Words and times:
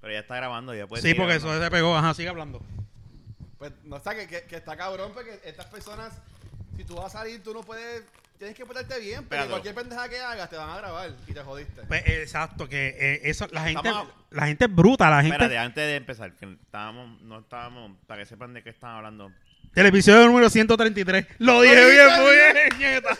Pero 0.00 0.12
ya 0.12 0.20
está 0.20 0.36
grabando, 0.36 0.74
ya 0.74 0.86
puede 0.86 1.02
Sí, 1.02 1.14
porque 1.14 1.34
eso 1.36 1.60
se 1.62 1.70
pegó. 1.70 1.96
Ajá, 1.96 2.14
sigue 2.14 2.28
hablando. 2.28 2.62
Pues 3.58 3.72
no 3.84 3.96
está 3.98 4.14
que, 4.14 4.26
que, 4.26 4.42
que 4.44 4.56
está 4.56 4.76
cabrón 4.76 5.12
porque 5.12 5.38
estas 5.44 5.66
personas, 5.66 6.14
si 6.76 6.84
tú 6.84 6.96
vas 6.96 7.14
a 7.14 7.18
salir, 7.18 7.42
tú 7.42 7.52
no 7.52 7.60
puedes, 7.60 8.02
tienes 8.38 8.56
que 8.56 8.64
portarte 8.64 8.98
bien, 8.98 9.20
Espérate. 9.20 9.50
cualquier 9.50 9.74
pendeja 9.74 10.08
que 10.08 10.18
hagas 10.18 10.48
te 10.48 10.56
van 10.56 10.70
a 10.70 10.76
grabar 10.78 11.10
y 11.26 11.32
te 11.34 11.42
jodiste. 11.42 11.82
Pues, 11.82 12.02
exacto, 12.06 12.66
que 12.66 12.88
eh, 12.98 13.20
eso, 13.24 13.46
la 13.52 13.64
gente, 13.64 13.86
Estamos- 13.88 14.12
la 14.30 14.46
gente 14.46 14.64
es 14.64 14.74
bruta, 14.74 15.10
la 15.10 15.20
gente. 15.20 15.34
Espérate, 15.34 15.58
antes 15.58 15.84
de 15.86 15.96
empezar, 15.96 16.32
que 16.32 16.46
estábamos, 16.62 17.20
no 17.20 17.40
estábamos, 17.40 17.92
para 18.06 18.22
que 18.22 18.26
sepan 18.26 18.54
de 18.54 18.62
qué 18.62 18.70
están 18.70 18.92
hablando. 18.96 19.30
El 19.72 19.86
episodio 19.86 20.26
número 20.26 20.50
133. 20.50 21.26
Lo 21.38 21.62
dije 21.62 21.74
bien, 21.74 22.06
muy 22.20 22.34
bien, 22.34 22.78
nieta. 22.78 23.16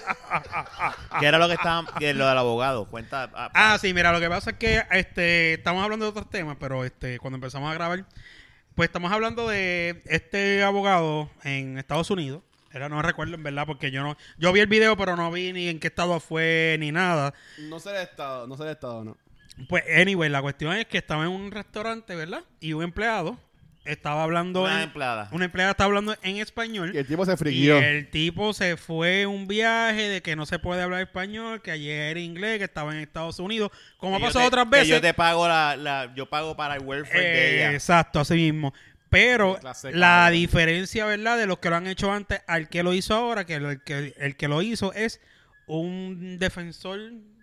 ¿Qué 1.21 1.27
era 1.27 1.39
lo 1.39 1.47
que 1.47 1.55
estaban, 1.55 1.87
que 1.99 2.13
lo 2.13 2.27
del 2.27 2.39
abogado? 2.39 2.87
Cuenta. 2.87 3.31
ah, 3.35 3.51
Ah, 3.55 3.79
sí, 3.81 3.95
mira, 3.95 4.13
lo 4.13 4.19
que 4.19 4.29
pasa 4.29 4.51
es 4.51 4.57
que 4.57 4.83
este, 4.91 5.55
estamos 5.55 5.85
hablando 5.85 6.07
de 6.07 6.11
otros 6.11 6.29
temas, 6.29 6.57
pero 6.59 6.85
este, 6.85 7.21
cuando 7.21 7.37
empezamos 7.37 7.71
a 7.71 7.75
grabar, 7.75 8.05
pues 8.75 8.89
estamos 8.89 9.13
hablando 9.13 9.49
de 9.49 10.03
este 10.07 10.65
abogado 10.65 11.31
en 11.45 11.79
Estados 11.79 12.11
Unidos. 12.11 12.43
Era, 12.73 12.89
no 12.89 13.01
recuerdo 13.01 13.37
en 13.37 13.45
verdad, 13.45 13.65
porque 13.67 13.93
yo 13.93 14.03
no, 14.03 14.17
yo 14.37 14.53
vi 14.53 14.59
el 14.59 14.67
video, 14.67 14.97
pero 14.97 15.15
no 15.15 15.31
vi 15.31 15.53
ni 15.53 15.69
en 15.69 15.79
qué 15.79 15.87
estado 15.87 16.19
fue 16.19 16.77
ni 16.81 16.91
nada. 16.91 17.33
No 17.59 17.79
sé 17.79 17.91
el 17.91 18.03
estado, 18.03 18.49
no 18.49 18.57
sé 18.57 18.65
el 18.65 18.71
estado, 18.71 19.05
no. 19.05 19.17
Pues, 19.69 19.85
anyway, 19.97 20.29
la 20.29 20.43
cuestión 20.43 20.73
es 20.73 20.87
que 20.87 20.99
estaba 20.99 21.25
en 21.25 21.31
un 21.31 21.53
restaurante, 21.53 22.17
¿verdad? 22.17 22.43
Y 22.59 22.73
un 22.73 22.83
empleado 22.83 23.39
estaba 23.85 24.23
hablando. 24.23 24.63
Una 24.63 24.77
en- 24.79 24.83
empleada. 24.85 25.29
Una 25.33 25.47
empleada 25.47 25.71
estaba 25.73 25.87
hablando 25.89 26.17
en 26.23 26.37
español. 26.37 26.93
Y 26.95 26.99
el 26.99 27.07
tipo 27.07 27.25
se 27.25 27.33
Y 27.33 27.37
friquió. 27.37 27.79
el 27.79 28.09
tipo 28.11 28.53
se 28.53 28.77
fue 28.77 29.27
un 29.27 29.47
viaje 29.49 30.09
de 30.09 30.23
que 30.23 30.37
no 30.37 30.47
se 30.47 30.59
puede 30.59 30.83
hablar 30.83 31.01
español, 31.01 31.63
que 31.63 31.71
ayer 31.71 32.11
era 32.13 32.21
inglés, 32.21 32.59
que 32.59 32.65
estaba 32.65 32.93
en 32.93 33.01
Estados 33.01 33.39
Unidos, 33.39 33.71
como 33.99 34.17
ha 34.17 34.19
Que 34.19 34.25
pasado 34.27 34.41
te- 34.45 34.49
otras 34.49 34.65
que 34.67 34.71
veces. 34.71 34.89
yo 34.89 35.01
te 35.01 35.15
pago 35.15 35.49
la, 35.49 35.77
la, 35.77 36.13
yo 36.15 36.27
pago 36.29 36.57
para 36.57 36.75
el 36.77 36.83
welfare 36.83 37.21
de 37.21 37.55
ella. 37.57 37.73
exacto, 37.73 38.21
así 38.21 38.35
mismo. 38.35 38.73
Pero 39.09 39.59
la 39.63 39.73
cabrón. 39.75 40.33
diferencia, 40.33 41.05
¿verdad? 41.05 41.37
De 41.37 41.47
los 41.47 41.59
que 41.59 41.69
lo 41.69 41.77
han 41.77 41.89
hecho 41.89 42.13
antes 42.13 42.43
al 42.47 42.69
que 42.69 42.85
lo 42.85 42.93
hizo 42.95 43.13
ahora, 43.15 43.45
que 43.45 43.55
el 43.55 43.83
que, 43.83 44.15
el 44.19 44.37
que 44.37 44.47
lo 44.47 44.63
hizo 44.63 44.93
es 44.93 45.21
un 45.67 46.39
defensor 46.39 46.99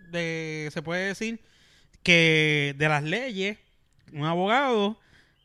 de, 0.09 0.69
se 0.71 0.81
puede 0.81 1.08
decir, 1.08 1.41
que 2.03 2.73
de 2.77 2.88
las 2.88 3.03
leyes, 3.03 3.58
un 4.13 4.23
abogado, 4.25 4.97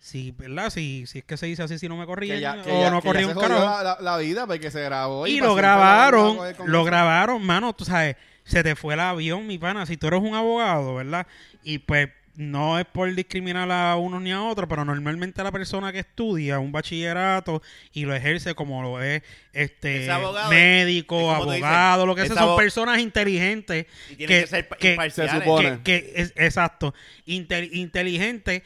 si, 0.05 0.33
¿verdad? 0.33 0.69
Si, 0.71 1.07
si 1.07 1.19
es 1.21 1.25
que 1.25 1.37
se 1.37 1.47
dice 1.47 1.63
así, 1.63 1.79
si 1.79 1.89
no 1.89 1.97
me 1.97 2.07
corría 2.07 2.35
Que 2.35 2.41
que 2.65 2.71
o 2.73 2.91
no 2.91 3.01
que 3.01 3.07
ya 3.09 3.13
corría 3.13 3.27
un 3.29 3.35
carajo. 3.35 3.65
la, 3.65 3.83
la- 3.85 3.99
la 4.01 4.17
vida 4.19 4.49
porque 4.49 4.69
se 4.73 4.83
grabó. 4.83 5.29
Y 5.29 5.37
para 5.39 5.47
lo 5.49 5.55
grabaron, 5.55 6.39
lo 6.67 6.85
grabaron, 6.85 7.41
mano, 7.47 7.73
tú 7.73 7.85
sabes, 7.85 8.17
se 8.45 8.65
te 8.65 8.75
fue 8.75 8.95
el 8.95 9.01
avión, 9.01 9.47
mi 9.47 9.59
pana, 9.59 9.87
si 9.87 9.97
tú 9.97 10.09
eres 10.09 10.21
un 10.21 10.35
abogado, 10.35 10.97
¿verdad? 10.97 11.29
Y 11.63 11.79
pues 11.79 12.09
no 12.35 12.79
es 12.81 12.87
por 12.87 13.15
discriminar 13.15 13.71
a 13.71 13.95
uno 13.97 14.19
ni 14.19 14.33
a 14.33 14.43
otro, 14.43 14.67
pero 14.67 14.85
normalmente 14.85 15.41
la 15.45 15.53
persona 15.53 15.93
que 15.93 15.99
estudia 16.01 16.59
un 16.59 16.73
bachillerato 16.73 17.63
y 17.93 18.05
lo 18.07 18.15
ejerce 18.15 18.55
como 18.57 18.83
lo 18.83 19.01
es 19.03 19.23
este 19.53 20.11
abogado 20.11 20.51
médico, 20.51 21.31
abogado, 21.31 22.07
lo 22.07 22.15
que 22.17 22.27
sea, 22.27 22.35
son 22.37 22.57
personas 22.57 22.99
inteligentes 23.01 23.87
Y 24.11 24.17
tienen 24.17 24.41
que, 24.41 24.47
ser 24.49 24.67
imparciales. 24.81 25.33
se 25.33 25.39
supone. 25.41 25.79
que, 25.85 26.03
que 26.03 26.13
es, 26.17 26.33
exacto, 26.37 26.93
Intel- 27.27 27.69
inteligente. 27.73 28.65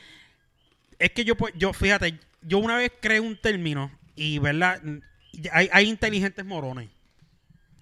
Es 0.99 1.11
que 1.11 1.25
yo, 1.25 1.37
pues, 1.37 1.53
yo, 1.57 1.73
fíjate, 1.73 2.19
yo 2.43 2.59
una 2.59 2.77
vez 2.77 2.93
creé 3.01 3.21
un 3.21 3.37
término 3.37 3.91
y, 4.15 4.39
¿verdad? 4.39 4.81
Hay, 5.53 5.69
hay 5.73 5.89
inteligentes 5.89 6.45
morones. 6.45 6.89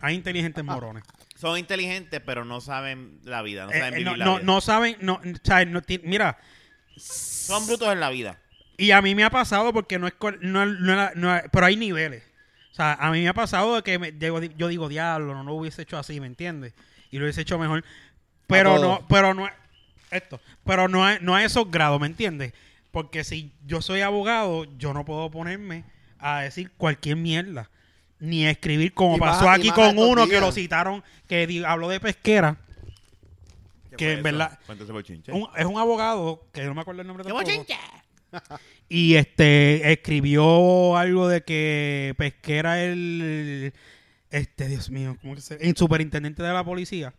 Hay 0.01 0.15
inteligentes 0.15 0.63
morones. 0.65 1.05
Son 1.37 1.59
inteligentes, 1.59 2.21
pero 2.25 2.45
no 2.45 2.61
saben 2.61 3.21
la 3.25 3.43
vida. 3.43 3.65
No 3.67 3.73
Eh, 3.73 3.79
saben 3.79 3.95
eh, 3.95 3.97
vivir 3.99 4.11
no, 4.13 4.17
la 4.17 4.25
no, 4.25 4.35
vida. 4.37 4.45
no 4.45 4.61
saben, 4.61 4.97
no, 5.01 5.21
¿sabes? 5.45 5.69
No 5.69 5.81
mira, 6.03 6.39
Son 6.97 7.67
brutos 7.67 7.93
en 7.93 8.01
la 8.01 8.11
vida. 8.11 8.39
y 8.77 8.91
a 8.91 9.01
mí 9.03 9.15
me 9.15 9.25
ha 9.25 9.31
pasado 9.31 9.73
porque 9.73 9.99
no 9.99 10.07
es, 10.07 10.15
no, 10.41 10.67
no 10.67 11.11
no 11.15 11.41
pero 11.53 11.67
hay 11.67 11.77
niveles. 11.77 12.23
O 12.73 12.75
sea, 12.75 12.95
a 12.95 13.11
mí 13.13 13.23
me 13.23 13.29
ha 13.29 13.35
pasado 13.35 13.77
de 13.77 13.83
que 13.83 13.99
me- 13.99 14.13
yo, 14.19 14.43
yo 14.43 14.69
digo, 14.69 14.89
diablo, 14.89 15.33
no 15.35 15.45
lo 15.45 15.55
hubiese 15.55 15.83
hecho 15.83 15.97
así, 15.97 16.19
¿me 16.21 16.27
entiendes? 16.27 16.75
Y 17.11 17.19
lo 17.19 17.25
hubiese 17.25 17.43
hecho 17.43 17.59
mejor. 17.59 17.85
Pero 18.49 18.79
no, 18.79 19.07
pero 19.09 19.33
no, 19.33 19.49
esto, 20.11 20.41
pero 20.65 20.89
no, 20.89 21.05
a- 21.05 21.19
no 21.21 21.35
a 21.37 21.45
esos 21.45 21.71
grados, 21.71 22.01
¿me 22.01 22.07
entiendes? 22.09 22.53
Porque 22.95 23.25
si 23.25 23.53
yo 23.67 23.83
soy 23.83 24.01
abogado, 24.01 24.65
yo 24.79 24.95
no 24.95 25.05
puedo 25.05 25.31
ponerme 25.31 25.85
a 26.19 26.41
decir 26.43 26.71
cualquier 26.79 27.17
mierda. 27.17 27.69
Ni 28.21 28.47
a 28.47 28.51
escribir 28.51 28.95
como 28.95 29.17
Y 29.17 29.21
pasó 29.21 29.51
aquí 29.51 29.69
con 29.71 29.99
uno 29.99 30.27
que 30.27 30.41
lo 30.41 30.51
citaron, 30.53 31.03
que 31.27 31.47
di- 31.47 31.63
habló 31.65 31.89
de 31.91 32.01
pesquera. 32.01 32.57
¿Qué 33.91 33.97
Que 33.97 34.05
fue 34.07 34.15
en 34.15 34.23
verdad-. 34.23 34.59
Un- 35.33 35.49
es 35.57 35.67
un 35.67 35.79
abogado, 35.79 36.47
que 36.53 36.65
no 36.65 36.75
me 36.75 36.81
acuerdo 36.81 37.03
el 37.03 37.07
nombre 37.09 37.25
¡Qué 37.25 37.31
tampoco. 37.31 37.47
Y 38.89 39.15
este 39.17 39.93
escribió 39.93 40.97
algo 40.97 41.29
de 41.29 41.43
que 41.43 42.15
Pesquera 42.17 42.83
el 42.83 43.73
este 44.31 44.69
Dios 44.69 44.91
mío, 44.91 45.17
¿cómo 45.21 45.35
que 45.37 45.41
se 45.41 45.55
el 45.57 45.77
superintendente 45.77 46.43
de 46.43 46.53
la 46.53 46.65
policía. 46.65 47.13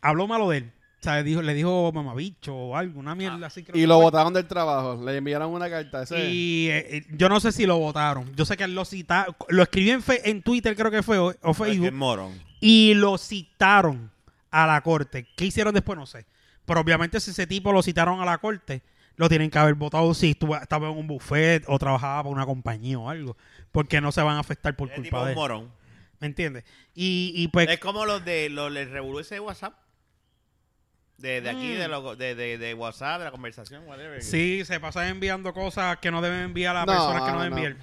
Habló 0.00 0.26
malo 0.28 0.50
de 0.50 0.58
él. 0.58 0.72
O 1.04 1.10
sea, 1.10 1.22
dijo, 1.22 1.42
le 1.42 1.52
dijo 1.52 1.92
mamabicho 1.92 2.54
o 2.56 2.76
algo, 2.76 2.98
una 2.98 3.14
mierda 3.14 3.46
así 3.48 3.62
creo 3.62 3.76
Y 3.76 3.82
que 3.82 3.86
lo 3.86 3.96
fue. 3.96 4.04
botaron 4.04 4.32
del 4.32 4.46
trabajo. 4.46 4.98
Le 5.04 5.18
enviaron 5.18 5.50
una 5.52 5.68
carta. 5.68 6.04
Ese. 6.04 6.30
Y 6.30 6.68
eh, 6.70 6.96
eh, 6.96 7.06
yo 7.10 7.28
no 7.28 7.40
sé 7.40 7.52
si 7.52 7.66
lo 7.66 7.76
votaron. 7.78 8.34
Yo 8.36 8.46
sé 8.46 8.56
que 8.56 8.64
él 8.64 8.74
lo 8.74 8.86
citaron. 8.86 9.36
Lo 9.48 9.62
escribió 9.62 9.92
en, 9.92 10.02
fe- 10.02 10.30
en 10.30 10.40
Twitter, 10.42 10.74
creo 10.74 10.90
que 10.90 11.02
fue, 11.02 11.18
o, 11.18 11.54
Facebook. 11.54 11.92
morón. 11.92 12.32
Y 12.58 12.94
lo 12.94 13.18
citaron 13.18 14.10
a 14.50 14.66
la 14.66 14.80
corte. 14.80 15.26
¿Qué 15.36 15.44
hicieron 15.44 15.74
después? 15.74 15.98
No 15.98 16.06
sé. 16.06 16.24
Pero 16.64 16.80
obviamente 16.80 17.20
si 17.20 17.32
ese 17.32 17.46
tipo 17.46 17.70
lo 17.70 17.82
citaron 17.82 18.22
a 18.22 18.24
la 18.24 18.38
corte, 18.38 18.80
lo 19.16 19.28
tienen 19.28 19.50
que 19.50 19.58
haber 19.58 19.74
votado 19.74 20.14
si 20.14 20.30
estuvo, 20.30 20.56
estaba 20.56 20.88
en 20.88 20.96
un 20.96 21.06
buffet 21.06 21.64
o 21.66 21.78
trabajaba 21.78 22.22
para 22.22 22.34
una 22.34 22.46
compañía 22.46 22.98
o 22.98 23.10
algo. 23.10 23.36
Porque 23.72 24.00
no 24.00 24.10
se 24.10 24.22
van 24.22 24.36
a 24.36 24.40
afectar 24.40 24.74
por 24.74 24.88
tipo 24.88 25.02
culpa 25.02 25.18
es 25.18 25.24
de 25.26 25.30
él. 25.32 25.36
morón. 25.36 25.70
¿Me 26.20 26.28
entiendes? 26.28 26.64
Y, 26.94 27.32
y 27.36 27.48
pues... 27.48 27.68
Es 27.68 27.78
como 27.78 28.06
los 28.06 28.24
de 28.24 28.48
los 28.48 28.72
del 28.72 28.88
revolú 28.90 29.22
de 29.22 29.40
WhatsApp. 29.40 29.74
De, 31.18 31.40
de 31.40 31.48
aquí, 31.50 31.74
Mm. 31.74 31.78
de, 31.78 31.88
lo- 31.88 32.16
de, 32.16 32.34
de, 32.34 32.58
de 32.58 32.74
WhatsApp, 32.74 33.18
de 33.20 33.24
la 33.26 33.30
conversación, 33.30 33.84
whatever. 33.86 34.22
Sí, 34.22 34.62
se 34.64 34.78
pasan 34.80 35.08
enviando 35.08 35.52
cosas 35.54 35.96
que 35.98 36.10
no 36.10 36.20
deben 36.20 36.40
enviar 36.40 36.76
a 36.76 36.84
las 36.84 36.86
No, 36.86 36.92
personas 37.06 37.22
que 37.22 37.30
no 37.30 37.36
no, 37.38 37.42
deben 37.44 37.50
no. 37.50 37.66
enviar. 37.66 37.76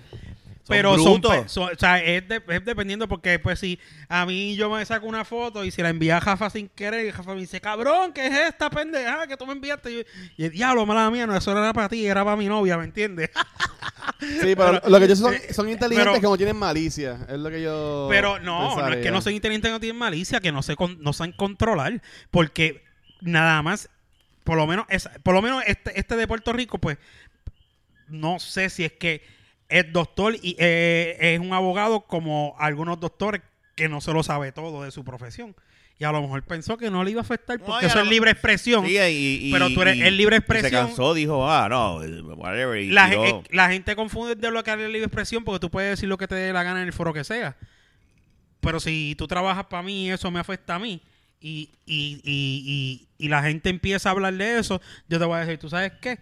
Pero 0.67 0.97
son, 0.99 1.21
son- 1.49 1.71
o 1.73 1.77
sea, 1.77 1.97
es, 2.01 2.25
de- 2.29 2.41
es 2.47 2.63
dependiendo 2.63 3.07
porque 3.07 3.39
pues 3.39 3.59
si 3.59 3.79
a 4.07 4.25
mí 4.25 4.55
yo 4.55 4.69
me 4.69 4.85
saco 4.85 5.05
una 5.07 5.25
foto 5.25 5.65
y 5.65 5.71
si 5.71 5.81
la 5.81 5.89
envía 5.89 6.17
a 6.17 6.21
Jafa 6.21 6.49
sin 6.49 6.69
querer, 6.69 7.07
y 7.07 7.11
Jafa 7.11 7.33
me 7.33 7.41
dice, 7.41 7.59
cabrón, 7.59 8.13
¿qué 8.13 8.27
es 8.27 8.33
esta 8.49 8.69
pendeja 8.69 9.25
que 9.27 9.35
tú 9.35 9.45
me 9.47 9.53
enviaste? 9.53 9.91
Y, 9.91 9.95
yo- 9.97 10.03
y 10.37 10.45
el 10.45 10.51
diablo, 10.51 10.85
mala 10.85 11.09
mía, 11.09 11.25
no, 11.25 11.35
eso 11.35 11.53
no 11.53 11.59
era 11.59 11.73
para 11.73 11.89
ti, 11.89 12.05
era 12.05 12.23
para 12.23 12.37
mi 12.37 12.45
novia, 12.47 12.77
¿me 12.77 12.83
entiendes? 12.85 13.31
Sí, 14.19 14.55
pero 14.55 14.79
lo 14.87 14.99
que 14.99 15.07
yo 15.07 15.15
son, 15.15 15.33
son 15.51 15.67
inteligentes 15.69 16.11
pero- 16.11 16.21
que 16.21 16.27
no 16.27 16.37
tienen 16.37 16.55
malicia. 16.55 17.25
Es 17.27 17.37
lo 17.39 17.49
que 17.49 17.61
yo. 17.61 18.07
Pero 18.09 18.39
no, 18.39 18.75
no 18.75 18.87
es 18.93 18.97
que 19.03 19.09
no 19.11 19.19
sean 19.21 19.35
inteligentes, 19.35 19.71
no 19.71 19.79
tienen 19.79 19.97
malicia, 19.97 20.39
que 20.39 20.51
no 20.51 20.61
se 20.61 20.75
con- 20.75 21.01
no 21.01 21.11
saben 21.11 21.33
controlar, 21.33 22.01
porque 22.29 22.83
nada 23.21 23.61
más, 23.61 23.89
por 24.43 24.57
lo 24.57 24.67
menos, 24.67 24.85
es, 24.89 25.09
por 25.23 25.33
lo 25.33 25.41
menos 25.41 25.63
este, 25.67 25.97
este 25.99 26.15
de 26.15 26.27
Puerto 26.27 26.51
Rico, 26.53 26.77
pues, 26.79 26.97
no 28.07 28.39
sé 28.39 28.69
si 28.69 28.83
es 28.83 28.91
que 28.93 29.23
es 29.69 29.91
doctor 29.93 30.35
y 30.41 30.55
eh, 30.59 31.17
es 31.19 31.39
un 31.39 31.53
abogado 31.53 32.01
como 32.01 32.55
algunos 32.59 32.99
doctores 32.99 33.41
que 33.75 33.87
no 33.87 34.01
se 34.01 34.11
lo 34.11 34.21
sabe 34.23 34.51
todo 34.51 34.83
de 34.83 34.91
su 34.91 35.03
profesión. 35.05 35.55
Y 35.97 36.03
a 36.03 36.11
lo 36.11 36.21
mejor 36.21 36.41
pensó 36.43 36.77
que 36.77 36.89
no 36.89 37.03
le 37.03 37.11
iba 37.11 37.21
a 37.21 37.23
afectar 37.23 37.59
porque 37.59 37.85
y 37.85 37.87
eso 37.87 37.99
es 38.01 38.07
libre 38.09 38.31
expresión. 38.31 38.85
Sí, 38.87 38.97
y, 38.97 39.47
y- 39.47 39.51
Pero 39.51 39.69
tú 39.69 39.83
eres- 39.83 39.97
y- 39.97 40.01
es 40.01 40.11
libre 40.11 40.35
y 40.35 40.39
expresión. 40.39 40.71
Se 40.71 40.75
cansó, 40.87 41.13
dijo, 41.13 41.47
ah, 41.49 41.69
no, 41.69 41.97
whatever. 42.35 42.81
Y 42.81 42.89
la, 42.89 43.07
la 43.51 43.69
gente 43.69 43.95
confunde 43.95 44.35
de 44.35 44.51
lo 44.51 44.63
que 44.63 44.71
es 44.71 44.77
libre 44.77 45.03
expresión 45.05 45.43
porque 45.43 45.59
tú 45.59 45.69
puedes 45.69 45.91
decir 45.91 46.09
lo 46.09 46.17
que 46.17 46.27
te 46.27 46.33
dé 46.35 46.51
la 46.51 46.63
gana 46.63 46.81
en 46.81 46.87
el 46.87 46.93
foro 46.93 47.13
que 47.13 47.23
sea. 47.23 47.55
Pero 48.61 48.79
si 48.79 49.15
tú 49.15 49.27
trabajas 49.27 49.65
para 49.67 49.83
mí, 49.83 50.11
eso 50.11 50.29
me 50.31 50.39
afecta 50.39 50.75
a 50.75 50.79
mí. 50.79 51.01
Y, 51.41 51.71
y, 51.87 52.21
y, 52.23 53.07
y, 53.17 53.25
y 53.25 53.27
la 53.29 53.41
gente 53.41 53.69
empieza 53.69 54.09
a 54.09 54.11
hablar 54.11 54.33
de 54.35 54.59
eso, 54.59 54.79
yo 55.09 55.17
te 55.19 55.25
voy 55.25 55.37
a 55.37 55.39
decir, 55.39 55.57
¿tú 55.57 55.69
sabes 55.69 55.91
qué? 55.99 56.19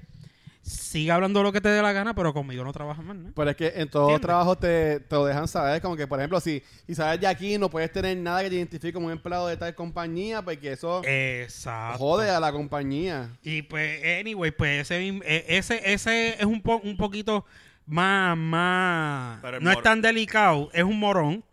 Sigue 0.61 1.11
hablando 1.11 1.41
lo 1.41 1.51
que 1.51 1.61
te 1.61 1.69
dé 1.69 1.81
la 1.81 1.91
gana, 1.93 2.13
pero 2.13 2.31
conmigo 2.33 2.63
no 2.63 2.71
trabajas 2.71 3.03
más, 3.03 3.15
¿no? 3.17 3.31
Pero 3.35 3.49
es 3.49 3.55
que 3.55 3.67
en 3.75 3.89
todos 3.89 4.09
¿Entiendes? 4.09 4.21
trabajos 4.27 4.59
te, 4.59 4.99
te 4.99 5.15
lo 5.15 5.25
dejan 5.25 5.47
saber. 5.47 5.81
Como 5.81 5.95
que, 5.95 6.05
por 6.05 6.19
ejemplo, 6.19 6.39
si, 6.39 6.61
sabes 6.93 7.19
de 7.19 7.27
aquí, 7.27 7.57
no 7.57 7.69
puedes 7.69 7.91
tener 7.91 8.15
nada 8.17 8.43
que 8.43 8.49
te 8.49 8.55
identifique 8.55 8.93
como 8.93 9.07
un 9.07 9.13
empleado 9.13 9.47
de 9.47 9.57
tal 9.57 9.73
compañía, 9.73 10.41
porque 10.43 10.73
eso 10.73 11.01
Exacto. 11.05 11.97
jode 11.97 12.29
a 12.29 12.39
la 12.39 12.51
compañía. 12.51 13.29
Y 13.41 13.63
pues, 13.63 13.99
anyway, 14.19 14.51
pues 14.51 14.91
ese, 14.91 15.07
eh, 15.25 15.45
ese, 15.47 15.81
ese 15.91 16.35
es 16.39 16.45
un, 16.45 16.61
po- 16.61 16.81
un 16.83 16.97
poquito 16.97 17.45
más, 17.87 18.37
más... 18.37 19.41
No 19.61 19.71
es 19.71 19.81
tan 19.81 20.01
delicado, 20.01 20.69
es 20.73 20.83
un 20.83 20.99
morón, 20.99 21.43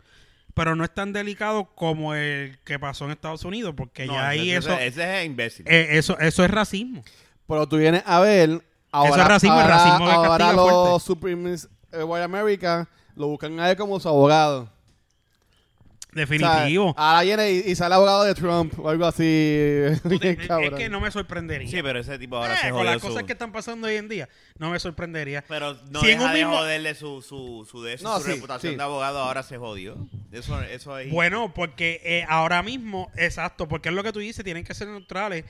pero 0.56 0.74
no 0.74 0.84
es 0.84 0.94
tan 0.94 1.12
delicado 1.12 1.66
como 1.74 2.14
el 2.14 2.58
que 2.64 2.78
pasó 2.78 3.04
en 3.04 3.10
Estados 3.10 3.44
Unidos, 3.44 3.74
porque 3.76 4.06
No, 4.06 4.14
ya 4.14 4.28
ahí 4.28 4.52
ese, 4.52 4.70
eso, 4.70 4.78
ese 4.78 5.20
es 5.20 5.26
imbécil. 5.26 5.66
eh, 5.68 5.88
eso, 5.90 6.18
eso 6.18 6.42
es 6.44 6.50
racismo. 6.50 7.04
Pero 7.46 7.68
tú 7.68 7.76
vienes 7.76 8.02
a 8.06 8.20
ver. 8.20 8.62
Ahora, 8.90 9.22
es 9.22 9.28
racismo, 9.28 9.54
el 9.56 9.60
ahora, 9.60 9.76
racismo 9.76 10.10
ahora 10.10 10.28
castiga 10.30 10.52
los 10.54 10.70
fuerte. 10.70 11.06
Supremes 11.06 11.68
eh, 11.92 12.02
White 12.02 12.24
America 12.24 12.88
lo 13.14 13.28
buscan 13.28 13.60
a 13.60 13.70
él 13.70 13.76
como 13.76 14.00
su 14.00 14.08
abogado. 14.08 14.70
Definitivo. 16.16 16.90
O 16.90 16.94
sea, 16.94 17.10
ahora 17.10 17.22
viene 17.22 17.50
y, 17.52 17.70
y 17.70 17.74
sale 17.76 17.94
abogado 17.94 18.24
de 18.24 18.34
Trump 18.34 18.78
o 18.78 18.88
algo 18.88 19.04
así. 19.06 19.22
Te- 20.20 20.38
es 20.66 20.72
que 20.74 20.88
no 20.88 21.00
me 21.00 21.10
sorprendería. 21.10 21.68
Sí, 21.68 21.80
pero 21.82 22.00
ese 22.00 22.18
tipo 22.18 22.36
ahora 22.36 22.54
Eh, 22.54 22.58
se 22.62 22.70
con 22.70 22.84
las 22.86 23.00
su- 23.00 23.08
cosas 23.08 23.22
que 23.24 23.32
están 23.32 23.52
pasando 23.52 23.86
hoy 23.86 23.96
en 23.96 24.08
día, 24.08 24.28
no 24.58 24.70
me 24.70 24.78
sorprendería. 24.80 25.44
Pero 25.46 25.74
no 25.90 26.00
Si 26.00 26.06
deja 26.08 26.24
un 26.26 26.32
de 26.32 26.38
mismo- 26.38 26.56
joderle 26.56 26.94
su, 26.94 27.22
su, 27.22 27.68
su, 27.70 27.82
de 27.82 27.92
eso, 27.94 28.04
No, 28.08 28.18
su 28.18 28.24
sí, 28.26 28.32
reputación 28.32 28.72
sí. 28.72 28.76
de 28.76 28.82
abogado 28.82 29.18
ahora 29.20 29.42
se 29.42 29.58
jodió. 29.58 29.96
Eso, 30.32 30.60
eso 30.62 30.98
es... 30.98 31.10
Bueno, 31.12 31.52
porque 31.54 32.00
eh, 32.04 32.24
ahora 32.28 32.62
mismo, 32.62 33.10
exacto, 33.16 33.68
porque 33.68 33.90
es 33.90 33.94
lo 33.94 34.02
que 34.02 34.12
tú 34.12 34.18
dices, 34.20 34.44
tienen 34.44 34.64
que 34.64 34.74
ser 34.74 34.88
neutrales. 34.88 35.44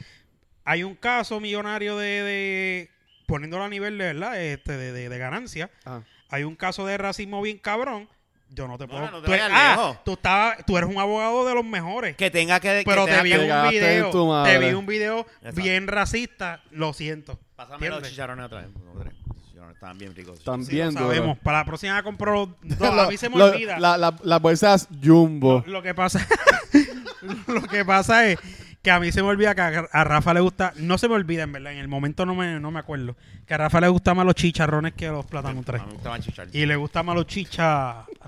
Hay 0.64 0.82
un 0.82 0.96
caso 0.96 1.38
millonario 1.40 1.96
de, 1.96 2.22
de 2.24 2.90
poniéndolo 3.26 3.64
a 3.64 3.68
nivel 3.68 3.98
de 3.98 4.04
verdad, 4.06 4.42
este, 4.42 4.76
de, 4.76 4.92
de, 4.92 5.08
de 5.08 5.18
ganancia. 5.18 5.70
Ajá. 5.84 6.02
Hay 6.28 6.42
un 6.42 6.56
caso 6.56 6.84
de 6.84 6.98
racismo 6.98 7.40
bien 7.40 7.58
cabrón. 7.58 8.08
Yo 8.50 8.66
no 8.68 8.78
te 8.78 8.86
No, 8.86 8.90
puedo. 8.92 9.10
no 9.10 9.20
te 9.20 9.26
tú, 9.26 9.32
eres, 9.32 9.48
vayas 9.50 9.58
ah, 9.60 9.76
lejos. 9.76 10.04
tú, 10.04 10.12
estabas- 10.14 10.64
tú 10.66 10.78
eres 10.78 10.88
un 10.88 10.98
abogado 10.98 11.46
de 11.46 11.54
los 11.54 11.64
mejores. 11.64 12.16
Que 12.16 12.30
tenga 12.30 12.58
que... 12.60 12.82
pero 12.86 13.04
te 13.04 13.22
vi 13.22 13.30
que- 13.30 13.38
un 13.38 13.68
video. 13.70 14.10
tu 14.10 14.26
madre. 14.28 14.52
Te 14.52 14.66
vi 14.66 14.74
un 14.74 14.86
video 14.86 15.20
Exacto. 15.40 15.62
bien 15.62 15.86
racista. 15.88 16.62
Lo 16.70 16.92
siento. 16.92 17.38
Pásame 17.56 17.88
los 17.88 18.02
chicharrones 18.02 18.46
otra 18.46 18.60
vez. 18.62 18.70
no. 18.74 19.04
Los 19.04 19.74
Estaban 19.74 19.98
bien 19.98 20.14
ricos. 20.14 20.38
Están 20.38 20.64
Sí, 20.64 20.72
bien 20.72 20.94
lo 20.94 21.00
sabemos. 21.00 21.38
Para 21.38 21.58
la 21.58 21.64
próxima 21.64 22.02
compro 22.02 22.56
dos. 22.62 22.80
a 22.90 22.94
Lo- 22.94 23.10
mí 23.10 23.16
se 23.16 23.28
me 23.28 23.36
lo- 23.36 23.46
olvida. 23.46 23.78
la- 23.78 23.98
la- 23.98 24.16
Las 24.22 24.40
bolsas 24.40 24.88
Jumbo. 25.04 25.62
Lo, 25.66 25.72
lo 25.74 25.82
que 25.82 25.92
pasa 25.92 26.26
lo 27.46 27.62
que 27.62 27.84
pasa 27.84 28.26
es 28.28 28.38
que 28.82 28.90
a 28.90 29.00
mí 29.00 29.10
se 29.10 29.20
me 29.22 29.28
olvida 29.28 29.54
que 29.54 29.60
a, 29.62 29.88
a 29.90 30.04
Rafa 30.04 30.32
le 30.32 30.40
gusta, 30.40 30.72
no 30.76 30.96
se 30.96 31.08
me 31.08 31.14
olvida 31.16 31.42
en 31.42 31.50
verdad, 31.52 31.72
en 31.72 31.78
el 31.78 31.88
momento 31.88 32.24
no 32.24 32.34
me, 32.36 32.60
no 32.60 32.70
me 32.70 32.78
acuerdo, 32.78 33.16
que 33.44 33.54
a 33.54 33.58
Rafa 33.58 33.80
le 33.80 33.88
gustan 33.88 34.16
más 34.16 34.24
los 34.24 34.36
chicharrones 34.36 34.92
que 34.94 35.08
los 35.08 35.26
plátanos 35.26 35.64
3. 35.64 35.80
A 35.82 35.84
mí 35.84 35.88
me 35.90 35.94
gustaban 35.94 36.22
chicharrones. 36.22 36.54
Y 36.54 36.66
le 36.66 36.76
gustan 36.76 37.04
más 37.06 37.16
los 37.16 37.26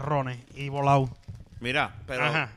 chicharrones 0.03 0.39
y 0.55 0.69
volados. 0.69 1.11
Mira, 1.61 1.97
pero... 2.07 2.25
Ajá. 2.25 2.53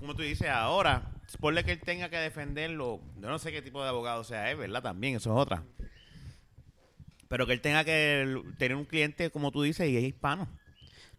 como 0.00 0.14
tú 0.14 0.22
dices, 0.22 0.48
ahora, 0.48 1.02
ponle 1.40 1.64
que 1.64 1.72
él 1.72 1.80
tenga 1.80 2.08
que 2.08 2.16
defenderlo. 2.18 3.00
Yo 3.20 3.28
no 3.28 3.38
sé 3.38 3.52
qué 3.52 3.62
tipo 3.62 3.82
de 3.82 3.88
abogado 3.88 4.22
sea 4.24 4.50
él, 4.50 4.56
¿verdad? 4.58 4.82
También, 4.82 5.16
eso 5.16 5.32
es 5.34 5.40
otra. 5.40 5.62
Pero 7.28 7.46
que 7.46 7.52
él 7.54 7.60
tenga 7.60 7.84
que 7.84 8.40
tener 8.58 8.76
un 8.76 8.84
cliente, 8.84 9.30
como 9.30 9.50
tú 9.50 9.62
dices, 9.62 9.88
y 9.88 9.96
es 9.96 10.04
hispano. 10.04 10.46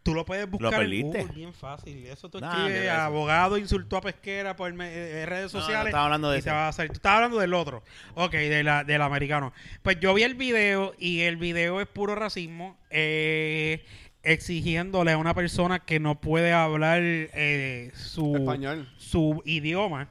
Tú 0.03 0.13
lo 0.13 0.23
puedes 0.23 0.47
buscar 0.47 0.71
en 0.75 0.79
perdiste. 0.81 1.21
Google, 1.21 1.33
bien 1.33 1.51
fácil. 1.51 2.05
Eso 2.05 2.29
tú 2.29 2.39
Nah, 2.39 2.67
escribes, 2.67 2.89
abogado 2.91 3.57
insultó 3.57 3.97
a 3.97 4.01
pesquera 4.01 4.55
por 4.55 4.71
me- 4.71 4.93
eh, 4.93 5.25
redes 5.25 5.51
No, 5.51 5.59
no 5.59 5.65
sociales. 5.65 5.87
estaba 5.87 6.05
hablando 6.05 6.29
de 6.29 6.37
y 6.37 6.41
te 6.43 6.51
va 6.51 6.67
a 6.67 6.71
salir. 6.73 6.91
Tú 6.91 6.97
estabas 6.97 7.15
hablando 7.17 7.39
del 7.39 7.55
otro. 7.55 7.83
Ok, 8.13 8.33
de 8.33 8.63
la, 8.63 8.83
del 8.83 9.01
americano. 9.01 9.51
Pues 9.81 9.99
yo 9.99 10.13
vi 10.13 10.21
el 10.21 10.35
video 10.35 10.93
y 10.99 11.21
el 11.21 11.37
video 11.37 11.81
es 11.81 11.87
puro 11.87 12.13
racismo. 12.13 12.77
eh, 12.91 13.83
exigiéndole 14.25 15.11
a 15.13 15.17
una 15.17 15.33
persona 15.33 15.79
que 15.79 15.99
no 15.99 16.19
puede 16.19 16.51
hablar 16.51 16.99
eh, 17.03 17.91
su, 17.95 18.35
Español. 18.35 18.89
su 18.97 19.41
idioma. 19.45 20.09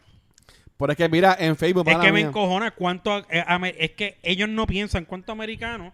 Pero 0.78 0.92
es 0.92 0.96
que 0.98 1.08
mira, 1.08 1.36
en 1.38 1.56
Facebook. 1.56 1.88
Es 1.88 1.96
que 1.98 2.06
me 2.12 2.20
mía. 2.20 2.26
encojona 2.28 2.70
cuánto... 2.72 3.18
eh, 3.30 3.44
es 3.78 3.90
que 3.92 4.18
ellos 4.22 4.48
no 4.48 4.66
piensan 4.66 5.04
cuánto 5.04 5.32
americano 5.32 5.92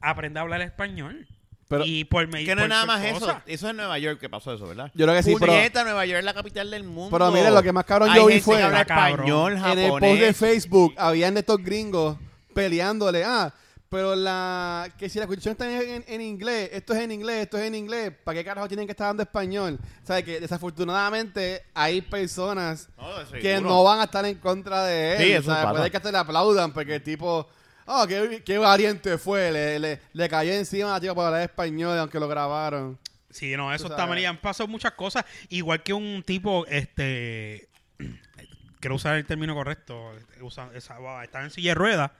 aprende 0.00 0.38
a 0.38 0.42
hablar 0.42 0.60
español. 0.62 1.26
Pero- 1.68 1.84
y 1.86 2.02
por 2.02 2.26
medio 2.26 2.46
Que 2.48 2.56
no 2.56 2.62
es 2.64 2.68
nada 2.68 2.84
más 2.84 3.04
eso. 3.04 3.30
Eso 3.46 3.66
es 3.66 3.70
en 3.70 3.76
Nueva 3.76 3.96
York 4.00 4.18
que 4.18 4.28
pasó 4.28 4.52
eso, 4.52 4.66
¿verdad? 4.66 4.90
Yo 4.94 5.06
creo 5.06 5.16
que 5.16 5.22
sí, 5.22 5.36
pero- 5.38 5.52
Nueva 5.84 6.04
York 6.04 6.18
es 6.18 6.24
la 6.24 6.34
capital 6.34 6.68
del 6.70 6.82
mundo. 6.82 7.16
Pero 7.16 7.30
mire, 7.30 7.50
lo 7.52 7.62
que 7.62 7.72
más 7.72 7.84
cabrón 7.84 8.10
Hay 8.10 8.16
yo 8.16 8.26
vi 8.26 8.32
gente 8.34 8.44
fue- 8.44 8.56
que 8.56 8.62
habla 8.64 8.84
cabrón. 8.84 9.10
español, 9.20 9.52
en 9.52 9.78
el 9.78 9.88
post 9.90 10.02
de 10.02 10.08
japonés. 10.08 10.36
Facebook 10.36 10.94
habían 10.96 11.36
estos 11.36 11.58
gringos 11.62 12.18
peleándole. 12.54 13.22
Ah, 13.24 13.54
pero 13.90 14.14
la 14.14 14.88
que 14.96 15.08
si 15.10 15.18
la 15.18 15.26
constitución 15.26 15.52
está 15.52 15.68
en, 15.82 15.90
en- 15.90 16.04
en 16.06 16.20
inglés, 16.22 16.70
esto 16.72 16.92
es 16.94 17.00
en 17.00 17.12
inglés, 17.12 17.42
esto 17.42 17.58
es 17.58 17.64
en 17.64 17.74
inglés, 17.74 18.12
¿para 18.24 18.38
qué 18.38 18.44
carajo 18.44 18.68
tienen 18.68 18.86
que 18.86 18.92
estar 18.92 19.08
dando 19.08 19.22
español? 19.24 19.78
Sea, 20.04 20.22
que 20.22 20.40
desafortunadamente 20.40 21.64
hay 21.74 22.00
personas 22.00 22.88
No, 22.96 23.08
que 23.40 23.60
no 23.60 23.82
van 23.84 24.00
a 24.00 24.04
estar 24.04 24.24
en 24.24 24.36
contra 24.38 24.84
de 24.84 25.12
él. 25.16 25.18
Sí, 25.18 25.32
o 25.34 25.38
eso 25.40 25.52
sea, 25.52 25.62
pasa. 25.64 25.76
puede 25.76 25.90
que 25.90 25.96
hasta 25.96 26.12
le 26.12 26.18
aplaudan 26.18 26.72
porque 26.72 26.94
el 26.94 27.02
tipo, 27.02 27.48
oh, 27.86 28.06
qué, 28.06 28.42
qué 28.44 28.58
valiente 28.58 29.18
fue, 29.18 29.50
le, 29.52 29.78
le, 29.78 30.00
le 30.12 30.28
cayó 30.28 30.52
encima 30.52 30.90
a 30.90 30.92
la 30.94 31.00
tipa 31.00 31.14
por 31.14 31.26
hablar 31.26 31.42
español, 31.42 31.98
aunque 31.98 32.20
lo 32.20 32.28
grabaron. 32.28 32.98
Sí, 33.30 33.56
no, 33.56 33.72
eso 33.74 33.84
está 33.84 33.96
sabes. 33.98 34.10
mal 34.16 34.24
han 34.26 34.40
pasado 34.40 34.66
muchas 34.68 34.92
cosas. 34.92 35.24
Igual 35.48 35.82
que 35.82 35.92
un 35.92 36.22
tipo, 36.24 36.64
este, 36.66 37.68
quiero 38.80 38.94
usar 38.94 39.16
el 39.16 39.26
término 39.26 39.54
correcto, 39.54 40.12
usa, 40.40 40.70
esa- 40.74 40.96
estaba 41.24 41.44
en 41.44 41.50
silla 41.50 41.70
de 41.72 41.74
ruedas, 41.74 42.10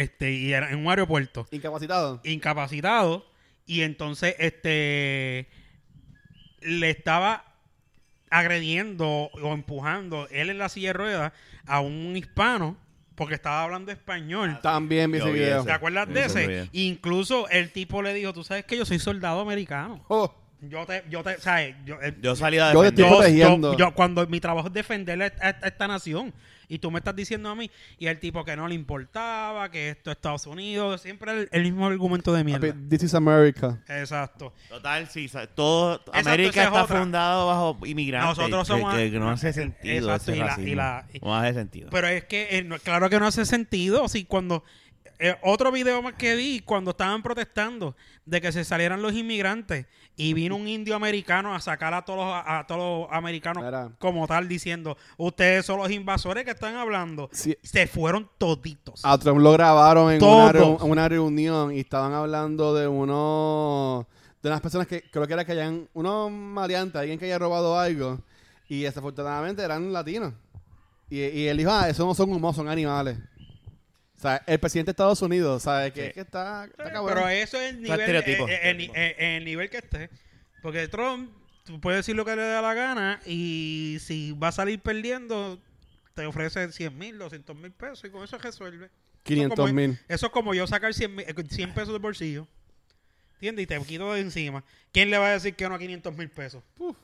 este, 0.00 0.32
y 0.32 0.52
era 0.52 0.70
en 0.70 0.78
un 0.78 0.88
aeropuerto, 0.90 1.46
Incapacitado. 1.50 2.20
incapacitado, 2.24 3.26
y 3.66 3.82
entonces, 3.82 4.34
este, 4.38 5.48
le 6.60 6.90
estaba 6.90 7.44
agrediendo 8.30 9.06
o 9.08 9.52
empujando 9.54 10.28
él 10.30 10.50
en 10.50 10.58
la 10.58 10.68
silla 10.68 10.88
de 10.88 10.92
ruedas 10.94 11.32
a 11.66 11.80
un 11.80 12.16
hispano 12.16 12.76
porque 13.16 13.34
estaba 13.34 13.64
hablando 13.64 13.92
español. 13.92 14.58
También 14.62 15.10
vi 15.12 15.18
Yo 15.18 15.24
ese 15.24 15.32
vi 15.32 15.38
video. 15.40 15.64
¿Te 15.64 15.72
acuerdas 15.72 16.08
de 16.08 16.24
ese? 16.24 16.68
Incluso 16.72 17.48
el 17.50 17.70
tipo 17.70 18.02
le 18.02 18.14
dijo, 18.14 18.32
tú 18.32 18.44
sabes 18.44 18.64
que 18.64 18.76
yo 18.78 18.84
soy 18.86 18.98
soldado 18.98 19.40
americano. 19.40 20.02
Oh, 20.08 20.34
Yo 20.62 20.84
te, 20.86 21.04
yo 21.10 21.22
te, 21.22 21.38
¿sabes? 21.40 21.74
Yo, 21.84 22.00
eh, 22.02 22.14
Yo 22.22 22.36
salí 22.36 22.58
a 22.58 22.72
Yo 22.72 22.82
defender. 22.82 23.04
estoy 23.06 23.18
protegiendo. 23.18 23.72
yo- 23.72 23.78
yo- 23.78 23.94
cuando 23.94 24.26
mi 24.26 24.40
trabajo 24.40 24.68
es 24.68 24.74
defender 24.74 25.22
a, 25.22 25.26
a- 25.26 25.56
a 25.62 25.68
esta 25.68 25.88
nación 25.88 26.32
y 26.70 26.78
tú 26.78 26.90
me 26.90 26.98
estás 27.00 27.14
diciendo 27.14 27.50
a 27.50 27.54
mí 27.54 27.70
y 27.98 28.06
el 28.06 28.18
tipo 28.18 28.44
que 28.44 28.56
no 28.56 28.66
le 28.66 28.74
importaba, 28.74 29.70
que 29.70 29.90
esto 29.90 30.10
es 30.10 30.16
Estados 30.16 30.46
Unidos, 30.46 31.02
siempre 31.02 31.32
el, 31.32 31.48
el 31.52 31.62
mismo 31.64 31.86
argumento 31.86 32.32
de 32.32 32.44
mierda. 32.44 32.74
this 32.88 33.02
is 33.02 33.14
America. 33.14 33.78
Exacto. 33.88 34.54
Total, 34.70 35.06
sí. 35.08 35.28
Todo, 35.54 35.96
Exacto, 35.96 36.12
América 36.14 36.64
está 36.64 36.84
otra. 36.84 36.98
fundado 37.00 37.46
bajo 37.48 37.86
inmigrantes. 37.86 38.38
Nosotros 38.38 38.66
somos- 38.68 38.94
Que, 38.94 39.10
que 39.10 39.18
no 39.18 39.28
hace 39.30 39.52
sentido 39.52 40.12
Exacto, 40.14 40.32
ese 40.32 40.40
y 40.40 40.44
la- 40.44 40.70
y 40.70 40.74
la- 40.74 41.06
No 41.20 41.36
hace 41.36 41.54
sentido. 41.54 41.90
Pero 41.90 42.06
es 42.06 42.24
que, 42.24 42.48
eh, 42.58 42.62
no- 42.62 42.78
claro 42.78 43.10
que 43.10 43.18
no 43.20 43.26
hace 43.26 43.44
sentido. 43.44 44.08
Si 44.08 44.24
cuando. 44.24 44.64
Eh, 45.22 45.36
otro 45.42 45.70
video 45.70 46.00
más 46.02 46.14
que 46.14 46.34
vi 46.34 46.60
cuando 46.60 46.92
estaban 46.92 47.22
protestando 47.22 47.94
de 48.24 48.40
que 48.40 48.50
se 48.52 48.64
salieran 48.64 49.02
los 49.02 49.12
inmigrantes 49.12 49.86
y 50.16 50.32
vino 50.34 50.56
un 50.56 50.66
indio 50.66 50.96
americano 50.96 51.54
a 51.54 51.60
sacar 51.60 51.92
a 51.94 52.04
todos 52.04 52.18
los, 52.26 52.42
a, 52.46 52.64
todos 52.66 53.08
los 53.08 53.12
americanos 53.16 53.62
Mira. 53.62 53.90
como 53.98 54.26
tal 54.26 54.48
diciendo 54.48 54.96
ustedes 55.18 55.64
son 55.66 55.78
los 55.78 55.90
invasores 55.90 56.44
que 56.44 56.50
están 56.52 56.74
hablando 56.76 57.28
Sí. 57.32 57.56
se 57.62 57.86
fueron 57.86 58.28
toditos 58.38 59.04
A 59.04 59.16
Trump 59.18 59.40
lo 59.40 59.52
grabaron 59.52 60.10
en 60.12 60.22
una, 60.24 60.52
reu- 60.52 60.78
una 60.82 61.08
reunión 61.08 61.74
y 61.74 61.80
estaban 61.80 62.12
hablando 62.14 62.74
de 62.74 62.88
unos 62.88 64.06
de 64.42 64.48
unas 64.48 64.60
personas 64.62 64.86
que 64.86 65.02
creo 65.10 65.26
que 65.26 65.34
era 65.34 65.44
que 65.44 65.52
hayan 65.52 65.86
unos 65.92 66.30
maleantes, 66.30 66.96
alguien 66.98 67.18
que 67.18 67.26
haya 67.26 67.38
robado 67.38 67.78
algo 67.78 68.18
y 68.68 68.82
desafortunadamente 68.82 69.62
eran 69.62 69.92
latinos. 69.92 70.32
Y, 71.10 71.18
y 71.20 71.48
él 71.48 71.56
dijo, 71.58 71.70
ah, 71.72 71.88
esos 71.90 72.06
no 72.06 72.14
son 72.14 72.30
humanos, 72.30 72.54
son 72.56 72.68
animales. 72.68 73.18
O 74.20 74.22
sea, 74.22 74.42
el 74.46 74.60
presidente 74.60 74.88
de 74.88 74.92
Estados 74.92 75.22
Unidos, 75.22 75.62
¿sabes? 75.62 75.92
Que, 75.94 76.00
Sí. 76.02 76.06
es 76.08 76.12
que 76.14 76.20
está, 76.20 76.66
está 76.66 76.92
cabrón. 76.92 77.06
pero 77.14 77.28
eso 77.28 77.58
es 77.58 77.70
el 77.70 77.80
nivel, 77.80 78.00
el, 78.00 78.16
estereotipo. 78.16 78.48
eh, 78.48 78.90
eh, 78.94 79.36
el 79.38 79.44
nivel 79.46 79.70
que 79.70 79.78
esté 79.78 80.10
porque 80.60 80.86
Trump 80.88 81.30
tú 81.64 81.80
puedes 81.80 82.00
decir 82.00 82.14
lo 82.16 82.24
que 82.26 82.36
le 82.36 82.42
da 82.42 82.60
la 82.60 82.74
gana 82.74 83.20
y 83.24 83.96
si 84.00 84.32
va 84.32 84.48
a 84.48 84.52
salir 84.52 84.78
perdiendo 84.80 85.58
te 86.14 86.26
ofrece 86.26 86.70
100 86.70 86.98
mil, 86.98 87.16
200 87.18 87.56
mil 87.56 87.72
pesos 87.72 88.04
y 88.04 88.10
con 88.10 88.22
eso 88.22 88.36
resuelve. 88.36 88.86
Eso 88.86 88.92
500 89.22 89.56
como- 89.56 89.72
mil. 89.72 89.98
Eso 90.06 90.26
es 90.26 90.32
como 90.32 90.52
yo 90.52 90.66
sacar 90.66 90.92
100, 90.92 91.14
mil- 91.14 91.24
eh, 91.26 91.34
100 91.48 91.72
pesos 91.72 91.92
del 91.94 92.02
bolsillo. 92.02 92.46
¿Entiendes? 93.36 93.62
Y 93.62 93.66
te 93.68 93.80
quito 93.86 94.12
de 94.12 94.20
encima. 94.20 94.62
¿Quién 94.92 95.08
le 95.10 95.16
va 95.16 95.28
a 95.28 95.32
decir 95.32 95.54
que 95.54 95.66
no 95.66 95.76
a 95.76 95.78
500 95.78 96.14
mil 96.14 96.28
pesos? 96.28 96.62
Uf. 96.78 96.96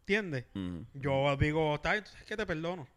¿Entiendes? 0.00 0.46
Mm. 0.54 0.78
Yo 0.94 1.36
digo, 1.38 1.74
está 1.74 1.96
es 1.96 2.04
que 2.26 2.34
te 2.34 2.46
perdono. 2.46 2.88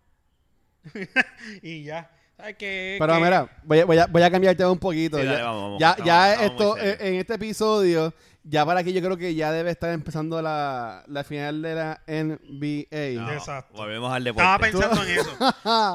y 1.61 1.83
ya. 1.83 2.09
¿Sabes 2.39 2.55
qué? 2.57 2.95
Pero 2.99 3.13
Que- 3.15 3.19
mira, 3.21 3.49
voy 3.63 3.79
a, 3.79 3.85
voy, 3.85 3.97
a, 3.97 4.07
voy 4.07 4.23
a 4.23 4.31
cambiar 4.31 4.51
el 4.51 4.57
tema 4.57 4.71
un 4.71 4.79
poquito. 4.79 5.17
Sí, 5.19 5.25
dale, 5.25 5.37
ya 5.39 5.43
vamos, 5.43 5.61
vamos, 5.63 5.79
ya, 5.81 5.89
estamos- 5.89 6.05
ya 6.07 6.33
estamos 6.33 6.51
esto, 6.51 6.77
eh, 6.77 6.97
en 7.01 7.15
este 7.15 7.33
episodio, 7.33 8.13
ya 8.43 8.65
para 8.65 8.79
aquí 8.79 8.93
yo 8.93 9.01
creo 9.01 9.17
que 9.17 9.35
ya 9.35 9.51
debe 9.51 9.71
estar 9.71 9.89
empezando 9.91 10.41
la, 10.41 11.03
la 11.07 11.23
final 11.25 11.61
de 11.61 11.75
la 11.75 12.01
NBA. 12.07 13.21
No, 13.21 13.31
Exacto. 13.33 13.73
Volvemos 13.75 14.13
al 14.13 14.23
deporte. 14.23 14.41
Estaba 14.43 14.59
pensando 14.59 15.03
en 15.03 15.19
eso. 15.19 15.37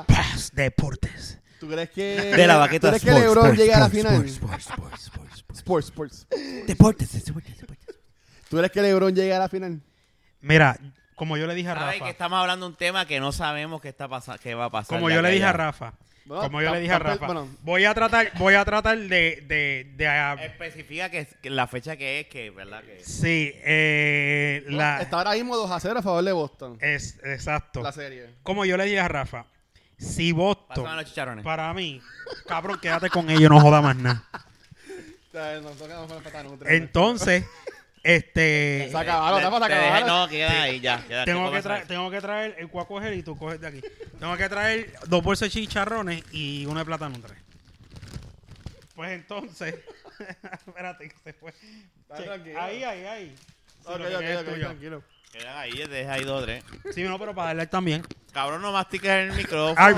Paz, 0.07 0.51
deportes. 0.55 1.39
¿Tú 1.59 1.69
crees 1.69 1.89
que, 1.91 2.03
De 2.37 2.47
la 2.47 2.57
baqueta 2.59 2.89
¿tú 2.93 2.99
crees 2.99 3.03
que 3.05 3.09
Sports, 3.11 3.25
LeBron 3.27 3.45
Sports, 3.47 3.59
llegue 3.59 3.75
a 3.75 3.79
la 3.79 3.87
Sports, 3.87 4.07
final? 4.07 4.25
Sports, 4.27 4.67
Sports, 4.67 5.03
Sports, 5.03 5.35
Sports. 5.37 5.59
Sports, 5.59 5.87
sports. 5.87 6.27
Deportes, 6.67 7.25
deportes, 7.25 7.57
deportes. 7.59 7.97
¿Tú 8.51 8.57
crees 8.59 8.71
que 8.71 8.83
LeBron 8.83 9.15
llegue 9.15 9.33
a 9.35 9.39
la 9.39 9.49
final? 9.49 9.81
Mira, 10.43 10.77
como 11.15 11.39
yo 11.39 11.47
le 11.47 11.55
dije 11.55 11.71
a 11.71 11.75
Rafa. 11.75 12.05
que 12.05 12.11
estamos 12.11 12.39
hablando 12.39 12.67
de 12.67 12.73
un 12.73 12.77
tema 12.77 13.07
que 13.07 13.19
no 13.19 13.33
sabemos 13.33 13.81
qué 13.81 13.89
está 13.89 14.09
pasando, 14.09 14.39
qué 14.43 14.55
va 14.55 14.67
a 14.67 14.71
pasar. 14.71 14.99
Como 14.99 15.09
yo 15.09 15.23
le 15.23 15.31
dije 15.31 15.45
a. 15.45 15.53
Rafa. 15.55 15.95
Bueno, 16.25 16.43
como 16.45 16.63
yo 16.63 16.73
le 16.73 16.81
dije 16.81 16.93
a 16.93 16.99
Rafa. 16.99 17.27
bueno. 17.27 17.49
Voy 17.63 17.85
a 17.85 17.93
tratar, 17.93 18.33
voy 18.39 18.55
a 18.55 18.65
tratar 18.65 18.97
de, 18.99 19.45
de, 19.47 19.93
de, 19.95 20.09
ah, 20.09 20.37
Especifica 20.41 21.11
que, 21.11 21.27
que 21.43 21.51
la 21.51 21.67
fecha 21.67 21.97
que 21.97 22.21
es, 22.21 22.27
que 22.29 22.51
verdad 22.51 22.83
que 22.83 23.05
sí, 23.05 23.53
eh, 23.57 24.65
la, 24.69 25.03
Está 25.03 25.19
ahora 25.19 25.33
mismo 25.33 25.57
2 25.57 25.71
a 25.71 25.81
0 25.81 25.99
a 25.99 26.03
favor 26.03 26.25
de 26.25 26.33
Boston. 26.33 26.79
es 26.81 27.19
exacto. 27.25 27.83
La 27.83 27.93
serie. 27.93 28.31
Como 28.43 28.65
yo 28.65 28.77
le 28.79 28.85
dije 28.85 29.01
a 29.01 29.09
Rafa, 29.09 29.47
si 29.99 30.33
Boston, 30.33 30.97
los 30.97 31.05
chicharrones. 31.05 31.45
para 31.45 31.73
mí, 31.75 32.01
cabrón, 32.47 32.79
quédate 32.81 33.11
con 33.11 33.29
ellos, 33.29 33.51
no 33.51 33.61
joda 33.61 33.83
más 33.83 33.97
nada. 33.97 34.25
Entonces, 36.67 37.45
Este. 38.05 38.85
Te- 38.87 38.93
tapa, 38.93 39.59
saca 39.61 39.67
te 39.67 39.75
dejé-. 39.75 40.05
No, 40.05 40.29
queda 40.29 40.63
ahí 40.63 40.79
ya. 40.81 41.03
queda- 41.07 41.25
Tengo 41.25 41.51
¿qué 41.51 41.57
que, 41.57 41.63
traer, 41.63 41.87
tengo 41.87 42.11
que 42.11 42.21
traer 42.21 42.55
el 42.59 42.69
cuaco 42.69 43.01
gel 43.01 43.15
y 43.15 43.23
tú 43.23 43.37
coges 43.37 43.61
de 43.61 43.67
aquí. 43.67 43.81
Tengo 44.21 44.37
que 44.37 44.49
traer 44.49 44.93
dos 45.07 45.23
bolsas 45.23 45.49
de 45.49 45.53
chicharrones 45.53 46.23
y 46.31 46.67
uno 46.67 46.79
de 46.81 46.85
plátano 46.85 47.19
tres. 47.27 47.39
Pues 48.95 49.11
entonces. 49.11 49.75
espérate, 50.67 51.09
que 51.09 51.17
se 51.25 51.33
fue. 51.33 51.51
Está 52.03 52.19
Che, 52.19 52.23
tranquilo. 52.25 52.61
ahí, 52.63 52.85
ahí, 52.85 53.05
ahí. 53.05 53.35
Ok, 53.85 53.99
lo 53.99 54.09
que 54.09 54.15
ok, 54.17 54.21
quede 54.21 54.33
es 54.35 54.39
ok, 54.41 54.45
tuyo. 54.51 54.67
tranquilo. 54.67 55.03
Queda 55.33 55.61
ahí, 55.61 55.73
deja 55.89 56.13
ahí 56.13 56.25
dos 56.25 56.43
o 56.43 56.45
tres. 56.45 56.63
Sí, 56.95 57.03
no, 57.03 57.19
pero 57.19 57.35
para 57.35 57.49
darle 57.49 57.67
también. 57.67 58.07
Cabrón, 58.33 58.63
no 58.63 58.71
mastiques 58.71 59.11
en 59.11 59.31
el 59.31 59.33
micrófono. 59.33 59.75
Ay. 59.79 59.95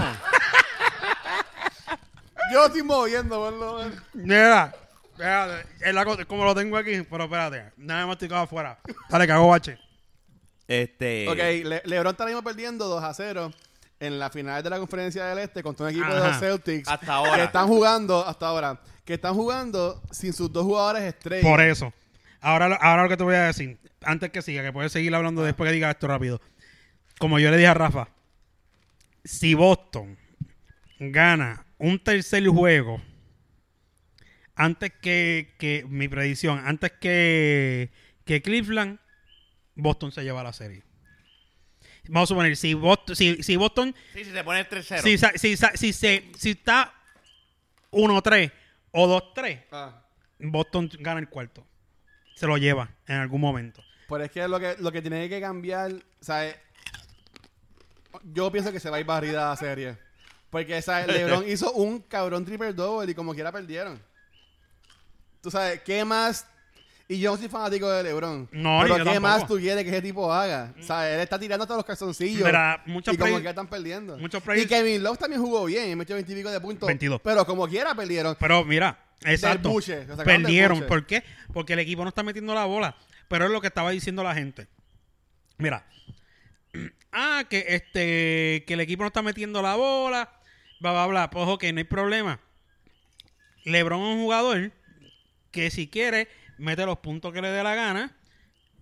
Yo 2.52 2.66
estoy 2.66 2.82
moviendo, 2.82 3.38
boludo. 3.38 3.90
Mira, 4.14 4.72
espérate, 5.16 5.68
es 5.80 5.94
la 5.94 6.04
cosa- 6.04 6.24
como 6.24 6.44
lo 6.44 6.54
tengo 6.54 6.76
aquí, 6.76 7.02
pero 7.10 7.24
espérate, 7.24 7.72
nada 7.76 8.00
más 8.00 8.08
masticado 8.16 8.42
afuera. 8.42 8.78
Dale, 9.08 9.32
hago 9.32 9.48
bache. 9.48 9.78
Este. 10.68 11.28
Ok, 11.28 11.36
Le- 11.36 11.82
LeBron 11.84 12.12
está 12.12 12.24
ahora 12.24 12.34
mismo 12.34 12.42
perdiendo 12.42 12.86
2 12.86 13.02
a 13.02 13.14
0 13.14 13.52
en 14.00 14.18
la 14.18 14.30
final 14.30 14.62
de 14.62 14.70
la 14.70 14.78
conferencia 14.78 15.24
del 15.26 15.38
Este 15.38 15.62
contra 15.62 15.86
un 15.86 15.92
equipo 15.92 16.06
de 16.12 16.18
Ajá. 16.18 16.28
los 16.28 16.38
Celtics. 16.38 16.88
Hasta 16.88 17.12
ahora. 17.14 17.36
Que 17.36 17.44
están 17.44 17.66
jugando, 17.68 18.26
hasta 18.26 18.46
ahora, 18.48 18.80
que 19.04 19.14
están 19.14 19.34
jugando 19.34 20.02
sin 20.10 20.32
sus 20.32 20.52
dos 20.52 20.64
jugadores 20.64 21.02
estrellas. 21.02 21.44
Por 21.48 21.60
eso. 21.60 21.92
Ahora, 22.40 22.68
lo- 22.68 22.82
ahora 22.82 23.04
lo 23.04 23.08
que 23.08 23.16
te 23.16 23.22
voy 23.24 23.34
a 23.36 23.44
decir, 23.44 23.78
antes 24.02 24.30
que 24.30 24.42
siga, 24.42 24.62
que 24.62 24.72
puedes 24.72 24.92
seguir 24.92 25.14
hablando 25.14 25.42
después 25.42 25.68
que 25.68 25.74
diga 25.74 25.90
esto 25.90 26.06
rápido. 26.08 26.40
Como 27.18 27.38
yo 27.38 27.50
le 27.50 27.56
dije 27.56 27.68
a 27.68 27.74
Rafa, 27.74 28.08
si 29.24 29.54
Boston 29.54 30.18
gana 30.98 31.64
un 31.78 31.98
tercer 32.02 32.46
juego, 32.48 33.00
antes 34.56 34.92
que, 35.00 35.54
que 35.58 35.84
mi 35.88 36.08
predicción, 36.08 36.60
antes 36.66 36.90
que, 36.92 37.90
que 38.24 38.42
Cleveland, 38.42 38.98
Boston 39.74 40.10
se 40.10 40.22
lleva 40.24 40.42
la 40.42 40.52
serie. 40.52 40.82
Vamos 42.08 42.28
a 42.28 42.32
suponer, 42.34 42.56
si 42.56 42.72
Boston, 42.74 43.16
si, 43.16 43.42
si 43.42 43.56
Boston 43.56 43.94
Sí, 44.14 44.24
si 44.24 44.30
se 44.32 44.44
pone 44.44 44.60
el 44.60 44.68
3-0. 44.68 45.02
si, 45.02 45.18
sa- 45.18 45.32
si, 45.36 45.56
sa- 45.56 45.72
si, 45.76 45.92
se, 45.92 46.30
si 46.36 46.50
está 46.50 46.94
1-3 47.90 48.52
o 48.92 49.20
2-3, 49.34 49.64
Ah. 49.72 50.02
Boston 50.38 50.88
gana 51.00 51.20
el 51.20 51.28
cuarto. 51.28 51.66
Se 52.36 52.46
lo 52.46 52.56
lleva 52.58 52.90
en 53.06 53.16
algún 53.16 53.40
momento. 53.40 53.82
Pero 54.08 54.22
es 54.24 54.30
que 54.30 54.46
lo 54.46 54.60
que, 54.60 54.76
lo 54.78 54.92
que 54.92 55.00
tiene 55.02 55.28
que 55.28 55.40
cambiar, 55.40 55.92
¿sabes? 56.20 56.54
Yo 58.22 58.50
pienso 58.52 58.70
que 58.72 58.80
se 58.80 58.88
va 58.90 58.96
a 58.96 59.00
ir 59.00 59.06
barrida 59.06 59.48
la 59.50 59.56
serie. 59.56 59.96
Porque, 60.50 60.80
¿sabes? 60.82 61.06
LeBron 61.12 61.48
hizo 61.48 61.72
un 61.72 62.00
cabrón 62.00 62.44
triple 62.44 62.72
double 62.72 63.10
y 63.10 63.14
como 63.14 63.34
quiera 63.34 63.50
perdieron. 63.52 64.00
Tú 65.46 65.52
sabes, 65.52 65.80
¿qué 65.82 66.04
más? 66.04 66.44
Y 67.06 67.20
yo 67.20 67.30
no 67.30 67.36
soy 67.36 67.46
fanático 67.48 67.88
de 67.88 68.02
LeBron. 68.02 68.48
No, 68.50 68.80
pero 68.82 68.96
¿qué 68.96 69.04
tampoco. 69.04 69.20
más 69.20 69.46
tú 69.46 69.56
quieres 69.58 69.84
que 69.84 69.90
ese 69.90 70.02
tipo 70.02 70.32
haga? 70.32 70.74
¿Sabes? 70.80 71.14
Él 71.14 71.20
está 71.20 71.38
tirando 71.38 71.62
hasta 71.62 71.76
los 71.76 71.84
calzoncillos. 71.84 72.44
Mira, 72.44 72.82
muchos 72.84 73.14
y 73.14 73.16
como 73.16 73.34
quiera 73.34 73.50
están 73.50 73.68
perdiendo. 73.68 74.18
muchos 74.18 74.42
y 74.56 74.66
Kevin 74.66 75.04
Love 75.04 75.18
también 75.18 75.40
jugó 75.40 75.64
bien. 75.66 75.96
metió 75.96 76.16
20 76.16 76.32
y 76.32 76.34
pico 76.34 76.50
de 76.50 76.60
puntos. 76.60 76.88
22. 76.88 77.20
Pero 77.22 77.46
como 77.46 77.68
quiera 77.68 77.94
perdieron. 77.94 78.36
Pero 78.40 78.64
mira, 78.64 78.98
exacto. 79.22 79.68
buche, 79.68 80.04
Perdieron. 80.24 80.84
¿Por 80.88 81.06
qué? 81.06 81.22
Porque 81.52 81.74
el 81.74 81.78
equipo 81.78 82.02
no 82.02 82.08
está 82.08 82.24
metiendo 82.24 82.52
la 82.52 82.64
bola. 82.64 82.96
Pero 83.28 83.44
es 83.44 83.52
lo 83.52 83.60
que 83.60 83.68
estaba 83.68 83.92
diciendo 83.92 84.24
la 84.24 84.34
gente. 84.34 84.66
Mira. 85.58 85.86
Ah, 87.18 87.44
que 87.48 87.64
este 87.68 88.64
que 88.66 88.74
el 88.74 88.80
equipo 88.80 89.02
no 89.02 89.06
está 89.06 89.22
metiendo 89.22 89.62
la 89.62 89.76
bola. 89.76 90.28
Bla, 90.80 90.90
bla, 90.90 91.06
bla. 91.06 91.30
Pues 91.30 91.46
ok, 91.46 91.64
no 91.72 91.78
hay 91.78 91.84
problema. 91.84 92.40
LeBron 93.64 94.00
es 94.00 94.16
un 94.16 94.22
jugador 94.22 94.72
que 95.56 95.70
si 95.70 95.88
quiere 95.88 96.28
mete 96.58 96.86
los 96.86 96.98
puntos 96.98 97.32
que 97.32 97.42
le 97.42 97.48
dé 97.48 97.62
la 97.62 97.74
gana. 97.74 98.14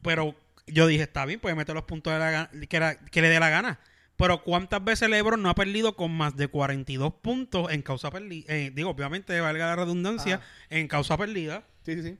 Pero 0.03 0.35
yo 0.67 0.87
dije, 0.87 1.03
está 1.05 1.25
bien, 1.25 1.41
puede 1.41 1.55
meter 1.55 1.75
los 1.75 1.85
puntos 1.85 2.13
de 2.13 2.19
la 2.19 2.31
gana- 2.31 2.51
que, 2.69 2.79
la- 2.81 2.97
que 2.97 3.23
le 3.23 3.29
dé 3.29 3.41
la 3.41 3.49
gana. 3.51 3.81
Pero 4.17 4.43
¿cuántas 4.45 4.85
veces 4.85 5.09
LeBron 5.09 5.43
no 5.43 5.49
ha 5.51 5.55
perdido 5.55 5.97
con 5.97 6.13
más 6.17 6.37
de 6.37 6.47
42 6.47 7.15
puntos 7.15 7.73
en 7.73 7.83
causa 7.83 8.11
perdida? 8.11 8.53
digo, 8.73 8.91
obviamente, 8.91 9.41
valga 9.41 9.67
la 9.67 9.77
redundancia, 9.77 10.37
Ajá. 10.37 10.45
en 10.71 10.87
causa 10.89 11.17
perdida. 11.17 11.65
Sí, 11.85 11.95
sí, 11.97 12.03
sí. 12.03 12.19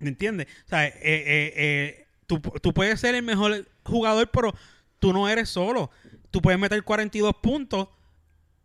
¿Me 0.00 0.08
entiendes? 0.10 0.48
O 0.66 0.68
sea, 0.68 0.86
eh, 0.86 0.92
eh, 1.02 1.52
eh, 1.56 2.06
tú, 2.26 2.40
tú 2.40 2.74
puedes 2.74 3.00
ser 3.00 3.14
el 3.14 3.22
mejor 3.22 3.66
jugador, 3.84 4.30
pero 4.30 4.54
tú 4.98 5.12
no 5.14 5.28
eres 5.28 5.48
solo. 5.48 5.90
Tú 6.30 6.42
puedes 6.42 6.60
meter 6.60 6.82
42 6.82 7.34
puntos, 7.36 7.88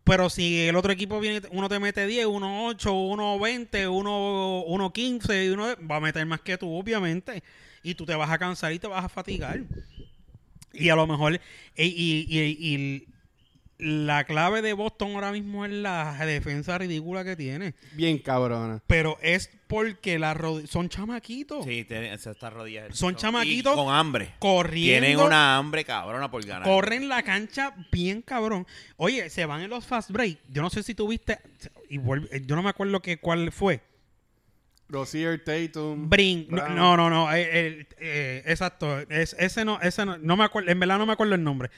pero 0.09 0.29
si 0.29 0.67
el 0.67 0.75
otro 0.75 0.91
equipo 0.91 1.19
viene, 1.19 1.41
uno 1.51 1.69
te 1.69 1.79
mete 1.79 2.07
10, 2.07 2.25
uno 2.25 2.65
8, 2.65 2.91
uno 2.91 3.37
20, 3.39 3.87
uno, 3.87 4.63
uno 4.63 4.91
15, 4.91 5.45
y 5.45 5.49
uno 5.49 5.67
va 5.89 5.97
a 5.97 5.99
meter 5.99 6.25
más 6.25 6.41
que 6.41 6.57
tú, 6.57 6.73
obviamente. 6.73 7.43
Y 7.83 7.93
tú 7.93 8.05
te 8.05 8.15
vas 8.15 8.29
a 8.31 8.39
cansar 8.39 8.73
y 8.73 8.79
te 8.79 8.87
vas 8.87 9.05
a 9.05 9.09
fatigar. 9.09 9.61
Y 10.73 10.89
a 10.89 10.95
lo 10.95 11.05
mejor, 11.07 11.39
y, 11.75 11.83
y- 11.83 12.25
y- 12.27 12.75
y 12.75 13.07
la 13.79 14.25
clave 14.25 14.62
de 14.62 14.74
Boston 14.74 15.15
ahora 15.15 15.31
mismo 15.31 15.63
es 15.65 15.71
la 15.71 16.13
defensa 16.25 16.77
ridícula 16.77 17.24
que 17.24 17.36
tiene. 17.38 17.75
Bien 17.93 18.19
cabrona. 18.19 18.81
Pero 18.88 19.17
es 19.21 19.50
porque 19.67 20.19
la 20.19 20.38
son 20.67 20.89
chamaquitos. 20.89 21.63
Sí, 21.65 21.86
tiene 21.86 22.17
se 22.17 22.31
está 22.31 22.50
rodillas. 22.50 22.98
Son 22.98 23.15
chamaquitos 23.15 23.74
Y 23.74 23.75
con 23.77 23.93
hambre. 23.93 24.33
corriendo. 24.39 25.05
Tienen 25.07 25.25
una 25.25 25.57
hambre 25.57 25.86
cabrona 25.86 26.29
por 26.29 26.45
ganar. 26.45 26.63
Corren 26.67 27.07
la 27.07 27.24
cancha 27.24 27.74
bien 27.91 28.21
cabrón. 28.21 28.67
Oye, 28.98 29.29
se 29.29 29.45
van 29.45 29.62
en 29.62 29.69
los 29.69 29.86
fast 29.86 30.12
break. 30.12 30.39
Yo 30.50 30.62
no 30.62 30.69
sé 30.69 30.83
si 30.83 30.93
tuviste. 30.93 31.39
Y 31.89 31.98
vuelve- 32.00 32.45
yo 32.45 32.55
no 32.57 32.62
me 32.63 32.69
acuerdo 32.69 33.01
que, 33.01 33.17
cuál 33.19 33.51
fue. 33.53 33.81
Rozier, 34.89 35.43
Tatum. 35.43 36.09
Brin. 36.09 36.48
No, 36.50 36.55
Brown. 36.57 36.75
no, 36.75 36.98
no. 36.98 37.09
no, 37.09 37.33
eh, 37.33 37.48
eh, 37.51 37.86
eh, 38.00 38.43
exacto. 38.48 39.00
Es- 39.09 39.36
ese 39.39 39.63
no, 39.63 39.79
ese 39.81 40.05
no. 40.05 40.17
No 40.17 40.36
me 40.36 40.43
acuerdo. 40.43 40.69
En 40.71 40.79
verdad 40.79 40.98
no 40.98 41.05
me 41.05 41.13
acuerdo 41.13 41.36
el 41.36 41.43
nombre. 41.43 41.69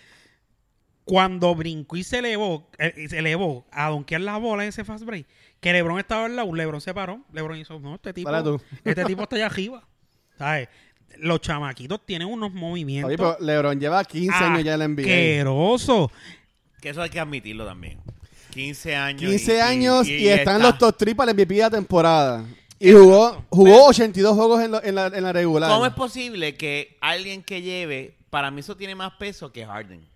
Cuando 1.11 1.53
brincó 1.55 1.97
y 1.97 2.03
se 2.05 2.19
elevó, 2.19 2.69
eh, 2.77 2.93
y 2.95 3.09
se 3.09 3.17
elevó 3.19 3.65
a 3.69 3.89
donkear 3.89 4.21
la 4.21 4.37
bola 4.37 4.63
en 4.63 4.69
ese 4.69 4.85
fast 4.85 5.03
break, 5.03 5.25
que 5.59 5.73
Lebron 5.73 5.99
estaba 5.99 6.23
al 6.25 6.37
lado, 6.37 6.55
Lebron 6.55 6.79
se 6.79 6.93
paró. 6.93 7.19
Lebron 7.33 7.57
hizo, 7.57 7.77
no, 7.81 7.95
este 7.95 8.13
tipo, 8.13 8.29
este 8.85 9.03
tipo 9.03 9.23
está 9.23 9.35
allá 9.35 9.47
arriba. 9.47 9.85
¿Sabes? 10.37 10.69
Los 11.17 11.41
chamaquitos 11.41 11.99
tienen 12.05 12.29
unos 12.29 12.53
movimientos. 12.53 13.09
Oye, 13.09 13.17
pero 13.17 13.35
LeBron 13.41 13.77
lleva 13.77 14.05
15 14.05 14.31
Ah, 14.33 14.53
años 14.53 14.63
ya 14.63 14.73
en 14.75 14.79
la 14.79 14.87
NBA. 14.87 15.01
asqueroso. 15.01 16.09
Que 16.79 16.89
eso 16.91 17.01
hay 17.01 17.09
que 17.09 17.19
admitirlo 17.19 17.65
también. 17.65 17.99
15 18.51 18.95
años. 18.95 19.29
15 19.29 19.61
años 19.61 20.07
y, 20.07 20.29
están 20.29 20.55
está- 20.61 20.69
los 20.69 20.77
top 20.77 20.95
3 20.97 21.13
para 21.15 21.31
el 21.31 21.35
MVP 21.35 21.55
de 21.55 21.59
la 21.59 21.69
temporada. 21.71 22.45
Y 22.79 22.93
jugó, 22.93 23.43
jugó 23.49 23.87
82 23.87 24.33
juegos 24.33 24.63
en, 24.63 24.71
lo- 24.71 24.81
en 24.83 24.95
la, 24.95 25.07
en 25.07 25.23
la 25.23 25.33
regular. 25.33 25.69
¿Cómo 25.69 25.85
es 25.85 25.93
posible 25.93 26.55
que 26.55 26.97
alguien 27.01 27.43
que 27.43 27.61
lleve, 27.61 28.15
para 28.29 28.49
mí 28.49 28.61
eso 28.61 28.77
tiene 28.77 28.95
más 28.95 29.11
peso 29.19 29.51
que 29.51 29.65
Harden? 29.65 30.09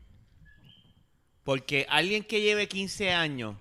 Porque 1.45 1.85
alguien 1.89 2.23
que 2.23 2.41
lleve 2.41 2.67
15 2.67 3.13
años 3.13 3.55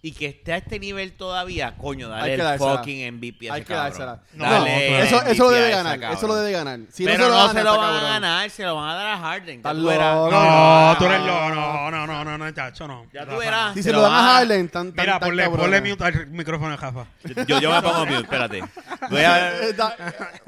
y 0.00 0.12
que 0.12 0.26
esté 0.26 0.52
a 0.52 0.58
este 0.58 0.78
nivel 0.78 1.14
todavía, 1.14 1.76
coño, 1.78 2.12
Hay 2.14 2.36
dale 2.36 2.52
el 2.52 2.58
fucking 2.58 3.14
MVP 3.14 3.48
a 3.50 3.54
Hay 3.54 3.60
ese 3.62 3.66
que 3.68 3.74
cabrón. 3.74 3.90
dársela. 3.98 4.22
No, 4.34 4.44
No, 4.44 4.50
Dale 4.52 5.02
eso, 5.02 5.22
eso 5.22 5.44
lo 5.44 5.50
debe 5.50 5.70
ganar. 5.70 6.12
Eso 6.12 6.26
lo 6.26 6.34
debe 6.36 6.52
ganar. 6.52 6.80
Si 6.92 7.04
Pero 7.06 7.18
no 7.18 7.24
se 7.24 7.30
lo 7.30 7.34
no 7.34 7.40
gana, 7.40 7.52
se 7.54 7.64
lo 7.64 7.72
está 7.74 7.80
van 7.86 7.94
a 7.96 8.02
ganar, 8.08 8.50
se 8.50 8.62
lo 8.64 8.74
van 8.76 8.88
a 8.90 8.94
dar 8.94 9.06
a 9.08 9.18
Harden. 9.18 9.62
No, 9.62 9.72
no, 9.72 10.98
tú 10.98 11.06
eres 11.06 11.20
no. 11.20 11.26
loco. 11.26 11.50
No, 11.54 11.90
no, 11.90 12.06
no, 12.06 12.24
no, 12.24 12.38
no, 12.38 12.50
chacho, 12.52 12.86
no. 12.86 13.06
Ya 13.14 13.24
tú 13.26 13.36
verás. 13.38 13.72
Si 13.74 13.82
Se 13.82 13.88
se 13.88 13.92
lo 13.92 13.98
lo 13.98 14.02
dan 14.04 14.12
van 14.12 14.24
a 14.24 14.32
Harden, 14.34 14.68
tan, 14.68 14.92
tan, 14.92 15.04
Mira, 15.06 15.18
tan 15.18 15.28
ponle, 15.30 15.48
ponle 15.48 15.80
mute 15.80 16.04
al 16.04 16.26
micrófono 16.28 16.74
a 16.74 16.76
Rafa. 16.76 17.06
Yo, 17.48 17.58
yo 17.60 17.72
me 17.72 17.80
pongo 17.82 18.04
mute, 18.06 18.20
espérate. 18.20 18.62
Voy 19.10 19.20
a... 19.22 19.60
Está- 19.62 19.96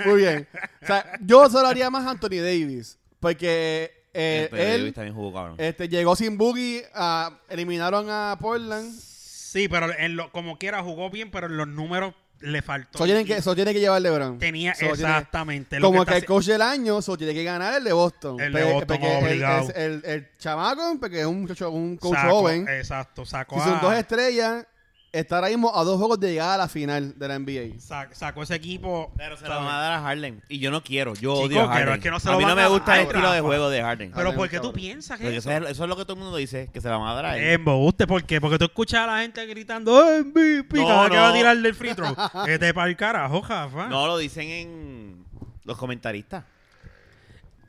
Muy 0.05 0.21
bien. 0.21 0.47
O 0.83 0.87
sea, 0.87 1.13
yo 1.23 1.49
solo 1.49 1.67
haría 1.67 1.89
más 1.89 2.07
a 2.07 2.11
Anthony 2.11 2.43
Davis. 2.43 2.99
Porque 3.21 4.06
eh, 4.17 4.49
Davis 4.51 4.67
él 4.67 4.95
también 4.95 5.15
jugó, 5.15 5.33
cabrón. 5.35 5.57
este, 5.59 5.89
llegó 5.89 6.17
sin 6.17 6.37
boogie. 6.39 6.85
ah, 6.95 7.39
eliminaron 7.49 8.07
a 8.11 8.37
Portland. 8.41 8.93
Sí, 8.99 9.69
pero 9.69 9.89
en 9.99 10.17
lo, 10.17 10.31
como 10.33 10.59
quiera 10.59 10.83
jugó 10.83 11.11
bien, 11.11 11.31
pero 11.31 11.47
en 11.47 11.57
los 11.57 11.69
números 11.69 12.15
le 12.41 12.61
faltó. 12.61 12.99
Eso 12.99 13.05
tiene 13.07 13.25
que, 13.25 13.35
eso 13.39 13.55
tiene 13.55 13.73
que 13.73 13.81
llevar 13.81 14.03
LeBron. 14.03 14.39
Tenía 14.39 14.75
So, 14.75 14.81
tiene- 14.81 14.93
exactamente. 14.95 15.81
lo 15.81 15.87
como 15.89 16.03
está 16.03 16.13
que 16.13 16.19
el 16.19 16.25
coach 16.27 16.45
del 16.47 16.61
año, 16.61 17.01
so, 17.01 17.17
tiene 17.17 17.33
que 17.33 17.43
ganar 17.45 17.75
el 17.79 17.85
de 17.85 17.93
Boston. 17.95 18.39
El 18.41 18.53
de 18.53 18.63
Pe- 18.65 18.73
Boston, 18.75 18.99
el- 19.03 19.25
obligado. 19.25 19.71
el, 19.75 19.83
el, 19.83 20.05
el 20.05 20.29
chamaco, 20.39 20.97
porque 21.01 21.21
es 21.21 21.27
un 21.27 21.41
muchacho, 21.43 21.71
un 21.71 21.97
coach 21.97 22.17
sacó- 22.19 22.31
joven. 22.41 22.69
Exacto, 22.69 23.25
sacó, 23.25 23.57
Si 23.57 23.63
son 23.65 23.79
a- 23.79 23.81
dos 23.81 23.95
estrellas, 23.95 24.67
está 25.13 25.37
ahora 25.37 25.49
mismo 25.49 25.75
a 25.75 25.83
dos 25.85 25.97
juegos 25.99 26.21
de 26.21 26.31
llegar 26.33 26.51
a 26.51 26.57
la 26.59 26.69
final 26.69 27.19
de 27.19 27.29
la 27.29 27.39
NBA. 27.39 27.81
sa- 27.81 28.09
sacó 28.13 28.43
ese 28.43 28.55
equipo. 28.55 29.11
Pero 29.17 29.37
se 29.37 29.45
lo 29.49 29.51
van 29.57 29.67
a 29.69 29.79
dar 29.79 29.93
a 29.95 30.01
Harden. 30.03 30.43
Y 30.49 30.59
yo 30.59 30.71
no 30.71 30.83
quiero. 30.83 31.15
Yo 31.15 31.35
Chico, 31.35 31.45
odio 31.47 31.61
a 31.63 31.69
pero 31.69 31.75
Harden. 31.79 31.95
es 31.95 32.01
que 32.01 32.11
no 32.11 32.21
se 32.21 32.29
a 32.29 32.33
lo 32.33 32.39
mí 32.39 32.45
no 32.45 32.55
van 32.55 32.65
me 32.65 32.69
gusta 32.71 32.95
el 32.97 33.03
estilo 33.07 33.31
de 33.31 33.37
Rafa. 33.39 33.47
juego 33.49 33.71
de 33.71 33.83
Harden. 33.83 34.11
Pero 34.11 34.23
Harden, 34.23 34.37
¿por 34.37 34.49
qué 34.51 34.57
tú 34.57 34.63
cabrón. 34.65 34.81
piensas 34.81 35.19
Porque 35.19 35.31
que 35.33 35.37
eso, 35.39 35.51
es, 35.51 35.71
eso 35.71 35.83
es 35.85 35.89
lo 35.89 35.97
que 35.97 36.03
todo 36.05 36.13
el 36.15 36.19
mundo 36.21 36.37
dice, 36.37 36.69
que 36.73 36.81
se 36.81 36.89
la 36.89 36.97
van 36.99 37.09
a 37.09 37.15
dar 37.15 37.25
a 37.27 37.39
él. 37.39 37.45
Embuste, 37.53 38.07
¿por 38.07 38.23
qué? 38.25 38.41
Porque 38.41 38.59
tú 38.59 38.65
escuchas 38.67 39.01
a 39.01 39.07
la 39.07 39.21
gente 39.23 39.45
gritando 39.47 39.95
¡Oh, 39.97 40.19
MVP! 40.25 40.79
No, 40.81 40.87
cada 40.87 41.03
vez 41.03 41.11
que 41.11 41.17
no. 41.17 41.23
va 41.23 41.29
a 41.31 41.33
tirar 41.35 41.57
del 41.57 41.75
free 41.75 41.95
throw. 41.95 42.15
Vete 42.47 42.75
para 42.75 42.89
el 42.91 42.97
carajo, 42.97 43.41
Jafa. 43.43 43.89
No, 43.89 44.07
lo 44.07 44.19
dicen 44.19 44.49
en 44.51 45.25
los 45.65 45.77
comentaristas. 45.79 46.45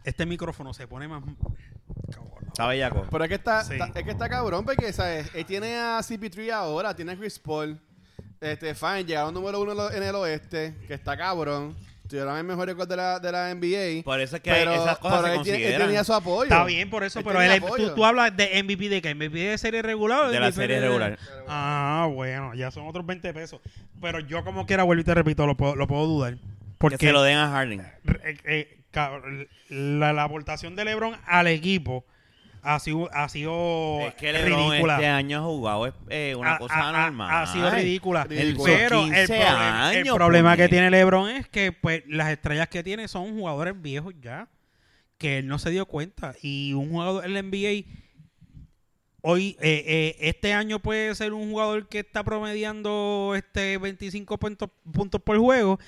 Este 0.04 0.26
micrófono 0.26 0.74
se 0.74 0.88
pone 0.88 1.08
más... 1.08 1.22
Cabrón. 2.12 2.37
¿Está 2.58 2.68
bellaco? 2.70 3.06
Pero 3.12 3.24
es 3.24 3.28
que 3.30 3.36
está, 3.36 3.64
Sí. 3.64 3.74
está- 3.74 4.00
es 4.00 4.04
que 4.04 4.10
está 4.12 4.28
cabrón, 4.28 4.66
porque 4.66 4.92
¿sabes? 4.92 5.30
él 5.36 5.46
tiene 5.46 5.76
a 5.78 6.00
CP3 6.02 6.50
ahora, 6.52 6.96
tiene 6.96 7.12
a 7.12 7.16
Chris 7.16 7.38
Paul. 7.38 7.80
Este, 8.42 8.74
fine, 8.74 9.06
llegaron 9.06 9.32
número 9.34 9.62
uno 9.62 9.72
en 9.74 9.78
lo- 9.78 9.92
en 9.92 10.02
el 10.04 10.16
oeste, 10.16 10.74
que 10.88 10.94
está 10.96 11.16
cabrón. 11.16 11.76
tuvieron 12.10 12.38
el 12.38 12.46
mejor 12.46 12.66
récord 12.68 12.88
de 12.88 12.96
la, 12.96 13.20
de 13.20 13.32
la 13.34 13.50
NBA. 13.52 14.02
Por 14.06 14.22
eso 14.22 14.38
es 14.38 14.42
que 14.42 14.50
pero, 14.50 14.72
esas 14.74 14.98
cosas 14.98 15.24
pero 15.24 15.34
se 15.34 15.38
él, 15.40 15.44
tiene- 15.44 15.58
él 15.58 15.64
consideran. 15.66 15.88
tenía 15.90 16.04
su 16.06 16.14
apoyo. 16.14 16.44
Está 16.44 16.64
bien, 16.64 16.90
por 16.90 17.04
eso, 17.04 17.20
Él 17.20 17.26
pero 17.26 17.40
tenía 17.40 17.56
él- 17.58 17.64
apoyo. 17.64 17.90
tú, 17.90 17.96
tú 17.96 18.06
hablas 18.06 18.38
de 18.38 18.58
MVP 18.64 18.88
de 18.88 19.02
que 19.02 19.10
MVP 19.14 19.38
de 19.38 19.58
serie 19.58 19.82
regular 19.82 20.22
o 20.24 20.30
De 20.30 20.40
la 20.40 20.48
MVP 20.48 20.56
serie 20.56 20.80
regular. 20.80 21.20
Ah, 21.50 22.08
bueno, 22.10 22.54
ya 22.56 22.72
son 22.72 22.88
otros 22.88 23.06
20 23.06 23.34
pesos. 23.34 23.60
Pero 24.02 24.20
yo 24.22 24.44
como 24.46 24.66
quiera, 24.66 24.84
vuelvo 24.84 25.02
y 25.02 25.04
te 25.04 25.14
repito, 25.16 25.46
lo 25.46 25.58
puedo, 25.58 25.76
lo 25.76 25.86
puedo 25.86 26.06
dudar. 26.08 26.38
Porque 26.78 26.98
Que 26.98 27.08
se 27.08 27.12
lo 27.12 27.24
den 27.24 27.38
a 27.40 27.50
Harden. 27.52 27.82
eh, 27.82 28.38
eh, 28.46 28.80
la, 29.70 30.14
la 30.14 30.24
aportación 30.24 30.78
de 30.78 30.86
LeBron 30.86 31.18
al 31.26 31.48
equipo 31.48 32.06
ha 32.62 32.80
sido, 32.80 33.10
ha 33.14 33.30
sido 33.30 34.00
Es 34.02 34.16
que 34.16 34.32
LeBron 34.34 34.70
ridícula. 34.72 34.96
este 34.96 35.08
año 35.08 35.40
ha 35.40 35.44
jugado 35.44 35.88
es 35.88 35.94
eh, 36.10 36.36
una 36.38 36.56
Ha- 36.56 36.58
cosa 36.60 36.74
ha- 36.76 36.90
ha- 36.90 37.02
normal. 37.04 37.30
Ha, 37.44 37.48
sido 37.54 37.70
ridícula. 37.72 38.24
Ridícula. 38.26 38.74
Pero 38.76 39.00
el, 39.04 39.06
15 39.06 39.26
problema, 39.28 39.92
el 39.94 39.98
años, 40.02 40.16
problema 40.16 40.58
que 40.58 40.68
tiene 40.70 40.90
LeBron 40.92 41.30
es 41.30 41.48
que 41.48 41.72
pues 41.72 42.04
las 42.08 42.30
estrellas 42.30 42.68
que 42.68 42.84
tiene 42.84 43.08
son 43.08 43.38
jugadores 43.38 43.80
viejos 43.82 44.14
ya. 44.22 44.48
Que 45.18 45.40
él 45.40 45.48
no 45.48 45.58
se 45.60 45.72
dio 45.72 45.86
cuenta. 45.88 46.36
Y 46.42 46.74
un 46.74 46.92
jugador 46.92 47.26
en 47.26 47.34
la 47.34 47.40
NBA 47.42 47.86
hoy, 49.22 49.58
eh, 49.62 49.84
eh, 49.88 50.16
este 50.20 50.54
año 50.54 50.80
puede 50.80 51.14
ser 51.16 51.34
un 51.34 51.50
jugador 51.50 51.88
que 51.88 52.00
está 52.00 52.24
promediando 52.24 53.34
este 53.36 53.78
25 53.78 54.38
puntos, 54.38 54.70
puntos 54.94 55.22
por 55.22 55.38
juego 55.38 55.80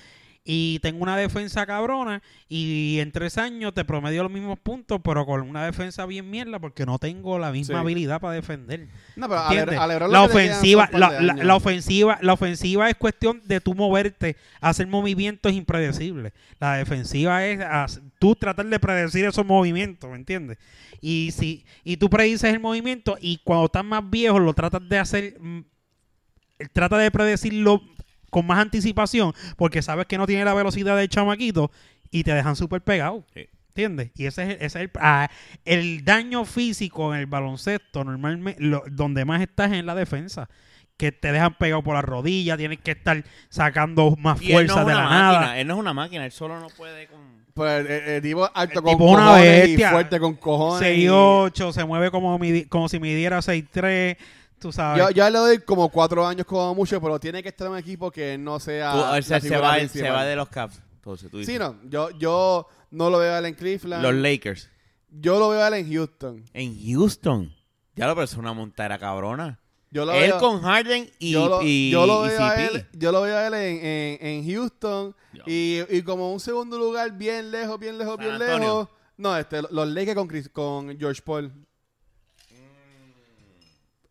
y 0.52 0.80
tengo 0.80 1.00
una 1.04 1.16
defensa 1.16 1.64
cabrona 1.64 2.22
y 2.48 2.98
en 2.98 3.12
tres 3.12 3.38
años 3.38 3.72
te 3.72 3.84
promedio 3.84 4.24
los 4.24 4.32
mismos 4.32 4.58
puntos, 4.58 5.00
pero 5.04 5.24
con 5.24 5.42
una 5.42 5.64
defensa 5.64 6.06
bien 6.06 6.28
mierda 6.28 6.58
porque 6.58 6.84
no 6.84 6.98
tengo 6.98 7.38
la 7.38 7.52
misma 7.52 7.76
Sí. 7.76 7.80
habilidad 7.80 8.20
para 8.20 8.34
defender. 8.34 8.88
No, 9.14 9.28
pero 9.28 9.40
a 9.42 9.54
Le- 9.54 9.76
a 9.76 9.86
la 9.86 9.98
lo 10.00 10.08
que 10.08 10.16
ofensiva, 10.16 10.88
la, 10.92 11.20
la- 11.20 11.54
ofensiva, 11.54 12.18
la 12.20 12.32
ofensiva 12.32 12.88
es 12.90 12.96
cuestión 12.96 13.40
de 13.44 13.60
tú 13.60 13.74
moverte, 13.76 14.34
hacer 14.60 14.88
movimientos 14.88 15.52
impredecibles. 15.52 16.32
La 16.58 16.74
defensiva 16.74 17.46
es 17.46 17.60
haz- 17.60 18.00
tú 18.18 18.34
tratar 18.34 18.66
de 18.66 18.80
predecir 18.80 19.26
esos 19.26 19.46
movimientos, 19.46 20.10
¿me 20.10 20.16
entiendes? 20.16 20.58
Y 21.00 21.30
si 21.30 21.64
y 21.84 21.96
tú 21.96 22.10
predices 22.10 22.52
el 22.52 22.58
movimiento 22.58 23.16
y 23.20 23.38
cuando 23.44 23.66
estás 23.66 23.84
más 23.84 24.10
viejo 24.10 24.40
lo 24.40 24.52
tratas 24.52 24.82
de 24.88 24.98
hacer 24.98 25.36
mm, 25.40 25.60
trata 26.72 26.98
de 26.98 27.10
predecirlo 27.12 27.80
con 28.30 28.46
más 28.46 28.58
anticipación 28.58 29.32
porque 29.56 29.82
sabes 29.82 30.06
que 30.06 30.16
no 30.18 30.26
tiene 30.26 30.44
la 30.44 30.54
velocidad 30.54 30.96
del 30.96 31.08
chamaquito 31.08 31.70
y 32.10 32.24
te 32.24 32.32
dejan 32.32 32.56
súper 32.56 32.80
pegado. 32.82 33.24
Sí. 33.34 33.46
¿Entiendes? 33.68 34.10
Y 34.16 34.26
ese 34.26 34.42
es, 34.42 34.48
ese 34.56 34.64
es 34.66 34.74
el, 34.76 34.90
ah, 35.00 35.30
el 35.64 36.04
daño 36.04 36.44
físico 36.44 37.14
en 37.14 37.20
el 37.20 37.26
baloncesto, 37.26 38.02
normalmente, 38.02 38.60
lo- 38.62 38.82
donde 38.90 39.24
más 39.24 39.40
estás 39.40 39.70
es 39.72 39.78
en 39.78 39.86
la 39.86 39.94
defensa. 39.94 40.48
Que 40.96 41.12
te 41.12 41.32
dejan 41.32 41.54
pegado 41.56 41.82
por 41.82 41.94
la 41.94 42.02
rodilla, 42.02 42.56
tienes 42.58 42.80
que 42.80 42.90
estar 42.90 43.24
sacando 43.48 44.16
más 44.18 44.42
Y 44.42 44.48
no 44.48 44.52
fuerza 44.54 44.80
de 44.80 44.84
una 44.86 44.94
la 44.94 45.02
máquina. 45.04 45.22
nada. 45.40 45.58
Él 45.60 45.66
no 45.68 45.74
es 45.74 45.80
una 45.80 45.94
máquina. 45.94 46.24
Él 46.26 46.32
solo 46.32 46.60
no 46.60 46.66
puede 46.68 47.06
con... 47.06 47.20
Pues 47.54 47.80
el, 47.80 47.86
el 47.90 48.22
tipo 48.22 48.50
alto 48.54 48.80
El 48.80 48.84
con 48.84 48.92
tipo 48.92 49.04
una 49.04 49.22
cojones 49.26 49.46
y 49.46 49.70
bestia. 49.70 49.90
fuerte 49.92 50.20
con 50.20 50.34
cojones. 50.34 50.98
y- 50.98 51.06
6'8, 51.06 51.72
se 51.72 51.84
mueve 51.84 52.10
como, 52.10 52.38
midi- 52.38 52.66
como 52.68 52.88
si 52.88 52.98
midiera 53.00 53.38
6'3, 53.38 54.16
tú 54.60 54.70
sabes. 54.70 55.02
Yo, 55.02 55.10
yo 55.10 55.28
le 55.30 55.38
doy 55.38 55.58
como 55.58 55.88
cuatro 55.88 56.26
años 56.26 56.46
como 56.46 56.74
mucho, 56.74 57.00
pero 57.00 57.18
tiene 57.18 57.42
que 57.42 57.48
estar 57.48 57.66
en 57.66 57.72
un 57.72 57.78
equipo 57.78 58.10
que 58.10 58.38
no 58.38 58.60
sea. 58.60 58.92
Tú- 58.92 59.22
se, 59.22 59.34
va, 59.58 59.88
se 59.88 60.10
va 60.10 60.24
de 60.24 60.36
los 60.36 60.48
Cavs. 60.48 60.80
Entonces, 60.96 61.30
tú 61.30 61.38
dices. 61.38 61.52
Sí, 61.54 61.58
no. 61.58 61.76
Yo, 61.88 62.10
yo 62.18 62.68
no 62.90 63.10
lo 63.10 63.18
veo 63.18 63.34
a 63.34 63.38
él 63.38 63.46
en 63.46 63.54
Cleveland. 63.54 64.02
Los 64.02 64.14
Lakers. 64.14 64.68
Yo 65.10 65.38
lo 65.40 65.48
veo 65.48 65.62
a 65.62 65.68
él 65.68 65.74
en 65.74 65.92
Houston. 65.92 66.44
En 66.52 66.76
Houston. 66.92 67.52
Ya 67.96 68.06
lo 68.06 68.14
pero 68.14 68.24
es 68.24 68.34
una 68.34 68.52
montera 68.52 68.98
cabrona. 68.98 69.58
Yo 69.90 70.04
lo 70.04 70.12
Él 70.12 70.30
veo, 70.30 70.38
con 70.38 70.62
Harden 70.62 71.10
y, 71.18 71.32
yo 71.32 71.48
lo, 71.48 71.62
y, 71.62 71.90
yo 71.90 72.06
lo 72.06 72.24
y 72.24 72.28
veo 72.28 72.44
a 72.44 72.50
CP. 72.52 72.66
él, 72.76 72.86
yo 72.92 73.10
lo 73.10 73.22
veo 73.22 73.36
a 73.36 73.46
él 73.48 73.54
en, 73.54 73.84
en, 73.84 74.26
en 74.26 74.48
Houston 74.54 75.16
y, 75.46 75.80
y 75.90 76.02
como 76.02 76.32
un 76.32 76.38
segundo 76.38 76.78
lugar 76.78 77.10
bien 77.18 77.50
lejos, 77.50 77.76
bien 77.80 77.98
lejos, 77.98 78.14
San 78.14 78.24
bien 78.24 78.34
Antonio. 78.40 78.58
lejos. 78.68 78.88
No, 79.16 79.36
este, 79.36 79.62
los 79.68 79.88
Lakers 79.88 80.14
con, 80.16 80.28
Chris- 80.28 80.48
con 80.48 80.96
George 80.96 81.20
Paul. 81.22 81.52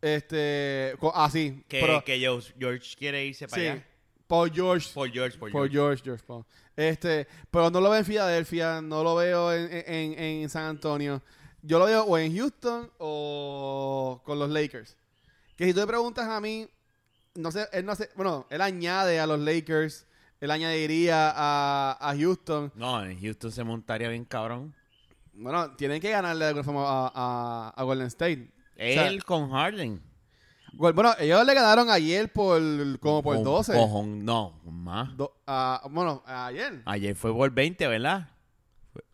Este, 0.02 0.94
así. 1.14 1.62
Que, 1.68 1.80
pero- 1.80 2.02
que 2.04 2.18
George, 2.18 2.54
George 2.58 2.96
quiere 2.96 3.24
irse 3.26 3.46
para 3.48 3.62
sí, 3.62 3.68
allá. 3.68 3.86
Paul 4.26 4.50
George. 4.52 4.88
Por 4.94 5.10
George, 5.10 5.38
por 5.38 5.50
Por 5.50 5.70
George. 5.70 6.02
George, 6.02 6.04
George 6.04 6.24
Paul. 6.26 6.44
Este, 6.76 7.26
pero 7.50 7.68
no 7.70 7.80
lo 7.80 7.90
veo 7.90 7.98
en 7.98 8.04
Filadelfia, 8.06 8.80
no 8.80 9.02
lo 9.04 9.16
veo 9.16 9.52
en, 9.52 9.68
en, 9.86 10.18
en 10.18 10.48
San 10.48 10.64
Antonio. 10.64 11.20
Yo 11.62 11.78
lo 11.78 11.84
veo 11.84 12.04
o 12.04 12.16
en 12.16 12.34
Houston 12.34 12.90
o 12.98 14.22
con 14.24 14.38
los 14.38 14.48
Lakers. 14.48 14.96
Que 15.56 15.66
si 15.66 15.74
tú 15.74 15.80
me 15.80 15.86
preguntas 15.88 16.26
a 16.26 16.40
mí, 16.40 16.66
no 17.34 17.50
sé, 17.52 17.68
él 17.72 17.84
no 17.84 17.94
sé, 17.94 18.08
bueno, 18.16 18.46
él 18.48 18.62
añade 18.62 19.20
a 19.20 19.26
los 19.26 19.38
Lakers, 19.40 20.06
él 20.40 20.50
añadiría 20.50 21.30
a, 21.34 21.98
a 22.00 22.16
Houston. 22.16 22.72
No, 22.76 23.04
en 23.04 23.20
Houston 23.20 23.52
se 23.52 23.62
montaría 23.62 24.08
bien 24.08 24.24
cabrón. 24.24 24.74
Bueno, 25.34 25.76
tienen 25.76 26.00
que 26.00 26.10
ganarle 26.10 26.44
de 26.44 26.48
alguna 26.48 26.64
forma 26.64 26.84
a, 26.86 27.12
a, 27.14 27.68
a 27.76 27.82
Golden 27.82 28.06
State. 28.06 28.48
Sea, 28.80 29.06
Él 29.08 29.24
con 29.24 29.50
Harden. 29.50 30.00
Bueno, 30.72 31.12
ellos 31.18 31.44
le 31.44 31.54
ganaron 31.54 31.90
ayer 31.90 32.32
por 32.32 32.60
como 33.00 33.22
por 33.22 33.34
Con 33.36 33.44
12. 33.44 33.72
cojón- 33.74 34.22
no, 34.22 34.60
más. 34.64 35.16
Do- 35.16 35.36
ah, 35.46 35.82
bueno, 35.90 36.22
ayer. 36.26 36.80
Ayer 36.84 37.14
fue 37.16 37.32
por 37.34 37.50
20, 37.50 37.86
¿verdad? 37.88 38.28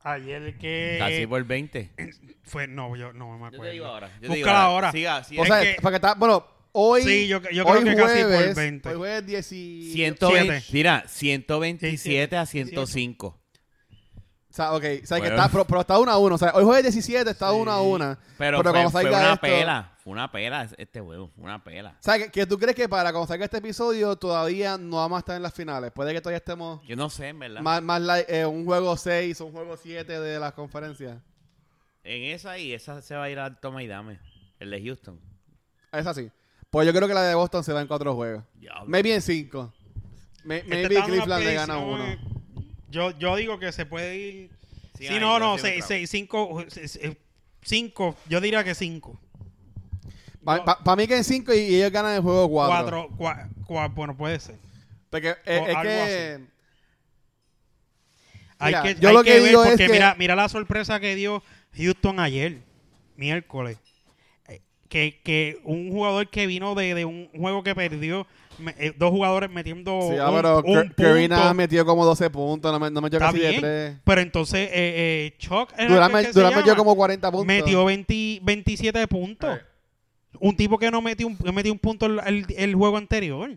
Ayer 0.02 0.57
que 0.59 0.96
Casi 0.98 1.26
por 1.26 1.42
20. 1.44 1.90
fue, 2.44 2.68
no, 2.68 2.94
yo 2.96 3.12
no 3.12 3.33
me 3.33 3.38
Yo 3.40 3.46
acuerdo. 3.46 3.64
te 3.64 3.70
digo 3.72 3.87
ahora. 3.87 4.11
Yo 4.22 4.33
digo 4.33 4.48
ahora. 4.50 4.92
Siga, 4.92 5.24
siga. 5.24 5.42
O 5.42 5.46
sea, 5.46 5.62
que- 5.62 5.76
porque 5.83 5.96
está, 5.96 6.14
bueno, 6.14 6.46
hoy, 6.72 7.02
Sí, 7.02 7.26
yo, 7.26 7.40
yo 7.50 7.64
hoy 7.64 7.81
creo 7.83 7.96
que 7.96 8.02
casi 8.02 8.22
por 8.22 8.33
jueves, 8.33 8.55
20. 8.57 8.88
Hoy 8.90 8.94
jueves 8.96 9.26
17. 9.26 9.92
120, 9.92 10.61
siete. 10.61 10.72
mira, 10.72 11.05
127 11.09 12.37
a 12.37 12.44
18. 12.44 12.87
105. 12.87 13.40
O 14.57 14.59
sea, 14.59 14.73
ok, 14.73 14.85
o 15.03 15.07
sea, 15.07 15.21
que 15.21 15.27
está, 15.29 15.49
pero, 15.51 15.66
pero 15.66 15.81
está 15.83 15.99
1 15.99 16.11
a 16.11 16.16
1. 16.16 16.35
O 16.35 16.38
sea, 16.38 16.53
hoy 16.55 16.64
jueves 16.64 16.83
17 16.85 17.31
está 17.31 17.53
1 17.53 17.71
a 17.71 17.83
1. 17.83 18.16
Pero, 18.38 18.62
fue, 18.62 18.73
cuando 18.73 18.90
fue 18.90 19.03
salga 19.03 19.19
una 19.19 19.33
esto- 19.35 19.40
pela. 19.47 19.92
Fue 20.03 20.12
una 20.14 20.33
pela 20.33 20.69
este. 20.79 21.03
Fue 21.03 21.29
una 21.37 21.62
pela. 21.62 21.90
O 21.90 22.03
sea, 22.03 22.16
que, 22.19 22.31
que 22.31 22.47
tú 22.47 22.59
crees 22.59 22.75
que 22.75 22.88
para 22.88 23.12
cuando 23.12 23.27
salga 23.27 23.45
este 23.45 23.59
episodio 23.59 24.16
todavía 24.16 24.79
no 24.79 24.97
vamos 24.97 25.16
a 25.16 25.19
estar 25.19 25.37
en 25.37 25.42
las 25.42 25.53
finales. 25.53 25.92
Puede 25.92 26.14
que 26.14 26.23
todavía 26.23 26.38
estemos 26.38 26.81
Yo 26.87 26.97
no 26.97 27.11
sé, 27.11 27.29
en 27.29 27.38
verdad. 27.38 27.61
más, 27.61 27.83
más 27.83 28.01
like, 28.01 28.35
eh, 28.40 28.47
un 28.47 28.64
juego 28.64 28.97
6 28.97 29.38
o 29.42 29.45
un 29.47 29.53
juego 29.53 29.77
7 29.77 30.19
de 30.21 30.38
las 30.38 30.55
conferencias. 30.55 31.19
En 32.03 32.23
esa 32.35 32.57
y 32.57 32.73
esa 32.73 33.03
se 33.03 33.14
va 33.14 33.25
a 33.25 33.29
ir 33.31 33.38
al 33.38 33.61
toma 33.61 33.83
y 33.83 33.87
dame. 33.88 34.21
El 34.59 34.71
de 34.71 34.83
Houston. 34.83 35.21
Es 35.92 36.07
así. 36.07 36.31
Pues 36.71 36.87
yo 36.87 36.95
creo 36.95 37.07
que 37.07 37.14
la 37.14 37.25
de 37.25 37.35
Boston 37.35 37.62
se 37.62 37.75
va 37.75 37.83
en 37.83 37.88
4 37.88 38.14
juegos. 38.14 38.42
Diablo. 38.55 38.85
Maybe 38.87 39.14
en 39.14 39.21
5. 39.21 39.75
Este 40.49 40.64
Maybe 40.66 41.03
Cleveland 41.03 41.45
le 41.45 41.53
gana 41.55 41.77
uno. 41.77 42.05
Yo, 42.96 43.11
yo 43.18 43.37
digo 43.37 43.59
que 43.59 43.70
se 43.72 43.85
puede 43.85 44.16
ir. 44.16 44.50
Sí, 44.98 45.06
Sí, 45.09 45.18
no, 45.20 45.38
no, 45.38 45.59
seis, 45.59 45.85
seis, 45.87 46.09
cinco, 46.09 46.64
seis, 46.68 46.98
cinco, 47.62 48.16
yo 48.26 48.40
diría 48.40 48.64
que 48.64 48.74
cinco. 48.74 49.20
Para 50.42 50.96
mí 50.96 51.06
que 51.06 51.16
en 51.18 51.24
5 51.24 51.52
y, 51.54 51.59
y 51.59 51.74
ellos 51.76 51.90
ganan 51.90 52.14
el 52.14 52.22
juego 52.22 52.48
4. 52.48 52.76
Cuatro, 52.76 53.11
cua- 53.18 53.48
cua- 53.66 53.92
bueno, 53.94 54.16
puede 54.16 54.38
ser. 54.40 54.54
Porque 55.11 55.30
eh, 55.44 55.64
es 55.68 55.76
que... 55.82 56.40
Hay 58.59 58.68
Mira, 58.72 58.82
que, 58.85 58.94
yo 59.00 59.09
hay 59.09 59.14
lo 59.14 59.22
que 59.24 59.32
que 59.32 59.40
ver 59.40 59.48
es 59.50 59.56
porque 59.56 59.87
que- 59.87 59.92
mira, 59.92 60.14
mira 60.18 60.35
la 60.37 60.48
sorpresa 60.48 60.98
que 61.00 61.14
dio 61.14 61.42
Houston 61.76 62.20
ayer, 62.20 62.59
miércoles. 63.16 63.76
Eh, 64.48 64.61
Que, 64.88 65.20
que 65.22 65.59
un 65.64 65.90
jugador 65.90 66.30
que 66.30 66.46
vino 66.46 66.74
de, 66.74 66.94
de 66.94 67.04
un 67.04 67.28
juego 67.37 67.62
que 67.62 67.74
perdió, 67.74 68.26
me- 68.59 68.75
eh, 68.79 68.92
dos 68.97 69.11
jugadores 69.11 69.51
metiendo 69.51 70.01
Sí, 70.11 70.16
ah, 70.19 70.31
un, 70.31 70.37
pero 70.37 70.57
un 70.59 70.92
punto. 70.95 71.55
metió 71.55 71.85
como 71.87 72.05
12 72.05 72.31
puntos, 72.31 72.73
no, 72.73 72.79
me, 72.79 72.90
no 72.90 73.01
metió 73.01 73.19
Está 73.19 73.31
casi 73.31 73.40
de 73.40 73.49
bien, 73.49 73.61
3. 73.61 73.97
Pero 74.05 74.21
entonces, 74.21 74.69
eh, 74.69 74.73
eh, 74.75 75.35
Chuck 75.38 75.73
era 75.79 75.88
Durán, 75.88 76.11
el 76.11 76.16
me- 76.16 76.25
se 76.25 76.33
Durán 76.33 76.55
metió 76.55 76.77
como 76.77 76.95
40 76.97 77.31
puntos. 77.31 77.47
metió 77.47 77.85
20 77.85 78.40
27 78.42 79.07
puntos. 79.09 79.57
Eh. 79.59 79.62
Un 80.38 80.55
tipo 80.57 80.79
que 80.79 80.90
no 80.90 81.01
metió 81.01 81.27
un, 81.27 81.38
metió 81.55 81.73
un 81.73 81.79
punto 81.79 82.07
el, 82.07 82.21
el- 82.27 82.47
el 82.57 82.75
juego 82.75 82.97
anterior. 82.97 83.51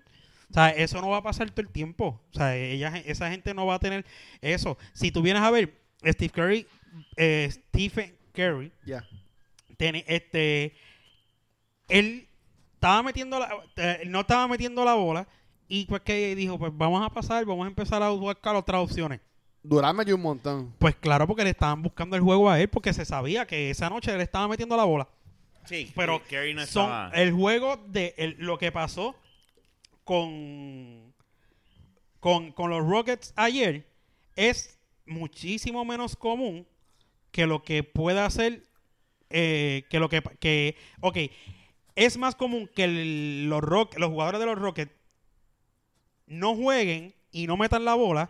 O 0.50 0.54
sea, 0.54 0.70
eso 0.70 1.00
no 1.02 1.10
va 1.10 1.18
a 1.18 1.24
pasar 1.24 1.52
todo 1.52 1.62
el 1.62 1.70
tiempo. 1.70 2.20
O 2.32 2.38
sea, 2.38 2.56
ella, 2.56 2.94
esa 3.06 3.30
gente 3.30 3.54
no 3.54 3.66
va 3.68 3.76
a 3.76 3.80
tener 3.80 4.06
eso. 4.42 4.78
Si 4.94 5.12
tú 5.12 5.22
vienes 5.22 5.44
a 5.44 5.52
ver, 5.52 5.74
Steve 6.04 6.32
Curry, 6.32 6.66
eh, 7.18 7.50
Stephen 7.52 8.16
Curry, 8.34 8.72
Ya. 8.86 9.06
tiene, 9.78 10.04
este, 10.08 10.74
él 11.90 12.29
estaba 12.80 13.04
metiendo 13.04 13.38
la, 13.39 13.50
eh, 13.76 14.04
no 14.08 14.22
estaba 14.22 14.48
metiendo 14.48 14.86
la 14.86 14.94
bola 14.94 15.28
y 15.68 15.86
pues 15.86 16.02
que 16.02 16.34
dijo, 16.36 16.58
pues 16.58 16.72
vamos 16.76 17.06
a 17.06 17.10
pasar, 17.10 17.44
vamos 17.46 17.65
a 17.65 17.68
empezar 17.68 18.02
a 18.02 18.10
buscar 18.10 18.56
otras 18.56 18.82
opciones. 18.82 19.20
Durán 19.62 19.98
metió 19.98 20.15
un 20.15 20.22
montón. 20.22 20.74
Pues 20.80 20.96
claro, 20.96 21.28
porque 21.28 21.44
le 21.44 21.50
estaban 21.50 21.82
buscando 21.84 22.15
el 22.15 22.22
juego 22.22 22.50
a 22.50 22.60
él, 22.62 22.70
porque 22.70 22.94
se 22.94 23.04
sabía 23.04 23.46
que 23.46 23.70
esa 23.70 23.89
noche 23.89 24.13
él 24.15 24.22
estaba 24.22 24.48
metiendo 24.48 24.78
la 24.78 24.86
bola. 24.86 25.08
Sí, 25.65 25.92
Pero 25.94 26.24
que 26.24 26.38
Curry 26.38 26.54
no 26.54 26.65
son 26.65 26.86
estaba- 26.86 27.10
el 27.13 27.34
juego 27.34 27.76
de 27.88 28.15
el- 28.18 28.36
lo 28.39 28.58
que 28.58 28.72
pasó 28.72 29.13
con, 30.06 31.13
con 32.20 32.52
con 32.54 32.70
los 32.70 32.86
Rockets 32.88 33.34
ayer 33.36 33.86
es 34.36 34.80
muchísimo 35.06 35.86
menos 35.86 36.15
común 36.15 36.65
que 37.32 37.46
lo 37.46 37.62
que 37.63 37.84
pueda 37.84 38.26
hacer 38.26 38.63
eh, 39.30 39.84
que 39.89 40.00
lo 40.00 40.10
que 40.10 40.22
que 40.39 40.76
ok 41.02 41.18
es 41.95 42.17
más 42.17 42.36
común 42.36 42.69
que 42.75 42.84
el- 42.86 43.49
los 43.49 43.62
Rock- 43.62 43.97
los 43.97 44.10
jugadores 44.10 44.39
de 44.39 44.45
los 44.45 44.58
Rockets 44.60 44.91
no 46.28 46.56
jueguen 46.56 47.13
y 47.32 47.47
no 47.47 47.58
metan 47.58 47.86
la 47.86 47.93
bola 47.95 48.30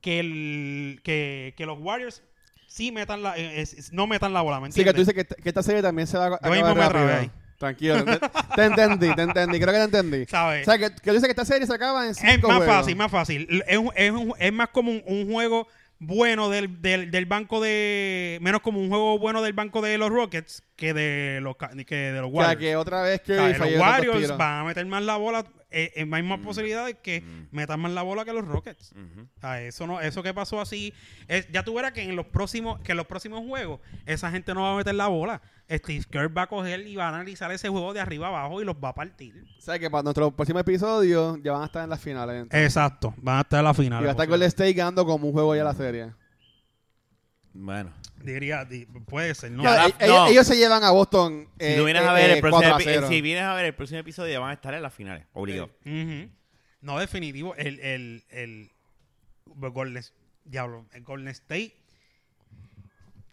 que, 0.00 0.20
el, 0.20 1.00
que, 1.02 1.54
que 1.56 1.66
los 1.66 1.78
Warriors 1.80 2.22
sí 2.66 2.92
metan 2.92 3.22
la, 3.22 3.34
eh, 3.36 3.64
no 3.92 4.06
metan 4.06 4.32
la 4.32 4.42
bola, 4.42 4.60
¿me 4.60 4.70
Sí, 4.72 4.80
entiendes? 4.80 4.92
que 4.92 4.94
tú 4.96 5.00
dices 5.00 5.14
que, 5.14 5.20
esta- 5.22 5.34
que 5.42 5.48
esta 5.48 5.62
serie 5.62 5.82
también 5.82 6.06
se 6.06 6.18
va 6.18 6.24
a 6.24 6.34
acabar 6.36 6.50
mismo 6.58 6.74
me 6.74 6.80
rápido. 6.88 7.08
ahí. 7.18 7.30
Tranquilo. 7.58 8.04
Te, 8.04 8.18
te 8.56 8.64
entendí, 8.64 9.14
te 9.14 9.22
entendí. 9.22 9.60
Creo 9.60 9.72
que 9.72 9.78
te 9.78 9.84
entendí. 9.84 10.26
¿Sabes? 10.26 10.66
O 10.66 10.70
sea, 10.72 10.78
que, 10.78 10.92
que 10.96 11.00
tú 11.10 11.12
dices 11.12 11.24
que 11.26 11.30
esta 11.30 11.44
serie 11.44 11.64
se 11.64 11.72
acaba 11.72 12.04
en 12.08 12.14
cinco 12.16 12.28
Es 12.28 12.42
más 12.42 12.56
juegos. 12.56 12.74
fácil, 12.74 12.96
más 12.96 13.10
fácil. 13.12 13.62
Es, 13.68 13.78
es, 13.94 14.12
es 14.40 14.52
más 14.52 14.68
como 14.70 14.90
un, 14.90 15.02
un 15.06 15.30
juego 15.30 15.68
bueno 16.06 16.50
del, 16.50 16.82
del, 16.82 17.10
del 17.10 17.26
banco 17.26 17.60
de... 17.60 18.38
Menos 18.42 18.60
como 18.60 18.80
un 18.80 18.88
juego 18.88 19.18
bueno 19.18 19.40
del 19.42 19.52
banco 19.52 19.80
de 19.80 19.98
los 19.98 20.10
Rockets 20.10 20.62
que 20.76 20.92
de 20.94 21.40
los, 21.40 21.56
que 21.86 21.96
de 21.96 22.20
los 22.20 22.30
O 22.34 22.40
sea, 22.40 22.54
Warriors. 22.54 22.58
que 22.60 22.76
otra 22.76 23.02
vez 23.02 23.20
que 23.22 23.38
O 23.38 23.54
sea, 23.54 23.66
los 23.66 23.80
Warriors 23.80 24.36
van 24.36 24.60
a 24.60 24.64
meter 24.64 24.84
más 24.86 25.02
la 25.02 25.16
bola. 25.16 25.44
Eh, 25.72 25.92
eh, 25.96 26.08
hay 26.12 26.22
más 26.22 26.38
Mm. 26.38 26.42
posibilidades 26.42 26.96
que 27.02 27.20
Mm. 27.22 27.48
metan 27.50 27.80
más 27.80 27.92
la 27.92 28.02
bola 28.02 28.24
que 28.24 28.32
los 28.32 28.46
Rockets. 28.46 28.92
Ujú. 28.92 29.22
O 29.36 29.40
sea, 29.40 29.62
eso 29.62 29.86
no, 29.86 30.00
eso 30.00 30.22
que 30.22 30.32
pasó 30.34 30.60
así, 30.60 30.92
es, 31.28 31.48
ya 31.50 31.62
tú 31.64 31.74
verás 31.74 31.92
que 31.92 32.02
en 32.02 32.14
los 32.16 32.26
próximos, 32.26 32.80
que 32.80 32.92
en 32.92 32.98
los 32.98 33.06
próximos 33.06 33.40
juegos, 33.46 33.80
esa 34.06 34.30
gente 34.30 34.54
no 34.54 34.62
va 34.62 34.74
a 34.74 34.76
meter 34.76 34.94
la 34.94 35.08
bola. 35.08 35.40
Steve 35.70 36.04
Kerr 36.10 36.36
va 36.36 36.42
a 36.42 36.46
coger 36.48 36.86
y 36.86 36.96
va 36.96 37.06
a 37.06 37.08
analizar 37.08 37.50
ese 37.50 37.68
juego 37.70 37.94
de 37.94 38.00
arriba 38.00 38.28
abajo 38.28 38.60
y 38.60 38.64
los 38.64 38.76
va 38.76 38.90
a 38.90 38.94
partir. 38.94 39.42
O 39.56 39.60
sea, 39.60 39.78
que 39.78 39.88
para 39.88 40.02
nuestro 40.02 40.30
próximo 40.30 40.58
episodio 40.58 41.38
ya 41.42 41.52
van 41.52 41.62
a 41.62 41.66
estar 41.66 41.84
en 41.84 41.88
las 41.90 42.00
finales. 42.00 42.42
entonces. 42.42 42.66
Exacto, 42.66 43.14
van 43.16 43.38
a 43.38 43.40
estar 43.40 43.60
en 43.60 43.64
la 43.64 43.72
final. 43.74 44.02
y 44.02 44.04
va 44.04 44.10
a 44.10 44.12
estar 44.12 44.28
Golden 44.28 44.48
State 44.48 44.72
ganando 44.74 45.06
como 45.06 45.26
un 45.28 45.32
juego 45.32 45.56
ya 45.56 45.64
la 45.64 45.72
serie. 45.74 46.12
Bueno. 47.54 47.92
Diría, 48.22 48.64
di- 48.64 48.86
puede 48.86 49.34
ser, 49.34 49.50
¿no? 49.50 49.64
Ellos, 50.28 50.46
se 50.46 50.56
llevan 50.56 50.84
a 50.84 50.90
Boston. 50.90 51.48
Si 51.58 51.66
eh, 51.66 51.74
tú 51.76 51.84
vienes 51.84 52.02
eh, 52.02 52.06
a 52.08 52.12
ver 52.12 52.30
el 52.30 52.40
próximo 52.40 52.60
4 52.70 52.74
a 52.76 52.78
epi- 52.78 52.84
0. 52.84 53.08
si 53.08 53.20
vienes 53.20 53.42
a 53.44 53.54
ver 53.54 53.64
el 53.66 53.74
próximo 53.74 54.00
episodio 54.00 54.32
ya 54.32 54.40
van 54.40 54.50
a 54.50 54.54
estar 54.54 54.72
en 54.74 54.82
las 54.82 54.94
finales, 54.94 55.26
obligado. 55.32 55.70
Ujú. 55.84 56.30
No, 56.80 56.98
definitivo. 56.98 57.54
El, 57.56 57.78
el, 57.80 58.24
el, 58.30 58.70
Golden, 59.46 60.02
diablo, 60.44 60.86
el 60.92 61.02
Golden 61.02 61.28
State. 61.28 61.76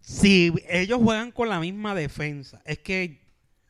Si 0.02 0.52
ellos 0.70 1.00
juegan 1.04 1.32
con 1.32 1.50
la 1.50 1.60
misma 1.60 1.94
defensa, 1.94 2.62
es 2.66 2.80
que 2.80 3.22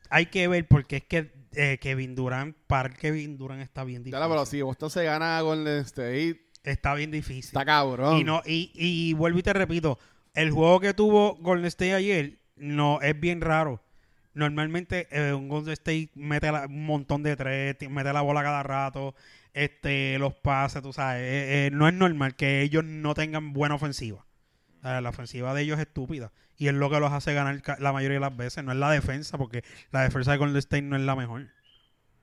hay 0.08 0.26
que 0.26 0.48
ver 0.48 0.66
porque 0.66 0.96
es 0.98 1.04
que 1.04 1.32
eh, 1.52 1.78
Kevin 1.80 2.14
Durant, 2.14 2.56
para 2.66 2.90
Kevin 2.90 3.36
Durant 3.36 3.60
está 3.62 3.84
bien 3.84 4.02
difícil. 4.04 4.26
pero 4.28 4.46
si 4.46 4.62
Boston 4.62 4.90
se 4.90 5.04
gana 5.04 5.38
a 5.38 5.42
Golden 5.42 5.78
State, 5.80 6.46
Está 6.62 6.94
bien 6.94 7.10
difícil. 7.10 7.44
está 7.44 7.64
cabrón. 7.64 8.18
Y 8.18 8.24
no 8.24 8.42
y, 8.46 8.70
y 8.74 9.12
vuelvo 9.14 9.38
y 9.38 9.42
te 9.42 9.52
repito, 9.52 9.98
el 10.34 10.50
juego 10.50 10.80
que 10.80 10.94
tuvo 10.94 11.36
Golden 11.36 11.66
State 11.66 11.94
ayer 11.94 12.38
no 12.56 13.00
es 13.00 13.18
bien 13.18 13.40
raro. 13.40 13.82
Normalmente 14.34 15.08
eh, 15.10 15.32
un 15.32 15.48
Golden 15.48 15.72
State 15.72 16.10
mete 16.14 16.52
la- 16.52 16.66
un 16.66 16.86
montón 16.86 17.22
de 17.22 17.36
tres, 17.36 17.76
mete 17.90 18.12
la 18.12 18.20
bola 18.20 18.42
cada 18.42 18.62
rato, 18.62 19.14
este 19.54 20.18
los 20.18 20.34
pases, 20.34 20.82
tú 20.82 20.92
sabes. 20.92 21.22
Eh, 21.22 21.66
eh, 21.66 21.70
no 21.72 21.88
es 21.88 21.94
normal 21.94 22.36
que 22.36 22.62
ellos 22.62 22.84
no 22.84 23.14
tengan 23.14 23.52
buena 23.52 23.74
ofensiva. 23.74 24.24
La 24.82 25.06
ofensiva 25.10 25.52
de 25.52 25.62
ellos 25.62 25.78
es 25.78 25.86
estúpida. 25.86 26.32
Y 26.56 26.68
es 26.68 26.74
lo 26.74 26.88
que 26.90 27.00
los 27.00 27.12
hace 27.12 27.34
ganar 27.34 27.60
la 27.80 27.92
mayoría 27.92 28.16
de 28.16 28.20
las 28.20 28.36
veces. 28.36 28.62
No 28.64 28.72
es 28.72 28.78
la 28.78 28.90
defensa, 28.90 29.36
porque 29.36 29.62
la 29.90 30.02
defensa 30.02 30.30
de 30.32 30.36
Golden 30.38 30.56
State 30.58 30.82
no 30.82 30.96
es 30.96 31.02
la 31.02 31.16
mejor. 31.16 31.48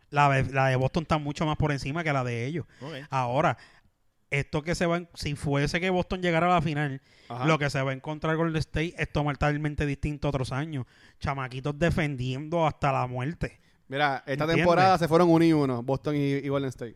La, 0.09 0.29
de- 0.29 0.53
la 0.53 0.67
de 0.67 0.75
Boston 0.75 1.03
está 1.03 1.17
mucho 1.17 1.45
más 1.45 1.57
por 1.57 1.71
encima 1.71 2.03
que 2.03 2.13
la 2.13 2.23
de 2.23 2.45
ellos. 2.45 2.65
Ahora, 3.09 3.57
esto 4.29 4.61
que 4.61 4.75
se 4.75 4.85
va, 4.85 4.97
en- 4.97 5.09
si 5.13 5.35
fuese 5.35 5.79
que 5.79 5.89
Boston 5.89 6.21
llegara 6.21 6.47
a 6.47 6.55
la 6.55 6.61
final, 6.61 7.01
Ajá. 7.29 7.45
lo 7.45 7.57
que 7.57 7.69
se 7.69 7.81
va 7.81 7.91
a 7.91 7.93
encontrar 7.93 8.35
Golden 8.35 8.57
State 8.57 8.93
es 8.97 9.11
totalmente 9.11 9.85
distinto 9.85 10.27
a 10.27 10.29
otros 10.29 10.51
años. 10.51 10.85
Chamaquitos 11.19 11.77
defendiendo 11.79 12.65
hasta 12.67 12.91
la 12.91 13.07
muerte. 13.07 13.59
Mira, 13.87 14.17
esta 14.25 14.31
¿Entiendes? 14.33 14.55
temporada 14.57 14.97
se 14.97 15.07
fueron 15.07 15.29
uno 15.29 15.45
y 15.45 15.53
uno, 15.53 15.81
Boston 15.81 16.15
y, 16.15 16.19
y 16.19 16.47
Golden 16.49 16.69
State. 16.69 16.95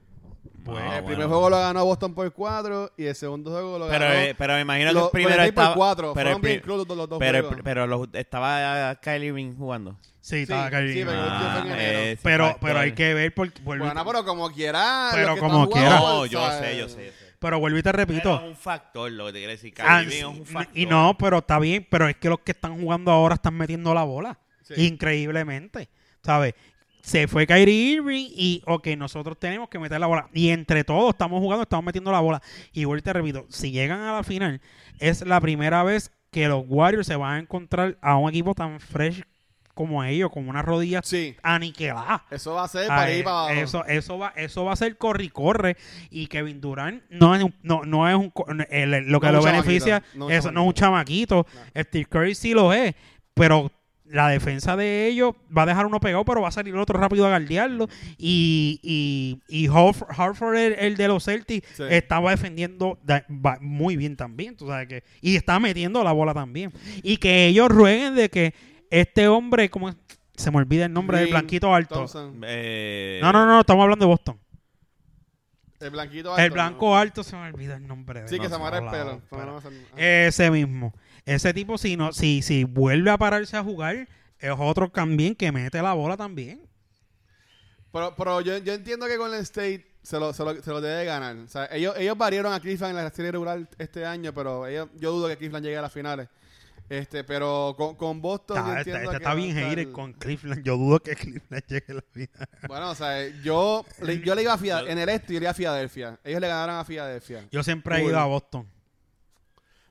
Pues, 0.63 0.77
Ah, 0.80 0.97
el 0.97 1.01
bueno. 1.01 1.06
primer 1.08 1.27
juego 1.27 1.49
lo 1.49 1.58
ganó 1.60 1.86
Boston 1.86 2.13
por 2.13 2.32
4 2.32 2.91
y 2.97 3.06
el 3.06 3.15
segundo 3.15 3.51
juego 3.51 3.80
lo 3.80 3.88
Pero, 3.88 4.06
ganó 4.06 4.15
eh, 4.19 4.36
pero 4.38 4.54
me 4.56 4.62
imagino 4.62 4.89
que 4.89 4.93
lo- 4.93 5.06
el 5.06 5.12
primero 5.12 5.43
estaba... 5.43 5.67
por 5.69 5.77
4. 5.77 6.13
pero, 6.13 6.30
el 6.30 6.36
bien 6.36 6.62
los 6.97 7.10
dos 7.10 7.19
pero, 7.19 7.38
el- 7.39 7.43
juegos. 7.45 7.62
pero 7.63 7.88
los- 7.88 8.08
estaba 8.13 8.95
Kylie 9.01 9.27
Irving 9.27 9.56
jugando. 9.56 9.97
Sí, 10.19 10.36
Sí, 10.38 10.41
estaba 10.43 10.69
Kyrie 10.69 10.93
sí, 10.93 10.99
Irving. 10.99 11.13
pero- 11.13 11.25
Ah, 11.32 11.63
pero, 12.21 12.58
pero 12.62 12.80
hay 12.80 12.91
que 12.93 13.13
ver 13.15 13.34
y- 13.36 13.80
Bueno, 13.80 14.06
pero 14.06 14.23
como 14.25 14.51
quiera. 14.51 15.10
Pero 15.13 15.34
que 15.34 15.39
como 15.39 15.69
quiera. 15.69 15.95
No, 15.99 16.25
yo 16.27 16.47
sé, 16.51 16.77
yo 16.77 16.88
sé, 16.88 16.99
yo 17.06 17.12
sé. 17.12 17.13
pero 17.39 17.60
vuelvo 17.60 17.80
y 17.80 17.84
te 17.84 17.91
repito. 17.91 18.36
es 18.36 18.41
un 18.43 18.56
factor 18.56 19.12
lo 19.12 19.25
que 19.27 19.32
te 19.34 19.38
quiere 19.39 19.54
decir. 19.54 19.73
Kylie 19.73 19.89
Ah, 19.89 20.04
es 20.04 20.23
un 20.23 20.45
factor. 20.45 20.77
y 20.77 20.86
no, 20.86 21.15
pero 21.17 21.39
está 21.39 21.58
bien, 21.58 21.88
pero 21.89 22.08
es 22.08 22.15
que 22.17 22.30
los 22.30 22.39
que 22.41 22.51
están 22.51 22.80
jugando 22.80 23.10
ahora 23.12 23.36
están 23.36 23.56
metiendo 23.56 23.93
la 23.95 24.04
bola. 24.04 24.38
Sí. 24.62 24.86
Increíblemente. 24.88 25.89
¿Sabes? 26.23 26.54
Se 27.02 27.28
fue 27.28 27.48
Kyrie 27.48 27.94
Irving 27.94 28.28
y, 28.30 28.62
ok, 28.66 28.88
nosotros 28.98 29.38
tenemos 29.40 29.70
que 29.70 29.80
meter 29.80 30.00
la 30.00 30.08
bola. 30.08 30.30
Y 30.34 30.50
entre 30.50 30.84
todos 30.84 31.10
estamos 31.10 31.40
jugando, 31.40 31.64
estamos 31.64 31.84
metiendo 31.86 32.12
la 32.12 32.20
bola. 32.20 32.42
Y 32.74 32.86
vuelvo 32.86 33.04
te 33.04 33.14
repito, 33.14 33.46
si 33.50 33.72
llegan 33.72 34.02
a 34.02 34.14
la 34.14 34.24
final, 34.24 34.62
es 35.00 35.26
la 35.26 35.42
primera 35.42 35.84
vez 35.84 36.12
que 36.32 36.48
los 36.48 36.64
Warriors 36.68 37.08
se 37.08 37.16
van 37.16 37.34
a 37.34 37.40
encontrar 37.40 37.98
a 38.02 38.18
un 38.18 38.30
equipo 38.30 38.54
tan 38.54 38.80
fresh 38.80 39.24
como 39.74 40.04
ellos, 40.04 40.30
con 40.32 40.48
una 40.48 40.62
rodilla 40.62 41.02
Sí, 41.02 41.36
aniquilada. 41.42 42.24
eso 42.30 42.54
va 42.54 42.66
a 42.66 42.68
ser 42.68 42.84
Ah, 42.92 42.96
para 42.98 43.12
ir 43.12 43.22
eh, 43.22 43.24
para 43.24 43.54
eso, 43.54 43.86
eso 43.86 44.18
va, 44.18 44.34
eso 44.36 44.66
va 44.66 44.74
a 44.74 44.76
ser 44.76 44.98
corre 44.98 45.24
y 45.24 45.30
corre. 45.30 45.78
Y 46.10 46.28
Kevin 46.28 46.62
Durant 46.62 47.02
no 47.10 47.34
es 47.36 47.42
un, 47.44 47.56
no, 47.64 47.82
no 47.84 48.08
es 48.08 48.16
un 48.16 48.30
co- 48.30 48.46
el- 48.70 48.94
el- 48.94 49.06
lo 49.12 49.20
que 49.20 49.28
No 49.28 49.34
lo 49.34 49.42
beneficia, 49.44 50.04
no 50.14 50.30
eso 50.30 50.52
no 50.52 50.62
es 50.62 50.68
un 50.68 50.74
chamaquito. 50.74 51.48
Steve 51.76 52.06
Curry 52.06 52.36
sí 52.36 52.54
lo 52.54 52.72
es, 52.74 52.94
pero 53.34 53.72
la 54.12 54.28
defensa 54.30 54.76
de 54.76 55.08
ellos 55.08 55.34
va 55.56 55.63
a 55.63 55.65
dejar 55.65 55.86
uno 55.86 56.00
pegado, 56.00 56.26
pero 56.26 56.41
va 56.41 56.50
a 56.50 56.52
salir 56.52 56.74
el 56.74 56.80
otro 56.80 57.00
rápido 57.00 57.26
a 57.26 57.30
guardiarlo. 57.30 57.88
Y, 58.17 58.80
y, 58.84 59.39
y 59.47 59.67
Harford, 59.67 60.56
el, 60.58 60.74
el 60.74 60.97
de 60.97 61.08
los 61.08 61.26
Celtics, 61.26 61.67
Sí. 61.78 61.84
estaba 61.89 62.32
defendiendo 62.32 63.00
muy 63.62 63.95
bien 63.95 64.15
también. 64.15 64.56
Tú 64.58 64.67
sabes 64.67 64.88
que, 64.88 65.04
y 65.21 65.36
está 65.36 65.60
metiendo 65.60 66.04
la 66.04 66.12
bola 66.12 66.34
también. 66.34 66.71
Y 67.04 67.17
que 67.17 67.47
ellos 67.47 67.69
rueguen 67.69 68.15
de 68.15 68.30
que 68.30 68.54
este 68.89 69.28
hombre, 69.28 69.69
como 69.69 69.93
se 70.36 70.52
me 70.52 70.58
olvida 70.58 70.86
el 70.86 70.93
nombre 70.93 71.19
del 71.19 71.30
blanquito 71.30 71.74
alto. 71.74 72.06
Eh, 72.43 73.19
No, 73.21 73.32
no, 73.32 73.45
no, 73.45 73.62
estamos 73.62 73.84
hablando 73.84 74.06
de 74.06 74.10
Boston. 74.10 74.38
El 75.80 75.89
blanquito 75.89 76.36
el 76.38 76.43
alto, 76.43 76.54
blanco 76.54 76.89
¿no? 76.89 76.97
alto 76.97 77.24
se 77.24 77.36
me 77.36 77.47
olvida 77.47 77.76
el 77.76 77.88
nombre 77.88 78.21
de 78.21 78.28
Sí, 78.28 78.38
que 78.39 78.47
se 78.47 78.54
amarra 78.54 78.78
el 78.78 78.88
pelo. 78.89 79.21
Ese 79.97 80.52
mismo. 80.52 80.93
Ese 81.25 81.53
tipo, 81.53 81.77
si, 81.77 81.95
no, 81.97 82.13
si, 82.13 82.41
si 82.41 82.63
vuelve 82.63 83.12
a 83.12 83.17
pararse 83.17 83.55
a 83.57 83.63
jugar, 83.63 84.07
es 84.39 84.51
otro 84.57 84.89
también 84.89 85.36
que 85.36 85.51
mete 85.51 85.81
la 85.81 85.93
bola 85.93 86.17
también. 86.17 86.62
Pero, 87.91 88.15
pero 88.15 88.41
yo, 88.41 88.57
yo 88.57 88.73
entiendo 88.73 89.05
que 89.07 89.17
Golden 89.17 89.41
State 89.41 89.86
se 90.01 90.19
lo, 90.19 90.34
se 90.34 90.43
lo, 90.43 90.62
se 90.62 90.69
lo 90.71 90.81
debe 90.81 91.05
ganar. 91.05 91.36
O 91.36 91.47
sea, 91.47 91.67
ellos, 91.71 91.93
ellos 91.97 92.17
variaron 92.17 92.53
a 92.53 92.60
Cleveland 92.60 92.97
en 92.97 93.03
la 93.03 93.12
serie 93.12 93.31
regular 93.31 93.67
este 93.77 94.05
año, 94.05 94.34
pero 94.34 94.65
ellos, 94.65 94.88
yo 94.97 95.12
dudo 95.12 95.27
que 95.27 95.38
Cleveland 95.38 95.65
llegue 95.65 95.77
a 95.77 95.81
las 95.81 95.91
finales. 95.93 96.27
Este, 96.89 97.23
pero 97.23 97.73
con, 97.77 97.95
con 97.95 98.21
Boston 98.21 98.57
yo 98.57 98.63
Está, 98.63 98.77
entiendo 98.79 99.12
está- 99.13 99.29
que 99.31 99.36
bien 99.38 99.55
hater 99.55 99.91
con 99.93 100.12
Cleveland. 100.13 100.63
Yo 100.63 100.75
dudo 100.75 100.99
que 101.01 101.15
Cleveland 101.15 101.63
llegue 101.67 101.86
a 101.89 101.93
la 101.93 102.01
final. 102.12 102.49
Bueno, 102.67 102.89
o 102.91 102.95
sea, 102.95 103.27
yo, 103.43 103.86
le- 104.01 104.19
yo 104.19 104.36
le 104.36 104.41
iba 104.41 104.53
a 104.53 104.57
Filadelfia. 104.57 104.91
En 104.91 104.97
el 104.99 105.07
este 105.10 105.34
yo 105.34 105.39
le 105.39 105.43
iba 105.45 105.51
a 105.51 105.53
Filadelfia. 105.53 106.19
Ellos 106.23 106.41
le 106.41 106.47
ganaron 106.47 106.75
a 106.75 106.84
Filadelfia. 106.84 107.45
Yo 107.51 107.63
siempre 107.63 107.97
he 107.97 108.03
ido 108.05 108.19
a 108.19 108.25
Boston. 108.25 108.67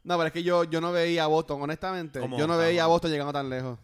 No, 0.05 0.17
pero 0.17 0.27
es 0.29 0.33
que 0.33 0.43
yo, 0.43 0.65
yo 0.65 0.81
no 0.81 0.93
veía 0.93 1.25
a 1.25 1.27
Boston, 1.27 1.61
honestamente. 1.63 2.21
¿Cómo 2.21 2.39
Yo 2.39 2.47
no 2.47 2.57
veía 2.57 2.85
a 2.85 2.87
Boston 2.87 3.11
llegando 3.11 3.33
tan 3.33 3.51
lejos. 3.51 3.79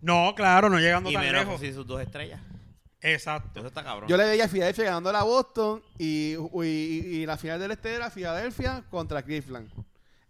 No, 0.00 0.34
claro, 0.34 0.68
no 0.68 0.78
llegando 0.78 1.10
y 1.10 1.14
tan 1.14 1.22
menos 1.22 1.44
lejos. 1.44 1.60
sin 1.60 1.74
sus 1.74 1.86
dos 1.86 2.00
estrellas. 2.00 2.40
Exacto. 3.00 3.58
Eso 3.60 3.68
está 3.68 3.82
cabrón. 3.82 4.08
Yo 4.08 4.16
le 4.16 4.24
veía 4.24 4.44
a 4.44 4.48
Filadelfia 4.48 4.84
ganando 4.84 5.10
a 5.10 5.22
Boston 5.24 5.82
y, 5.98 6.34
y, 6.34 6.66
y 6.66 7.26
la 7.26 7.36
final 7.36 7.58
del 7.60 7.72
este 7.72 7.94
era 7.94 8.10
Filadelfia 8.10 8.84
contra 8.90 9.22
Cleveland. 9.22 9.70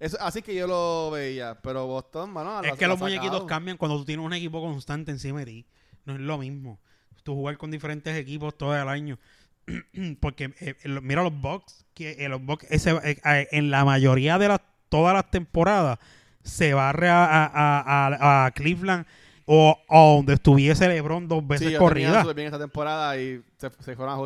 Eso, 0.00 0.16
así 0.20 0.42
que 0.42 0.54
yo 0.54 0.66
lo 0.66 1.10
veía, 1.10 1.56
pero 1.62 1.86
Boston, 1.86 2.30
mano, 2.32 2.60
Es 2.62 2.70
la- 2.72 2.76
que 2.76 2.86
los 2.86 2.98
muñequitos 2.98 3.44
cambian 3.44 3.76
cuando 3.76 3.98
tú 3.98 4.04
tienes 4.04 4.24
un 4.24 4.32
equipo 4.32 4.60
constante 4.60 5.10
encima 5.12 5.40
de 5.40 5.46
ti. 5.46 5.66
No 6.04 6.14
es 6.14 6.20
lo 6.20 6.38
mismo. 6.38 6.80
Tú 7.22 7.34
jugar 7.34 7.56
con 7.56 7.70
diferentes 7.70 8.16
equipos 8.16 8.56
todo 8.58 8.74
el 8.76 8.88
año. 8.88 9.18
Porque 10.20 10.52
eh, 10.60 10.74
eh, 10.82 10.88
mira 11.02 11.22
los 11.22 11.32
Bucks, 11.40 11.84
que 11.94 12.12
eh, 12.24 12.28
los 12.28 12.42
Bucks 12.44 12.66
ese, 12.68 12.90
eh, 13.04 13.48
en 13.52 13.70
la 13.70 13.84
mayoría 13.84 14.38
de 14.38 14.48
las 14.48 14.60
todas 14.92 15.14
las 15.14 15.30
temporadas 15.30 15.98
se 16.42 16.74
barre 16.74 17.08
a, 17.08 17.24
a, 17.24 17.46
a- 17.46 18.06
a- 18.08 18.46
a 18.46 18.50
Cleveland 18.50 19.06
o, 19.46 19.76
o 19.88 20.16
donde 20.16 20.34
estuviese 20.34 20.86
LeBron 20.86 21.26
dos 21.26 21.46
veces 21.46 21.68
Sí, 21.70 21.76
corrida. 21.76 22.22
bien 22.34 22.46
esta 22.46 22.58
temporada 22.58 23.16
y 23.18 23.42
se, 23.56 23.70
se 23.80 23.96
fueron 23.96 24.14
a 24.14 24.16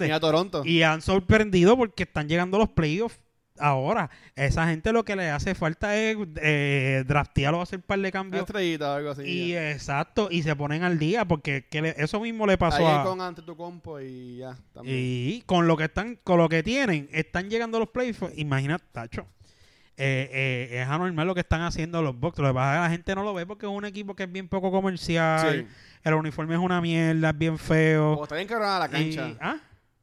mira 0.00 0.20
Toronto. 0.20 0.62
Y 0.64 0.82
han 0.82 1.00
sorprendido 1.00 1.76
porque 1.76 2.02
están 2.02 2.28
llegando 2.28 2.58
los 2.58 2.68
playoffs 2.70 3.18
ahora. 3.58 4.10
Esa 4.36 4.66
gente 4.68 4.92
lo 4.92 5.04
que 5.04 5.16
le 5.16 5.28
hace 5.30 5.54
falta 5.54 5.94
es 5.96 6.16
eh, 6.42 7.04
draftear 7.06 7.54
o 7.54 7.60
hacer 7.62 7.78
un 7.78 7.82
par 7.82 7.98
de 8.00 8.10
cambios. 8.10 8.42
estrellita 8.42 8.92
o 8.92 8.96
algo 8.96 9.10
así. 9.10 9.22
Y 9.22 9.50
ya. 9.52 9.70
exacto, 9.70 10.28
y 10.30 10.42
se 10.42 10.56
ponen 10.56 10.82
al 10.82 10.98
día 10.98 11.24
porque 11.26 11.66
que 11.70 11.82
le- 11.82 11.94
eso 11.98 12.20
mismo 12.20 12.46
le 12.46 12.56
pasó 12.58 12.86
Ahí 12.86 13.00
a... 13.00 13.02
con 13.04 13.20
ante 13.20 13.42
tu 13.42 13.56
compo 13.56 14.00
y 14.00 14.38
ya. 14.38 14.56
También. 14.72 14.96
Y 14.98 15.42
con 15.46 15.66
lo 15.66 15.76
que 15.76 15.84
están, 15.84 16.18
con 16.24 16.38
lo 16.38 16.48
que 16.48 16.62
tienen, 16.62 17.08
están 17.12 17.50
llegando 17.50 17.78
los 17.78 17.88
playoffs. 17.88 18.32
Imagínate, 18.36 18.84
tacho. 18.92 19.26
Eh, 19.96 20.30
eh, 20.72 20.80
es 20.82 20.88
anormal 20.88 21.26
lo 21.26 21.34
que 21.34 21.40
están 21.40 21.60
haciendo 21.62 22.00
los 22.02 22.18
Bucks. 22.18 22.38
Lo 22.38 22.48
que 22.48 22.54
pasa 22.54 22.72
es 22.74 22.78
que 22.78 22.82
la 22.84 22.90
gente 22.90 23.14
no 23.14 23.22
lo 23.22 23.34
ve 23.34 23.44
porque 23.46 23.66
es 23.66 23.72
un 23.72 23.84
equipo 23.84 24.14
que 24.16 24.22
es 24.24 24.32
bien 24.32 24.48
poco 24.48 24.70
comercial. 24.70 25.66
Sí. 25.68 25.74
El 26.02 26.14
uniforme 26.14 26.54
es 26.54 26.60
una 26.60 26.80
mierda, 26.80 27.30
es 27.30 27.38
bien 27.38 27.58
feo. 27.58 28.12
O 28.14 28.22
está 28.22 28.36
bien 28.36 28.48
cabrón 28.48 28.70
a 28.70 28.78
la 28.78 28.86
Y- 28.86 28.90
cancha. 29.14 29.36
¿ah? 29.40 29.56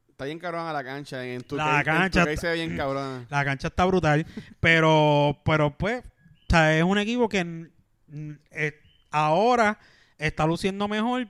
Está 0.08 0.24
bien 0.24 0.38
cabrona 0.38 0.72
la 0.72 0.84
cancha. 0.84 1.24
En 1.24 1.42
tu 1.42 1.56
La 1.56 1.82
cancha 1.84 2.24
está- 2.30 2.48
ve 2.50 2.54
bien 2.54 2.76
cabrona. 2.76 3.24
La 3.30 3.44
cancha 3.44 3.68
está 3.68 3.84
brutal, 3.84 4.26
pero, 4.60 5.40
pero 5.44 5.76
pues, 5.76 6.04
o 6.04 6.44
sea, 6.48 6.76
es 6.76 6.82
un 6.84 6.98
equipo 6.98 7.28
que 7.28 7.44
mm, 7.44 8.30
eh, 8.50 8.80
ahora 9.10 9.78
está 10.18 10.46
luciendo 10.46 10.88
mejor, 10.88 11.28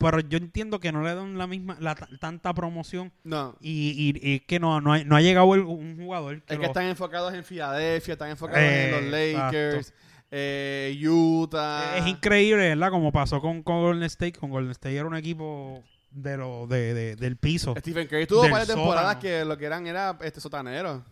pero 0.00 0.18
yo 0.20 0.38
entiendo 0.38 0.80
que 0.80 0.90
no 0.90 1.02
le 1.04 1.14
dan 1.14 1.36
la 1.38 1.46
misma, 1.46 1.76
la, 1.78 1.94
tanta 1.94 2.52
promoción 2.54 3.12
No. 3.22 3.54
y, 3.60 4.12
y, 4.20 4.32
y 4.34 4.40
que 4.40 4.58
no, 4.58 4.80
no, 4.80 4.94
ha, 4.94 5.04
no 5.04 5.14
ha 5.14 5.20
llegado 5.20 5.54
el- 5.54 5.60
un 5.60 5.96
jugador 5.96 6.42
que, 6.42 6.54
Es 6.54 6.58
que 6.58 6.64
lo- 6.64 6.68
están 6.68 6.86
enfocados 6.86 7.32
en 7.34 7.44
Filadelfia, 7.44 8.14
están 8.14 8.30
enfocados 8.30 8.62
Eh, 8.62 8.86
en 8.88 8.92
los 8.92 9.12
Lakers, 9.12 9.94
eh, 10.30 10.98
Utah. 11.06 11.98
es 11.98 12.06
increíble, 12.06 12.70
¿verdad? 12.70 12.90
Como 12.90 13.12
pasó 13.12 13.40
con, 13.40 13.62
con 13.62 13.80
Golden 13.82 14.04
State, 14.04 14.32
con 14.38 14.50
Golden 14.50 14.70
State 14.72 14.96
era 14.96 15.06
un 15.06 15.16
equipo 15.16 15.84
de 16.10 16.36
lo, 16.36 16.66
de, 16.66 16.94
de- 16.94 17.16
del 17.16 17.36
piso, 17.36 17.74
Stephen 17.78 18.08
Curry 18.08 18.26
tuvo 18.26 18.40
varias 18.48 18.66
temporadas 18.68 19.16
que 19.16 19.44
lo 19.44 19.56
que 19.58 19.66
eran 19.66 19.86
era 19.86 20.18
este 20.22 20.40
sotanero. 20.40 21.04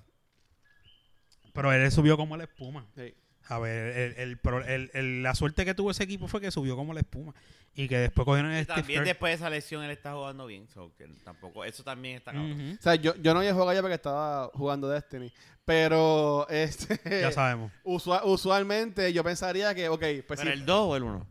pero 1.53 1.72
él 1.72 1.90
subió 1.92 2.16
como 2.16 2.37
la 2.37 2.44
espuma. 2.44 2.87
Sí. 2.96 3.14
A 3.51 3.59
ver, 3.59 3.97
el, 3.97 4.13
el, 4.19 4.37
pro- 4.39 4.65
el- 4.65 4.91
el- 4.93 5.23
la 5.23 5.35
suerte 5.35 5.65
que 5.65 5.75
tuvo 5.75 5.91
ese 5.91 6.05
equipo 6.05 6.29
fue 6.29 6.41
que 6.41 6.51
subió 6.51 6.77
como 6.77 6.93
la 6.93 7.01
espuma. 7.01 7.35
Y 7.75 7.87
que 7.89 7.97
después 7.99 8.25
cogieron 8.25 8.51
Steve 8.53 8.67
también 8.67 9.05
después 9.05 9.31
de 9.31 9.35
esa 9.37 9.49
lesión 9.51 9.85
él 9.85 9.91
está 9.91 10.13
jugando 10.15 10.47
bien. 10.47 10.67
so 10.69 10.93
que 10.99 11.07
tampoco, 11.25 11.65
eso 11.65 11.83
también 11.85 12.17
está 12.17 12.33
cabrón. 12.33 12.77
O 12.79 12.83
sea, 12.83 12.95
yo, 12.97 13.15
yo 13.17 13.33
no 13.35 13.41
había 13.41 13.53
jugado 13.53 13.73
ya 13.73 13.81
porque 13.81 13.95
estaba 13.95 14.51
jugando 14.55 14.89
Destiny. 14.89 15.33
Pero, 15.65 16.47
este. 16.51 16.99
Ya 17.21 17.31
sabemos. 17.33 17.71
usua- 17.85 18.23
usualmente 18.25 19.13
yo 19.13 19.23
pensaría 19.25 19.75
que, 19.75 19.89
ok, 19.89 20.01
pues 20.27 20.41
¿Pero 20.41 20.43
sí. 20.43 20.49
el 20.49 20.67
2 20.67 20.81
o 20.81 20.97
el 20.97 21.03
1? 21.05 21.27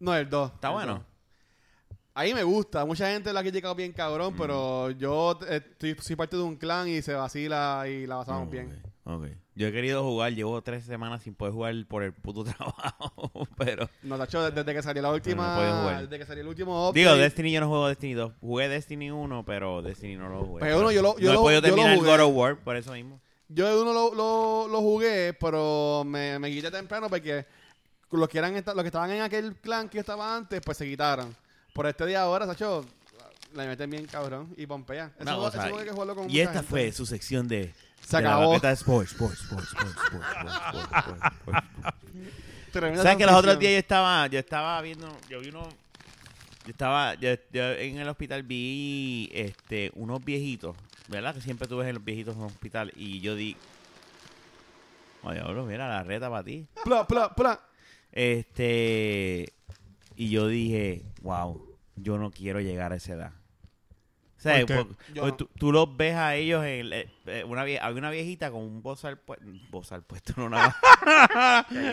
No, 0.00 0.14
el 0.16 0.28
2. 0.30 0.52
Está 0.54 0.70
bueno. 0.70 1.04
Ahí 2.14 2.34
me 2.34 2.42
gusta. 2.42 2.84
Mucha 2.84 3.10
gente 3.10 3.32
lo 3.32 3.38
ha 3.38 3.42
criticado 3.42 3.74
bien 3.74 3.92
cabrón, 3.92 4.34
pero 4.36 4.90
yo 4.92 5.38
eh, 5.48 5.56
estoy, 5.72 5.96
soy 6.00 6.16
parte 6.16 6.36
de 6.36 6.42
un 6.42 6.56
clan 6.56 6.88
y 6.88 7.02
se 7.02 7.14
vacila 7.14 7.84
y 7.88 8.06
la 8.06 8.16
pasamos 8.18 8.46
Ok, 8.46 8.52
bien. 8.52 8.82
ok. 9.04 9.26
Yo 9.56 9.66
he 9.66 9.72
querido 9.72 10.02
jugar, 10.04 10.32
llevo 10.32 10.62
tres 10.62 10.84
semanas 10.84 11.22
sin 11.22 11.34
poder 11.34 11.52
jugar 11.52 11.74
por 11.88 12.02
el 12.02 12.12
puto 12.12 12.44
trabajo, 12.84 13.46
pero... 13.56 13.90
No, 14.02 14.16
Tacho, 14.16 14.50
desde, 14.50 14.72
que 14.74 14.82
salió 14.82 15.02
la 15.02 15.10
última. 15.12 15.56
no 15.56 15.80
jugar. 15.82 16.02
desde 16.02 16.18
que 16.18 16.26
salió 16.26 16.42
el 16.42 16.48
último 16.48 16.88
update. 16.88 17.00
Digo, 17.00 17.16
Destiny 17.16 17.52
yo 17.52 17.60
no 17.60 17.68
juego 17.68 17.88
Destiny 17.88 18.14
2. 18.14 18.32
Jugué 18.40 18.68
Destiny 18.68 19.10
1, 19.10 19.44
pero 19.44 19.82
Destiny 19.82 20.16
no 20.16 20.28
lo 20.28 20.44
jugué. 20.44 20.60
Pues 20.60 20.74
uno 20.76 20.92
yo 20.92 21.02
lo- 21.02 21.18
yo 21.18 21.28
no 21.28 21.34
lo- 21.34 21.40
he 21.40 21.42
podido 21.42 21.60
yo 21.60 21.66
lo 21.68 21.74
terminar 21.74 21.92
el 21.92 21.98
jugué. 21.98 22.10
God 22.10 22.20
of 22.20 22.36
War 22.36 22.56
por 22.60 22.76
eso 22.76 22.92
mismo. 22.92 23.20
Yo 23.48 23.82
uno 23.82 23.92
lo, 23.92 24.14
lo, 24.14 24.68
lo 24.68 24.80
jugué, 24.80 25.34
pero 25.38 26.04
me, 26.06 26.38
me 26.38 26.50
quité 26.50 26.70
temprano 26.70 27.08
porque 27.10 27.44
los 28.12 28.28
que, 28.28 28.38
eran 28.38 28.54
los 28.54 28.62
que 28.82 28.86
estaban 28.86 29.10
en 29.10 29.22
aquel 29.22 29.56
clan 29.56 29.88
que 29.88 29.96
yo 29.96 30.00
estaba 30.00 30.36
antes, 30.36 30.60
pues 30.64 30.78
se 30.78 30.86
quitaron. 30.86 31.34
Por 31.74 31.86
este 31.86 32.06
día 32.06 32.22
ahora, 32.22 32.46
Sacho, 32.46 32.84
le 33.54 33.66
meten 33.66 33.90
bien 33.90 34.06
cabrón 34.06 34.54
y 34.56 34.66
pompea. 34.66 35.12
Eso, 35.18 35.36
cosa, 35.36 35.66
eso 35.66 35.78
hay 35.78 35.84
que 35.84 35.90
jugarlo 35.90 36.14
con 36.14 36.30
y 36.30 36.38
esta 36.38 36.54
gente. 36.54 36.68
fue 36.68 36.92
su 36.92 37.04
sección 37.06 37.48
de... 37.48 37.74
Se 38.00 38.16
acabó. 38.16 38.58
¿Sabes 42.72 43.16
que 43.16 43.26
los 43.26 43.34
otros 43.34 43.58
días 43.58 43.72
yo 43.72 43.78
estaba, 43.78 44.26
yo 44.28 44.38
estaba 44.38 44.80
viendo, 44.82 45.08
yo 45.28 45.40
vi 45.40 45.48
uno, 45.48 45.68
yo 46.64 46.70
estaba, 46.70 47.14
yo, 47.14 47.30
en 47.52 47.98
el 47.98 48.08
hospital 48.08 48.42
vi 48.42 49.28
este 49.32 49.90
unos 49.94 50.24
viejitos, 50.24 50.76
¿verdad? 51.08 51.34
Que 51.34 51.40
siempre 51.40 51.66
tú 51.66 51.78
ves 51.78 51.88
en 51.88 51.94
los 51.94 52.04
viejitos 52.04 52.36
en 52.36 52.42
el 52.42 52.46
hospital 52.46 52.92
y 52.94 53.20
yo 53.20 53.34
di, 53.34 53.56
oye, 55.22 55.40
bro, 55.40 55.64
mira 55.66 55.88
la 55.88 56.02
reta 56.02 56.30
para 56.30 56.44
ti. 56.44 56.66
Pla, 56.84 57.06
pla, 57.06 57.34
pla. 57.34 57.60
Este, 58.12 59.52
y 60.16 60.30
yo 60.30 60.46
dije, 60.48 61.02
wow, 61.22 61.76
yo 61.96 62.18
no 62.18 62.30
quiero 62.30 62.60
llegar 62.60 62.92
a 62.92 62.96
esa 62.96 63.14
edad. 63.14 63.32
O 64.40 64.42
sea, 64.42 65.36
tú, 65.36 65.48
tú 65.58 65.70
los 65.70 65.96
ves 65.96 66.14
a 66.14 66.34
ellos 66.34 66.64
en 66.64 66.92
eh, 66.92 67.08
eh, 67.26 67.44
una 67.44 67.64
vie- 67.64 67.78
había 67.80 67.98
una 67.98 68.10
viejita 68.10 68.50
con 68.50 68.62
un 68.62 68.82
bozal 68.82 69.18
puesto, 69.18 69.44
bozal 69.70 70.02
puesto, 70.02 70.32
no 70.36 70.46
una, 70.46 70.74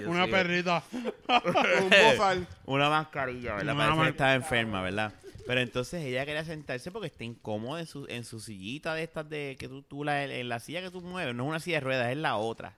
Una 0.07 0.27
perrita. 0.27 0.83
Un 1.27 1.89
bozal. 1.89 2.47
una 2.65 2.89
mascarilla, 2.89 3.55
¿verdad? 3.55 3.75
Una 3.75 3.85
Parece 3.85 4.03
que 4.03 4.09
estaba 4.09 4.33
enferma, 4.35 4.81
¿verdad? 4.81 5.13
Pero 5.45 5.61
entonces 5.61 6.03
ella 6.03 6.25
quería 6.25 6.43
sentarse 6.43 6.91
porque 6.91 7.07
está 7.07 7.23
incómoda 7.23 7.79
en 7.79 7.87
su, 7.87 8.05
en 8.09 8.23
su 8.25 8.39
sillita 8.39 8.93
de 8.95 9.03
estas 9.03 9.29
de 9.29 9.55
que 9.57 9.67
tú, 9.67 9.81
tú 9.81 10.03
la, 10.03 10.23
en 10.25 10.49
la 10.49 10.59
silla 10.59 10.81
que 10.81 10.91
tú 10.91 11.01
mueves, 11.01 11.33
no 11.35 11.43
es 11.43 11.49
una 11.49 11.59
silla 11.59 11.77
de 11.77 11.81
ruedas, 11.81 12.11
es 12.11 12.17
la 12.17 12.35
otra, 12.37 12.75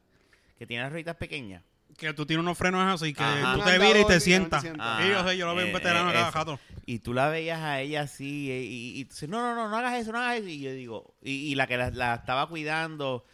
que 0.57 0.67
tiene 0.67 0.83
las 0.83 0.91
rueditas 0.91 1.15
pequeñas. 1.15 1.63
Que 1.99 2.13
tú 2.13 2.25
tienes 2.25 2.43
unos 2.43 2.57
frenos 2.57 2.81
así 3.01 3.13
que 3.13 3.21
Ajá. 3.23 3.55
tú 3.55 3.61
te 3.63 3.77
viras 3.77 4.01
y 4.01 4.05
te 4.07 4.19
sientas. 4.19 4.63
Ah, 4.79 5.01
Y 5.05 5.09
yo 5.09 5.27
sé, 5.27 5.37
yo 5.37 5.45
lo 5.45 5.53
veo 5.55 5.65
en 5.65 5.71
eh, 5.71 5.73
veterano 5.73 6.09
eh, 6.09 6.13
cada 6.13 6.31
jato. 6.31 6.59
Y 6.85 6.99
tú 6.99 7.13
la 7.13 7.29
veías 7.29 7.59
a 7.59 7.81
ella 7.81 8.01
así, 8.01 8.49
eh, 8.51 8.61
y, 8.63 8.99
y 8.99 9.05
tú 9.05 9.11
dices, 9.13 9.29
no, 9.29 9.41
no, 9.41 9.53
no, 9.55 9.69
no 9.69 9.77
hagas 9.77 9.95
eso, 9.99 10.11
no 10.11 10.19
hagas 10.19 10.37
eso. 10.39 10.47
Y 10.47 10.59
yo 10.61 10.71
digo, 10.71 11.13
y, 11.21 11.31
y 11.51 11.55
la 11.55 11.67
que 11.67 11.77
la, 11.77 11.89
la 11.91 12.15
estaba 12.15 12.47
cuidando, 12.47 13.25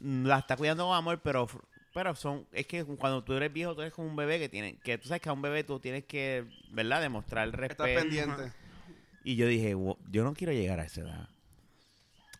mm, 0.00 0.26
la 0.26 0.38
está 0.40 0.56
cuidando 0.56 0.86
con 0.86 0.96
amor, 0.96 1.20
pero 1.22 1.46
pero 1.94 2.14
son, 2.14 2.46
es 2.52 2.66
que 2.66 2.84
cuando 2.84 3.22
tú 3.22 3.34
eres 3.34 3.52
viejo, 3.52 3.74
tú 3.74 3.82
eres 3.82 3.92
como 3.92 4.08
un 4.08 4.16
bebé 4.16 4.38
que 4.38 4.48
tiene, 4.48 4.76
que 4.78 4.96
tú 4.98 5.08
sabes 5.08 5.20
que 5.20 5.28
a 5.28 5.32
un 5.34 5.42
bebé 5.42 5.62
tú 5.64 5.78
tienes 5.78 6.04
que, 6.04 6.44
¿verdad? 6.70 7.02
Demostrar 7.02 7.44
el 7.46 7.50
Estás 7.54 7.68
respeto. 7.76 8.00
pendiente. 8.00 8.52
Y 9.24 9.36
yo 9.36 9.46
dije, 9.46 9.74
"Wo- 9.74 9.98
yo 10.10 10.24
no 10.24 10.32
quiero 10.32 10.52
llegar 10.54 10.80
a 10.80 10.84
esa 10.84 11.02
edad. 11.02 11.28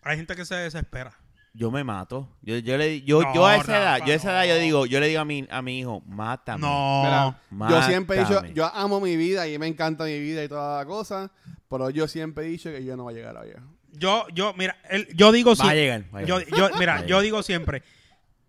Hay 0.02 0.16
gente 0.16 0.34
que 0.36 0.44
se 0.46 0.54
desespera. 0.54 1.12
Yo 1.54 1.70
me 1.70 1.84
mato. 1.84 2.28
Yo, 2.40 2.56
yo, 2.58 2.78
le, 2.78 3.02
yo, 3.02 3.20
No, 3.22 3.34
yo 3.34 3.46
a 3.46 3.56
esa 3.56 3.76
edad, 3.78 3.92
Rafa, 3.98 4.06
yo 4.06 4.12
a 4.12 4.16
esa 4.16 4.30
edad 4.44 4.54
yo 4.56 4.60
digo, 4.62 4.86
yo 4.86 5.00
le 5.00 5.08
digo 5.08 5.20
a 5.20 5.24
mi, 5.26 5.46
a 5.50 5.60
mi 5.60 5.80
hijo, 5.80 6.00
mátame. 6.06 6.60
No. 6.62 7.36
Mira, 7.50 7.68
yo 7.70 7.82
siempre 7.82 8.16
he 8.16 8.20
dicho, 8.20 8.34
Mátame. 8.36 8.54
yo 8.54 8.66
amo 8.74 9.00
mi 9.00 9.16
vida 9.16 9.46
y 9.46 9.58
me 9.58 9.66
encanta 9.66 10.04
mi 10.04 10.18
vida 10.18 10.42
y 10.42 10.48
toda 10.48 10.78
la 10.78 10.86
cosa, 10.86 11.30
pero 11.68 11.90
yo 11.90 12.08
siempre 12.08 12.44
he 12.46 12.48
dicho 12.48 12.70
que 12.70 12.82
yo 12.84 12.96
no 12.96 13.02
voy 13.02 13.12
a 13.14 13.16
llegar 13.18 13.36
a 13.36 13.42
viejo. 13.42 13.60
Yo, 13.92 14.26
yo, 14.32 14.54
mira, 14.56 14.78
el- 14.88 15.06
yo 15.14 15.30
digo 15.30 15.50
Va 15.50 15.52
a 15.52 15.56
siempre. 15.56 15.76
llegar. 15.80 16.04
va 16.14 16.18
a 16.20 16.22
Yo, 16.22 16.38
llegar. 16.38 16.58
yo, 16.58 16.78
mira, 16.78 16.96
a 16.96 17.06
yo 17.06 17.20
digo 17.20 17.42
siempre, 17.42 17.82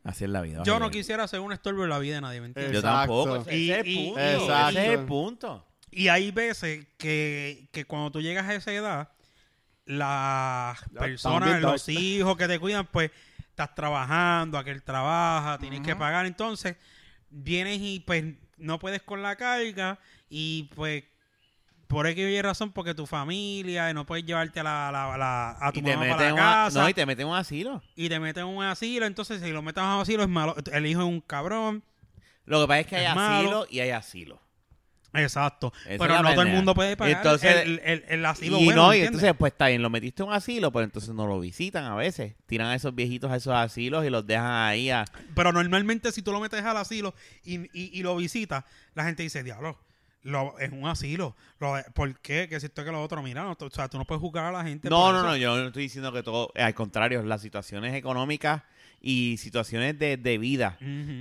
Así 0.06 0.24
es 0.24 0.30
la 0.30 0.42
vida. 0.42 0.64
yo 0.64 0.80
no 0.80 0.90
quisiera 0.90 1.28
ser 1.28 1.42
un 1.42 1.52
estorbo 1.52 1.84
en 1.84 1.90
la 1.90 2.00
vida 2.00 2.16
de 2.16 2.22
nadie, 2.22 2.40
¿me 2.40 2.48
entiendes? 2.48 2.74
Yo 2.74 2.82
tampoco. 2.82 3.36
Ese 3.36 3.58
Y- 3.58 3.72
es 3.72 3.78
el 3.80 3.88
y- 3.88 4.06
punto. 4.08 4.20
Exacto. 4.22 4.70
Ese 4.80 4.86
es 4.94 5.00
el 5.00 5.06
punto. 5.06 5.66
Y 5.92 6.08
hay 6.08 6.32
veces 6.32 6.88
que, 6.98 7.68
que 7.74 7.84
cuando 7.84 8.12
tú 8.12 8.22
llegas 8.22 8.48
a 8.48 8.54
esa 8.56 8.72
edad, 8.72 9.10
las 9.86 10.80
personas, 10.98 11.40
también, 11.50 11.62
los 11.62 11.86
dark. 11.86 11.98
hijos 12.00 12.38
que 12.38 12.48
te 12.48 12.60
cuidan, 12.60 12.88
pues 12.88 13.12
estás 13.50 13.74
trabajando, 13.76 14.58
aquel 14.58 14.82
trabaja, 14.84 15.58
tienes 15.60 15.82
que 15.82 15.96
pagar. 15.96 16.26
Entonces, 16.26 16.76
vienes 17.30 17.80
y 17.82 18.00
pues 18.02 18.24
no 18.58 18.80
puedes 18.80 19.02
con 19.02 19.22
la 19.22 19.36
carga 19.36 20.00
y 20.30 20.64
pues 20.76 21.04
por 21.88 22.08
X 22.08 22.18
y 22.28 22.42
razón, 22.42 22.72
porque 22.72 22.96
tu 22.96 23.06
familia 23.06 23.92
y 23.92 23.94
no 23.94 24.04
puedes 24.06 24.26
llevarte 24.26 24.60
a, 24.62 24.64
la, 24.64 24.90
la- 24.92 25.16
la- 25.18 25.58
a 25.62 25.72
tu 25.72 25.80
Y 25.80 25.84
te, 25.84 25.96
mamá 25.96 26.18
para 26.18 26.32
la 26.32 26.34
a- 26.64 26.66
casa 26.66 26.82
no, 26.82 26.90
y 26.90 26.94
te 26.96 27.06
meten 27.06 27.28
un 27.28 27.36
asilo. 27.36 27.84
y 27.96 28.10
te 28.10 28.20
meten 28.20 28.48
en 28.48 28.56
un 28.56 28.64
asilo. 28.64 29.06
Entonces, 29.06 29.42
si 29.42 29.52
lo 29.52 29.62
metes 29.62 29.84
a 29.84 29.96
un 29.98 30.02
asilo, 30.02 30.24
es 30.24 30.30
malo. 30.30 30.56
El 30.72 30.86
hijo 30.88 31.02
es 31.02 31.08
un 31.08 31.22
cabrón. 31.22 31.84
Lo 32.46 32.62
que 32.62 32.68
pasa 32.68 32.80
es 32.80 32.88
que 32.88 32.96
hay 32.96 33.06
Es 33.06 33.16
malo. 33.16 33.36
asilo 33.38 33.68
y 33.70 33.80
hay 33.82 33.92
asilo. 33.92 34.42
Exacto. 35.14 35.72
Esa 35.88 35.98
Pero 36.04 36.22
no 36.24 36.32
todo 36.34 36.42
el 36.42 36.48
mundo 36.50 36.74
puede 36.74 36.98
pagar 36.98 37.18
Entonces- 37.18 37.56
el, 37.66 37.80
el- 37.84 38.04
el 38.08 38.26
asilo 38.26 38.58
y 38.60 38.66
bueno, 38.66 38.82
no, 38.84 38.90
¿me 38.90 38.96
y 38.96 39.00
entiendes? 39.02 39.22
entonces, 39.24 39.38
pues 39.38 39.52
está 39.54 39.68
bien, 39.68 39.82
lo 39.82 39.90
metiste 39.90 40.24
en 40.24 40.30
un 40.30 40.34
asilo, 40.36 40.72
pero 40.72 40.84
entonces 40.86 41.14
no 41.14 41.28
lo 41.28 41.40
visitan 41.40 41.86
a 41.86 41.96
veces. 41.96 42.34
Tiran 42.48 42.68
a 42.68 42.76
esos 42.76 42.96
viejitos 42.96 43.30
a 43.32 43.36
esos 43.36 43.54
asilos 43.54 44.06
y 44.06 44.10
los 44.10 44.26
dejan 44.26 44.46
ahí 44.68 44.90
a... 44.90 45.06
Pero 45.36 45.52
normalmente 45.52 46.12
si 46.12 46.22
tú 46.22 46.32
lo 46.32 46.40
metes 46.40 46.64
al 46.64 46.78
asilo 46.78 47.14
y, 47.44 47.58
y- 47.80 47.92
y 47.94 48.02
lo 48.04 48.16
visitas, 48.16 48.64
la 48.96 49.04
gente 49.06 49.22
dice, 49.24 49.44
diablo, 49.44 49.78
lo, 50.24 50.58
es 50.58 50.72
un 50.72 50.88
asilo. 50.88 51.36
Lo, 51.60 51.76
¿Por 51.94 52.18
qué? 52.22 52.48
Que 52.50 52.60
si 52.60 52.66
esto 52.68 52.84
que 52.84 52.92
lo 52.92 53.02
otro, 53.04 53.22
mira, 53.22 53.44
no, 53.44 53.56
o 53.60 53.70
sea, 53.70 53.90
tú 53.90 53.98
no 53.98 54.06
puedes 54.06 54.22
juzgar 54.22 54.46
a 54.46 54.52
la 54.52 54.64
gente. 54.64 54.90
No, 54.90 55.12
no, 55.12 55.20
eso. 55.20 55.28
no, 55.28 55.36
yo 55.38 55.58
no 55.58 55.68
estoy 55.68 55.84
diciendo 55.84 56.12
que 56.14 56.24
todo... 56.24 56.52
Al 56.56 56.74
contrario, 56.74 57.22
las 57.24 57.42
situaciones 57.42 57.94
económicas 57.94 58.64
y 59.02 59.36
situaciones 59.38 60.00
de, 60.00 60.16
de 60.18 60.38
vida, 60.38 60.78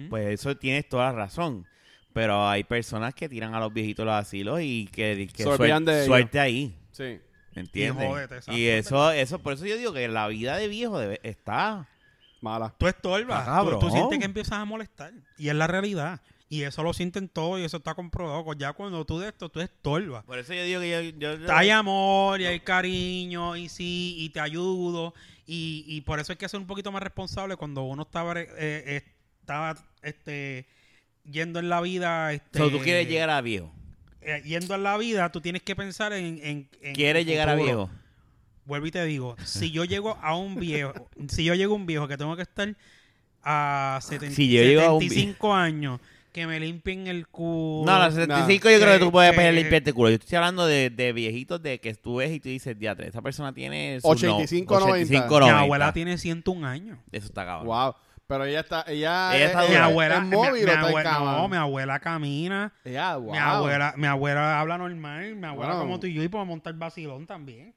pues 0.09 0.29
eso 0.29 0.57
tienes 0.57 0.89
toda 0.89 1.07
la 1.07 1.13
razón. 1.19 1.67
Pero 2.13 2.47
hay 2.49 2.65
personas 2.65 3.15
que 3.15 3.29
tiran 3.29 3.55
a 3.55 3.61
los 3.61 3.73
viejitos 3.73 4.05
los 4.05 4.15
asilos 4.15 4.61
y 4.63 4.87
que, 4.93 5.29
que 5.35 5.45
de 5.45 6.05
suerte 6.07 6.41
ahí. 6.41 6.77
Sí. 6.93 7.19
¿Entiendes? 7.55 8.05
Y 8.05 8.09
jódete, 8.09 8.35
exacto. 8.37 8.59
Y 8.59 8.67
eso, 8.67 9.11
eso, 9.13 9.39
por 9.39 9.53
eso 9.55 9.67
yo 9.67 9.77
digo 9.77 9.93
que 9.93 10.09
la 10.09 10.27
vida 10.29 10.57
de 10.57 10.69
viejo 10.69 10.99
debe, 10.99 11.21
está... 11.23 11.89
Mala. 12.41 12.75
Tú 12.77 12.89
estorbas. 12.89 13.45
Ah, 13.47 13.63
tú, 13.65 13.79
tú 13.79 13.91
sientes 13.91 14.19
que 14.19 14.25
empiezas 14.25 14.55
a 14.55 14.65
molestar. 14.65 15.13
Y 15.39 15.49
es 15.49 15.55
la 15.55 15.69
realidad. 15.69 16.21
Y 16.49 16.63
eso 16.65 16.83
lo 16.83 16.93
sienten 16.93 17.29
todos 17.29 17.61
y 17.61 17.65
eso 17.65 17.77
está 17.77 17.95
comprobado. 17.95 18.53
Ya 18.55 18.73
cuando 18.73 19.05
tú 19.05 19.21
de 19.21 19.29
esto, 19.29 19.49
tú 19.49 19.61
estorbas. 19.61 20.25
Por 20.25 20.39
eso 20.41 20.53
yo 20.53 20.65
digo 20.65 20.81
que 20.81 21.15
yo... 21.19 21.37
yo- 21.37 21.53
Hay 21.55 21.71
amor 21.71 22.41
y 22.41 22.47
hay 22.47 22.59
cariño 22.61 23.55
y 23.57 23.69
sí, 23.69 24.17
y 24.19 24.31
te 24.31 24.41
ayudo. 24.41 25.15
Y, 25.47 25.85
y 25.87 26.01
por 26.01 26.19
eso 26.19 26.33
hay 26.33 26.37
que 26.37 26.49
ser 26.49 26.59
un 26.59 26.67
poquito 26.67 26.91
más 26.91 27.03
responsable 27.03 27.55
cuando 27.57 27.83
uno 27.85 28.03
estaba, 28.03 28.33
eh, 28.41 28.49
eh, 28.59 29.03
estaba 29.41 29.77
este, 30.03 30.67
yendo 31.31 31.59
en 31.59 31.69
la 31.69 31.81
vida. 31.81 32.33
Este, 32.33 32.59
So, 32.59 32.71
tú 32.71 32.79
quieres 32.81 33.09
llegar 33.09 33.31
a 33.31 33.41
viejo. 33.41 33.73
eh, 34.21 34.43
yendo 34.45 34.75
en 34.75 34.83
la 34.83 34.97
vida, 34.99 35.31
tú 35.33 35.41
tienes 35.41 35.63
que 35.63 35.75
pensar 35.77 36.13
en. 36.13 36.39
en, 36.43 36.69
en 36.81 36.95
¿Quieres 36.95 37.27
llegar 37.27 37.49
a 37.49 37.55
viejo? 37.55 37.91
Vuelvo 38.65 38.87
y 38.87 38.91
te 38.93 39.05
digo, 39.05 39.37
si 39.45 39.71
yo 39.73 39.85
llego 39.85 40.17
a 40.23 40.37
un 40.37 40.55
viejo, 40.57 40.93
si 41.29 41.45
yo 41.45 41.55
llego 41.55 41.75
a 41.75 41.77
un 41.77 41.87
viejo 41.87 42.07
que 42.09 42.17
tengo 42.17 42.37
que 42.37 42.43
estar 42.43 42.75
a 43.43 43.99
70, 44.03 44.35
Si 44.37 44.49
yo 44.51 44.63
llego 44.63 44.83
a 44.83 44.95
un 44.95 45.01
75 45.03 45.53
años, 45.55 46.01
que 46.33 46.47
me 46.47 46.59
limpien 46.61 47.09
el 47.09 47.27
culo. 47.29 47.85
No, 47.91 47.99
los 48.05 48.15
75 48.15 48.71
yo 48.71 48.79
creo 48.81 48.93
que 48.95 48.99
tú 49.01 49.05
que- 49.07 49.11
puedes 49.11 49.35
que- 49.37 49.53
limpiarte 49.53 49.91
el 49.91 49.95
culo. 49.95 50.09
Yo 50.11 50.15
estoy 50.15 50.37
hablando 50.37 50.65
de, 50.67 50.89
de 50.91 51.13
viejitos 51.13 51.61
de 51.63 51.79
que 51.81 51.93
tú 51.95 52.17
ves 52.17 52.31
y 52.31 52.41
tú 52.41 52.49
dices, 52.49 52.79
diatre, 52.79 53.09
esa 53.09 53.21
persona 53.21 53.53
tiene... 53.53 54.01
sus 54.01 54.11
85, 54.13 54.75
no- 54.75 54.81
90. 54.87 55.03
85, 55.03 55.35
Mi 55.35 55.41
90. 55.41 55.61
abuela 55.61 55.93
tiene 55.93 56.17
101 56.17 56.67
años. 56.67 56.99
Eso 57.11 57.27
está 57.27 57.45
cabrón. 57.45 57.67
Wow. 57.67 57.95
Pero 58.33 58.47
ella 58.47 58.61
está, 58.61 58.85
ella, 58.89 59.37
Ella 59.37 59.45
está 59.45 59.65
es, 59.65 59.69
Mi 59.69 59.77
abuela, 59.77 60.17
es 60.17 60.23
móvil 60.23 60.65
mi 60.65 60.71
abuela, 60.71 61.19
no, 61.19 61.49
mi 61.49 61.57
abuela 61.59 62.01
camina. 62.01 62.73
Ella, 62.83 63.17
wow. 63.17 63.31
Mi 63.31 63.37
abuela, 63.37 63.95
mi 63.99 64.07
abuela 64.07 64.59
habla 64.59 64.79
normal, 64.79 65.37
mi 65.37 65.47
abuela 65.47 65.75
como 65.75 66.01
tú 66.01 66.07
y 66.07 66.15
yo 66.15 66.23
y 66.23 66.29
puede 66.29 66.47
montar 66.47 66.73
vacilón 66.73 67.27
también. 67.27 67.75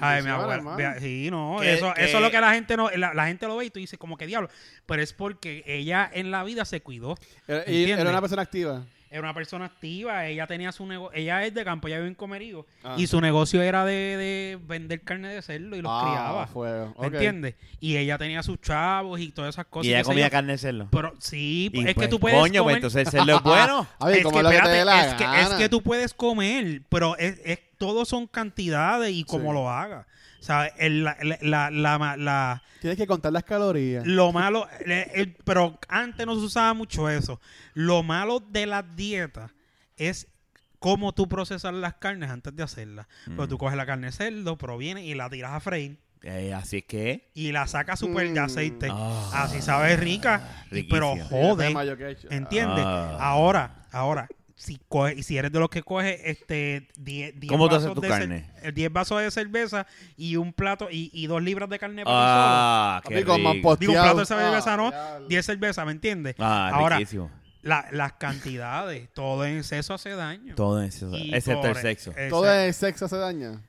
Ay, 0.00 0.22
mi 0.22 0.28
abuela. 0.28 0.54
hermano. 0.54 1.00
Sí, 1.00 1.28
no, 1.28 1.60
eso, 1.60 1.92
eso 1.96 2.16
es 2.18 2.22
lo 2.22 2.30
que 2.30 2.40
la 2.40 2.54
gente 2.54 2.76
no, 2.76 2.88
la, 2.90 3.14
la 3.14 3.26
gente 3.26 3.48
lo 3.48 3.56
ve 3.56 3.64
y 3.64 3.70
tú 3.70 3.80
dices 3.80 3.98
como 3.98 4.16
que 4.16 4.28
diablo, 4.28 4.48
pero 4.86 5.02
es 5.02 5.12
porque 5.12 5.64
ella 5.66 6.08
en 6.12 6.30
la 6.30 6.44
vida 6.44 6.64
se 6.64 6.82
cuidó. 6.82 7.16
Era, 7.48 7.68
y 7.68 7.90
era 7.90 8.08
una 8.08 8.20
persona 8.20 8.42
activa. 8.42 8.84
Era 9.12 9.22
una 9.22 9.34
persona 9.34 9.64
activa, 9.64 10.24
ella 10.28 10.46
tenía 10.46 10.70
su 10.70 10.86
negocio, 10.86 11.18
ella 11.18 11.44
es 11.44 11.52
de 11.52 11.64
campo, 11.64 11.88
ella 11.88 11.96
vive 11.96 12.08
en 12.10 12.14
Comerío 12.14 12.64
Ah. 12.84 12.94
y 12.96 13.08
su 13.08 13.20
negocio 13.20 13.60
era 13.60 13.84
de, 13.84 13.92
de 14.16 14.58
vender 14.68 15.00
carne 15.02 15.28
de 15.30 15.42
cerdo 15.42 15.74
y 15.74 15.82
los 15.82 15.90
Ah, 15.92 16.00
criaba. 16.06 16.46
fuego. 16.46 16.94
¿Me 17.00 17.06
Ok. 17.08 17.14
entiendes? 17.14 17.54
Y 17.80 17.96
ella 17.96 18.18
tenía 18.18 18.42
sus 18.44 18.60
chavos 18.60 19.18
y 19.18 19.32
todas 19.32 19.54
esas 19.56 19.66
cosas. 19.66 19.86
Y 19.86 19.90
ella 19.94 20.04
comía 20.04 20.30
carne 20.30 20.52
de 20.52 20.58
cerdo. 20.58 20.86
Pero 20.92 21.12
sí, 21.18 21.70
Y 21.72 21.80
es 21.80 21.86
que 21.86 21.94
pues, 21.94 22.08
tú 22.08 22.20
puedes 22.20 22.38
Coño, 22.38 22.62
pues 22.62 22.74
comer- 22.74 22.76
entonces 22.76 23.00
el 23.06 23.10
cerdo 23.26 23.36
es 23.38 23.42
bueno. 23.42 23.86
A 23.98 24.06
ver, 24.06 24.18
es, 24.18 24.22
como 24.22 24.38
que, 24.40 24.46
espérate, 24.46 24.78
es, 24.78 25.14
que, 25.14 25.24
es 25.24 25.30
gana. 25.48 25.58
que 25.58 25.68
tú 25.68 25.82
puedes 25.82 26.14
comer, 26.14 26.82
pero 26.88 27.16
es, 27.18 27.40
es, 27.44 27.58
todo 27.80 28.04
son 28.04 28.26
cantidades 28.26 29.10
y 29.12 29.24
como 29.24 29.48
Sí. 29.48 29.54
lo 29.54 29.70
hagas. 29.70 30.06
O 30.38 30.42
sea, 30.42 30.66
el- 30.66 31.02
la, 31.02 31.16
la, 31.22 31.70
la, 31.70 31.70
la- 31.98 32.16
la- 32.16 32.62
Tienes 32.80 32.96
que 32.98 33.06
contar 33.06 33.32
las 33.32 33.42
calorías. 33.44 34.06
lo 34.06 34.30
malo, 34.32 34.68
el- 34.86 35.34
pero 35.44 35.78
antes 35.88 36.26
no 36.26 36.34
se 36.34 36.42
usaba 36.42 36.74
mucho 36.74 37.08
eso. 37.08 37.40
Lo 37.74 38.02
malo 38.02 38.40
de 38.40 38.66
las 38.66 38.84
dietas 38.96 39.50
es 39.96 40.28
cómo 40.78 41.12
tú 41.12 41.26
procesas 41.28 41.72
las 41.74 41.94
carnes 41.94 42.30
antes 42.30 42.54
de 42.54 42.62
hacerlas. 42.62 43.06
Pero 43.24 43.44
Mm. 43.44 43.48
tú 43.48 43.58
coges 43.58 43.76
la 43.76 43.86
carne 43.86 44.06
de 44.08 44.12
cerdo, 44.12 44.56
proviene 44.58 45.04
y 45.04 45.14
la 45.14 45.28
tiras 45.30 45.52
a 45.52 45.60
freír 45.60 45.98
Eh, 46.22 46.52
así 46.54 46.78
es 46.78 46.84
que... 46.84 47.30
y 47.34 47.50
la 47.52 47.66
sacas 47.66 47.98
súper 47.98 48.30
de 48.32 48.40
Mm. 48.40 48.44
aceite. 48.44 48.88
Ah. 48.90 49.30
Así 49.44 49.62
sabe 49.62 49.96
rica, 49.96 50.64
y- 50.70 50.82
pero 50.84 51.14
jode. 51.30 51.74
¿Entiendes? 52.30 52.84
Ah. 52.86 53.16
Ahora, 53.20 53.86
ahora, 53.92 54.28
si 54.60 54.78
coge, 54.88 55.14
y 55.14 55.22
si 55.22 55.38
eres 55.38 55.50
de 55.52 55.58
los 55.58 55.70
que 55.70 55.82
coge 55.82 56.30
este 56.30 56.86
10 56.98 57.40
10 57.40 57.50
¿Cómo 57.50 57.66
tú 57.68 57.76
vasos 57.76 57.84
haces 57.86 57.94
tu 57.94 58.00
de 58.02 58.08
cer- 58.08 58.10
carne? 58.18 58.50
eh, 58.62 58.72
10 58.72 58.92
vasos 58.92 59.22
de 59.22 59.30
cerveza 59.30 59.86
y 60.18 60.36
un 60.36 60.52
plato 60.52 60.88
y, 60.90 61.10
y 61.14 61.26
dos 61.28 61.42
libras 61.42 61.70
de 61.70 61.78
carne 61.78 62.04
para 62.04 62.16
Ah, 62.98 63.02
qué. 63.08 63.14
Digo, 63.16 63.36
un 63.36 63.62
plato 63.62 63.76
de 64.20 64.26
cerveza 64.26 64.76
no, 64.76 64.88
Ah, 64.88 64.90
diablo. 64.90 65.28
10 65.28 65.46
cervezas, 65.46 65.86
¿me 65.86 65.92
entiendes? 65.92 66.34
Ah, 66.38 66.70
Ahora, 66.74 66.98
riquísimo. 66.98 67.30
la- 67.62 67.88
las 67.90 68.12
cantidades, 68.14 69.08
todo 69.14 69.46
en 69.46 69.56
exceso 69.56 69.94
hace 69.94 70.10
daño. 70.10 70.54
Todo 70.56 70.82
eso, 70.82 71.10
Y 71.16 71.34
excepto 71.34 71.68
el 71.68 71.76
sexo. 71.76 72.10
ese- 72.10 72.28
Todo 72.28 72.52
el 72.52 72.74
sexo 72.74 73.06
hace 73.06 73.16
daño. 73.16 73.62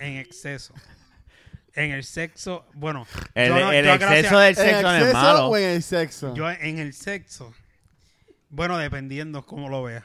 en 0.00 0.16
exceso. 0.16 0.74
En 1.74 1.92
el 1.92 2.02
sexo, 2.02 2.66
bueno, 2.74 3.06
El, 3.34 3.48
yo 3.50 3.54
no- 3.60 3.70
el 3.72 3.84
yo 3.84 3.92
exceso 3.94 4.10
gracias- 4.10 4.32
del 4.32 4.48
¿En 4.48 4.54
sexo 4.56 4.82
no 4.82 4.92
es 4.96 5.00
exceso 5.02 5.18
malo. 5.22 5.46
o 5.48 5.56
en 5.56 5.64
el 5.70 5.82
sexo? 5.84 6.34
yo 6.34 6.50
en 6.50 6.78
el 6.80 6.92
sexo, 6.92 7.54
bueno, 8.50 8.78
dependiendo 8.78 9.44
cómo 9.44 9.68
lo 9.68 9.82
veas. 9.82 10.04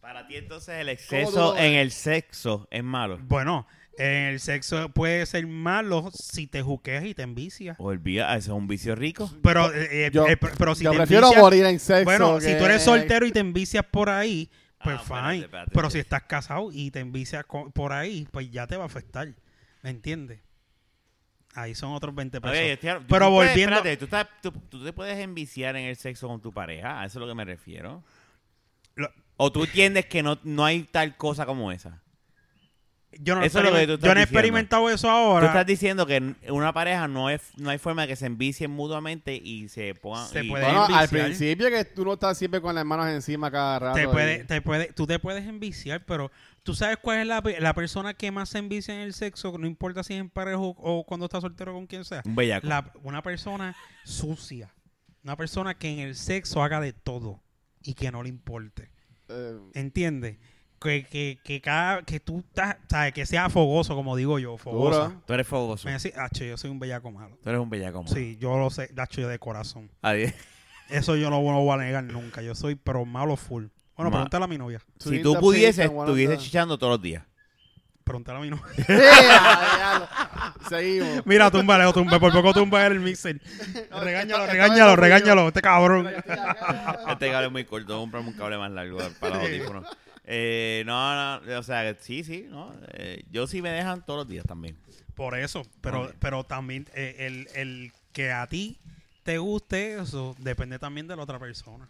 Para 0.00 0.26
ti 0.26 0.36
entonces 0.36 0.74
el 0.76 0.86
¿Cómo 0.86 0.96
tú 0.96 1.14
exceso 1.16 1.56
en 1.56 1.74
el 1.74 1.90
sexo 1.92 2.66
es 2.70 2.82
malo. 2.82 3.18
Bueno, 3.22 3.66
en 3.98 4.06
el 4.28 4.40
sexo 4.40 4.88
puede 4.88 5.24
ser 5.26 5.46
malo 5.46 6.10
si 6.12 6.46
te 6.46 6.62
juqueas 6.62 7.04
y 7.04 7.14
te 7.14 7.22
envicias. 7.22 7.76
Olvida, 7.78 8.34
eso 8.36 8.52
es 8.52 8.58
un 8.58 8.66
vicio 8.66 8.94
rico. 8.94 9.30
Pero, 9.42 9.72
eh, 9.74 10.06
eh, 10.06 10.10
Yo- 10.12 10.26
eh, 10.26 10.36
pero- 10.36 10.54
pero 10.58 10.74
si 10.74 10.84
Yo 10.84 10.90
te 10.92 10.96
prefiero 10.98 11.26
envicias- 11.26 11.42
morir 11.42 11.64
en 11.66 11.78
sexo. 11.78 12.04
Bueno, 12.04 12.40
si 12.40 12.56
tú 12.56 12.64
eres 12.64 12.82
soltero 12.82 13.26
y 13.26 13.32
te 13.32 13.40
envicias 13.40 13.84
por 13.84 14.08
ahí, 14.08 14.50
pues 14.82 14.96
Ah, 14.96 15.04
fine. 15.04 15.18
espérate, 15.18 15.44
espérate, 15.44 15.70
pero 15.74 15.86
espérate. 15.88 15.92
si 15.92 15.98
estás 15.98 16.22
casado 16.22 16.70
y 16.72 16.90
te 16.90 17.00
envicias 17.00 17.44
por 17.74 17.92
ahí, 17.92 18.26
pues 18.30 18.50
ya 18.50 18.66
te 18.66 18.76
va 18.76 18.84
a 18.84 18.86
afectar. 18.86 19.28
¿Me 19.82 19.90
entiendes? 19.90 20.40
Ahí 21.54 21.74
son 21.74 21.92
otros 21.92 22.14
20 22.14 22.40
pesos. 22.40 22.56
Oye, 22.56 22.76
tú 22.76 22.82
Pero 22.86 23.04
puedes- 23.06 23.30
volviendo- 23.50 23.76
espérate, 23.76 23.96
¿tú, 23.96 24.04
estás- 24.04 24.28
tú- 24.40 24.52
tú 24.52 24.84
te 24.84 24.92
puedes 24.92 25.18
enviciar 25.18 25.74
en 25.76 25.86
el 25.86 25.96
sexo 25.96 26.28
con 26.28 26.40
tu 26.40 26.52
pareja, 26.52 27.00
a 27.00 27.06
eso 27.06 27.18
es 27.18 27.20
lo 27.20 27.26
que 27.26 27.34
me 27.34 27.44
refiero. 27.44 28.04
Lo- 28.94 29.10
O 29.36 29.50
tú 29.50 29.64
entiendes 29.64 30.06
que 30.06 30.22
no, 30.22 30.38
no 30.44 30.64
hay 30.64 30.82
tal 30.84 31.16
cosa 31.16 31.46
como 31.46 31.72
esa. 31.72 32.02
Yo 33.18 33.34
no, 33.34 33.42
eso 33.42 33.58
es 33.58 33.64
lo 33.64 33.72
que 33.72 33.86
tú 33.86 33.92
estás 33.94 34.08
yo 34.08 34.14
no 34.14 34.20
he 34.20 34.22
diciendo. 34.22 34.22
experimentado 34.22 34.90
eso 34.90 35.06
Tú 35.08 35.12
ahora. 35.12 35.46
estás 35.48 35.66
diciendo 35.66 36.06
que 36.06 36.16
en 36.16 36.36
una 36.48 36.72
pareja 36.72 37.08
no 37.08 37.28
es 37.28 37.42
no 37.56 37.70
hay 37.70 37.78
forma 37.78 38.02
de 38.02 38.08
que 38.08 38.16
se 38.16 38.26
envicien 38.26 38.70
mutuamente 38.70 39.34
y 39.34 39.68
se 39.68 39.94
pongan... 39.96 40.28
Se 40.28 40.44
y- 40.44 40.48
puede 40.48 40.64
Bueno, 40.64 40.86
al 40.86 41.08
principio 41.08 41.68
que 41.70 41.84
tú 41.84 42.04
no 42.04 42.12
estás 42.14 42.38
siempre 42.38 42.60
con 42.60 42.74
las 42.74 42.84
manos 42.84 43.08
encima 43.08 43.50
cada 43.50 43.78
rato. 43.80 43.96
te 43.96 44.06
puede, 44.08 44.44
te 44.44 44.62
puede, 44.62 44.92
tú 44.92 45.06
te 45.06 45.18
puedes 45.18 45.44
enviciar, 45.46 46.04
pero 46.06 46.30
tú 46.62 46.74
sabes 46.74 46.98
cuál 47.02 47.18
es 47.18 47.26
la, 47.26 47.42
la 47.58 47.74
persona 47.74 48.14
que 48.14 48.30
más 48.30 48.50
se 48.50 48.58
envicia 48.58 48.94
en 48.94 49.00
el 49.00 49.12
sexo, 49.12 49.56
no 49.58 49.66
importa 49.66 50.02
si 50.04 50.14
es 50.14 50.20
en 50.20 50.30
pareja 50.30 50.58
o, 50.58 50.68
o 50.78 51.04
cuando 51.04 51.26
estás 51.26 51.40
soltero 51.42 51.72
con 51.72 51.86
quien 51.86 52.04
sea. 52.04 52.22
Un 52.24 52.36
bellaco. 52.36 52.66
La- 52.68 52.92
una 53.02 53.22
persona 53.22 53.74
sucia. 54.04 54.72
Una 55.24 55.36
persona 55.36 55.76
que 55.76 55.88
en 55.90 55.98
el 55.98 56.14
sexo 56.14 56.62
haga 56.62 56.80
de 56.80 56.92
todo 56.92 57.42
y 57.82 57.94
que 57.94 58.10
no 58.12 58.22
le 58.22 58.28
importe. 58.28 58.90
eh, 59.28 59.58
¿Entiendes? 59.74 60.38
Que, 60.80 61.04
que, 61.04 61.38
que 61.44 61.60
cada 61.60 62.02
que 62.02 62.20
tú 62.20 62.38
estás, 62.38 62.76
sabes, 62.88 63.12
que 63.12 63.26
sea 63.26 63.50
fogoso, 63.50 63.94
como 63.94 64.16
digo 64.16 64.38
yo, 64.38 64.56
fogoso. 64.56 65.12
Tú 65.26 65.34
eres 65.34 65.46
fogoso. 65.46 65.86
Me 65.86 65.92
decís, 65.92 66.12
"Acho, 66.16 66.42
yo 66.44 66.56
soy 66.56 66.70
un 66.70 66.78
bellaco 66.78 67.10
malo. 67.10 67.36
Tú 67.42 67.50
eres 67.50 67.60
un 67.60 67.68
bellaco. 67.68 68.02
mano. 68.02 68.14
Sí, 68.14 68.38
yo 68.40 68.56
lo 68.56 68.70
sé, 68.70 68.90
Acho, 68.96 69.20
yo 69.20 69.28
de 69.28 69.38
corazón. 69.38 69.90
Adiós. 70.00 70.32
Eso 70.88 71.16
yo 71.16 71.28
no 71.28 71.40
lo 71.42 71.60
voy 71.60 71.74
a 71.74 71.76
negar 71.84 72.02
nunca. 72.04 72.40
Yo 72.40 72.54
soy 72.54 72.76
pero 72.76 73.04
malo 73.04 73.36
full. 73.36 73.66
Bueno, 73.94 74.10
Ma- 74.10 74.16
pregúntale 74.18 74.44
a 74.44 74.48
mi 74.48 74.56
novia. 74.56 74.80
Si 74.98 75.20
tú 75.20 75.34
pudieses, 75.38 75.84
estuvieses 75.84 76.38
the- 76.38 76.44
chichando 76.44 76.78
todos 76.78 76.94
los 76.94 77.02
días. 77.02 77.24
Pregúntale 78.02 78.38
a 78.38 78.40
mi 78.40 78.48
novia. 78.50 78.64
¡Yeah! 78.88 80.54
Seguimos. 80.68 81.26
Mira, 81.26 81.50
túmbale, 81.50 81.84
o 81.84 81.92
tumbe, 81.92 82.18
por 82.18 82.32
poco 82.32 82.54
tumba 82.54 82.86
el 82.86 83.00
mixer. 83.00 83.38
regáñalo, 84.00 84.46
regáñalo, 84.46 84.90
no 84.90 84.96
regáñalo, 84.96 85.48
este 85.48 85.60
cabrón. 85.60 86.06
Este 86.08 87.30
cable 87.30 87.46
es 87.46 87.52
muy 87.52 87.64
corto, 87.66 87.98
comprarme 87.98 88.30
un 88.30 88.34
cable 88.34 88.56
más 88.56 88.70
largo 88.70 88.98
para 89.20 89.36
los 89.36 89.44
audífonos. 89.44 89.86
Eh, 90.32 90.84
no, 90.86 91.40
no, 91.40 91.58
o 91.58 91.62
sea, 91.64 91.92
sí, 91.98 92.22
sí, 92.22 92.46
no. 92.48 92.72
Eh, 92.92 93.24
yo 93.32 93.48
sí 93.48 93.60
me 93.62 93.70
dejan 93.70 94.04
todos 94.06 94.18
los 94.20 94.28
días 94.28 94.44
también. 94.46 94.76
Por 95.16 95.36
eso, 95.36 95.62
pero, 95.80 96.12
pero 96.20 96.44
también 96.44 96.86
eh, 96.94 97.16
el, 97.18 97.48
el 97.54 97.92
que 98.12 98.30
a 98.30 98.46
ti 98.46 98.78
te 99.24 99.38
guste 99.38 100.00
eso 100.00 100.36
depende 100.38 100.78
también 100.78 101.08
de 101.08 101.16
la 101.16 101.22
otra 101.24 101.38
persona. 101.40 101.88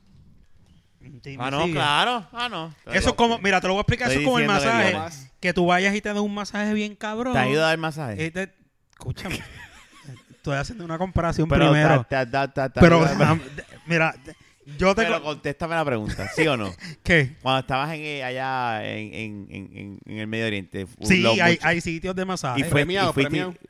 ¿Sí 1.22 1.36
me 1.36 1.44
Ah, 1.44 1.50
no, 1.50 1.60
sigue? 1.64 1.74
claro. 1.74 2.26
Ah, 2.32 2.48
no. 2.48 2.74
Eso 2.92 3.10
es 3.10 3.14
como, 3.14 3.38
mira, 3.38 3.60
te 3.60 3.66
lo 3.68 3.74
voy 3.74 3.80
a 3.80 3.82
explicar, 3.82 4.10
eso 4.10 4.20
es 4.20 4.24
como 4.24 4.38
el 4.38 4.44
que 4.44 4.48
masaje. 4.48 4.90
viene. 4.90 5.04
Que, 5.38 5.52
tú 5.54 5.66
vayas 5.66 5.94
y 5.94 6.00
te 6.00 6.08
des 6.12 6.18
un 6.20 6.34
masaje 6.34 6.72
bien 6.74 6.94
cabrón. 6.96 7.34
¿Te 7.34 7.50
ido 7.50 7.62
a 7.62 7.68
dar 7.68 7.78
masaje? 7.78 8.30
Te- 8.30 8.52
escúchame. 8.90 9.38
Estoy 10.30 10.56
haciendo 10.56 10.84
una 10.86 10.96
comparación 10.96 11.46
pero, 11.48 11.66
primero. 11.70 12.06
ta- 12.08 12.24
ta- 12.24 12.48
ta- 12.48 12.52
ta- 12.52 12.68
ta- 12.70 12.80
pero, 12.80 13.00
mira, 13.86 14.14
yo 14.78 14.94
te... 14.94 15.02
pero 15.02 15.22
contéstame 15.22 15.74
la 15.74 15.84
pregunta, 15.84 16.28
¿sí 16.34 16.46
o 16.46 16.56
no? 16.56 16.72
¿Qué? 17.02 17.36
Cuando 17.42 17.60
estabas 17.60 17.92
en, 17.94 18.00
eh, 18.00 18.22
allá 18.24 18.84
en, 18.88 19.14
en, 19.14 19.46
en, 19.50 19.76
en- 19.76 19.98
en 20.06 20.18
el 20.18 20.26
Medio 20.26 20.46
Oriente. 20.46 20.86
Sí, 21.02 21.24
hay, 21.26 21.80
sitios 21.80 22.14
de 22.14 22.24
masaje. 22.24 22.60
y, 22.60 22.64
fue, 22.64 22.70
Premiado, 22.86 23.12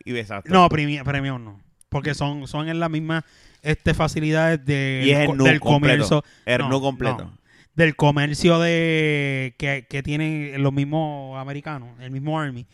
y 0.04 0.12
besaste. 0.12 0.50
No, 0.50 0.68
premio, 0.68 1.38
no. 1.38 1.60
Porque 1.88 2.14
son, 2.14 2.46
son 2.46 2.68
en 2.68 2.78
las 2.78 2.88
mismas 2.90 3.24
este, 3.62 3.94
facilidades 3.94 4.64
de, 4.64 5.02
Y 5.04 5.10
es 5.10 5.18
el 5.28 5.38
del 5.38 5.60
completo. 5.60 5.60
comercio. 5.60 6.24
El 6.46 6.58
no, 6.60 6.68
nu 6.68 6.80
completo. 6.80 7.24
no. 7.24 7.38
del 7.74 7.96
comercio 7.96 8.58
de 8.60 9.54
que, 9.58 9.86
que 9.88 10.02
tienen 10.02 10.62
los 10.62 10.72
mismos 10.72 11.38
americanos, 11.38 11.88
el 12.00 12.10
mismo 12.10 12.38
Army. 12.38 12.66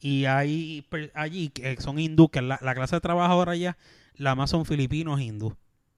Y 0.00 0.24
hay 0.26 0.84
per- 0.90 1.12
allí 1.14 1.48
que 1.50 1.76
son 1.80 1.98
hindú, 1.98 2.28
que 2.28 2.42
la, 2.42 2.58
la 2.62 2.74
clase 2.74 2.96
de 2.96 3.00
trabajadora 3.00 3.52
allá, 3.52 3.76
la 4.16 4.34
más 4.34 4.50
son 4.50 4.64
filipinos 4.66 5.20
hindú. 5.20 5.56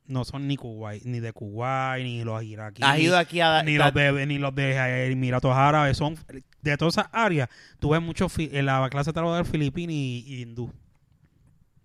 No 0.09 0.25
son 0.25 0.47
ni 0.47 0.57
Kuwait, 0.57 1.05
ni 1.05 1.19
de 1.21 1.33
Kuwait, 1.33 2.05
ni 2.05 2.23
los 2.25 2.42
iraquíes. 2.42 2.87
Has 2.88 2.99
ido 3.01 3.19
aquí 3.19 3.40
a 3.40 3.49
dar... 3.49 3.64
ni 3.64 3.77
los 3.77 3.92
de 3.92 4.27
ni 4.27 4.38
los 4.38 4.55
de 4.55 5.11
Emiratos 5.11 5.53
Árabes 5.55 5.97
son 5.97 6.16
de 6.62 6.77
todas 6.77 6.95
esas 6.95 7.09
áreas 7.12 7.49
tú 7.79 7.90
ves 7.90 8.01
mucho 8.03 8.27
en 8.38 8.66
la 8.66 8.88
clase 8.90 9.11
de 9.11 9.14
trabajador 9.14 9.47
filipino 9.47 9.92
y, 9.92 10.25
y 10.27 10.42
hindú 10.42 10.73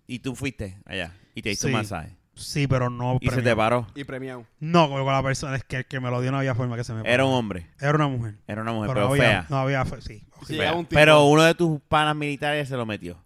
Y 0.06 0.18
tú 0.20 0.34
fuiste 0.34 0.76
allá 0.86 1.12
y 1.34 1.42
te 1.42 1.50
hiciste 1.50 1.68
Sí. 1.68 1.72
un 1.74 1.78
masaje. 1.80 2.16
sí 2.34 2.66
pero 2.66 2.90
no 2.90 3.18
Y 3.20 3.28
se 3.28 3.42
te 3.42 3.54
paró. 3.56 3.86
Y 3.94 4.04
premiado. 4.04 4.44
no 4.60 4.88
con 4.88 5.04
la 5.06 5.22
persona 5.22 5.56
es 5.56 5.64
que 5.64 5.76
el 5.78 5.86
que 5.86 5.98
me 6.00 6.10
lo 6.10 6.20
dio 6.20 6.30
no 6.32 6.38
había 6.38 6.54
forma 6.54 6.76
que 6.76 6.84
se 6.84 6.92
me 6.92 7.00
Era 7.00 7.08
parara. 7.10 7.24
un 7.26 7.34
hombre. 7.34 7.66
era 7.80 7.94
una 7.94 8.08
mujer 8.08 8.34
Era 8.46 8.62
una 8.62 8.72
mujer, 8.72 8.88
pero, 8.94 8.94
pero, 8.94 9.06
no 9.08 9.12
había, 9.14 9.22
fea. 9.24 9.46
no 9.48 9.56
había 9.58 9.84
fe- 9.84 10.00
sí 10.00 10.22
Sí, 10.46 10.56
Fea. 10.56 10.70
a 10.70 10.74
un 10.74 10.84
tipo. 10.86 10.98
Pero 10.98 11.24
uno 11.26 11.42
de 11.44 11.54
tus 11.54 11.80
panas 11.82 12.16
militares 12.16 12.68
se 12.68 12.76
lo 12.76 12.84
metió. 12.86 13.16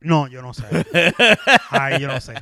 no 0.00 0.28
yo 0.28 0.40
no 0.42 0.54
sé 0.54 0.64
ahí 1.70 2.00
yo 2.00 2.08
no 2.08 2.20
sé 2.20 2.34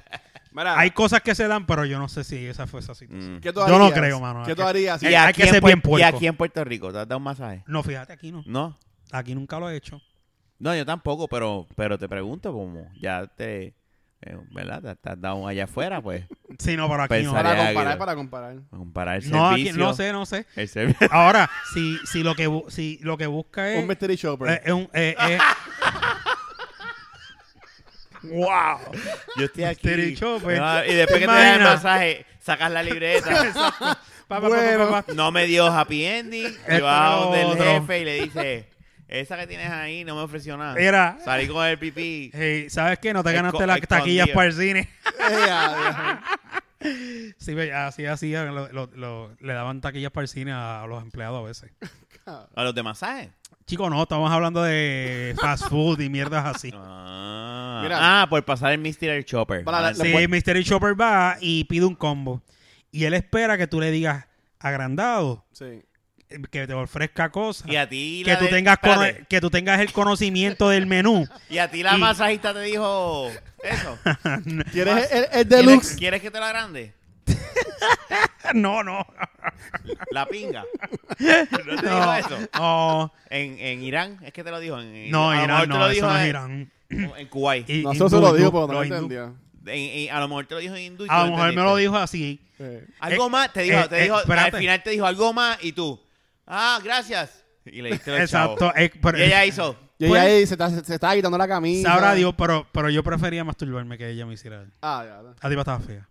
Mira, 0.55 0.79
hay 0.79 0.91
cosas 0.93 1.21
que 1.21 1.35
se 1.35 1.47
dan 1.49 1.67
pero 1.67 1.85
yo 1.85 1.99
no 1.99 2.09
sé 2.09 2.25
si 2.25 2.47
esa 2.47 2.67
fue 2.67 2.81
esa 2.81 2.95
situación 2.95 3.37
Mm. 3.37 3.41
¿qué 3.41 3.53
tú 3.53 3.61
yo 3.69 3.79
no 3.79 3.91
creo, 3.91 4.21
mano. 4.21 4.45
¿Qué 4.47 4.55
tú 4.55 4.63
harías? 4.63 5.03
Y 5.03 5.07
hay 5.09 5.15
aquí 5.17 5.43
que 5.43 5.49
en 5.49 5.55
ser 5.55 5.63
bien 5.63 5.79
Y 5.79 5.81
puerco. 5.83 6.07
aquí 6.07 6.27
en 6.27 6.37
Puerto 6.37 6.65
Rico, 6.65 6.93
¿te 6.93 6.99
has 7.01 7.07
dado 7.09 7.19
un 7.19 7.25
masaje? 7.25 7.63
no 7.67 7.83
fíjate 7.83 8.13
aquí 8.15 8.33
no 8.33 8.43
No. 8.47 8.79
aquí 9.13 9.35
nunca 9.35 9.59
lo 9.59 9.69
he 9.69 9.77
hecho 9.77 10.01
No, 10.59 10.75
yo 10.75 10.87
tampoco, 10.87 11.29
pero 11.29 11.67
pero 11.77 11.99
te 11.99 12.09
pregunto 12.09 12.53
como 12.53 12.87
ya 13.01 13.27
te 13.27 13.75
eh, 14.27 14.39
¿verdad? 14.53 14.81
Te 14.81 14.91
estás 14.93 15.21
dado 15.21 15.47
allá 15.47 15.65
afuera, 15.65 16.01
pues. 16.01 16.25
Sí, 16.59 16.77
no, 16.79 16.89
pero 16.89 17.03
aquí 17.03 17.23
no. 17.25 17.33
Pensaría- 17.35 17.43
Para 17.43 17.55
que- 17.69 17.75
comparar, 17.75 17.99
para 17.99 18.15
comparar. 18.15 18.57
Comparar 18.71 19.17
el 19.23 19.31
No, 19.31 19.49
aquí, 19.51 19.65
servicio. 19.67 19.85
no 19.85 19.93
sé, 19.93 20.13
no 20.13 20.25
sé. 20.25 20.47
El 20.57 20.69
servicio. 20.69 21.09
Ahora, 21.11 21.51
si, 21.75 21.99
si, 22.11 22.23
lo, 22.23 22.35
que, 22.35 22.49
si 22.69 22.99
lo 23.03 23.19
que 23.19 23.27
busca 23.27 23.71
es... 23.71 23.83
Un 23.83 23.87
mystery 23.87 24.17
shopper. 24.17 24.49
eh, 24.51 24.63
es 24.65 24.73
un, 24.73 24.89
eh, 24.95 25.15
eh, 25.29 25.39
¡Wow! 28.25 28.79
Yo 29.37 29.45
estoy 29.47 29.65
aquí. 29.65 30.17
Ah, 30.61 30.83
y 30.87 30.95
después 30.95 31.21
que 31.21 31.27
te 31.27 31.33
das 31.33 31.57
el 31.57 31.63
masaje, 31.63 32.27
sacas 32.41 32.71
la 32.71 32.83
libreta. 32.83 33.31
Pa, 34.27 34.41
pa, 34.41 34.41
pa, 34.41 34.49
Bueno. 34.49 34.87
pa, 34.87 34.91
pa, 34.91 35.03
pa. 35.03 35.13
no 35.13 35.31
me 35.31 35.45
dio 35.47 35.67
happy 35.67 36.03
ending. 36.07 36.47
Esto 36.47 36.79
Y 36.79 36.81
va 36.81 37.11
donde 37.17 37.41
el 37.43 37.47
otro. 37.49 37.63
jefe 37.65 38.01
y 38.01 38.05
le 38.07 38.23
dice, 38.23 38.69
esa 39.07 39.37
que 39.37 39.47
tienes 39.47 39.71
ahí 39.71 40.03
no 40.03 40.15
me 40.17 40.23
ofreció 40.23 40.57
nada. 40.57 40.75
Mira. 40.75 41.19
Salí 41.23 41.47
con 41.47 41.65
el 41.67 41.79
pipí. 41.79 42.31
Hey, 42.33 42.71
¿Sabes 42.71 42.99
qué? 43.01 43.13
No 43.13 43.23
te 43.23 43.31
Esco- 43.31 43.35
ganaste 43.35 43.67
las 43.67 43.81
taquillas 43.83 44.29
escondido. 44.29 44.35
para 44.35 44.47
el 44.49 44.53
cine. 44.55 44.89
Sí, 47.39 47.55
ve, 47.55 47.73
así 47.73 48.33
lo- 48.33 48.69
lo- 48.73 48.91
lo- 48.95 49.37
le 49.41 49.53
daban 49.55 49.81
taquillas 49.81 50.11
para 50.11 50.23
el 50.25 50.29
cine 50.29 50.53
a 50.53 50.85
los 50.87 51.03
empleados 51.03 51.43
a 51.43 51.47
veces. 51.47 51.71
A 52.27 52.65
los 52.65 52.75
de 52.75 52.83
masaje. 52.83 53.31
Chicos, 53.67 53.89
no, 53.91 54.03
estamos 54.03 54.31
hablando 54.31 54.63
de 54.63 55.35
fast 55.41 55.69
food 55.69 56.01
y 56.01 56.11
mierdas 56.11 56.45
así. 56.45 56.71
Ah, 56.75 57.81
Mira. 57.83 58.23
ah, 58.23 58.27
por 58.29 58.45
pasar 58.45 58.73
el 58.73 58.79
Mystery 58.79 59.25
Chopper. 59.25 59.65
Para 59.65 59.81
la- 59.81 59.89
Ah, 59.89 59.93
la- 59.97 60.05
Sí, 60.05 60.13
puede- 60.13 60.29
Mystery 60.29 60.63
Shopper 60.63 61.01
va 61.01 61.37
y 61.41 61.65
pide 61.65 61.85
un 61.87 61.95
combo. 61.95 62.43
Y 62.91 63.05
él 63.05 63.15
espera 63.15 63.57
que 63.57 63.67
tú 63.67 63.81
le 63.81 63.91
digas 63.91 64.27
agrandado, 64.61 65.45
Sí. 65.53 65.65
eh, 66.29 66.43
que 66.51 66.67
te 66.67 66.75
ofrezca 66.75 67.31
cosas. 67.31 67.67
y 67.71 67.77
a 67.77 67.89
ti 67.89 68.23
Que 68.25 68.37
tú, 68.37 68.45
de- 68.45 68.51
tengas 68.51 68.75
espérate. 68.75 69.25
que 69.29 69.41
tú 69.41 69.51
tengas 69.51 69.81
el 69.81 69.93
conocimiento 69.93 70.69
del 70.69 70.87
menú. 70.87 71.27
Y 71.51 71.59
a 71.59 71.71
ti 71.71 71.83
la 71.83 71.97
y- 71.97 72.01
masajista 72.01 72.53
te 72.53 72.61
dijo 72.63 73.31
eso. 73.63 73.99
¿Quieres 74.73 75.11
el, 75.11 75.19
el 75.25 75.29
¿Quieres, 75.31 75.49
deluxe? 75.49 75.97
¿Quieres 75.97 76.21
que 76.23 76.31
te 76.31 76.39
la 76.41 76.49
grande? 76.49 76.93
no, 78.55 78.83
no. 78.83 79.07
La 80.11 80.27
pinga. 80.27 80.65
¿No 81.19 81.47
te 81.49 81.83
dijo 81.83 81.83
No, 81.83 82.15
eso? 82.15 82.39
no, 82.55 83.13
En, 83.31 83.59
en 83.59 83.83
Irán, 83.83 84.19
es 84.23 84.33
que 84.33 84.45
te 84.45 84.51
lo 84.51 84.59
dijo. 84.61 84.81
En, 84.81 85.11
no, 85.11 85.33
lo 85.35 85.43
Irán, 85.45 85.61
te 85.63 85.67
no, 85.69 85.79
lo 85.79 85.87
eso 85.87 85.95
dijo 85.95 86.07
no 86.07 86.15
es 86.17 86.23
en- 86.23 86.29
Irán. 86.29 86.73
En 86.91 87.29
Kuwait. 87.29 87.69
Y- 87.69 87.83
Nosotros 87.83 88.11
se 88.11 88.17
hindú, 88.17 88.29
lo 88.31 88.39
hindú, 88.39 88.53
pero 88.53 88.67
no 88.67 88.73
lo 88.75 88.85
hindú. 88.85 88.95
entendió. 88.97 89.25
En- 89.67 90.09
en- 90.09 90.11
a 90.15 90.21
lo 90.21 90.29
mejor 90.29 90.47
te 90.47 90.55
lo 90.55 90.61
dijo 90.61 90.75
en 90.77 90.83
hindú. 90.83 91.07
A 91.09 91.25
lo 91.25 91.31
mejor 91.33 91.49
me 91.55 91.63
lo 91.63 91.77
dijo 91.77 91.97
así. 91.97 92.41
Eh, 92.59 92.87
Algo 93.01 93.27
Eh, 93.27 93.31
más, 93.31 93.53
te 93.53 93.63
dijo, 93.63 93.79
eh, 93.81 93.89
te 93.89 93.99
eh, 93.99 94.03
dijo, 94.05 94.15
al 94.17 94.21
espérate. 94.23 94.59
final 94.59 94.83
te 94.83 94.91
dijo 94.91 95.07
algo 95.07 95.33
más 95.33 95.59
y 95.65 95.73
tú, 95.73 96.01
ah, 96.47 96.79
gracias. 96.85 97.45
Y 97.67 97.83
le 97.83 97.93
diste. 97.93 98.17
Exacto. 98.17 98.73
eh, 98.77 98.91
pero- 99.03 99.19
Y 99.19 99.23
ella 99.23 99.45
hizo, 99.45 99.77
Y 99.99 100.09
Pues- 100.09 100.21
ahí 100.21 100.47
se 100.47 100.55
está, 100.55 100.69
se 100.71 100.95
está 100.95 101.15
quitando 101.15 101.39
la 101.39 101.47
camisa. 101.49 101.89
Sabrá 101.93 102.15
Dios, 102.15 102.35
pero, 102.37 102.67
pero 102.73 102.91
yo 102.91 103.03
prefería 103.05 103.45
masturbarme 103.45 103.97
que 103.97 104.11
ella 104.11 104.27
me 104.27 104.35
hiciera. 104.35 104.65
Ah, 104.83 105.05
ya, 105.07 105.23
ya. 105.23 105.35
A 105.41 105.49
ti 105.49 105.57
estaba 105.57 105.79
fea. 105.81 106.07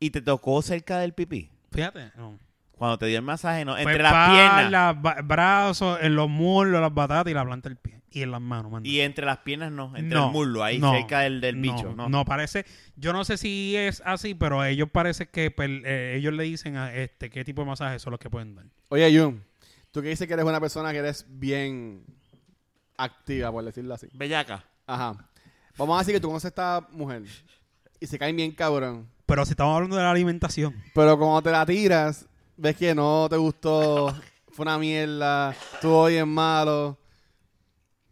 Y 0.00 0.10
te 0.10 0.20
tocó 0.22 0.60
cerca 0.62 0.98
del 0.98 1.12
pipí. 1.12 1.50
Fíjate. 1.72 2.12
No. 2.16 2.38
Cuando 2.72 2.98
te 2.98 3.06
dio 3.06 3.16
el 3.18 3.24
masaje, 3.24 3.64
¿no? 3.64 3.72
Fue 3.72 3.82
Entre 3.82 4.02
las 4.02 4.30
piernas. 4.30 5.02
ba- 5.02 5.16
brazos, 5.24 5.98
en 6.00 6.14
los 6.14 6.28
muslos, 6.28 6.80
las 6.80 6.94
batatas 6.94 7.30
y 7.30 7.34
la 7.34 7.44
planta 7.44 7.68
del 7.68 7.76
pie. 7.76 8.00
Y 8.10 8.22
en 8.22 8.30
las 8.30 8.40
manos, 8.40 8.70
manda. 8.72 8.88
Y 8.88 9.00
entre 9.00 9.26
las 9.26 9.38
piernas 9.38 9.70
no, 9.72 9.94
entre 9.96 10.16
No, 10.16 10.26
el 10.26 10.32
muslo, 10.32 10.62
ahí 10.64 10.78
no, 10.78 10.92
cerca 10.92 11.20
del, 11.20 11.40
del 11.40 11.56
no, 11.56 11.62
bicho, 11.62 11.94
¿no? 11.94 12.08
No, 12.08 12.24
parece. 12.24 12.64
Yo 12.96 13.12
no 13.12 13.24
sé 13.24 13.36
si 13.36 13.76
es 13.76 14.00
así, 14.06 14.34
pero 14.34 14.60
a 14.60 14.68
ellos 14.70 14.88
parece 14.90 15.28
que 15.28 15.50
pues, 15.50 15.68
eh, 15.84 16.14
ellos 16.16 16.32
le 16.32 16.44
dicen 16.44 16.76
a 16.76 16.94
este 16.94 17.28
qué 17.30 17.44
tipo 17.44 17.62
de 17.62 17.66
masajes 17.68 18.00
son 18.00 18.12
los 18.12 18.20
que 18.20 18.30
pueden 18.30 18.54
dar. 18.54 18.64
Oye, 18.88 19.18
Jun, 19.18 19.44
tú 19.90 20.00
que 20.00 20.08
dices 20.08 20.26
que 20.26 20.32
eres 20.34 20.46
una 20.46 20.60
persona 20.60 20.92
que 20.92 20.98
eres 20.98 21.26
bien 21.28 22.04
activa, 22.96 23.50
por 23.52 23.64
decirlo 23.64 23.94
así. 23.94 24.08
Bellaca. 24.14 24.64
Ajá. 24.86 25.28
Vamos 25.76 25.96
a 25.96 25.98
decir 26.00 26.14
que 26.14 26.20
tú 26.20 26.28
conoces 26.28 26.46
a 26.46 26.48
esta 26.48 26.88
mujer 26.92 27.22
y 28.00 28.06
se 28.06 28.18
caen 28.18 28.36
bien 28.36 28.52
cabrón. 28.52 29.06
Pero 29.28 29.44
si 29.44 29.50
estamos 29.52 29.74
hablando 29.76 29.94
de 29.96 30.02
la 30.02 30.10
alimentación, 30.10 30.74
Pero 30.94 31.18
cuando 31.18 31.42
te 31.42 31.50
la 31.52 31.64
tiras, 31.66 32.26
ves 32.56 32.74
que 32.76 32.94
no 32.94 33.28
te 33.28 33.36
gustó, 33.36 34.08
fue 34.48 34.62
una 34.64 34.78
mierda, 34.78 35.54
estuvo 35.74 36.06
bien 36.06 36.28
malo. 36.28 36.98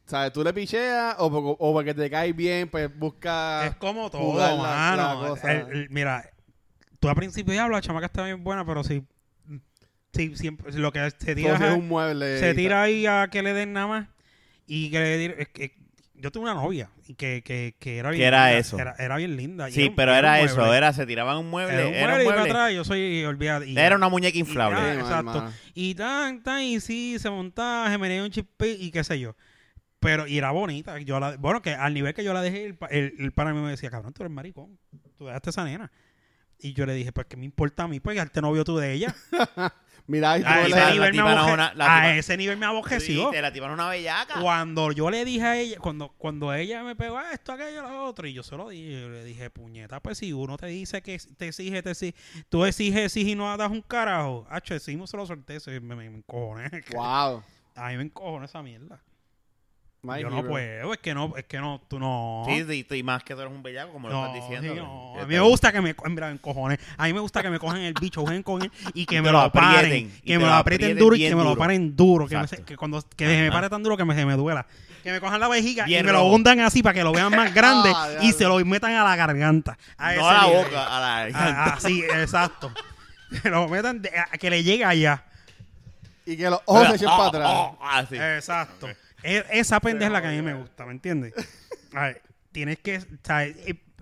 ¿Sabes? 0.05 0.33
¿Tú 0.33 0.45
le 0.45 0.53
picheas 0.53 1.17
o, 1.19 1.27
o 1.27 1.73
porque 1.73 1.93
te 1.95 2.09
caes 2.09 2.37
bien, 2.37 2.69
pues 2.69 2.97
busca... 2.97 3.67
es 3.67 3.77
como 3.77 4.09
todo, 4.11 4.21
jugar 4.23 4.53
la- 4.55 4.63
mano. 4.63 5.23
la 5.23 5.29
cosa. 5.31 5.53
El- 5.53 5.73
el- 5.77 5.91
mira, 5.91 6.31
tú 7.01 7.09
al 7.09 7.17
principio 7.17 7.53
ya 7.55 7.67
la 7.67 7.81
chamaca 7.81 8.07
está 8.07 8.23
bien 8.25 8.45
buena, 8.45 8.65
pero 8.65 8.85
si, 8.85 9.03
si 10.13 10.37
siempre 10.37 10.71
lo 10.75 10.93
que 10.93 11.11
se 11.19 11.35
tira 11.35 11.49
como 11.55 11.59
si 11.59 11.65
es 11.65 11.71
es- 11.73 11.79
un 11.79 11.89
mueble. 11.89 12.39
se 12.39 12.51
y 12.51 12.55
tira 12.55 12.83
ahí 12.83 13.07
a 13.07 13.27
que 13.33 13.43
le 13.43 13.53
den 13.53 13.73
nada 13.73 13.87
más 13.89 14.09
y 14.69 14.91
que 14.93 14.99
le 15.01 15.19
dir- 15.19 15.35
es 15.39 15.49
que 15.49 15.75
yo 16.19 16.31
tuve 16.33 16.45
una 16.45 16.55
novia 16.55 16.91
y 17.07 17.15
que, 17.15 17.43
que, 17.45 17.75
que 17.79 17.99
era 17.99 18.11
bien 18.11 18.21
¿Qué 18.21 18.27
era 18.27 18.47
linda, 18.47 18.59
eso? 18.59 18.79
era, 18.79 18.95
era 18.99 19.17
bien 19.17 19.37
linda 19.37 19.69
y 19.69 19.73
Sí, 19.73 19.89
un- 19.89 19.95
pero 19.97 20.13
y 20.13 20.17
era 20.17 20.33
un 20.41 20.45
eso, 20.47 20.57
mueble. 20.57 20.77
era, 20.77 20.93
se 20.93 21.07
tiraban 21.07 21.37
un 21.39 21.51
mueble, 21.51 21.75
era 21.75 21.87
un 21.89 21.95
era 21.95 22.07
mueble, 22.09 22.25
y 22.25 22.29
para 22.29 22.43
atrás 22.43 22.73
yo 22.75 22.85
soy 22.85 23.25
olvidado 23.25 23.65
y 23.65 23.77
Era 23.79 23.97
una 23.97 24.09
muñeca 24.09 24.37
inflable. 24.39 24.79
Sí, 24.79 24.99
exacto. 25.01 25.53
y 25.75 25.95
tan 25.95 26.43
tan 26.43 26.63
y 26.63 26.81
sí 26.81 27.19
se 27.19 27.29
montaba 27.31 27.91
se 27.91 28.23
un 28.23 28.31
chip 28.31 28.49
y 28.63 28.91
qué 28.91 29.05
sé 29.05 29.19
yo. 29.21 29.37
Pero 29.99 30.27
y 30.27 30.37
era 30.39 30.51
bonita 30.51 30.99
yo 31.01 31.19
la, 31.19 31.37
bueno 31.37 31.63
que 31.63 31.73
al 31.75 31.95
nivel 31.95 32.13
que 32.15 32.23
yo 32.23 32.33
la 32.35 32.43
dejé 32.43 32.65
el, 32.67 32.75
pa- 32.77 32.87
el, 32.89 33.15
el 33.19 33.33
pana 33.33 33.53
mío 33.53 33.63
me 33.63 33.71
decía 33.71 33.91
cabrón 33.91 34.13
tú 34.13 34.23
eres 34.23 34.33
maricón 34.33 34.79
tú 35.17 35.27
dejaste 35.27 35.51
esa 35.51 35.65
nena 35.65 35.91
y 36.59 36.75
yo 36.75 36.85
le 36.87 36.95
dije 36.95 37.13
pues 37.13 37.27
qué 37.27 37.37
me 37.37 37.45
importa 37.47 37.85
a 37.85 37.89
mí 37.89 37.99
pues 37.99 38.17
este 38.19 38.41
novio 38.43 38.63
tú 38.63 38.77
de 38.77 38.93
ella 38.93 39.15
Mira, 40.09 40.33
a 40.35 40.39
le 40.39 40.45
ese 40.69 40.71
la- 40.71 40.91
nivel 40.93 41.15
me 41.15 41.21
aboje- 41.23 41.53
una- 41.55 41.75
la 41.75 41.85
a 41.85 42.01
tipa- 42.01 42.17
ese 42.17 42.37
nivel 42.37 42.57
me 42.59 42.67
abojeció 42.67 43.33
la 43.33 43.53
tipa 43.53 43.67
una 43.73 43.89
bellaca. 43.89 44.41
cuando 44.41 44.93
yo 44.93 45.11
le 45.11 45.25
dije 45.25 45.43
a 45.45 45.57
ella, 45.59 45.79
cuando, 45.81 46.11
cuando 46.17 46.55
ella 46.55 46.85
me 46.85 46.95
pegó 46.95 47.19
"Ah, 47.19 47.33
esto, 47.33 47.53
aquello, 47.53 47.83
lo 47.83 48.05
otro, 48.05 48.27
y 48.29 48.33
yo 48.33 48.43
se 48.45 48.57
lo 48.57 48.69
dije, 48.69 49.01
yo 49.01 49.09
le 49.09 49.25
dije, 49.25 49.51
puñeta, 49.51 49.99
pues 50.01 50.19
si 50.19 50.33
uno 50.33 50.57
te 50.57 50.67
dice 50.67 51.03
que 51.03 51.19
te 51.37 51.49
exige, 51.49 51.83
te 51.83 51.91
exige, 51.91 52.15
tú 52.49 52.65
exiges, 52.65 53.07
exiges 53.07 53.33
y 53.33 53.35
no 53.35 53.57
das 53.57 53.71
un 53.71 53.83
carajo. 53.83 54.47
Hacho, 54.49 54.75
decimos 54.75 55.11
se 55.11 55.17
lo 55.17 55.27
solté, 55.27 55.59
se- 55.59 55.81
me, 55.81 55.97
me, 55.97 56.09
me 56.09 56.19
encojoné. 56.19 56.71
Wow. 56.95 57.43
A 57.75 57.89
mí 57.91 57.97
me 57.97 58.05
encojoné 58.05 58.47
esa 58.47 58.63
mierda. 58.63 59.01
My 60.07 60.21
yo 60.21 60.31
no 60.31 60.45
puedo, 60.47 60.93
es 60.93 60.99
que 61.01 61.13
no, 61.15 61.35
es 61.37 61.45
que 61.45 61.59
no, 61.59 61.81
tú 61.89 61.99
no. 61.99 62.45
Sí, 62.47 62.87
y 62.91 63.03
más 63.03 63.25
que 63.25 63.35
tú 63.35 63.41
eres 63.41 63.53
un 63.53 63.63
bellaco, 63.63 63.93
como 63.93 64.09
lo 64.09 64.27
estás 64.27 64.35
diciendo. 64.49 64.73
sí, 64.75 64.81
no. 64.81 65.13
que- 65.17 65.21
A 65.23 65.27
mí 65.27 65.35
me 65.35 65.41
gusta 65.41 65.73
que 65.73 65.81
me, 65.81 65.95
mira, 66.09 66.27
me 66.29 66.33
encojones. 66.35 66.79
A 66.97 67.05
mí 67.07 67.13
me 67.13 67.21
gusta 67.21 67.43
que 67.43 67.51
me 67.51 67.59
cogen 67.59 67.83
el 67.83 67.95
bicho, 68.01 68.23
jueguen 68.23 68.43
con 68.43 68.63
él 68.63 68.71
y 68.95 69.05
que 69.05 69.17
Y 69.17 69.21
me 69.21 69.33
lo 69.33 69.43
lo 69.43 69.53
paren, 69.53 69.77
aprieten, 69.79 70.13
y 70.23 70.27
que 70.27 70.39
me 70.39 70.45
lo 70.45 70.53
aprieten 70.55 70.97
duro 70.99 71.17
y 71.17 71.19
que 71.29 71.35
me 71.35 71.45
lo 71.45 71.57
paren 71.57 71.97
duro, 71.97 72.27
que, 72.29 72.39
me, 72.39 72.47
que 72.47 72.77
cuando 72.77 73.03
que 73.17 73.27
me 73.27 73.51
pare 73.51 73.69
tan 73.69 73.83
duro 73.83 73.97
que 73.97 74.05
me, 74.05 74.15
se 74.15 74.25
me 74.25 74.35
duela. 74.35 74.65
Que 75.03 75.13
me 75.13 75.21
cojan 75.21 75.39
la 75.39 75.47
vejiga 75.47 75.85
Bien 75.85 76.01
y 76.01 76.07
me 76.07 76.13
lo 76.13 76.25
hundan 76.25 76.59
así 76.61 76.83
para 76.83 76.93
que 76.95 77.05
lo 77.05 77.13
vean 77.13 77.31
más 77.31 77.55
grande 77.55 77.93
Ah, 77.95 78.09
y 78.23 78.33
se 78.33 78.43
lo 78.45 78.57
metan 78.65 78.93
a 78.93 79.05
la 79.05 79.15
garganta. 79.15 79.79
A 79.97 80.13
No 80.15 80.21
ese 80.21 80.21
a 80.29 80.33
la 80.33 80.47
nivel. 80.49 80.65
boca, 80.65 80.97
a 80.97 81.01
la 81.01 81.29
Ah, 81.35 81.75
Así, 81.77 82.01
exacto. 82.03 82.73
Que 83.43 83.51
lo 83.51 83.69
metan, 83.69 84.03
de- 84.03 84.11
a 84.19 84.37
que 84.39 84.51
le 84.51 84.63
llegue 84.65 84.85
allá. 84.85 85.25
Y 86.25 86.37
que 86.37 86.51
los 86.51 86.61
ojos 86.65 86.89
se 86.89 86.97
echen 86.97 87.09
Ah, 87.09 87.17
para 87.17 87.29
atrás. 87.29 87.49
ah, 87.49 87.73
ah, 87.81 87.99
así. 87.99 88.17
Exacto. 88.17 88.89
E- 89.27 89.45
Esa 89.51 89.81
pendeja 89.81 90.07
es 90.07 90.13
la 90.13 90.23
que 90.23 90.29
a 90.29 90.31
mí 90.31 90.43
me 90.43 90.55
gusta, 90.55 90.85
¿me 90.87 90.93
entiendes? 90.93 91.35
A 91.95 92.03
ver, 92.07 92.23
tienes 92.53 92.79
que. 92.79 93.01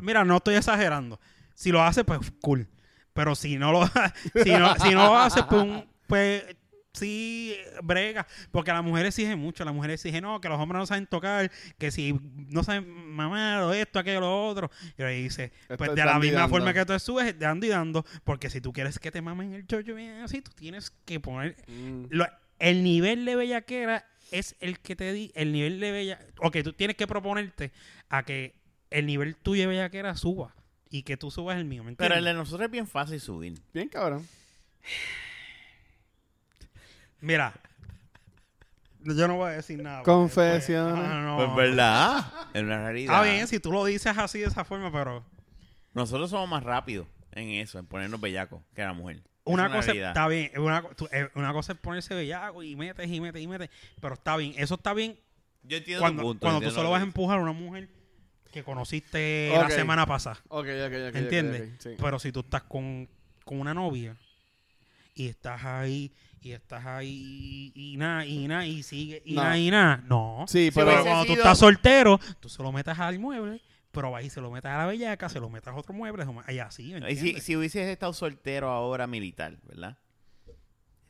mira, 0.01 0.25
no 0.25 0.37
estoy 0.37 0.55
exagerando. 0.57 1.19
Si 1.55 1.71
lo 1.73 1.83
haces, 1.83 2.05
pues 2.05 2.21
cool. 2.41 2.69
Pero 3.13 3.35
si 3.35 3.57
no 3.57 3.73
lo, 3.73 3.87
si 4.45 4.51
no, 4.53 4.75
si 4.77 4.91
no 4.91 5.07
lo 5.07 5.17
haces, 5.17 5.45
pues, 5.49 5.63
un- 5.63 5.87
pues 6.07 6.45
sí, 6.93 7.57
brega. 7.83 8.27
Porque 8.51 8.73
la 8.73 8.83
mujer 8.83 9.07
exige 9.07 9.35
mucho. 9.37 9.65
La 9.65 9.73
mujer 9.73 9.93
exige, 9.93 10.21
no, 10.21 10.41
que 10.41 10.49
los 10.49 10.59
hombres 10.61 10.81
no 10.81 10.87
saben 10.87 11.07
tocar, 11.07 11.51
que 11.79 11.91
si 11.91 12.19
no 12.49 12.63
saben 12.65 12.89
mamar 13.15 13.63
o 13.63 13.73
esto, 13.73 13.99
aquello, 14.01 14.21
lo 14.21 14.47
otro. 14.49 14.71
Y 14.99 15.03
le 15.03 15.11
dice, 15.13 15.53
Esto 15.63 15.77
pues 15.77 15.91
es 15.91 15.97
de 15.97 16.05
la 16.05 16.13
dando 16.13 16.25
y 16.27 16.29
misma 16.29 16.41
dando. 16.43 16.57
forma 16.57 16.75
que 16.75 16.85
tú 16.85 16.99
subes, 16.99 17.39
dando 17.39 17.67
y 17.67 17.69
dando. 17.69 18.05
Porque 18.25 18.51
si 18.51 18.61
tú 18.61 18.73
quieres 18.73 18.99
que 18.99 19.11
te 19.13 19.23
mamen 19.23 19.53
el 19.55 19.67
chocho 19.67 19.95
bien 19.95 20.23
así, 20.23 20.43
tú 20.43 20.51
tienes 20.55 20.91
que 21.05 21.21
poner 21.21 21.57
Mm. 21.69 22.07
lo- 22.11 22.27
el 22.59 22.83
nivel 22.85 23.25
de 23.25 23.37
bellaquera 23.37 24.07
es 24.39 24.57
el 24.61 24.81
que 24.81 24.97
te 24.97 25.13
di, 25.13 25.33
el 25.35 25.53
nivel 25.53 25.81
de 25.81 25.93
bella, 25.93 26.19
o 26.39 26.51
que 26.51 26.63
tú 26.63 26.73
tienes 26.73 26.97
que 26.97 27.07
proponerte 27.07 27.73
a 28.09 28.25
que 28.25 28.55
el 28.91 29.07
nivel 29.07 29.37
tuyo 29.37 29.63
de 29.63 29.69
bellaquera 29.69 30.17
suba 30.17 30.55
y 30.91 31.03
que 31.03 31.17
tú 31.17 31.31
subas 31.31 31.57
el 31.57 31.65
mío, 31.65 31.85
¿me 31.85 31.95
Pero 31.95 32.15
el 32.15 32.25
de 32.25 32.35
nosotros 32.35 32.67
es 32.67 32.71
bien 32.71 32.87
fácil 32.87 33.21
subir. 33.21 33.61
Bien 33.73 33.89
cabrón. 33.89 34.27
Mira, 37.21 37.55
yo 39.01 39.29
no 39.29 39.37
voy 39.37 39.51
a 39.51 39.53
decir 39.53 39.83
nada. 39.83 40.03
Confesiones. 40.03 40.95
pues, 40.95 41.07
ah, 41.07 41.23
no. 41.23 41.37
Pues 41.37 41.55
verdad, 41.55 42.25
es 42.53 42.63
una 42.63 42.85
realidad. 42.85 43.15
Está 43.15 43.33
bien 43.33 43.47
si 43.47 43.61
tú 43.61 43.73
lo 43.73 43.85
dices 43.85 44.17
así 44.19 44.41
de 44.41 44.47
esa 44.47 44.65
forma, 44.65 44.91
pero 44.93 45.25
Nosotros 45.93 46.31
somos 46.31 46.49
más 46.49 46.63
rápidos 46.63 47.07
en 47.33 47.51
eso, 47.51 47.79
en 47.79 47.87
ponernos 47.87 48.21
bellacos 48.21 48.63
que 48.75 48.83
la 48.83 48.93
mujer. 48.93 49.23
Una 49.45 49.67
Es 49.67 49.73
cosa 49.73 49.93
está 49.93 50.27
bien, 50.29 50.51
una, 50.59 50.83
tú- 50.97 51.09
eh, 51.13 51.29
una 51.35 51.53
cosa 51.53 51.73
es 51.73 51.79
ponerse 51.79 52.15
bellaco 52.15 52.63
y 52.63 52.77
metes 52.77 53.11
y 53.11 53.21
metes 53.21 53.43
y 53.43 53.47
metes, 53.47 53.71
pero 54.01 54.15
está 54.15 54.37
bien, 54.37 54.55
eso 54.57 54.75
está 54.77 54.95
bien 54.95 55.19
Yo 55.63 55.77
entiendo 55.77 56.01
cuando, 56.01 56.23
tu 56.23 56.29
punto. 56.29 56.41
cuando 56.41 56.61
tú 56.61 56.71
solo 56.71 56.85
lo 56.85 56.91
vas 56.91 57.01
a 57.01 57.05
empujar 57.05 57.39
a 57.39 57.43
una 57.43 57.53
mujer 57.53 57.89
que 58.53 58.63
conociste 58.63 59.51
la 59.53 59.69
semana 59.69 60.07
pasada. 60.07 60.37
Ok, 60.49 60.67
ok, 60.87 60.93
ok. 61.11 61.15
¿Entiendes? 61.17 61.71
sí. 61.81 61.91
Pero 61.99 62.19
si 62.19 62.31
tú 62.33 62.41
estás 62.41 62.63
con, 62.63 63.09
con 63.45 63.59
una 63.61 63.75
novia 63.75 64.17
y 65.15 65.29
estás 65.29 65.65
ahí, 65.65 66.13
y 66.41 66.53
estás 66.53 66.85
ahí, 66.87 67.73
y, 67.75 67.97
nada, 67.97 68.25
y 68.27 68.47
nada, 68.47 68.67
y 68.67 68.83
sigue, 68.83 69.23
y 69.25 69.35
nada, 69.35 69.59
y 69.59 69.71
nada. 69.71 70.03
No. 70.07 70.45
Sí, 70.49 70.71
pero 70.75 70.87
cuando 71.03 71.23
tú 71.25 71.33
sido- 71.33 71.37
estás 71.43 71.59
soltero, 71.59 72.21
tú 72.41 72.49
se 72.49 72.63
lo 72.63 72.71
metes 72.73 72.99
al 72.99 73.19
mueble, 73.19 73.61
pero 73.95 74.15
ahí 74.15 74.29
se 74.29 74.41
lo 74.41 74.51
metes 74.51 74.71
a 74.71 74.77
la 74.79 74.87
bellaca, 74.87 75.29
se 75.29 75.41
lo 75.41 75.49
metes 75.49 75.69
a 75.69 75.75
otro 75.75 75.95
mueble, 75.95 76.27
y 76.49 76.59
así, 76.59 76.93
¿me 76.95 77.11
Y 77.11 77.17
si, 77.17 77.41
si 77.41 77.57
hubieses 77.57 77.89
estado 77.89 78.13
soltero 78.13 78.69
ahora 78.69 79.07
militar, 79.07 79.57
¿verdad? 79.65 79.97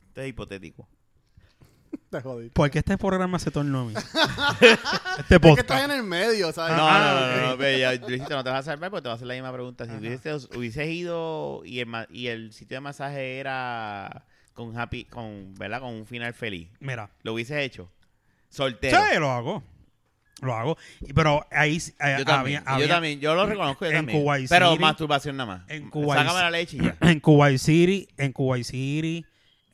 Esto 0.07 0.21
es 0.21 0.29
hipotético. 0.29 0.87
Te 2.09 2.21
jodí. 2.21 2.49
¿Por 2.49 2.69
qué 2.69 2.79
este 2.79 2.97
programa 2.97 3.39
se 3.39 3.51
tornó 3.51 3.81
a 3.81 3.85
mí? 3.85 3.93
este 4.61 4.73
Es 5.19 5.25
que 5.27 5.39
podcast. 5.39 5.59
estás 5.69 5.83
en 5.85 5.91
el 5.91 6.03
medio, 6.03 6.51
¿sabes? 6.53 6.77
No, 6.77 6.87
Ah, 6.87 6.99
no, 6.99 7.19
no, 7.19 7.41
no, 7.41 7.51
no, 7.51 7.57
pero 7.57 7.77
ya, 7.77 7.93
Luisito, 8.07 8.35
no 8.35 8.43
te 8.43 8.49
vas 8.49 8.59
a 8.59 8.71
salvar 8.71 8.89
porque 8.91 9.01
te 9.03 9.07
vas 9.09 9.13
a 9.13 9.17
hacer 9.17 9.27
la 9.27 9.33
misma 9.33 9.51
pregunta. 9.51 9.85
Si 9.85 9.91
hubieses, 9.91 10.49
hubieses 10.55 10.87
ido 10.87 11.61
y 11.65 11.79
el, 11.79 11.87
y 12.09 12.27
el 12.27 12.53
sitio 12.53 12.77
de 12.77 12.81
masaje 12.81 13.39
era 13.39 14.25
con 14.53 14.77
happy, 14.77 15.05
con, 15.05 15.53
¿verdad? 15.55 15.81
Con 15.81 15.93
un 15.93 16.05
final 16.05 16.33
feliz, 16.33 16.69
Mira, 16.79 17.09
¿lo 17.23 17.33
hubieses 17.33 17.57
hecho? 17.57 17.89
Soltero. 18.49 18.97
sí, 19.11 19.19
lo 19.19 19.31
hago. 19.31 19.63
Lo 20.41 20.53
hago. 20.53 20.77
Pero 21.13 21.45
ahí 21.51 21.77
eh, 21.77 21.81
Yo 21.99 22.05
había, 22.05 22.25
también, 22.25 22.63
yo 22.63 22.69
había- 22.71 22.87
también, 22.87 23.19
yo 23.19 23.35
lo 23.35 23.45
reconozco 23.45 23.85
yo 23.85 23.91
en 23.91 23.97
también. 23.97 24.21
Kuwait 24.21 24.49
pero 24.49 24.71
City- 24.71 24.81
masturbación 24.81 25.37
nada 25.37 25.57
más. 25.59 25.69
en 25.69 25.89
Kuwait 25.89 26.21
Sácame 26.21 26.39
la 26.41 26.51
leche 26.51 26.77
y 26.77 26.81
ya. 26.81 26.97
en 27.01 27.19
Kuwait 27.21 27.57
City, 27.57 28.07
en 28.17 28.33
Kuwait 28.33 28.63
City, 28.65 29.25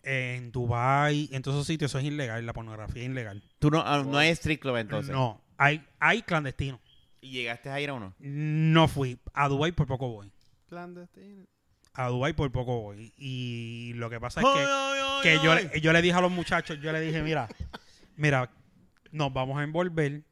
en 0.04 0.52
Dubai, 0.52 1.30
en 1.32 1.42
todos 1.42 1.58
esos 1.58 1.68
sitios 1.68 1.92
eso 1.92 2.00
es 2.00 2.06
ilegal, 2.06 2.46
la 2.46 2.54
pornografía 2.54 3.02
es 3.04 3.10
ilegal. 3.10 3.42
Tú 3.60 3.72
no, 3.72 3.82
ah, 3.86 4.04
no 4.06 4.18
hay 4.18 4.30
strip 4.30 4.62
club 4.62 4.76
entonces. 4.78 5.12
No, 5.12 5.42
hay, 5.58 5.84
hay 6.00 6.22
clandestinos. 6.22 6.80
¿Y 7.22 7.32
llegaste 7.32 7.70
a 7.70 7.80
ir 7.80 7.90
a 7.90 7.94
uno? 7.94 8.14
No 8.20 8.88
fui. 8.88 9.20
A 9.34 9.48
Dubai 9.48 9.72
por 9.72 9.86
poco 9.88 10.10
voy. 10.10 10.32
Clandestino. 10.70 11.46
A 11.94 12.08
Dubai 12.08 12.34
por 12.34 12.52
poco 12.52 12.82
voy. 12.82 13.14
Y 13.18 13.94
lo 13.96 14.10
que 14.10 14.20
pasa 14.20 14.42
es 14.42 14.46
que, 14.48 14.60
ay, 14.60 15.00
ay, 15.04 15.22
que 15.24 15.46
yo, 15.46 15.52
ay. 15.52 15.82
yo 15.82 15.92
le 15.94 16.02
dije 16.02 16.16
a 16.16 16.22
los 16.22 16.32
muchachos, 16.32 16.80
yo 16.82 16.92
le 16.92 17.02
dije, 17.02 17.22
mira, 17.22 17.48
mira, 18.16 18.50
nos 19.12 19.32
vamos 19.34 19.60
a 19.60 19.64
envolver, 19.64 20.24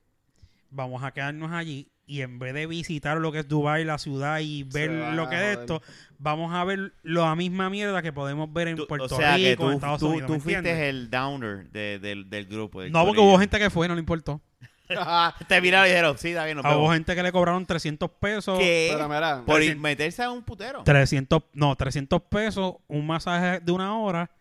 vamos 0.71 1.03
a 1.03 1.11
quedarnos 1.11 1.51
allí 1.51 1.91
y 2.05 2.21
en 2.21 2.39
vez 2.39 2.53
de 2.55 2.65
visitar 2.65 3.17
lo 3.19 3.31
que 3.31 3.39
es 3.39 3.47
Dubai, 3.47 3.85
la 3.85 3.99
ciudad 3.99 4.39
y 4.39 4.63
ver 4.63 4.89
lo 4.89 5.29
que 5.29 5.35
es 5.35 5.41
joder. 5.41 5.59
esto, 5.59 5.81
vamos 6.17 6.53
a 6.53 6.63
ver 6.63 6.93
la 7.03 7.35
misma 7.35 7.69
mierda 7.69 8.01
que 8.01 8.11
podemos 8.11 8.51
ver 8.51 8.69
en 8.69 8.77
Tú- 8.77 8.87
Puerto 8.87 9.05
o 9.15 9.17
sea 9.17 9.35
que 9.37 9.51
Rico, 9.51 9.63
en 9.65 9.69
tú, 9.69 9.75
Estados 9.75 9.99
tú, 9.99 10.07
Unidos. 10.09 10.27
tú 10.27 10.33
¿me 10.33 10.39
fuiste 10.39 10.57
entiendes? 10.57 10.89
el 10.89 11.09
downer 11.11 11.69
de- 11.69 11.99
del, 11.99 12.27
del 12.29 12.45
grupo. 12.47 12.81
del 12.81 12.91
No, 12.91 13.05
porque 13.05 13.21
hubo 13.21 13.37
gente 13.37 13.59
que 13.59 13.69
fue, 13.69 13.87
no 13.87 13.93
le 13.93 13.99
importó. 13.99 14.41
Te 15.47 15.61
miraron 15.61 15.85
y 15.85 15.89
dijeron, 15.91 16.17
sí, 16.17 16.29
bien, 16.29 16.55
nos 16.57 16.65
Hubo 16.65 16.91
gente 16.91 17.13
que 17.13 17.21
le 17.21 17.31
cobraron 17.31 17.63
300 17.63 18.09
pesos. 18.19 18.57
¿Qué? 18.57 18.89
Pero 18.91 19.07
mira, 19.07 19.43
Por 19.45 19.61
meterse 19.77 20.23
a 20.23 20.31
un 20.31 20.41
putero. 20.41 20.83
300, 20.83 21.43
no, 21.53 21.75
300 21.75 22.19
pesos, 22.23 22.73
un 22.87 23.05
masaje 23.05 23.59
de 23.59 23.71
una 23.71 23.95
hora 23.99 24.31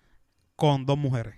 con 0.57 0.87
dos 0.87 0.97
mujeres. 0.97 1.35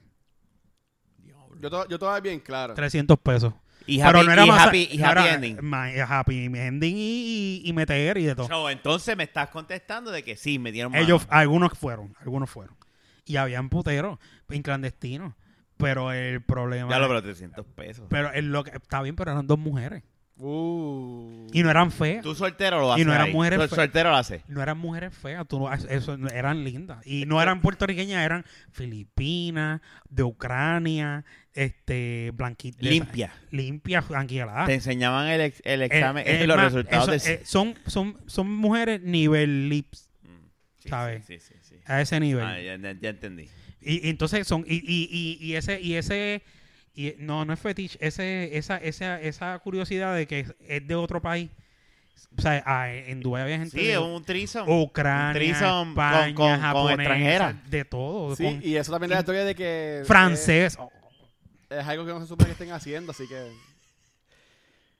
yo, 1.60 1.68
to- 1.70 1.88
yo 1.88 1.98
todavía 1.98 2.30
bien 2.30 2.40
claro. 2.40 2.74
300 2.74 3.18
pesos. 3.18 3.52
Y 3.90 3.98
Pero 3.98 4.18
happy, 4.20 4.26
no 4.26 4.32
era 4.32 4.46
y 4.46 4.50
happy, 4.50 4.88
y 4.92 4.98
no 4.98 5.06
happy 5.06 5.20
era- 5.22 5.34
ending. 5.34 5.58
happy 6.06 6.44
ending 6.46 6.96
y, 6.96 7.62
y, 7.64 7.68
y 7.68 7.72
meter 7.72 8.18
y 8.18 8.24
de 8.24 8.34
todo. 8.34 8.46
So, 8.46 8.70
entonces 8.70 9.16
me 9.16 9.24
estás 9.24 9.48
contestando 9.50 10.10
de 10.10 10.22
que 10.22 10.36
sí, 10.36 10.58
me 10.58 10.70
dieron 10.72 10.92
mano. 10.92 11.04
Ellos, 11.04 11.26
algunos 11.28 11.72
fueron, 11.76 12.14
algunos 12.20 12.48
fueron. 12.48 12.76
Y 13.24 13.36
habían 13.36 13.68
puteros 13.68 14.18
en 14.48 14.62
clandestinos. 14.62 15.34
Pero 15.76 16.12
el 16.12 16.42
problema. 16.42 16.90
Ya 16.90 16.98
lo 16.98 17.08
pero 17.08 17.22
300 17.22 17.64
pesos. 17.74 18.06
pero 18.10 18.30
es 18.32 18.44
lo 18.44 18.62
que 18.64 18.70
está 18.70 19.00
bien, 19.00 19.16
pero 19.16 19.32
eran 19.32 19.46
dos 19.46 19.58
mujeres. 19.58 20.02
Uh. 20.42 21.46
Y 21.52 21.62
no 21.62 21.70
eran 21.70 21.90
feas. 21.90 22.22
Tú 22.22 22.34
soltero 22.34 22.80
lo 22.80 22.92
haces 22.92 23.02
Y 23.02 23.06
no 23.06 23.12
eran 23.14 23.26
ahí. 23.28 23.32
mujeres 23.32 23.58
Sol- 23.58 23.68
fe- 23.68 23.74
soltero 23.76 24.10
lo 24.10 24.16
haces. 24.16 24.42
No 24.48 24.62
eran 24.62 24.78
mujeres 24.78 25.14
feas, 25.14 25.46
tú 25.46 25.58
no- 25.58 25.72
eso, 25.72 26.16
eran 26.32 26.64
lindas. 26.64 27.06
Y 27.06 27.24
no 27.26 27.40
eran 27.42 27.60
puertorriqueñas, 27.60 28.24
eran 28.24 28.44
filipinas, 28.72 29.80
de 30.08 30.22
Ucrania, 30.22 31.24
este, 31.54 32.30
blanquitas. 32.34 32.82
Limpia. 32.82 33.32
Limpias, 33.50 34.08
blanquialadas. 34.08 34.66
Te 34.66 34.74
enseñaban 34.74 35.26
el, 35.28 35.40
ex- 35.40 35.62
el 35.64 35.82
examen, 35.82 36.24
Eh, 36.26 36.42
eh, 36.42 36.46
los 36.46 36.56
más, 36.56 36.72
resultados 36.72 37.08
eso, 37.08 37.28
del... 37.28 37.38
eh, 37.38 37.42
son, 37.44 37.74
son, 37.86 38.16
son 38.26 38.50
mujeres 38.54 39.00
nivel 39.02 39.68
lips, 39.68 40.10
Mm, 40.22 40.46
sí, 40.78 40.88
¿sabes? 40.88 41.24
Sí, 41.26 41.40
sí, 41.40 41.54
sí. 41.60 41.74
sí. 41.76 41.76
a 41.86 42.00
ese 42.00 42.20
nivel. 42.20 42.44
Ah, 42.44 42.60
ya, 42.60 42.76
ya- 42.76 43.08
entendí. 43.10 43.48
Y, 43.82 44.06
y 44.06 44.10
entonces 44.10 44.46
son, 44.46 44.64
y, 44.66 44.76
y, 44.76 45.08
y, 45.10 45.38
y 45.44 45.56
ese, 45.56 45.80
y 45.80 45.94
ese, 45.94 46.42
y, 46.94 47.14
no, 47.18 47.44
no 47.44 47.52
es 47.54 47.60
fetiche, 47.60 47.98
ese, 48.00 48.56
esa, 48.56 48.76
esa, 48.76 49.20
esa 49.20 49.58
curiosidad 49.60 50.14
de 50.14 50.26
que 50.26 50.40
es, 50.40 50.54
es 50.68 50.86
de 50.86 50.94
otro 50.94 51.20
país. 51.22 51.48
O 52.36 52.42
sea, 52.42 52.62
ah, 52.66 52.92
en 52.92 53.20
Dubái 53.20 53.42
había 53.42 53.56
gente 53.58 53.78
Sí, 53.78 53.86
de 53.86 53.92
es 53.94 53.98
un 53.98 54.22
trisom. 54.22 54.68
Ucrania, 54.68 55.80
un 55.80 55.94
con- 55.94 56.04
España, 56.04 56.24
con- 56.26 56.34
con 56.34 56.60
japonesa, 56.60 57.02
extranjeras. 57.02 57.70
de 57.70 57.84
todo. 57.86 58.36
Sí, 58.36 58.44
con 58.44 58.60
y 58.62 58.76
eso 58.76 58.92
también 58.92 59.10
es 59.12 59.16
la 59.16 59.20
historia 59.20 59.44
de 59.44 59.54
que... 59.54 60.02
francés. 60.06 60.76
eh, 60.78 60.99
es 61.70 61.86
algo 61.86 62.04
que 62.04 62.12
no 62.12 62.20
se 62.20 62.26
supone 62.26 62.46
que 62.46 62.52
estén 62.52 62.72
haciendo, 62.72 63.12
así 63.12 63.26
que... 63.28 63.52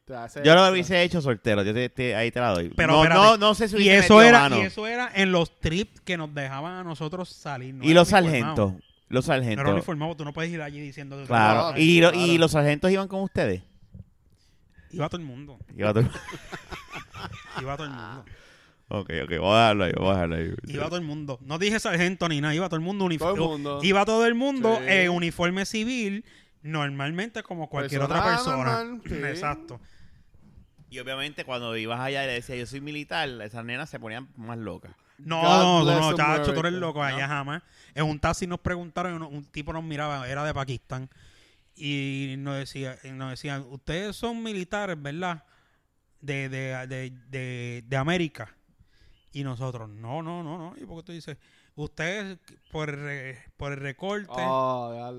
te 0.07 0.15
hace- 0.15 0.43
Yo 0.45 0.55
lo 0.55 0.71
hubiese 0.71 1.03
hecho 1.03 1.21
soltero. 1.21 1.63
Yo 1.63 1.75
te- 1.75 1.89
te- 1.89 2.15
ahí 2.15 2.31
te 2.31 2.41
la 2.41 2.51
doy. 2.53 2.71
Pero 2.77 2.93
no, 2.93 3.03
espérate. 3.03 3.21
no, 3.27 3.37
no 3.37 3.55
sé 3.55 3.69
si 3.69 3.75
y 3.75 3.79
hubiese 3.79 3.99
eso 4.07 4.15
metido 4.17 4.29
era 4.29 4.41
mano. 4.41 4.59
y 4.59 4.61
eso 4.63 4.87
era 4.87 5.11
en 5.15 5.33
los 5.33 5.59
trips 5.61 6.01
que 6.01 6.17
nos 6.17 6.33
dejaban 6.35 6.75
a 6.75 6.85
nosotros 6.85 7.29
salir. 7.29 7.75
no 7.75 7.85
Y 7.85 7.91
era 7.91 8.01
los 8.01 8.13
uniformado. 8.13 8.57
sargentos. 8.57 8.85
Los 9.09 9.27
No 9.29 9.35
era 9.35 9.43
sargentos. 9.43 9.73
uniformado, 9.75 10.17
tú 10.17 10.25
no 10.25 10.33
puedes 10.33 10.51
ir 10.53 10.63
allí 10.63 10.81
diciendo... 10.81 11.23
Claro. 11.27 11.77
Y, 11.79 12.01
lo- 12.01 12.11
claro. 12.13 12.27
y 12.27 12.39
los 12.39 12.53
sargentos 12.53 12.91
iban 12.91 13.09
con 13.09 13.21
ustedes. 13.23 13.63
Iba 14.93 15.09
todo 15.09 15.21
el 15.21 15.27
mundo. 15.27 15.59
Iba 15.77 15.93
todo- 15.93 16.09
Iba 17.61 17.77
todo 17.77 17.87
el 17.87 17.93
mundo. 17.93 18.25
ok, 18.89 19.11
ok. 19.25 19.31
Voy 19.39 19.55
a 19.57 19.61
dejarlo 19.61 19.85
ahí. 19.85 19.93
Voy 19.97 20.09
a 20.09 20.13
dejarlo 20.13 20.37
ahí. 20.37 20.51
Iba 20.67 20.85
todo 20.87 20.97
el 20.97 21.03
mundo. 21.05 21.39
No 21.43 21.59
dije 21.59 21.79
sargento 21.79 22.29
ni 22.29 22.41
nada, 22.41 22.55
iba 22.55 22.69
todo 22.69 22.77
el 22.77 22.83
mundo 22.83 23.05
Todo 23.05 23.09
el 23.09 23.13
uniforme. 23.13 23.41
mundo. 23.47 23.81
Iba 23.83 24.05
todo 24.05 24.27
el 24.27 24.35
mundo 24.35 24.79
Sí. 24.81 24.85
en 24.89 25.11
uniforme 25.11 25.67
civil, 25.67 26.25
normalmente 26.63 27.43
como 27.43 27.69
cualquier 27.69 28.03
otra 28.03 28.23
Persona 28.23 28.57
persona. 28.65 28.85
normal, 28.85 29.03
sí. 29.09 29.15
Exacto. 29.15 29.81
Y 30.91 30.99
obviamente 30.99 31.45
cuando 31.45 31.77
ibas 31.77 32.01
allá 32.01 32.25
y 32.25 32.27
le 32.27 32.33
decías 32.35 32.59
yo 32.59 32.67
soy 32.67 32.81
militar, 32.81 33.29
esas 33.43 33.65
nenas 33.65 33.89
se 33.89 34.01
ponían 34.01 34.29
más 34.37 34.59
locas. 34.59 34.93
No, 35.19 35.41
God 35.41 35.63
no, 35.63 35.85
bless 35.85 36.01
no, 36.01 36.17
chacho, 36.17 36.55
tú 36.55 36.61
eres 36.61 36.73
loco, 36.73 37.03
allá 37.03 37.27
¿No? 37.27 37.29
jamás. 37.29 37.63
En 37.95 38.07
un 38.07 38.19
taxi 38.19 38.47
nos 38.47 38.59
preguntaron, 38.61 39.23
un 39.23 39.45
tipo 39.45 39.73
nos 39.73 39.85
miraba, 39.85 40.27
era 40.29 40.45
de 40.45 40.55
Pakistán, 40.55 41.11
y 41.77 42.35
nos 42.39 42.57
decía, 42.57 42.97
y 43.05 43.11
nos 43.11 43.31
decían, 43.31 43.65
ustedes 43.69 44.17
son 44.17 44.43
militares, 44.43 45.01
¿verdad? 45.01 45.45
De, 46.21 46.49
de, 46.49 46.87
de, 46.87 47.13
de, 47.29 47.85
de 47.87 47.97
América. 47.97 48.55
Y 49.33 49.45
nosotros, 49.45 49.89
no, 49.89 50.23
no, 50.23 50.43
no, 50.43 50.59
no. 50.59 50.75
¿Y 50.77 50.85
por 50.87 50.99
qué 50.99 51.03
tú 51.07 51.13
dices? 51.13 51.37
Ustedes 51.83 52.39
por, 52.71 52.99
por 53.57 53.73
el 53.73 53.79
recorte 53.79 54.33
Oh, 54.37 55.13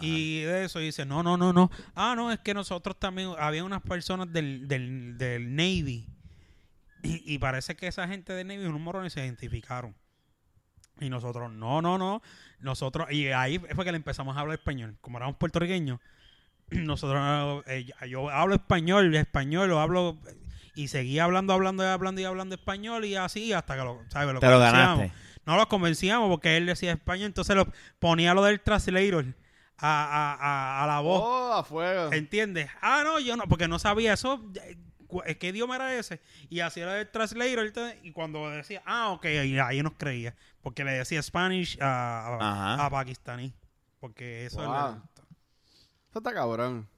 y 0.00 0.40
de 0.40 0.64
eso 0.64 0.78
dice, 0.78 1.04
no, 1.04 1.22
no, 1.22 1.36
no, 1.36 1.52
no. 1.52 1.70
Ah, 1.94 2.14
no, 2.16 2.32
es 2.32 2.40
que 2.40 2.54
nosotros 2.54 2.98
también, 2.98 3.32
había 3.38 3.64
unas 3.64 3.82
personas 3.82 4.32
del, 4.32 4.66
del, 4.66 5.18
del 5.18 5.54
Navy 5.54 6.08
y, 7.02 7.34
y 7.34 7.38
parece 7.38 7.76
que 7.76 7.86
esa 7.86 8.08
gente 8.08 8.32
del 8.32 8.46
Navy, 8.46 8.64
unos 8.64 8.80
morones, 8.80 9.12
se 9.12 9.24
identificaron. 9.24 9.94
Y 11.00 11.10
nosotros, 11.10 11.52
no, 11.52 11.82
no, 11.82 11.98
no. 11.98 12.22
Nosotros, 12.60 13.10
y 13.10 13.28
ahí 13.28 13.58
fue 13.58 13.84
que 13.84 13.92
le 13.92 13.96
empezamos 13.96 14.36
a 14.36 14.40
hablar 14.40 14.58
español. 14.58 14.96
Como 15.00 15.18
éramos 15.18 15.36
puertorriqueños, 15.36 16.00
nosotros, 16.70 17.64
eh, 17.66 17.86
yo 18.08 18.30
hablo 18.30 18.54
español, 18.54 19.14
español, 19.14 19.68
lo 19.68 19.80
hablo, 19.80 20.18
y 20.74 20.88
seguía 20.88 21.24
hablando, 21.24 21.52
hablando 21.52 21.84
y 21.84 21.86
hablando 21.86 22.20
y 22.20 22.24
hablando 22.24 22.54
español 22.54 23.04
y 23.04 23.16
así 23.16 23.52
hasta 23.52 23.76
que 23.76 23.84
lo, 23.84 24.00
¿sabes? 24.08 24.32
Lo 24.32 24.40
Te 24.40 24.50
lo 24.50 24.58
ganaste. 24.58 25.12
No 25.46 25.56
los 25.56 25.66
convencíamos 25.66 26.28
porque 26.28 26.56
él 26.56 26.66
decía 26.66 26.92
español, 26.92 27.26
entonces 27.26 27.54
lo 27.56 27.66
ponía 27.98 28.34
lo 28.34 28.42
del 28.44 28.60
translator 28.60 29.24
a, 29.78 30.04
a, 30.04 30.34
a, 30.80 30.84
a 30.84 30.86
la 30.86 31.00
voz. 31.00 31.22
Oh, 31.24 31.52
a 31.54 31.62
fuego. 31.64 32.12
¿Entiendes? 32.12 32.68
Ah, 32.80 33.02
no, 33.04 33.18
yo 33.20 33.36
no, 33.36 33.44
porque 33.44 33.68
no 33.68 33.78
sabía 33.78 34.12
eso. 34.14 34.44
eh, 35.24 35.36
¿Qué 35.36 35.48
idioma 35.48 35.76
era 35.76 35.94
ese? 35.96 36.20
Y 36.50 36.60
hacía 36.60 36.86
lo 36.86 36.92
del 36.92 37.08
translator 37.08 37.72
y 38.02 38.10
cuando 38.12 38.50
decía, 38.50 38.82
ah, 38.86 39.10
ok, 39.10 39.24
ahí, 39.26 39.56
ahí 39.58 39.82
nos 39.82 39.92
creía. 39.94 40.34
Porque 40.62 40.82
le 40.82 40.92
decía 40.92 41.22
Spanish 41.22 41.78
a, 41.80 42.84
a, 42.84 42.90
pakistaní. 42.90 43.54
Porque 44.00 44.46
eso 44.46 44.58
Wow. 44.66 45.00
Eso 46.10 46.18
está 46.18 46.32
cabrón. 46.34 46.88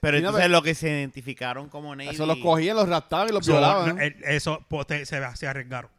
Pero 0.00 0.18
entonces 0.18 0.50
lo 0.50 0.62
que 0.62 0.74
se 0.74 0.88
identificaron 0.90 1.68
como 1.70 1.96
Navy. 1.96 2.10
Eso 2.10 2.26
los 2.26 2.36
cogían, 2.38 2.76
los 2.76 2.88
raptaban 2.88 3.28
y 3.30 3.32
los 3.32 3.46
So, 3.46 3.52
violaban. 3.52 4.00
eh, 4.00 4.14
eso 4.24 4.62
pues, 4.68 4.86
te- 4.86 5.06
se, 5.06 5.36
se 5.36 5.46
arriesgaron. 5.48 5.90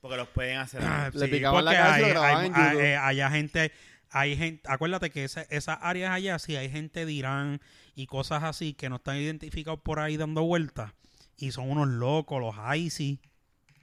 Porque 0.00 0.16
los 0.16 0.28
pueden 0.28 0.58
hacer. 0.58 0.80
Ah, 0.84 1.10
Le 1.12 1.26
sí, 1.26 1.32
picaban 1.32 1.64
la 1.64 1.70
porque 1.72 1.82
cabeza 1.82 1.98
y 1.98 2.00
lo 2.00 2.06
hay- 2.06 2.12
grababan 2.12 2.40
hay- 2.40 2.46
en 2.48 2.54
hay- 2.54 2.70
YouTube. 2.72 2.84
eh, 2.84 2.96
allá 2.96 3.30
gente, 3.30 3.72
hay 4.10 4.36
gente, 4.36 4.62
acuérdate 4.68 5.10
que 5.10 5.24
esa- 5.24 5.42
esas 5.50 5.78
áreas 5.82 6.12
allá, 6.12 6.38
sí 6.38 6.56
hay 6.56 6.70
gente 6.70 7.04
de 7.04 7.12
Irán 7.12 7.60
y 7.94 8.06
cosas 8.06 8.42
así 8.44 8.74
que 8.74 8.88
no 8.88 8.96
están 8.96 9.16
identificados 9.16 9.80
por 9.80 9.98
ahí 10.00 10.16
dando 10.16 10.42
vueltas 10.44 10.92
y 11.36 11.50
son 11.50 11.70
unos 11.70 11.88
locos, 11.88 12.40
los 12.40 12.54
ISIS, 12.76 13.18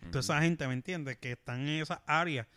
toda 0.10 0.20
esa 0.22 0.42
gente, 0.42 0.68
¿me 0.68 0.74
entiendes? 0.74 1.18
Que 1.18 1.34
están 1.34 1.68
en 1.68 1.82
esas 1.82 2.00
áreas, 2.08 2.48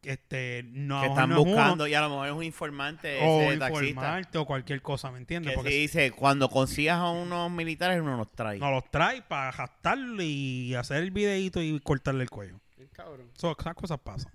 que 0.00 0.12
este, 0.12 0.62
no, 0.68 1.00
que 1.02 1.08
están 1.08 1.28
no 1.30 1.36
es 1.36 1.42
uno, 1.42 1.50
buscando 1.52 1.86
y 1.86 1.94
a 1.94 2.00
lo 2.00 2.08
mejor 2.10 2.26
es 2.28 2.32
un 2.32 2.42
informante 2.44 3.18
o 3.22 3.42
ese 3.42 3.58
taxista. 3.58 3.88
informarte 3.88 4.38
o 4.38 4.46
cualquier 4.46 4.80
cosa, 4.82 5.10
¿me 5.10 5.18
entiendes? 5.18 5.50
Que 5.52 5.54
Porque 5.56 5.70
si 5.70 5.78
dice, 5.80 6.10
cuando 6.12 6.48
consigas 6.48 6.96
a 6.98 7.10
unos 7.10 7.50
militares, 7.50 8.00
uno 8.00 8.16
los 8.16 8.30
trae. 8.32 8.58
nos 8.58 8.70
los 8.70 8.90
trae 8.90 9.20
para 9.22 9.52
gastarlo 9.52 10.22
y 10.22 10.74
hacer 10.74 10.98
el 11.02 11.10
videito 11.10 11.60
y 11.60 11.78
cortarle 11.80 12.22
el 12.22 12.30
cuello. 12.30 12.58
Cabrón. 12.96 13.30
So, 13.34 13.54
esas 13.58 13.74
cosas 13.74 13.98
pasan. 14.00 14.32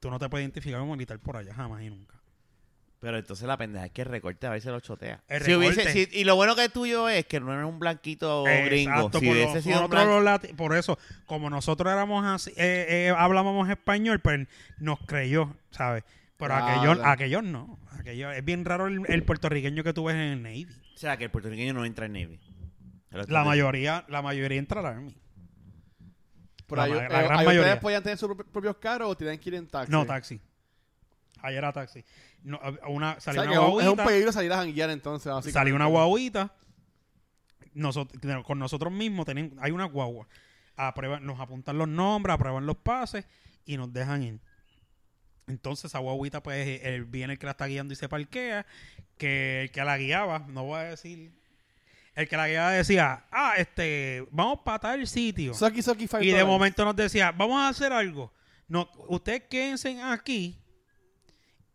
tú 0.00 0.10
no 0.10 0.18
te 0.18 0.28
puedes 0.30 0.44
identificar 0.44 0.80
como 0.80 0.92
militar 0.94 1.18
por 1.18 1.36
allá 1.36 1.52
jamás 1.54 1.82
y 1.82 1.90
nunca. 1.90 2.14
Pero 3.00 3.16
entonces 3.18 3.46
la 3.46 3.56
pendeja 3.56 3.86
es 3.86 3.92
que 3.92 4.02
el 4.02 4.08
recorte 4.08 4.46
a 4.46 4.50
veces 4.50 4.70
lo 4.72 4.80
chotea. 4.80 5.22
El 5.28 5.42
Si 5.42 5.52
hubiese- 5.54 5.90
si- 5.90 6.08
y 6.18 6.24
lo 6.24 6.36
bueno 6.36 6.54
que 6.54 6.64
es 6.66 6.72
tuyo 6.72 7.08
es 7.08 7.24
que 7.26 7.40
no 7.40 7.52
eres 7.52 7.64
un 7.66 7.78
blanquito 7.78 8.44
gringo. 8.44 8.90
Exacto, 8.92 9.18
Si 9.20 9.26
por, 9.26 9.34
hubiese 9.36 9.54
los- 9.54 9.64
sido 9.64 9.76
un 9.76 9.80
nosotros 9.82 10.04
blanco- 10.04 10.20
los 10.20 10.24
lati- 10.50 10.54
por 10.56 10.76
eso, 10.76 10.98
como 11.26 11.48
nosotros 11.50 11.90
éramos 11.92 12.24
así, 12.26 12.50
eh, 12.56 12.86
eh, 13.08 13.14
hablábamos 13.16 13.68
español, 13.70 14.20
pues 14.20 14.46
nos 14.78 14.98
creyó, 15.06 15.54
¿sabes? 15.70 16.04
Pero 16.36 16.54
aquellos, 16.54 16.98
aquellos 17.04 17.42
no. 17.44 17.78
Aquellos, 17.98 18.34
es 18.34 18.44
bien 18.44 18.64
raro 18.64 18.86
el, 18.86 19.00
el 19.08 19.22
puertorriqueño 19.24 19.82
que 19.84 19.92
tú 19.94 20.04
ves 20.04 20.16
en 20.16 20.20
el 20.22 20.42
Navy. 20.42 20.66
O 20.94 20.98
sea, 20.98 21.16
que 21.18 21.24
el 21.24 21.30
puertorriqueño 21.30 21.72
no 21.74 21.84
entra 21.84 22.06
en 22.06 22.12
Navy. 22.14 22.40
La 23.28 23.44
mayoría, 23.44 24.04
la 24.08 24.22
mayoría 24.22 24.58
entra 24.58 24.80
al 24.80 24.86
Army. 24.86 25.14
Pero 26.70 26.82
La 26.86 26.88
la 26.88 27.04
eh, 27.04 27.08
gran 27.08 27.38
ahí 27.40 27.46
mayoría. 27.46 27.60
ustedes 27.60 27.80
podían 27.80 28.02
tener 28.02 28.18
sus 28.18 28.34
pro- 28.34 28.46
propios 28.46 28.76
carros 28.78 29.10
o 29.10 29.16
tienen 29.16 29.38
que 29.38 29.48
ir 29.50 29.54
en 29.56 29.66
taxi. 29.68 29.92
No, 29.92 30.06
taxi. 30.06 30.40
Ayer 31.42 31.58
era 31.58 31.72
taxi. 31.72 32.04
No, 32.42 32.58
una, 32.88 33.12
O 33.14 33.20
salió 33.20 33.42
sea, 33.42 33.50
una 33.50 33.60
que 33.60 33.66
es 33.66 33.72
un- 33.74 33.82
guaguita. 33.96 34.04
peligro 34.06 34.32
salir 34.32 34.52
a 34.52 34.56
janguear 34.56 34.90
entonces. 34.90 35.52
Salió 35.52 35.74
una 35.74 35.86
guaguita. 35.86 36.54
Nosotros, 37.72 38.20
con 38.44 38.58
nosotros 38.58 38.92
mismos 38.92 39.26
tienen, 39.26 39.56
hay 39.60 39.70
una 39.70 39.84
guagua. 39.84 40.26
Aprueban, 40.76 41.24
nos 41.24 41.38
apuntan 41.40 41.78
los 41.78 41.88
nombres, 41.88 42.34
aprueban 42.34 42.66
los 42.66 42.76
pases 42.76 43.26
y 43.64 43.76
nos 43.76 43.92
dejan 43.92 44.22
ir. 44.22 44.40
Entonces 45.46 45.86
esa 45.86 45.98
guaguita, 45.98 46.42
pues, 46.42 46.80
él 46.84 47.04
viene 47.04 47.34
el 47.34 47.38
que 47.38 47.46
la 47.46 47.52
está 47.52 47.66
guiando 47.66 47.92
y 47.92 47.96
se 47.96 48.08
parquea. 48.08 48.66
Que 49.18 49.62
el 49.62 49.70
que 49.70 49.84
la 49.84 49.98
guiaba, 49.98 50.40
no 50.48 50.64
voy 50.64 50.78
a 50.80 50.84
decir. 50.84 51.32
El 52.20 52.28
que 52.28 52.36
la 52.36 52.48
guiaba 52.48 52.70
decía, 52.72 53.24
ah, 53.30 53.54
este, 53.56 54.26
vamos 54.30 54.60
para 54.64 54.78
tal 54.78 55.06
sitio. 55.06 55.54
Five 55.54 56.22
Y 56.22 56.26
de 56.26 56.32
dollars. 56.32 56.46
momento 56.46 56.84
nos 56.84 56.96
decía, 56.96 57.32
vamos 57.32 57.60
a 57.60 57.68
hacer 57.68 57.92
algo. 57.92 58.32
No, 58.68 58.90
ustedes 59.08 59.44
quédense 59.50 60.00
aquí. 60.02 60.56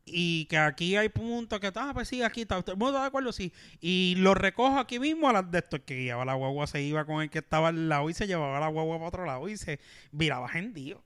Y 0.05 0.45
que 0.45 0.57
aquí 0.57 0.95
hay 0.95 1.09
puntos 1.09 1.59
que, 1.59 1.71
ah, 1.75 1.91
pues 1.93 2.07
sí, 2.07 2.21
aquí 2.21 2.41
está. 2.41 2.61
¿Todo 2.61 2.73
el 2.73 2.77
mundo 2.77 2.91
está 2.93 3.01
de 3.01 3.07
acuerdo? 3.07 3.31
Sí. 3.31 3.51
Y 3.81 4.13
lo 4.19 4.35
recojo 4.35 4.77
aquí 4.77 4.99
mismo 4.99 5.27
a 5.27 5.33
las 5.33 5.49
de 5.49 5.57
estos 5.57 5.79
que 5.79 5.95
guiaba 5.95 6.23
la 6.25 6.35
guagua, 6.35 6.67
se 6.67 6.81
iba 6.83 7.03
con 7.05 7.23
el 7.23 7.29
que 7.31 7.39
estaba 7.39 7.69
al 7.69 7.89
lado 7.89 8.07
y 8.09 8.13
se 8.13 8.27
llevaba 8.27 8.59
la 8.59 8.67
guagua 8.67 8.97
para 8.97 9.07
otro 9.07 9.25
lado 9.25 9.49
y 9.49 9.57
se 9.57 9.79
viraba 10.11 10.47
gentío. 10.47 11.01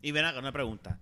Y 0.00 0.12
ven 0.12 0.24
acá, 0.24 0.38
una 0.38 0.52
pregunta. 0.52 0.98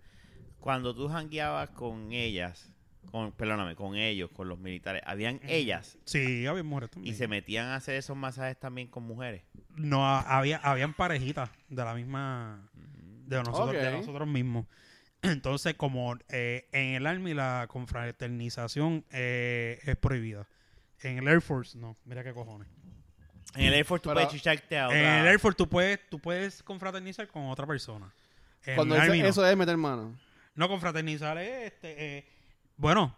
Cuando 0.58 0.94
tú 0.96 1.08
jangueabas 1.08 1.70
con 1.70 2.12
ellas, 2.12 2.72
con, 3.10 3.32
perdóname, 3.32 3.74
con 3.76 3.96
ellos, 3.96 4.30
con 4.32 4.48
los 4.48 4.58
militares, 4.58 5.02
¿habían 5.06 5.40
ellas? 5.44 5.98
Sí, 6.04 6.46
había 6.46 6.62
mujeres 6.62 6.90
también. 6.90 7.14
Y 7.14 7.16
se 7.16 7.28
metían 7.28 7.66
a 7.68 7.76
hacer 7.76 7.96
esos 7.96 8.16
masajes 8.16 8.58
también 8.58 8.88
con 8.88 9.04
mujeres. 9.04 9.42
No, 9.76 10.06
ha- 10.06 10.20
había, 10.38 10.58
habían 10.58 10.94
parejitas 10.94 11.50
de 11.68 11.84
la 11.84 11.94
misma 11.94 12.68
de 13.26 13.38
nosotros, 13.42 13.72
de 13.72 13.88
Ok. 13.88 13.94
nosotros 13.94 14.28
mismos. 14.28 14.66
Entonces, 15.22 15.74
como 15.74 16.16
eh, 16.28 16.68
en 16.72 16.94
el 16.94 17.06
Army 17.06 17.34
la 17.34 17.66
confraternización 17.68 19.04
eh, 19.10 19.78
es 19.84 19.96
prohibida. 19.96 20.46
En 21.02 21.18
el 21.18 21.28
Air 21.28 21.40
Force, 21.42 21.76
no. 21.78 21.96
Mira 22.04 22.22
qué 22.24 22.32
cojones. 22.32 22.68
En 23.54 23.66
el 23.66 23.74
Air 23.74 23.84
Force 23.84 24.02
tú 24.02 24.10
Pero- 24.10 24.14
puedes 24.20 24.28
chicharte 24.32 24.78
a 24.78 24.82
En 24.84 24.86
otra... 24.88 25.20
el 25.20 25.26
Air 25.26 25.38
Force 25.38 25.56
tú 25.56 25.68
puedes, 25.68 26.00
tú 26.08 26.18
puedes 26.18 26.62
confraternizar 26.62 27.26
con 27.28 27.46
otra 27.46 27.66
persona. 27.66 28.12
En 28.64 28.74
Cuando 28.76 28.94
el 28.94 29.00
dice 29.02 29.12
Army 29.12 29.22
no. 29.22 29.28
eso 29.28 29.46
es 29.46 29.56
meter 29.56 29.76
mano. 29.76 30.18
No, 30.54 30.68
confraternizar 30.68 31.36
es, 31.38 31.72
este, 31.72 32.18
eh, 32.18 32.24
bueno, 32.76 33.16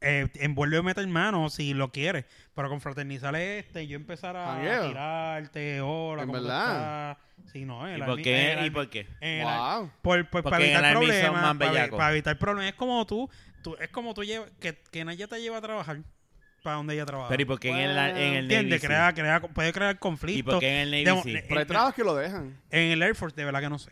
eh, 0.00 0.28
envuelve 0.34 0.82
meter 0.82 1.06
mano 1.06 1.48
si 1.50 1.74
lo 1.74 1.92
quieres, 1.92 2.24
pero 2.54 2.68
confraternizar 2.68 3.34
es 3.36 3.64
este, 3.66 3.86
yo 3.86 3.96
empezar 3.96 4.36
a 4.36 4.46
Jangueo. 4.54 4.88
tirarte, 4.88 5.80
hola, 5.80 6.22
¿En 6.22 6.28
¿cómo 6.28 6.38
tú 6.40 6.44
verdad? 6.44 7.10
estás? 7.12 7.52
Sí, 7.52 7.64
no, 7.64 7.96
¿Y 7.96 8.00
por 8.02 8.22
qué? 8.22 8.52
el 8.52 8.66
¿Y 8.66 8.70
por 8.70 8.88
qué? 8.90 9.06
el 9.20 9.42
Wow. 9.44 9.90
por, 10.02 10.28
por- 10.28 10.42
Porque 10.42 10.50
para 10.50 10.64
evitar 10.64 10.92
problemas, 10.92 11.56
para, 11.96 12.10
evitar 12.12 12.38
problemas, 12.38 12.70
es 12.72 12.76
como 12.76 13.04
tú, 13.06 13.28
tú 13.62 13.76
es 13.80 13.88
como 13.90 14.14
tú 14.14 14.22
llevas, 14.24 14.50
que, 14.60 14.76
que 14.90 15.00
ella 15.00 15.26
te 15.26 15.40
lleva 15.40 15.58
a 15.58 15.60
trabajar 15.60 15.98
para 16.62 16.76
donde 16.76 16.94
ella 16.94 17.04
trabaja. 17.04 17.28
Pero 17.28 17.42
¿y 17.42 17.44
por 17.44 17.58
qué 17.58 17.70
en 17.70 17.76
el, 17.78 17.98
en 17.98 18.34
el 18.34 18.68
Navy. 18.68 18.78
Crea, 18.80 19.12
crea, 19.12 19.40
puede 19.40 19.72
crear 19.72 19.96
¿Y 19.96 19.98
conflictos. 19.98 20.54
por 20.54 20.60
qué 20.60 20.68
en 20.82 20.82
el 20.82 20.90
Navy 20.90 21.04
Demo- 21.04 21.22
sí? 21.24 21.36
Pero 21.48 21.60
hay 21.60 21.66
trabajos 21.66 21.94
que 21.94 22.04
lo 22.04 22.14
dejan. 22.14 22.56
en 22.70 22.92
el 22.92 23.02
Air 23.02 23.16
Force, 23.16 23.34
de 23.36 23.44
verdad 23.44 23.60
que 23.60 23.68
no 23.68 23.78
sé. 23.80 23.90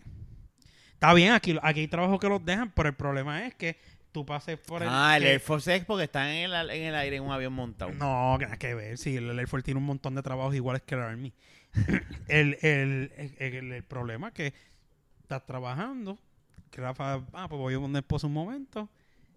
Está 0.92 1.12
bien, 1.14 1.32
aquí, 1.32 1.56
aquí 1.62 1.80
hay 1.80 1.88
trabajos 1.88 2.20
que 2.20 2.28
los 2.28 2.44
dejan, 2.44 2.70
pero 2.72 2.88
el 2.88 2.94
problema 2.94 3.44
es 3.46 3.54
que 3.56 3.76
tú 4.12 4.24
pases 4.26 4.58
por 4.58 4.82
el... 4.82 4.88
Ah, 4.90 5.16
el 5.16 5.22
que- 5.22 5.30
Air 5.32 5.40
Force 5.40 5.74
es 5.76 5.84
porque 5.84 6.04
están 6.04 6.28
en 6.28 6.52
el, 6.52 6.70
en 6.70 6.82
el 6.84 6.94
aire 6.94 7.16
en 7.16 7.22
un 7.24 7.32
avión 7.32 7.52
montado. 7.52 7.92
No, 7.92 8.36
que 8.38 8.44
nada 8.46 8.56
que 8.58 8.74
ver. 8.74 8.98
Sí, 8.98 9.16
el 9.16 9.38
Air 9.38 9.48
Force 9.48 9.64
tiene 9.64 9.78
un 9.78 9.86
montón 9.86 10.14
de 10.14 10.22
trabajos 10.22 10.54
iguales 10.54 10.82
que 10.82 10.94
el 10.94 11.00
Army. 11.02 11.32
el, 12.28 12.58
el, 12.62 13.12
el, 13.16 13.34
el- 13.38 13.72
el 13.72 13.82
problema 13.84 14.28
es 14.28 14.34
que 14.34 14.54
estás 15.22 15.44
trabajando, 15.46 16.18
que 16.70 16.80
Rafa, 16.80 17.22
ah, 17.32 17.48
pues 17.48 17.58
voy 17.58 17.74
a 17.74 17.78
poner 17.80 18.00
esposo 18.02 18.26
un 18.26 18.32
momento. 18.32 18.88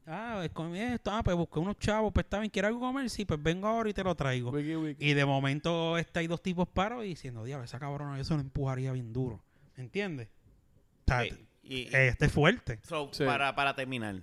Ah, 0.05 0.33
pues 0.37 0.49
comí 0.51 0.79
esto, 0.79 1.11
ah, 1.11 1.23
pues 1.23 1.37
busqué 1.37 1.59
unos 1.59 1.77
chavos, 1.79 2.11
pues 2.11 2.25
está 2.25 2.39
bien, 2.39 2.49
¿quieres 2.49 2.67
algo 2.69 2.81
comer? 2.81 3.09
Sí, 3.09 3.23
pues 3.23 3.41
vengo 3.41 3.67
ahora 3.67 3.89
y 3.89 3.93
te 3.93 4.03
lo 4.03 4.13
traigo. 4.15 4.51
Wiki, 4.51 4.75
wiki. 4.75 5.05
Y 5.05 5.13
de 5.13 5.23
momento 5.25 5.97
está 5.97 6.19
ahí 6.19 6.27
dos 6.27 6.41
tipos 6.41 6.67
paros 6.67 7.05
y 7.05 7.09
diciendo, 7.09 7.43
diablo, 7.45 7.63
esa 7.63 7.79
cabrona 7.79 8.17
yo 8.17 8.23
se 8.25 8.33
lo 8.33 8.41
empujaría 8.41 8.91
bien 8.91 9.13
duro. 9.13 9.41
¿Entiendes? 9.77 10.27
Ok, 11.07 11.37
y- 11.63 11.87
este 11.95 12.25
es 12.25 12.31
fuerte. 12.33 12.79
so, 12.83 13.09
Sí. 13.13 13.23
para, 13.23 13.55
para 13.55 13.75
terminar, 13.75 14.15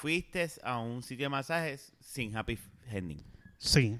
fuiste 0.00 0.48
a 0.64 0.78
un 0.78 1.02
sitio 1.02 1.26
de 1.26 1.28
masajes 1.30 1.92
sin 2.00 2.34
happy 2.36 2.58
ending. 2.90 3.22
Sí. 3.58 3.98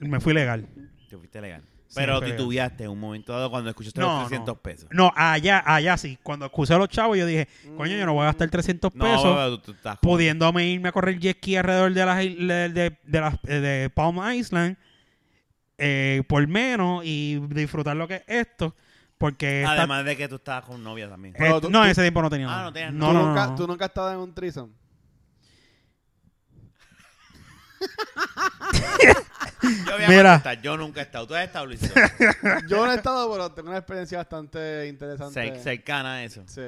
Me 0.00 0.20
fui 0.20 0.32
legal. 0.34 0.66
Te 1.08 1.16
fuiste 1.16 1.40
legal. 1.40 1.62
Sí, 1.86 1.96
Pero 1.96 2.20
legal. 2.20 2.36
titubeaste 2.36 2.84
en 2.84 2.90
un 2.90 2.98
momento 2.98 3.32
dado 3.32 3.50
cuando 3.50 3.68
escuchaste 3.70 4.00
No, 4.00 4.20
los 4.20 4.28
300 4.28 4.56
no. 4.56 4.62
pesos. 4.62 4.88
No, 4.90 5.12
allá, 5.14 5.62
allá 5.66 5.96
sí. 5.98 6.18
Cuando 6.22 6.46
acusé 6.46 6.72
a 6.74 6.78
los 6.78 6.88
chavos, 6.88 7.18
yo 7.18 7.26
dije, 7.26 7.48
coño, 7.76 7.96
yo 7.96 8.06
no 8.06 8.14
voy 8.14 8.22
a 8.22 8.26
gastar 8.26 8.48
300 8.48 8.94
No, 8.94 9.04
pesos 9.04 9.50
tú, 9.50 9.58
tú 9.58 9.72
estás 9.76 9.98
pudiéndome 10.00 10.66
irme 10.66 10.88
a 10.88 10.92
correr 10.92 11.18
jet 11.18 11.36
ski 11.36 11.56
alrededor 11.56 11.92
de 11.92 12.06
las 12.06 12.16
de, 12.18 12.68
de, 12.72 12.98
de 13.04 13.20
las- 13.20 13.34
eh, 13.46 13.60
de 13.60 13.90
Palm 13.90 14.18
Island 14.34 14.76
eh, 15.78 16.22
por 16.28 16.46
menos 16.46 17.02
y 17.04 17.38
disfrutar 17.48 17.96
lo 17.96 18.08
que 18.08 18.16
es 18.16 18.24
esto. 18.26 18.74
Porque 19.18 19.60
esta- 19.62 19.72
Además 19.74 20.04
de 20.04 20.16
que 20.16 20.28
tú 20.28 20.36
estabas 20.36 20.64
con 20.64 20.82
novia 20.82 21.08
también. 21.08 21.34
eh, 21.36 21.38
tú- 21.60 21.68
no, 21.70 21.78
tú- 21.80 21.84
en 21.84 21.90
ese 21.90 22.02
tiempo 22.02 22.22
no 22.22 22.30
tenía 22.30 22.46
Ah, 22.46 22.50
nada. 22.50 22.62
no 22.64 22.72
tenías 22.72 22.92
no, 22.94 23.06
¿Tú, 23.08 23.12
no, 23.12 23.26
nunca, 23.28 23.46
no. 23.48 23.54
¿Tú 23.54 23.66
nunca 23.66 23.84
has 23.84 23.90
estado 23.90 24.12
en 24.12 24.18
un 24.18 24.34
threesome? 24.34 24.72
Yo 29.86 29.92
voy 29.92 30.04
a 30.04 30.08
Mira. 30.08 30.22
contestar, 30.32 30.60
yo 30.62 30.76
nunca 30.76 31.00
he 31.00 31.04
estado. 31.04 31.26
¿Tú 31.26 31.34
has 31.34 31.44
estado, 31.44 31.66
Luis? 31.66 31.80
Yo 32.68 32.84
no 32.84 32.92
he 32.92 32.96
estado, 32.96 33.30
pero 33.30 33.52
tengo 33.52 33.68
una 33.68 33.78
experiencia 33.78 34.18
bastante 34.18 34.88
interesante. 34.88 35.40
Cer- 35.40 35.62
cercana 35.62 36.14
a 36.14 36.24
eso. 36.24 36.42
Sí. 36.46 36.62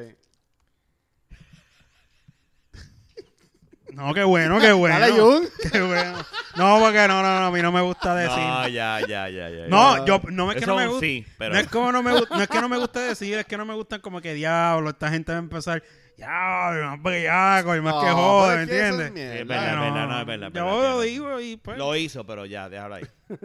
No, 3.92 4.12
qué 4.12 4.24
bueno, 4.24 4.58
qué 4.60 4.72
bueno. 4.72 4.98
Dale, 4.98 5.12
Jun. 5.12 5.48
Qué 5.70 5.80
bueno. 5.80 6.18
No, 6.56 6.78
porque 6.80 7.06
no, 7.06 7.22
no, 7.22 7.40
no, 7.40 7.46
a 7.46 7.50
mí 7.52 7.62
no 7.62 7.70
me 7.70 7.80
gusta 7.80 8.14
decir. 8.16 8.36
No, 8.38 8.66
ya, 8.68 9.00
ya, 9.06 9.28
ya, 9.28 9.48
ya. 9.50 9.66
No, 9.68 9.98
ya. 9.98 10.04
yo 10.04 10.20
no 10.30 10.50
es 10.50 10.56
que 10.56 10.64
Eso 10.64 10.70
no 10.72 10.76
me 10.76 10.82
es 10.82 10.88
un 10.88 10.92
gusta. 10.94 11.06
sí, 11.06 11.26
pero... 11.38 11.54
No 11.54 11.60
es 11.60 11.68
como 11.68 11.92
no 11.92 12.02
me 12.02 12.10
gu- 12.12 12.28
no 12.28 12.42
es 12.42 12.48
que 12.48 12.60
no 12.60 12.68
me 12.68 12.76
guste 12.78 12.98
decir, 13.00 13.38
es 13.38 13.46
que 13.46 13.56
no 13.56 13.64
me 13.64 13.74
gustan 13.74 14.00
como 14.00 14.20
que 14.20 14.34
diablo, 14.34 14.90
esta 14.90 15.10
gente 15.10 15.30
va 15.30 15.38
a 15.38 15.42
empezar, 15.42 15.82
diablo, 16.16 16.86
más 16.90 17.02
bellaco 17.02 17.76
y 17.76 17.80
más 17.80 17.94
que 17.94 18.06
No, 18.10 18.16
joder, 18.16 18.56
¿me 18.56 18.62
es 18.64 18.70
entiendes? 18.70 19.06
es 19.06 19.12
mierda. 19.12 19.34
Es 19.40 19.46
verdad, 19.48 19.80
verdad, 19.80 20.08
no, 20.08 20.20
es 20.20 20.26
verdad, 20.26 20.46
Yo 20.52 20.64
verdad, 20.64 20.72
lo 20.72 20.80
verdad. 20.98 21.02
digo 21.02 21.40
y 21.40 21.56
pues. 21.56 21.78
Lo 21.78 21.96
hizo, 21.96 22.26
pero 22.26 22.46
ya, 22.46 22.68
déjalo 22.68 22.94
ahí. 22.96 23.04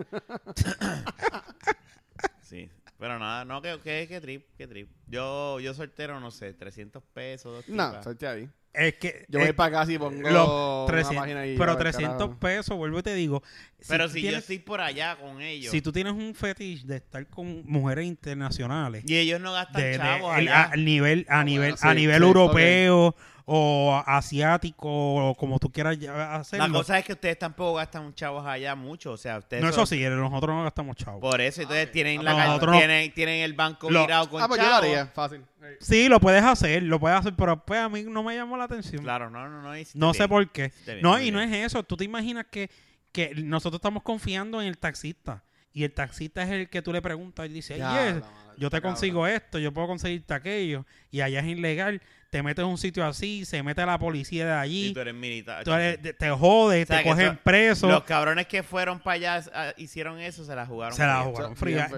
sí. 2.41 2.70
Pero 2.97 3.17
nada, 3.17 3.45
no, 3.45 3.61
que, 3.61 3.80
que, 3.82 4.07
que 4.09 4.20
trip, 4.20 4.45
que 4.57 4.67
trip. 4.67 4.89
Yo, 5.07 5.59
yo 5.61 5.74
soltero, 5.74 6.20
no 6.20 6.32
sé, 6.32 6.53
300 6.53 7.01
pesos, 7.13 7.65
dos 7.65 7.70
No, 7.70 7.88
tipas. 7.89 8.03
salte 8.03 8.28
ahí. 8.28 8.49
Es 8.72 8.93
que. 8.95 9.26
Yo 9.30 9.39
voy 9.39 9.51
para 9.53 9.80
acá 9.82 9.91
y 9.91 9.97
pongo 9.97 10.30
los 10.30 10.47
una 10.47 10.86
300 10.88 11.15
página 11.24 11.39
ahí. 11.41 11.55
pero 11.57 11.72
a 11.72 11.76
ver, 11.76 11.84
300 11.84 12.17
carajo. 12.17 12.39
pesos, 12.39 12.78
vuelvo 12.78 12.99
y 12.99 13.03
te 13.03 13.13
digo. 13.15 13.41
Pero 13.88 14.07
si 14.09 14.22
yo 14.22 14.38
estoy 14.38 14.59
por 14.59 14.80
allá 14.82 15.15
con 15.15 15.41
ellos 15.41 15.72
Si 15.72 15.82
tú 15.82 15.91
tienes 15.91 16.13
un 16.13 16.36
fetiche 16.36 16.86
de 16.86 16.97
estar 16.97 17.26
con 17.28 17.63
mujeres 17.65 18.05
internacionales. 18.05 19.03
y 19.07 19.17
ellos 19.17 19.39
no 19.41 19.53
gastan 19.53 19.82
de, 19.82 19.88
de- 19.89 19.97
chavos 19.97 20.38
el- 20.38 20.47
allá. 20.49 20.70
a, 20.72 20.76
nivel 20.76 21.26
a 21.30 21.39
Ah, 21.39 21.43
nivel 21.43 21.72
bueno, 21.72 21.89
a 21.89 21.93
nivel 21.93 22.17
sí, 22.22 22.28
europeo 22.28 23.15
o 23.51 24.03
asiático 24.05 24.88
o 24.88 25.34
como 25.36 25.57
tú 25.57 25.72
quieras 25.72 25.97
hacerlo 25.97 26.67
La 26.67 26.72
cosa 26.74 26.99
es 26.99 27.05
que 27.05 27.13
ustedes 27.13 27.39
tampoco 27.39 27.76
gastan 27.76 28.13
chavos 28.13 28.45
allá 28.45 28.76
mucho, 28.76 29.13
o 29.13 29.17
sea, 29.17 29.39
ustedes... 29.39 29.63
no 29.63 29.72
son- 29.72 29.84
eso 29.84 29.86
sí 29.88 30.03
nosotros 30.07 30.55
no 30.55 30.63
gastamos 30.63 30.95
chavos 30.97 31.20
Por 31.20 31.41
eso, 31.41 31.63
entonces 31.63 31.91
tienen, 31.91 32.24
la 32.24 32.32
No, 32.32 32.38
ca- 32.38 32.45
nosotros 32.45 32.72
no. 32.74 32.78
tienen, 32.78 33.11
tienen 33.11 33.41
el 33.41 33.53
banco 33.53 33.89
Lo- 33.89 34.01
mirado 34.01 34.30
con 34.30 34.39
Ah, 34.41 34.47
pues 34.47 34.59
yo 34.61 34.65
lo 34.67 34.72
chavos. 34.74 34.86
haría, 34.86 35.05
fácil. 35.07 35.41
sí 35.80 36.07
lo 36.07 36.20
puedes 36.20 36.43
hacer 36.43 36.84
lo 36.84 36.99
puedes 36.99 37.17
hacer 37.17 37.34
pero 37.36 37.65
pues 37.65 37.80
a 37.80 37.89
mí 37.89 38.03
no 38.03 38.22
me 38.22 38.36
llamó 38.36 38.55
la 38.60 38.66
atención. 38.66 39.03
Claro, 39.03 39.30
no, 39.30 39.49
no, 39.49 39.62
no. 39.62 39.72
no 39.72 40.14
sé 40.14 40.20
bien. 40.20 40.30
por 40.30 40.51
qué. 40.51 40.72
bien, 40.86 41.01
no 41.01 41.20
y 41.20 41.32
no 41.32 41.41
es 41.41 41.51
eso. 41.51 41.84
Tú 41.84 41.97
te 41.97 42.03
imaginas 42.03 42.45
que 42.51 42.70
que 43.12 43.34
nosotros 43.36 43.80
estamos 43.80 44.03
confiando 44.03 44.62
en 44.62 44.68
el 44.68 44.78
taxista 44.78 45.43
y 45.74 45.84
el 45.84 45.93
taxista 45.93 46.43
es 46.43 46.49
el 46.51 46.70
que 46.70 46.82
tú 46.82 46.91
le 46.91 47.01
preguntas 47.01 47.45
y 47.47 47.49
dice, 47.49 47.78
Ya, 47.78 48.05
"Yes, 48.05 48.16
la 48.16 48.22
madre, 48.32 48.53
yo 48.57 48.70
te 48.70 48.82
consigo 48.82 49.28
esto, 49.28 49.60
yo 49.60 49.72
puedo 49.72 49.88
conseguirte 49.88 50.34
aquello, 50.34 50.86
y 51.12 51.22
allá 51.22 51.39
es 51.39 51.47
ilegal, 51.47 52.01
te 52.30 52.43
metes 52.43 52.63
en 52.63 52.69
un 52.69 52.77
sitio 52.77 53.03
así, 53.05 53.43
se 53.43 53.63
mete 53.63 53.84
la 53.86 53.97
policía 53.97 54.45
de 54.45 54.51
Y 54.51 54.55
allí, 54.86 54.93
tú 54.93 54.99
eres 54.99 55.13
militar. 55.15 55.63
tú 55.63 55.71
eres- 55.73 55.99
te, 56.01 56.13
te 56.13 56.30
jode, 56.30 56.84
O 56.84 56.86
sea, 56.86 56.97
te 56.99 57.03
cogen 57.09 57.25
eso- 57.27 57.38
preso, 57.43 57.88
Los 57.88 58.03
cabrones 58.03 58.45
que 58.47 58.61
fueron 58.61 58.99
para 58.99 59.15
allá 59.15 59.43
ah, 59.53 59.73
hicieron 59.77 60.19
eso, 60.19 60.45
se 60.45 60.55
la 60.55 60.65
jugaron. 60.65 60.95
se 60.95 61.05
la 61.05 61.21
jugaron 61.23 61.55
fría. 61.55 61.89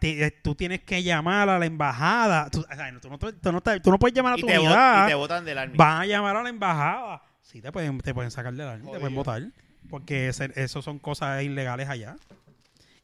eh, 0.00 0.30
tú 0.42 0.54
tienes 0.54 0.80
que 0.80 1.02
llamar 1.02 1.48
a 1.48 1.58
la 1.58 1.66
embajada, 1.66 2.48
tú, 2.50 2.60
o 2.70 2.74
sea, 2.74 2.92
tú 3.00 3.08
no, 3.10 3.18
tú 3.18 3.52
no 3.52 3.60
te- 3.60 3.80
tú 3.80 3.90
no 3.90 3.98
puedes 3.98 4.14
llamar 4.14 4.34
a 4.34 4.38
Y 4.38 4.40
tu 4.40 4.46
bot- 4.46 4.58
unidad, 4.58 5.04
y 5.06 5.08
te 5.08 5.14
botan 5.14 5.44
del 5.44 5.58
army. 5.58 5.76
van 5.76 6.00
a 6.02 6.06
llamar 6.06 6.36
a 6.36 6.42
la 6.42 6.48
embajada, 6.48 7.22
sí 7.42 7.60
te 7.60 7.70
pueden, 7.72 7.98
te 8.00 8.14
pueden 8.14 8.30
sacar 8.30 8.52
de 8.54 8.64
la 8.64 8.76
te 8.78 8.82
pueden 8.98 9.14
votar, 9.14 9.42
porque 9.90 10.28
ese- 10.28 10.52
eso 10.56 10.82
son 10.82 10.98
cosas 10.98 11.42
ilegales 11.42 11.88
allá. 11.88 12.16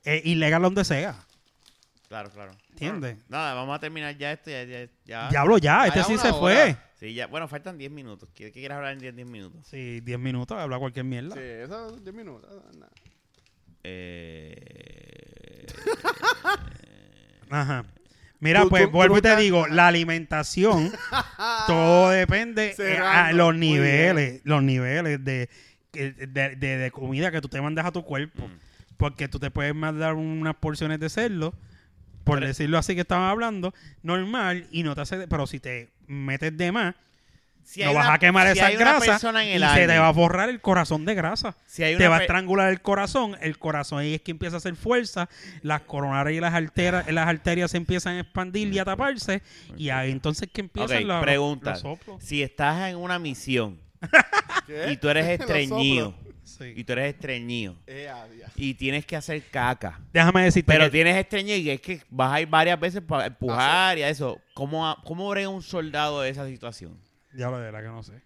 Es 0.04 0.24
ilegal 0.24 0.62
donde 0.62 0.84
sea, 0.84 1.14
Claro, 2.10 2.28
claro. 2.30 2.50
¿entiendes? 2.70 3.18
Nada, 3.28 3.54
vamos 3.54 3.76
a 3.76 3.78
terminar 3.78 4.16
ya 4.18 4.32
esto. 4.32 4.50
Ya, 4.50 4.64
ya, 4.64 4.88
ya. 5.04 5.28
Diablo 5.28 5.58
ya, 5.58 5.86
este 5.86 6.02
sí 6.02 6.18
se 6.18 6.30
hora. 6.30 6.38
fue. 6.40 6.76
Sí, 6.98 7.14
ya. 7.14 7.28
Bueno, 7.28 7.46
faltan 7.46 7.78
10 7.78 7.88
minutos. 7.92 8.28
¿Qué, 8.34 8.46
qué 8.46 8.58
quieres 8.58 8.74
hablar 8.76 8.94
en 8.94 8.98
10, 8.98 9.14
10 9.14 9.28
minutos? 9.28 9.64
Sí, 9.64 10.00
10 10.00 10.18
minutos, 10.18 10.58
habla 10.58 10.76
cualquier 10.80 11.04
mierda. 11.04 11.36
Sí, 11.36 11.40
eso 11.40 11.96
10 12.00 12.12
minutos. 12.12 12.50
nada. 12.76 12.90
Eh... 13.84 15.66
Ajá. 17.48 17.84
Mira, 18.40 18.62
Tú- 18.62 18.70
pues 18.70 18.82
tú- 18.84 18.88
tú 18.90 18.96
vuelvo 18.96 19.18
y 19.18 19.22
te 19.22 19.36
digo, 19.36 19.68
la 19.68 19.86
alimentación, 19.86 20.90
todo 21.68 22.10
depende 22.10 22.70
eh, 22.70 22.72
a 22.72 22.74
Cerrando. 22.74 23.36
los 23.36 23.54
niveles, 23.54 24.40
los 24.42 24.64
niveles 24.64 25.24
de, 25.24 25.48
de, 25.92 26.12
de- 26.56 26.76
de 26.76 26.90
comida 26.90 27.30
que 27.30 27.40
tú 27.40 27.46
te 27.48 27.60
mandas 27.60 27.86
a 27.86 27.92
tu 27.92 28.04
cuerpo. 28.04 28.48
Mm. 28.48 28.58
Porque 28.96 29.28
tú 29.28 29.38
te 29.38 29.50
puedes 29.52 29.74
mandar 29.76 30.14
unas 30.14 30.56
porciones 30.56 30.98
de 31.00 31.08
cerdo, 31.08 31.54
por 32.30 32.38
Pero- 32.38 32.48
decirlo 32.48 32.78
así 32.78 32.94
que 32.94 33.00
estaban 33.02 33.28
hablando, 33.28 33.74
normal, 34.02 34.66
y 34.70 34.82
no 34.82 34.94
te 34.94 35.00
hace, 35.02 35.26
pero 35.28 35.46
si 35.46 35.60
te 35.60 35.88
metes 36.06 36.56
de 36.56 36.72
más, 36.72 36.94
Si 37.62 37.84
no 37.84 37.92
vas 37.94 38.06
una- 38.06 38.14
a 38.14 38.18
quemar 38.18 38.46
si 38.52 38.58
esa 38.58 38.70
grasa 38.70 39.44
y 39.44 39.52
el 39.52 39.62
se 39.62 39.86
te 39.86 39.98
va 39.98 40.08
a 40.08 40.12
borrar 40.12 40.48
el 40.48 40.60
corazón 40.60 41.04
de 41.04 41.14
grasa. 41.14 41.54
si 41.66 41.84
hay 41.84 41.96
te 41.96 42.08
va 42.08 42.16
a 42.16 42.20
estrangular 42.22 42.68
el 42.70 42.80
corazón, 42.80 43.36
el 43.40 43.58
corazón 43.58 43.98
ahí 44.00 44.14
es 44.14 44.22
que 44.22 44.30
empieza 44.32 44.56
a 44.56 44.58
hacer 44.58 44.74
fuerza, 44.74 45.28
las 45.62 45.82
coronarias 45.82 46.36
y 46.36 46.40
las 46.40 46.54
arterias, 46.54 47.06
las 47.12 47.28
arterias 47.28 47.70
se 47.70 47.76
empiezan 47.76 48.16
a 48.16 48.20
expandir 48.20 48.72
y 48.72 48.78
a 48.78 48.84
taparse, 48.84 49.42
y 49.76 49.90
ahí 49.90 50.10
entonces 50.10 50.48
que 50.52 50.62
empiezan 50.62 50.98
Ok, 50.98 51.04
los, 51.04 51.22
pregunta. 51.22 51.70
los 51.72 51.80
soplos. 51.80 52.24
Si 52.24 52.42
estás 52.42 52.88
en 52.90 52.96
una 52.96 53.18
misión 53.20 53.78
¿Qué? 54.66 54.90
y 54.92 54.96
tú 54.96 55.08
eres 55.08 55.26
estreñido. 55.40 56.14
Sí. 56.60 56.74
y 56.76 56.84
tú 56.84 56.92
eres 56.92 57.14
estreñido, 57.14 57.74
Eh, 57.86 58.12
y 58.54 58.74
tienes 58.74 59.06
que 59.06 59.16
hacer 59.16 59.42
caca, 59.50 59.98
Déjame 60.12 60.44
decirte 60.44 60.70
pero 60.70 60.84
que- 60.84 60.90
tienes 60.90 61.16
estreñido 61.16 61.56
y 61.56 61.70
es 61.70 61.80
que 61.80 62.02
vas 62.10 62.32
a 62.34 62.40
ir 62.40 62.48
varias 62.48 62.78
veces 62.78 63.00
para 63.00 63.26
empujar 63.26 63.96
y 63.98 64.02
a 64.02 64.08
eso, 64.10 64.40
¿cómo, 64.54 64.94
¿cómo 65.04 65.28
brega 65.30 65.48
un 65.48 65.62
soldado 65.62 66.20
de 66.20 66.30
esa 66.30 66.46
situación? 66.46 66.98
Ya 67.34 67.48
lo 67.50 67.56
de 67.58 67.64
verdad 67.64 67.80
que 67.82 67.88
no 67.88 68.02
sé. 68.02 68.20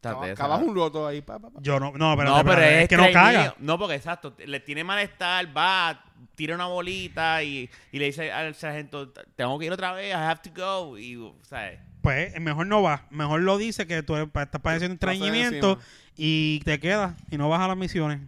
Cavas 0.00 0.62
un 0.62 0.74
roto 0.76 1.06
ahí. 1.08 1.22
Pa, 1.22 1.40
pa, 1.40 1.50
pa. 1.50 1.60
Yo 1.60 1.80
no, 1.80 1.90
no, 1.92 2.16
pero, 2.16 2.30
no, 2.36 2.44
pero 2.44 2.62
es, 2.62 2.82
es 2.84 2.88
que 2.88 2.96
no 2.96 3.10
caga. 3.12 3.56
No, 3.58 3.76
porque 3.78 3.96
exacto, 3.96 4.34
le 4.46 4.60
tiene 4.60 4.84
malestar, 4.84 5.54
va, 5.54 6.04
tira 6.36 6.54
una 6.54 6.66
bolita 6.66 7.42
y, 7.42 7.68
y 7.90 7.98
le 7.98 8.04
dice 8.06 8.30
al 8.30 8.54
sargento, 8.54 9.12
tengo 9.34 9.58
que 9.58 9.66
ir 9.66 9.72
otra 9.72 9.92
vez, 9.92 10.10
I 10.10 10.12
have 10.14 10.40
to 10.42 10.50
go. 10.54 10.96
Y, 10.96 11.18
¿sabes? 11.42 11.80
Pues 12.00 12.40
mejor 12.40 12.68
no 12.68 12.80
va. 12.80 13.06
Mejor 13.10 13.40
lo 13.40 13.58
dice 13.58 13.88
que 13.88 14.04
tú 14.04 14.14
estás 14.16 14.48
padeciendo 14.62 14.94
estreñimiento. 14.94 15.80
Y 16.20 16.58
te 16.64 16.78
quedas 16.80 17.14
y 17.30 17.38
no 17.38 17.48
vas 17.48 17.60
a 17.60 17.68
las 17.68 17.76
misiones. 17.76 18.20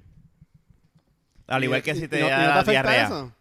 Al 1.49 1.65
igual 1.65 1.83
que 1.83 1.91
y- 1.91 1.97
si 1.97 2.05
y 2.05 2.09
te 2.09 2.21
no- 2.21 2.27
y 2.29 2.31
no 2.31 2.37
da 2.37 2.61
afecta 2.61 2.71
diarrea. 2.71 3.05
eso? 3.07 3.33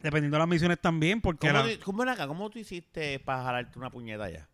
Dependiendo 0.00 0.36
de 0.36 0.38
las 0.38 0.48
misiones 0.48 0.78
también, 0.80 1.20
porque 1.20 1.48
¿Cómo, 1.48 1.62
la- 1.64 1.74
tú, 1.74 1.80
cómo, 1.84 2.02
acá? 2.02 2.26
¿Cómo 2.26 2.50
tú 2.50 2.58
hiciste 2.58 3.18
para 3.20 3.42
jalarte 3.42 3.78
una 3.78 3.90
puñeta 3.90 4.24
allá? 4.24 4.48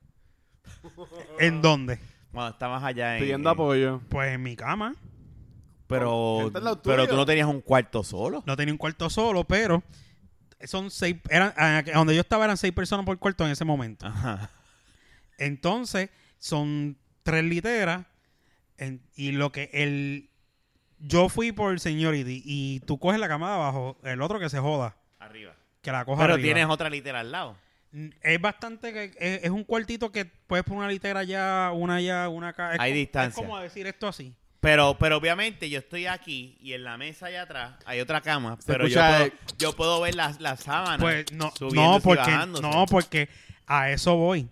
¿En 1.41 1.61
dónde? 1.61 1.99
Cuando 2.33 2.53
estabas 2.53 2.83
allá 2.85 3.17
en... 3.17 3.23
Pidiendo 3.23 3.51
apoyo. 3.51 4.01
Pues 4.09 4.33
en 4.33 4.43
mi 4.43 4.55
cama. 4.57 4.95
Pero, 5.89 6.51
lado 6.55 6.81
pero 6.83 7.09
tú 7.09 7.17
no 7.17 7.27
tenías 7.27 7.49
un 7.49 7.61
cuarto 7.61 8.05
solo. 8.05 8.45
No 8.47 8.57
tenía 8.57 8.73
un 8.73 8.79
cuarto 8.79 9.11
solo, 9.11 9.43
pero 9.43 9.83
son 10.63 10.89
seis. 10.93 11.17
Eran, 11.29 11.53
a- 11.57 11.83
donde 11.95 12.15
yo 12.15 12.21
estaba 12.21 12.45
eran 12.45 12.57
seis 12.57 12.73
personas 12.73 13.05
por 13.05 13.19
cuarto 13.19 13.45
en 13.45 13.51
ese 13.51 13.65
momento. 13.65 14.07
Ajá. 14.07 14.51
Entonces, 15.37 16.11
son 16.39 16.97
tres 17.23 17.45
literas. 17.45 18.07
en- 18.79 19.03
y 19.15 19.33
lo 19.33 19.53
que 19.53 19.69
el. 19.75 20.31
Yo 20.99 21.29
fui 21.29 21.53
por 21.53 21.79
seniority 21.81 22.43
y 22.45 22.81
tú 22.81 22.99
coges 22.99 23.19
la 23.21 23.29
cama 23.29 23.49
de 23.51 23.55
abajo, 23.57 23.99
el 24.05 24.21
otro 24.23 24.39
que 24.39 24.49
se 24.51 24.59
joda, 24.59 24.97
Arriba. 25.19 25.55
que 25.83 25.93
la 25.93 26.05
coja 26.05 26.23
Pero 26.23 26.35
arriba. 26.35 26.45
tienes 26.47 26.67
otra 26.67 26.89
litera 26.91 27.21
al 27.21 27.31
lado. 27.33 27.57
Es 28.23 28.41
bastante 28.41 28.93
que 28.93 29.05
es, 29.19 29.45
es 29.45 29.51
un 29.51 29.65
cuartito 29.65 30.13
que 30.13 30.25
puedes 30.25 30.65
poner 30.65 30.79
una 30.81 30.89
litera 30.89 31.21
allá, 31.21 31.73
una 31.73 31.97
allá, 31.97 32.29
una 32.29 32.49
acá. 32.49 32.75
Es 32.75 32.81
Hay 32.81 32.91
como- 32.93 32.99
distancia. 33.01 33.29
Es 33.43 33.47
como 33.47 33.59
decir 33.59 33.87
esto 33.87 34.09
así. 34.09 34.35
Pero, 34.61 34.97
pero 34.99 35.17
obviamente 35.17 35.69
yo 35.71 35.79
estoy 35.79 36.07
aquí 36.07 36.57
y 36.61 36.75
en 36.75 36.85
la 36.85 36.97
mesa 36.99 37.27
allá 37.27 37.43
atrás 37.43 37.75
hay 37.87 38.01
otra 38.01 38.21
cama, 38.21 38.57
Se 38.61 38.67
pero 38.71 38.87
yo 38.87 39.01
puedo, 39.01 39.25
el- 39.25 39.33
yo 39.59 39.73
puedo 39.77 40.01
ver 40.03 40.15
las 40.15 40.39
las 40.41 40.61
sábanas. 40.61 41.01
Pues 41.01 41.33
no, 41.33 41.51
no 41.73 41.99
porque 42.01 42.31
no 42.63 42.85
porque 42.87 43.29
a 43.67 43.91
eso 43.91 44.17
voy. 44.17 44.49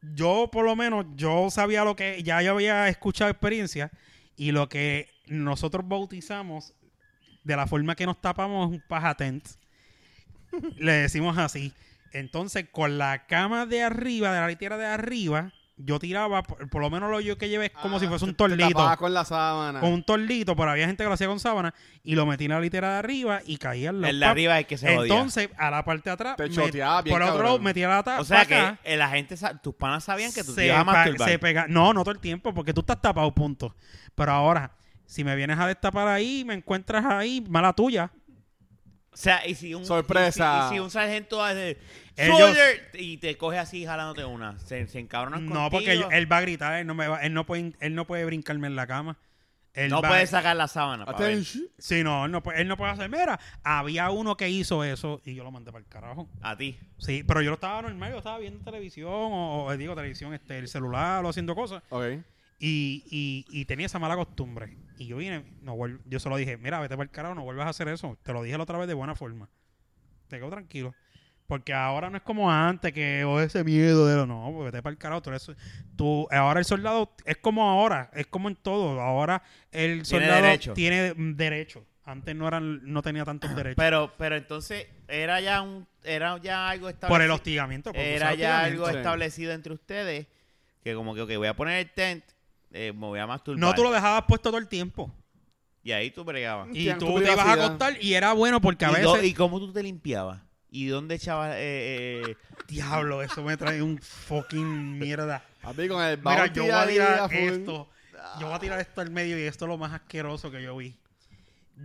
Yo 0.00 0.48
por 0.52 0.64
lo 0.64 0.76
menos 0.76 1.06
yo 1.16 1.50
sabía 1.50 1.84
lo 1.84 1.96
que 1.96 2.22
ya 2.22 2.40
yo 2.42 2.52
había 2.52 2.88
escuchado 2.88 3.30
experiencia 3.30 3.90
y 4.36 4.52
lo 4.52 4.68
que 4.68 5.08
nosotros 5.26 5.86
bautizamos 5.86 6.74
de 7.44 7.56
la 7.56 7.66
forma 7.66 7.96
que 7.96 8.06
nos 8.06 8.20
tapamos 8.20 8.70
un 8.70 8.80
paja 8.80 9.16
tent. 9.16 9.46
Le 10.76 10.92
decimos 10.92 11.36
así. 11.38 11.72
Entonces 12.12 12.66
con 12.70 12.98
la 12.98 13.26
cama 13.26 13.66
de 13.66 13.82
arriba 13.82 14.32
de 14.32 14.40
la 14.40 14.48
litera 14.48 14.78
de 14.78 14.86
arriba 14.86 15.52
yo 15.80 15.98
tiraba 16.00 16.42
por, 16.42 16.68
por 16.68 16.82
lo 16.82 16.90
menos 16.90 17.08
lo 17.10 17.20
yo 17.20 17.38
que 17.38 17.48
llevé 17.48 17.66
es 17.66 17.72
como 17.72 17.96
Ah, 17.96 18.00
si 18.00 18.06
fuese 18.08 18.24
un 18.24 18.34
torlito 18.34 18.96
con 18.98 19.14
la 19.14 19.24
sábana. 19.24 19.78
con 19.80 19.92
un 19.92 20.02
torlito, 20.02 20.56
pero 20.56 20.70
había 20.72 20.86
gente 20.86 21.04
que 21.04 21.08
lo 21.08 21.14
hacía 21.14 21.28
con 21.28 21.38
sábana 21.38 21.72
y 22.02 22.14
lo 22.16 22.26
metía 22.26 22.46
en 22.46 22.50
la 22.52 22.60
litera 22.60 22.92
de 22.94 22.98
arriba 22.98 23.40
y 23.46 23.56
caía 23.58 23.90
en 23.90 24.04
El 24.04 24.18
de 24.18 24.26
pap- 24.26 24.30
arriba 24.30 24.58
es 24.58 24.66
que 24.66 24.76
se 24.76 24.94
jodía. 24.94 25.12
Entonces, 25.14 25.50
a 25.56 25.70
la 25.70 25.84
parte 25.84 26.10
de 26.10 26.14
atrás, 26.14 26.36
Te 26.36 26.50
choteaba 26.50 27.02
bien, 27.02 27.14
por 27.16 27.22
otro 27.22 27.42
lado, 27.42 27.58
metía 27.60 27.88
la 27.88 28.02
tapa 28.02 28.20
O 28.20 28.24
sea 28.24 28.44
que 28.44 28.74
eh, 28.84 28.96
la 28.96 29.08
gente, 29.10 29.36
tus 29.62 29.74
panas 29.74 30.02
sabían 30.04 30.32
que 30.32 30.42
tú 30.42 30.54
te 30.54 30.62
se, 30.62 30.66
ibas 30.66 30.80
a 30.80 30.84
masturbar. 30.84 31.28
se 31.28 31.38
pega. 31.38 31.66
No, 31.68 31.92
no 31.94 32.02
todo 32.02 32.12
el 32.12 32.20
tiempo, 32.20 32.52
porque 32.52 32.74
tú 32.74 32.80
estás 32.80 33.00
tapado, 33.00 33.32
punto. 33.32 33.74
Pero 34.16 34.32
ahora, 34.32 34.72
si 35.06 35.22
me 35.22 35.36
vienes 35.36 35.58
a 35.58 35.66
destapar 35.68 36.08
ahí, 36.08 36.42
me 36.44 36.54
encuentras 36.54 37.04
ahí, 37.06 37.40
mala 37.48 37.72
tuya. 37.72 38.10
O 39.12 39.16
sea, 39.16 39.46
y 39.46 39.54
si 39.54 39.74
un, 39.74 39.84
Sorpresa. 39.84 40.58
Y 40.58 40.68
si, 40.68 40.74
y 40.74 40.76
si 40.76 40.80
un 40.80 40.90
sargento 40.90 41.42
hace 41.42 41.76
Ellos- 42.24 42.38
"Soldier", 42.38 42.90
y 42.94 43.16
te 43.18 43.36
coge 43.36 43.58
así 43.58 43.84
jalándote 43.86 44.24
una, 44.24 44.58
se, 44.58 44.86
se 44.88 44.98
encabronan 44.98 45.46
No, 45.46 45.70
porque 45.70 45.92
él, 45.92 46.30
va 46.32 46.38
a 46.38 46.40
gritar, 46.40 46.74
él 46.80 46.86
no, 46.86 46.94
me 46.94 47.06
va- 47.08 47.22
él, 47.22 47.32
no 47.34 47.46
puede, 47.46 47.72
él 47.80 47.94
no 47.94 48.06
puede 48.06 48.24
brincarme 48.24 48.66
en 48.66 48.76
la 48.76 48.86
cama. 48.86 49.16
Él 49.74 49.90
no 49.90 50.02
va- 50.02 50.08
puedes 50.08 50.30
sacar 50.30 50.56
la 50.56 50.66
sábana. 50.66 51.04
pa' 51.04 51.12
ver. 51.16 51.44
Sí, 51.44 52.02
no, 52.02 52.24
él 52.24 52.32
no, 52.32 52.42
puede, 52.42 52.60
él 52.62 52.66
no 52.66 52.76
puede 52.76 52.90
hacer. 52.90 53.08
Mira, 53.08 53.38
había 53.62 54.10
uno 54.10 54.36
que 54.36 54.48
hizo 54.48 54.82
eso 54.82 55.20
y 55.24 55.34
yo 55.34 55.44
lo 55.44 55.52
mandé 55.52 55.70
para 55.70 55.84
el 55.84 55.88
carajo. 55.88 56.28
A 56.40 56.56
ti. 56.56 56.76
Sí, 56.96 57.22
pero 57.22 57.42
yo 57.42 57.50
lo 57.50 57.54
estaba 57.54 57.82
normal, 57.82 58.10
yo 58.10 58.18
estaba 58.18 58.38
viendo 58.38 58.64
televisión 58.64 59.08
o, 59.12 59.66
o, 59.66 59.76
digo 59.76 59.94
televisión, 59.94 60.34
este, 60.34 60.58
el 60.58 60.66
celular 60.66 61.24
o 61.24 61.28
haciendo 61.28 61.54
cosas 61.54 61.82
Ok. 61.90 62.04
y, 62.58 63.04
y, 63.10 63.46
y 63.50 63.64
tenía 63.66 63.86
esa 63.86 64.00
mala 64.00 64.16
costumbre. 64.16 64.76
Y 64.96 65.06
yo 65.06 65.18
vine, 65.18 65.44
no 65.62 65.76
vuel- 65.76 66.00
yo 66.06 66.18
se 66.18 66.28
lo 66.28 66.36
dije, 66.36 66.56
mira, 66.56 66.80
vete 66.80 66.96
para 66.96 67.04
el 67.04 67.10
carajo, 67.10 67.36
no 67.36 67.44
vuelvas 67.44 67.66
a 67.66 67.70
hacer 67.70 67.86
eso. 67.86 68.18
Te 68.24 68.32
lo 68.32 68.42
dije 68.42 68.56
la 68.56 68.64
otra 68.64 68.78
vez 68.78 68.88
de 68.88 68.94
buena 68.94 69.14
forma. 69.14 69.48
Te 70.26 70.38
quedo 70.38 70.50
tranquilo. 70.50 70.92
Porque 71.48 71.72
ahora 71.72 72.10
no 72.10 72.18
es 72.18 72.22
como 72.22 72.52
antes, 72.52 72.92
que 72.92 73.24
o 73.24 73.40
ese 73.40 73.64
miedo 73.64 74.06
de 74.06 74.14
lo 74.16 74.26
no, 74.26 74.52
pues 74.54 74.66
vete 74.66 74.82
para 74.82 74.92
el 74.92 74.98
carajo. 74.98 75.22
Tú, 75.22 75.30
eres- 75.30 75.50
tú- 75.96 76.28
ahora 76.30 76.60
el 76.60 76.64
soldado 76.66 77.10
es 77.24 77.38
como 77.38 77.68
ahora, 77.68 78.10
es 78.14 78.26
como 78.26 78.48
en 78.48 78.54
todo. 78.54 79.00
Ahora 79.00 79.42
el 79.72 80.02
Tiene 80.02 80.04
soldado 80.04 80.42
derecho. 80.42 80.74
tiene 80.74 81.14
derecho. 81.16 81.84
Antes 82.04 82.36
no 82.36 82.46
eran, 82.46 82.80
no 82.92 83.00
tenía 83.02 83.24
tantos 83.24 83.50
derechos. 83.56 83.76
Pero, 83.82 84.12
pero 84.18 84.36
entonces 84.36 84.86
era 85.08 85.40
ya 85.40 85.62
un, 85.62 85.86
era 86.04 86.36
ya 86.38 86.68
algo 86.68 86.88
establecido. 86.90 87.08
por 87.16 87.22
el 87.22 87.30
hostigamiento. 87.30 87.92
por 87.92 88.00
Era 88.00 88.34
ya 88.34 88.50
hostigamiento. 88.56 88.82
algo 88.84 88.86
Sí. 88.92 88.96
establecido 88.98 89.52
entre 89.52 89.72
ustedes 89.72 90.26
que 90.84 90.94
como 90.94 91.14
que, 91.14 91.22
ok, 91.22 91.30
voy 91.36 91.48
a 91.48 91.56
poner 91.56 91.78
el 91.78 91.90
tent, 91.90 92.24
eh, 92.72 92.92
me 92.92 93.06
voy 93.06 93.20
a 93.20 93.26
masturbar. 93.26 93.58
No, 93.58 93.74
tú 93.74 93.82
lo 93.82 93.90
dejabas 93.90 94.24
puesto 94.28 94.50
todo 94.50 94.58
el 94.58 94.68
tiempo. 94.68 95.10
Y 95.82 95.92
ahí 95.92 96.10
tú 96.10 96.24
bregabas. 96.24 96.68
Y 96.70 96.84
Tienes 96.84 96.98
tú 96.98 97.06
tu 97.06 97.20
te 97.22 97.32
ibas 97.32 97.46
a 97.46 97.52
acostar 97.54 97.96
y 98.02 98.12
era 98.12 98.34
bueno 98.34 98.60
porque 98.60 98.84
a 98.84 98.90
¿Y, 98.98 99.00
do- 99.02 99.14
veces... 99.14 99.28
¿Y 99.30 99.32
cómo 99.34 99.58
tú 99.58 99.72
te 99.72 99.82
limpiabas? 99.82 100.42
¿Y 100.70 100.86
dónde 100.86 101.14
echabas 101.14 101.54
eh, 101.54 102.24
eh, 102.28 102.36
Diablo, 102.66 103.22
eso 103.22 103.42
me 103.42 103.56
trae 103.56 103.82
un 103.82 103.98
fucking 103.98 104.98
mierda. 104.98 105.42
Papi, 105.62 105.88
con 105.88 106.02
el 106.04 106.18
Mira, 106.18 106.46
yo 106.46 106.64
voy 106.64 106.72
a 106.72 106.86
tirar 106.86 107.32
esto. 107.32 107.88
Yo 108.38 108.46
voy 108.46 108.54
a 108.54 108.58
tirar 108.58 108.80
esto 108.80 109.00
al 109.00 109.10
medio 109.10 109.38
y 109.38 109.42
esto 109.42 109.64
es 109.64 109.68
lo 109.70 109.78
más 109.78 109.92
asqueroso 109.92 110.50
que 110.50 110.62
yo 110.62 110.76
vi. 110.76 110.94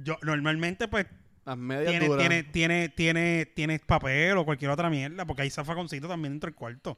Yo 0.04 0.18
normalmente 0.24 0.88
pues 0.88 1.06
Las 1.46 1.58
medias 1.58 1.92
tiene, 1.92 2.10
tiene, 2.18 2.44
tiene, 2.44 2.90
tiene, 2.90 3.46
tienes 3.46 3.82
papel 3.82 4.38
o 4.38 4.46
cualquier 4.46 4.72
otra 4.72 4.90
mierda 4.90 5.26
porque 5.26 5.44
hay 5.44 5.50
zafaconcito 5.50 6.08
también 6.08 6.34
dentro 6.34 6.48
del 6.48 6.56
cuarto. 6.56 6.98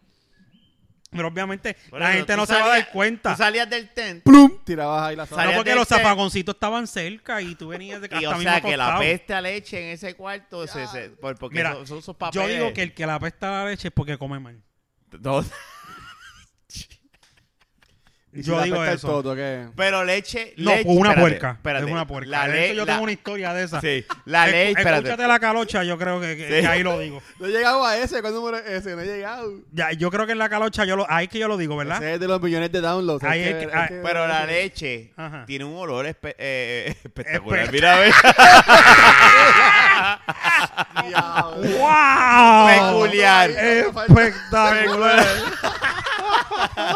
Pero 1.15 1.27
obviamente 1.27 1.75
Por 1.89 1.99
la 1.99 2.11
gente 2.13 2.35
no 2.35 2.45
se 2.45 2.53
va 2.53 2.65
a 2.65 2.67
dar 2.69 2.91
cuenta. 2.91 3.31
Tú 3.31 3.37
salías 3.37 3.69
del 3.69 3.89
tent 3.89 4.23
¡Plum! 4.23 4.59
Tirabas 4.63 5.03
ahí 5.09 5.15
la 5.15 5.25
Sal- 5.25 5.49
No, 5.49 5.55
porque 5.55 5.75
los 5.75 5.87
tent. 5.87 6.01
zafagoncitos 6.01 6.55
estaban 6.55 6.87
cerca 6.87 7.41
y 7.41 7.55
tú 7.55 7.69
venías 7.69 8.01
de 8.01 8.07
y 8.11 8.15
hasta 8.25 8.37
o 8.37 8.41
sea 8.41 8.61
que 8.61 8.75
la 8.77 8.85
acostado. 8.87 8.99
peste 9.01 9.33
a 9.33 9.41
leche 9.41 9.79
en 9.79 9.89
ese 9.93 10.13
cuarto 10.15 10.67
se, 10.67 10.85
se- 10.87 11.09
por- 11.11 11.37
porque 11.37 11.57
Mira, 11.57 11.73
son, 11.85 12.01
son 12.01 12.01
Yo 12.01 12.13
papeles. 12.17 12.49
digo 12.49 12.73
que 12.73 12.81
el 12.83 12.93
que 12.93 13.05
la 13.05 13.15
apesta 13.15 13.49
la 13.51 13.65
leche 13.69 13.87
es 13.89 13.93
porque 13.93 14.17
come 14.17 14.39
mal. 14.39 14.61
No, 15.21 15.43
Y 18.35 18.43
si 18.43 18.49
Yo 18.49 18.57
la 18.57 18.63
digo 18.63 18.83
eso. 18.83 19.07
toto, 19.07 19.33
¿qué? 19.33 19.67
pero 19.77 20.03
leche, 20.03 20.53
No, 20.57 20.71
leche 20.71 20.83
pues 20.85 20.97
una 20.97 21.09
espérate, 21.11 21.21
puerca. 21.31 21.51
espérate. 21.51 21.85
es 21.85 21.91
una 21.91 22.05
puerca. 22.05 22.29
La 22.29 22.47
De 22.47 22.53
le- 22.53 22.65
hecho, 22.65 22.73
yo 22.73 22.85
la- 22.85 22.91
tengo 22.91 23.03
una 23.03 23.11
historia 23.13 23.53
de 23.53 23.63
esa. 23.63 23.79
Sí, 23.81 24.05
la 24.25 24.47
ley, 24.47 24.69
espérate. 24.75 24.97
Escúchate 25.07 25.27
la 25.27 25.39
calocha, 25.39 25.83
yo 25.83 25.97
creo 25.97 26.19
que, 26.19 26.35
que- 26.35 26.47
Sí. 26.47 26.61
que 26.61 26.67
ahí 26.67 26.83
lo 26.83 26.99
digo. 26.99 27.21
No 27.39 27.45
he 27.47 27.49
llegado 27.51 27.85
a 27.85 27.97
ese. 27.97 28.21
¿Cuál 28.21 28.33
número 28.33 28.57
es 28.57 28.65
ese? 28.69 28.95
No 28.95 29.01
he 29.01 29.05
llegado. 29.05 29.51
Ya, 29.71 29.91
yo 29.93 30.11
creo 30.11 30.25
que 30.25 30.33
en 30.33 30.39
la 30.39 30.49
calocha, 30.49 30.83
yo 30.85 30.95
lo, 30.97 31.09
ahí 31.09 31.25
es 31.25 31.31
que 31.31 31.39
yo 31.39 31.47
lo 31.47 31.55
digo, 31.57 31.77
¿verdad? 31.77 31.97
Ese 32.03 32.15
es 32.15 32.19
de 32.19 32.27
los 32.27 32.41
millones 32.41 32.71
de 32.71 32.81
downloads. 32.81 33.23
Ahí 33.23 33.41
es 33.43 33.55
que 33.55 33.69
ah, 33.73 33.87
Pero 34.03 34.27
la 34.27 34.45
leche 34.45 35.13
Ajá. 35.15 35.45
tiene 35.45 35.63
un 35.65 35.77
olor 35.77 36.05
espe- 36.05 36.35
eh, 36.37 36.95
espectacular. 37.05 37.67
Espe- 37.67 37.71
Mira, 37.71 37.93
a 37.95 37.99
ver. 37.99 38.13
Diablo. 41.07 41.67
¡Wow! 41.77 42.67
Peculiar. 42.67 43.49
Espectacular. 43.51 45.25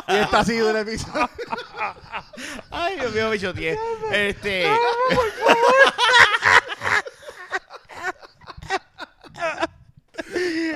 Y 0.08 0.16
está 0.16 0.40
así 0.40 0.58
de 0.58 0.70
el 0.70 0.76
episodio. 0.78 1.30
Ay, 2.72 2.96
Dios 3.00 3.14
mío, 3.14 3.30
bicho 3.32 3.54
tío. 3.54 3.74
Este. 4.12 4.68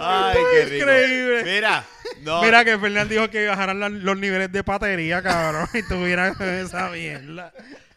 Ay, 0.01 0.37
qué 0.53 0.65
rico. 0.65 0.75
Increíble. 0.77 1.43
Mira, 1.43 1.85
no. 2.21 2.41
Mira 2.43 2.65
que 2.65 2.77
Fernán 2.77 3.09
dijo 3.09 3.29
que 3.29 3.47
bajaran 3.47 3.79
la- 3.79 3.89
los 3.89 4.17
niveles 4.17 4.51
de 4.51 4.63
patería, 4.63 5.21
cabrón, 5.21 5.67
y 5.73 5.83
tuvieran 5.83 6.35
esa 6.41 6.89
mierda. 6.89 7.53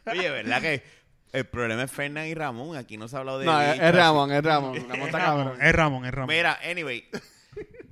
Oye, 0.07 0.31
¿verdad 0.31 0.61
que 0.61 0.83
el 1.33 1.47
problema 1.47 1.85
es 1.85 1.91
Fernán 1.91 2.27
y 2.27 2.35
Ramón? 2.35 2.77
Aquí 2.77 2.97
no 2.97 3.09
se 3.09 3.17
ha 3.17 3.21
hablado 3.21 3.39
de 3.39 3.47
No, 3.47 3.61
es, 3.61 3.95
Ramón, 3.95 4.33
es 4.33 4.43
Ramón. 4.43 4.75
Ramón 4.75 5.01
Es 5.01 5.07
está 5.07 5.19
Ramón, 5.19 5.45
cabrón. 5.45 5.63
es 5.63 5.75
Ramón, 5.75 6.05
es 6.07 6.13
Ramón. 6.15 6.35
Mira, 6.35 6.59
anyway. 6.69 7.09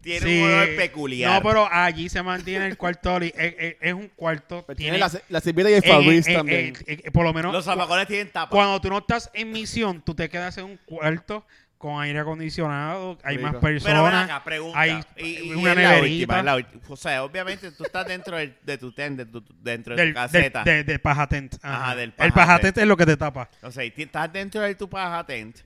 Tiene 0.05 0.27
Sí. 0.27 0.41
un 0.43 0.49
olor 0.51 0.77
peculiar. 0.77 1.33
No, 1.43 1.49
pero 1.49 1.69
allí 1.73 2.09
se 2.09 2.23
mantiene 2.23 2.67
el 2.67 2.77
cuarto. 2.77 3.17
Es, 3.17 3.33
es- 3.37 3.77
es 3.81 3.93
un 3.95 4.09
cuarto. 4.15 4.63
Tiene, 4.67 4.77
tiene 4.77 4.99
la, 4.99 5.11
la 5.31 5.41
servilleta 5.41 5.71
y 5.71 5.75
el 5.75 5.85
en- 5.85 5.91
Fabrice 5.91 6.31
en- 6.31 6.37
también. 6.37 6.75
en- 6.87 7.01
en- 7.05 7.13
por 7.13 7.25
lo 7.25 7.33
menos. 7.33 7.53
Los 7.53 7.65
zapacones 7.65 8.07
tienen 8.07 8.31
tapa. 8.31 8.51
Cuando 8.51 8.81
tú 8.81 8.91
no 8.91 8.99
estás 8.99 9.31
en 9.35 9.51
misión, 9.51 10.03
tú 10.03 10.15
te 10.15 10.29
quedas 10.29 10.57
en 10.59 10.67
un 10.67 10.77
cuarto 10.85 11.45
con 11.79 12.01
aire 12.01 12.19
acondicionado, 12.19 13.19
hay 13.25 13.37
Rico. 13.37 13.49
más 13.53 13.57
Pero 13.61 13.75
ven 13.75 13.83
personas, 13.83 14.25
acá, 14.25 14.45
pregunta. 14.45 14.81
hay 14.81 15.01
Y- 15.17 15.23
y 15.25 15.53
una 15.55 15.75
la 15.75 15.81
neverita. 15.93 16.35
última, 16.37 16.43
la. 16.43 16.67
O 16.89 16.97
sea, 16.97 17.25
obviamente 17.25 17.71
tú 17.73 17.85
estás 17.85 18.07
dentro 18.07 18.37
del- 18.37 18.57
de 18.63 18.79
tu 18.79 18.93
tent, 18.93 19.19
de 19.19 19.27
tu- 19.27 19.45
dentro 19.61 19.95
de 19.97 20.03
del, 20.03 20.15
tu 20.15 20.21
caseta. 20.21 20.63
del, 20.65 20.85
de, 20.87 20.93
de 20.93 20.99
paja 20.99 21.27
tent. 21.27 21.57
Ajá, 21.63 21.95
del 21.95 22.05
el 22.05 22.13
paja 22.13 22.31
paja 22.35 22.53
tent. 22.61 22.75
tent 22.75 22.79
es 22.85 22.87
lo 22.89 22.97
que 22.97 23.07
te 23.07 23.17
tapa. 23.17 23.51
O 23.63 23.71
sea, 23.71 23.85
estás 23.85 24.33
dentro 24.33 24.61
de 24.63 24.75
tu 24.75 24.89
paja 24.89 25.25
tent. 25.27 25.59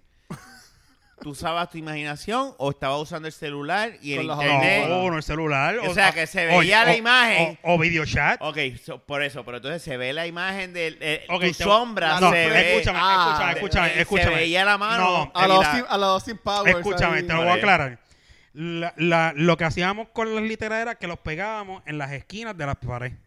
¿Tú 1.20 1.30
usabas 1.30 1.68
tu 1.70 1.78
imaginación 1.78 2.54
o 2.58 2.70
estabas 2.70 3.00
usando 3.00 3.26
el 3.26 3.32
celular 3.34 3.92
y 4.00 4.12
el 4.12 4.18
Con 4.18 4.26
los 4.28 4.36
internet? 4.44 4.86
No, 4.88 5.10
no 5.10 5.16
el 5.16 5.22
celular. 5.22 5.78
O 5.78 5.92
sea, 5.92 6.12
que 6.12 6.26
se 6.28 6.46
veía 6.46 6.84
la 6.84 6.96
imagen. 6.96 7.58
O, 7.62 7.74
o 7.74 7.78
video 7.78 8.04
chat. 8.06 8.40
Ok, 8.40 8.56
so- 8.84 9.00
por 9.04 9.22
eso, 9.22 9.44
pero 9.44 9.56
entonces 9.56 9.82
se 9.82 9.96
ve 9.96 10.12
la 10.12 10.26
imagen 10.28 10.72
de 10.72 10.96
eh, 11.00 11.26
Ok, 11.28 11.42
tu 11.42 11.46
te- 11.48 11.64
sombra, 11.64 12.20
no, 12.20 12.30
se 12.30 12.48
ve. 12.48 12.72
escúchame, 12.74 12.98
Ah, 13.02 13.32
escúchame, 13.32 13.52
escúchame, 13.58 13.90
se 13.94 14.00
escúchame. 14.02 14.36
veía 14.36 14.64
la 14.64 14.78
mano. 14.78 15.04
No, 15.04 15.32
A 15.34 15.48
los, 15.48 15.60
la- 15.64 15.86
a 15.88 15.98
los 15.98 16.06
Austin 16.08 16.38
Powers. 16.38 16.76
Escúchame, 16.76 17.16
ahí. 17.18 17.22
te 17.26 17.32
lo 17.32 17.40
voy 17.40 17.48
a 17.50 17.54
aclarar. 17.54 17.98
La- 18.52 18.94
la- 18.96 19.32
lo 19.36 19.56
que 19.56 19.64
hacíamos 19.64 20.08
con 20.12 20.32
las 20.34 20.44
literas 20.44 20.80
era 20.82 20.94
que 20.94 21.06
los 21.08 21.18
pegábamos 21.18 21.82
en 21.86 21.98
las 21.98 22.12
esquinas 22.12 22.56
de 22.56 22.64
las 22.66 22.76
paredes. 22.76 23.18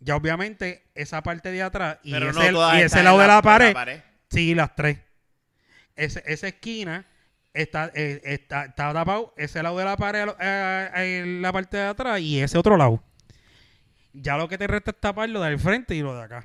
Ya 0.00 0.14
obviamente 0.14 0.84
esa 0.94 1.22
parte 1.22 1.50
de 1.50 1.62
atrás 1.62 1.98
y 2.04 2.12
pero 2.12 2.32
no 2.32 2.40
ese, 2.42 2.52
todas 2.52 2.78
y 2.78 2.82
ese 2.82 3.02
lado 3.02 3.18
de 3.18 3.26
la 3.26 3.42
pared, 3.42 3.74
sí, 4.30 4.54
las 4.54 4.74
tres. 4.76 4.98
Ese- 5.98 6.22
esa 6.26 6.48
esquina 6.48 7.04
está, 7.52 7.90
eh, 7.94 8.20
está, 8.24 8.66
está 8.66 8.92
tapado, 8.92 9.34
ese 9.36 9.62
lado 9.62 9.76
de 9.78 9.84
la 9.84 9.96
pared 9.96 10.28
eh, 10.40 10.90
en 11.22 11.42
la 11.42 11.52
parte 11.52 11.76
de 11.76 11.82
atrás 11.84 12.20
y 12.20 12.40
ese 12.40 12.56
otro 12.56 12.76
lado. 12.76 13.02
Ya 14.12 14.36
lo 14.36 14.48
que 14.48 14.56
te 14.58 14.66
resta 14.66 14.92
es 14.92 15.00
tapar 15.00 15.28
lo 15.28 15.40
del 15.42 15.58
frente 15.58 15.94
y 15.94 16.00
lo 16.02 16.14
de 16.16 16.22
acá. 16.24 16.44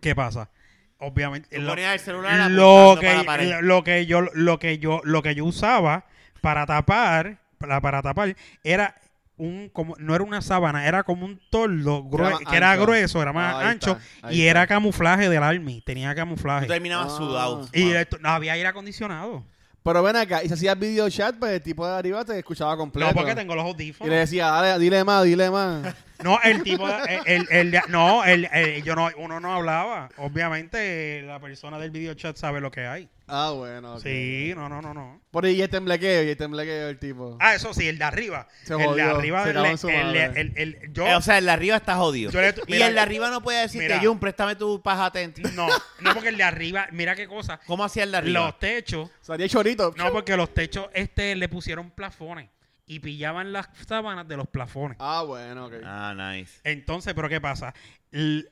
¿Qué 0.00 0.14
pasa? 0.14 0.50
Obviamente, 0.98 1.58
lo- 1.58 1.70
ponías 1.70 1.92
el 1.94 2.00
celular 2.00 2.50
lo 2.50 2.92
apuntando 2.92 3.24
para 3.26 3.42
la 3.44 3.56
que, 3.58 3.62
lo 3.62 3.84
que 3.84 4.06
yo 4.06 4.20
lo 4.34 4.58
que 4.58 4.78
yo 4.78 5.00
lo 5.04 5.22
que 5.22 5.34
yo 5.34 5.44
usaba 5.44 6.06
para 6.40 6.64
tapar 6.66 7.38
para, 7.58 7.80
para 7.80 8.02
tapar 8.02 8.34
era 8.64 8.94
un 9.38 9.68
como 9.68 9.94
no 9.98 10.14
era 10.14 10.24
una 10.24 10.40
sábana 10.40 10.86
era 10.86 11.02
como 11.02 11.26
un 11.26 11.38
tordo 11.50 12.02
grue- 12.04 12.30
más 12.30 12.40
que 12.40 12.56
era 12.56 12.74
grueso 12.76 13.20
era 13.20 13.32
más 13.34 13.54
Ah, 13.54 13.58
ahí 13.60 13.66
ancho 13.68 13.92
está, 13.92 14.28
ahí 14.28 14.36
y 14.36 14.40
está. 14.40 14.50
era 14.50 14.66
camuflaje 14.66 15.28
del 15.28 15.42
army 15.42 15.82
tenía 15.82 16.10
Tú 16.10 16.16
camuflaje 16.16 16.66
terminabas 16.66 17.12
Ah. 17.12 17.16
sudado. 17.16 17.68
y 17.72 17.90
esto- 17.92 18.18
no 18.20 18.30
había 18.30 18.54
aire 18.54 18.68
acondicionado 18.68 19.44
Pero 19.82 20.02
ven 20.02 20.16
acá, 20.16 20.42
y 20.42 20.48
si 20.48 20.54
hacías 20.54 20.76
video 20.78 21.08
chat, 21.10 21.36
pues 21.38 21.52
el 21.52 21.62
tipo 21.62 21.86
de 21.86 21.94
arriba 21.96 22.24
te 22.24 22.36
escuchaba 22.38 22.76
completo. 22.76 23.08
no 23.08 23.14
porque 23.14 23.34
tengo 23.36 23.54
los 23.54 23.62
Y 23.64 23.66
le 23.66 23.70
audífonos 23.72 24.10
decía, 24.10 24.46
dale, 24.48 24.78
dile 24.82 25.04
más, 25.04 25.22
dile 25.22 25.48
más. 25.50 25.94
no 26.22 26.40
el 26.42 26.62
tipo 26.62 26.86
de- 26.88 27.20
el, 27.26 27.46
el 27.50 27.80
no 27.88 28.24
el, 28.24 28.48
el- 28.52 28.82
yo 28.82 28.94
no 28.94 29.10
uno 29.16 29.40
no 29.40 29.54
hablaba 29.54 30.08
obviamente 30.16 31.22
la 31.22 31.38
persona 31.40 31.78
del 31.78 31.90
video 31.90 32.14
chat 32.14 32.36
sabe 32.36 32.60
lo 32.60 32.70
que 32.70 32.86
hay 32.86 33.08
ah, 33.28 33.50
bueno. 33.54 33.98
sí 34.00 34.52
no 34.54 34.68
no 34.68 34.80
no 34.80 34.94
no 34.94 35.20
Por 35.30 35.44
ahí 35.44 35.60
el 35.60 35.68
temblequeo, 35.68 36.22
y 36.24 36.28
el 36.30 36.36
temblequeo 36.36 36.88
el 36.88 36.98
tipo. 36.98 37.36
Ah, 37.40 37.54
eso 37.54 37.74
sí, 37.74 37.86
el 37.86 37.98
de 37.98 38.04
arriba. 38.04 38.48
Se 38.64 38.72
el 38.72 38.78
de 38.78 38.84
jodió, 38.86 39.16
arriba, 39.16 39.44
se 39.44 39.50
en 39.50 39.76
su 39.78 39.88
el- 39.90 40.02
madre. 40.06 40.24
el- 40.40 40.52
el- 40.56 40.92
yo, 40.94 41.06
Eh, 41.06 41.14
o 41.14 41.20
sea, 41.20 41.36
el 41.36 41.44
de 41.44 41.50
arriba 41.50 41.76
está 41.76 41.96
jodido. 41.96 42.30
Yo 42.30 42.40
le- 42.40 42.54
y 42.68 42.80
el 42.80 42.94
de 42.94 43.00
arriba 43.00 43.28
no 43.30 43.42
puede 43.42 43.60
decirte, 43.60 43.88
mira. 43.88 44.00
Jun, 44.02 44.18
préstame 44.18 44.56
tu 44.56 44.80
paja 44.80 45.10
tent. 45.10 45.38
no, 45.54 45.66
no 46.00 46.14
porque 46.14 46.30
el 46.30 46.38
de 46.38 46.44
arriba, 46.44 46.86
mira 46.92 47.14
qué 47.14 47.26
cosa. 47.26 47.60
¿Cómo 47.66 47.84
hacía 47.84 48.04
el 48.04 48.12
de 48.12 48.16
arriba? 48.16 48.40
Los 48.46 48.58
techos, 48.58 49.10
Salía 49.20 49.46
chorito. 49.48 49.92
no 49.96 50.10
porque 50.10 50.36
los 50.38 50.54
techos 50.54 50.88
este 50.94 51.34
le 51.36 51.48
pusieron 51.50 51.90
plafones 51.90 52.48
y 52.86 53.00
pillaban 53.00 53.52
las 53.52 53.68
sábanas 53.86 54.26
de 54.28 54.36
los 54.36 54.46
plafones. 54.48 54.96
Ah, 55.00 55.22
bueno, 55.26 55.66
ok. 55.66 55.74
Ah, 55.84 56.14
nice. 56.16 56.60
Entonces, 56.64 57.14
pero 57.14 57.28
qué 57.28 57.40
pasa? 57.40 57.74
L- 58.12 58.44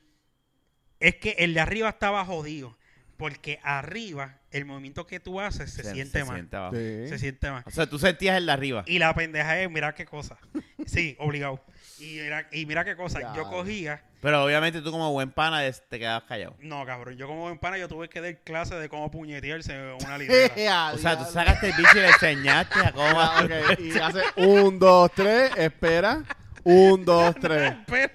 es 0.99 1.15
que 1.15 1.31
el 1.39 1.53
de 1.53 1.59
arriba 1.61 1.89
estaba 1.89 2.23
jodido 2.25 2.77
porque 3.17 3.59
arriba 3.63 4.39
el 4.51 4.65
movimiento 4.65 5.07
que 5.07 5.19
tú 5.21 5.39
haces 5.39 5.71
se, 5.71 5.83
siente 5.93 6.23
más. 6.25 6.35
siente 6.35 6.55
abajo. 6.57 6.75
Sí. 6.75 7.07
Se 7.09 7.19
siente 7.19 7.49
más. 7.51 7.65
O 7.65 7.71
sea, 7.71 7.87
tú 7.87 7.97
sentías 7.97 8.37
el 8.37 8.45
de 8.45 8.51
arriba. 8.51 8.83
Y 8.87 8.99
la 8.99 9.13
pendeja 9.13 9.61
es, 9.61 9.69
mira 9.71 9.93
qué 9.95 10.05
cosa. 10.05 10.37
Sí, 10.85 11.15
obligado. 11.19 11.63
Y 11.99 12.19
mira, 12.21 12.47
y 12.51 12.65
mira 12.65 12.83
qué 12.83 12.95
cosa. 12.95 13.19
Yo 13.35 13.43
Ya. 13.43 13.49
cogía 13.49 14.03
Pero 14.21 14.43
obviamente 14.43 14.81
tú 14.81 14.91
como 14.91 15.11
buen 15.11 15.31
pana 15.31 15.61
te 15.71 15.99
quedabas 15.99 16.23
callado. 16.23 16.55
No, 16.59 16.85
cabrón. 16.85 17.15
Yo 17.15 17.27
como 17.27 17.49
en 17.49 17.57
pana 17.59 17.77
yo 17.77 17.87
tuve 17.87 18.09
que 18.09 18.21
dar 18.21 18.37
clase 18.39 18.75
de 18.75 18.89
cómo 18.89 19.09
puñetearse 19.11 19.93
una 20.03 20.17
litera. 20.17 20.93
O 20.93 20.97
sea, 20.97 21.17
tú 21.17 21.25
sacaste 21.31 21.67
el 21.67 21.73
bicho 21.77 21.97
y 21.97 22.01
le 22.01 22.07
enseñaste 22.07 22.79
a 22.79 22.91
cómo... 22.91 23.19
Ah, 23.21 23.43
ok. 23.43 23.79
Y 23.79 23.97
hace 23.99 24.21
un, 24.37 24.79
dos, 24.79 25.11
tres, 25.15 25.51
espera. 25.57 26.23
Un, 26.63 27.05
dos, 27.05 27.35
tres. 27.39 27.73
Espera. 27.73 28.13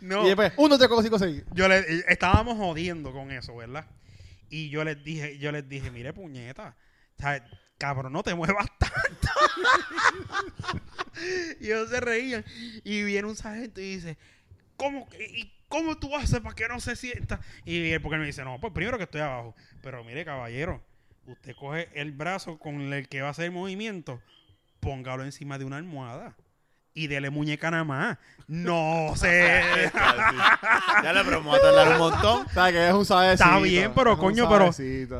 no. 0.00 0.24
Y 0.24 0.26
después, 0.28 0.52
un, 0.56 0.68
dos, 0.68 0.78
tres, 0.78 0.88
cuatro, 0.88 1.02
cinco, 1.04 1.18
seis. 1.18 1.44
Yo 1.52 1.68
le, 1.68 1.84
estábamos 2.08 2.56
jodiendo 2.58 3.12
con 3.12 3.30
eso, 3.30 3.56
¿verdad? 3.56 3.86
Y 4.50 4.68
yo 4.68 4.84
les 4.84 5.02
dije, 5.02 5.38
yo 5.38 5.52
les 5.52 5.68
dije, 5.68 5.90
mire, 5.90 6.12
puñeta. 6.12 6.76
O 7.18 7.22
sea, 7.22 7.44
cabrón, 7.78 8.12
no 8.12 8.22
te 8.22 8.34
muevas 8.34 8.66
tanto. 8.78 9.28
y 11.60 11.66
ellos 11.66 11.90
se 11.90 12.00
reían. 12.00 12.44
Y 12.84 13.02
viene 13.02 13.28
un 13.28 13.36
sargento 13.36 13.80
y 13.80 13.96
dice, 13.96 14.18
¿cómo, 14.76 15.08
cómo 15.68 15.98
tú 15.98 16.14
haces 16.14 16.40
para 16.40 16.54
que 16.54 16.68
no 16.68 16.80
se 16.80 16.96
sienta? 16.96 17.40
Y 17.64 17.98
porque 17.98 18.18
me 18.18 18.26
dice, 18.26 18.44
no, 18.44 18.60
pues 18.60 18.72
primero 18.72 18.98
que 18.98 19.04
estoy 19.04 19.20
abajo. 19.20 19.54
Pero 19.82 20.04
mire, 20.04 20.24
caballero, 20.24 20.82
usted 21.26 21.54
coge 21.56 21.88
el 21.94 22.12
brazo 22.12 22.58
con 22.58 22.92
el 22.92 23.08
que 23.08 23.22
va 23.22 23.28
a 23.28 23.30
hacer 23.30 23.46
el 23.46 23.52
movimiento, 23.52 24.20
póngalo 24.80 25.24
encima 25.24 25.58
de 25.58 25.64
una 25.64 25.76
almohada. 25.76 26.36
Y 26.96 27.08
dele 27.08 27.28
muñeca 27.28 27.70
nada 27.70 27.84
más. 27.84 28.18
No 28.48 29.12
sé. 29.16 29.60
ya 31.02 31.12
le 31.12 31.22
voy 31.40 31.56
a 31.58 31.60
tardar 31.60 31.88
un 31.92 31.98
montón. 31.98 32.46
O 32.46 32.48
sea, 32.48 32.72
que 32.72 32.88
es 32.88 32.92
un 32.94 33.04
suavecito. 33.04 33.44
Está 33.44 33.58
bien, 33.60 33.92
pero, 33.94 34.12
es 34.14 34.18
coño, 34.18 34.48
pero-. 34.48 34.72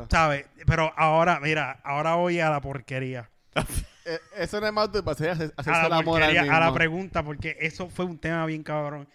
¿Sabes? 0.09 0.45
Pero 0.65 0.91
ahora, 0.97 1.39
mira, 1.39 1.79
ahora 1.83 2.15
voy 2.15 2.39
a 2.39 2.49
la 2.49 2.59
porquería. 2.61 3.29
Eh, 4.09 4.19
Eso 4.37 4.61
no 4.61 4.67
es 4.67 4.71
más 4.71 4.89
de 4.89 4.99
hacer, 5.05 5.31
hacerse 5.57 5.69
A 5.69 5.83
el 5.83 5.89
la 5.89 5.97
amor 5.97 6.23
al 6.23 6.29
porquería, 6.29 6.55
a 6.55 6.59
la 6.61 6.73
pregunta, 6.73 7.23
porque 7.23 7.57
eso 7.59 7.89
fue 7.89 8.05
un 8.05 8.17
tema 8.17 8.45
bien 8.45 8.63
cabrón. 8.63 9.05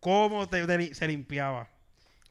¿Cómo 0.00 0.48
te- 0.48 0.66
te- 0.66 0.94
se 0.96 1.06
limpiaba? 1.06 1.68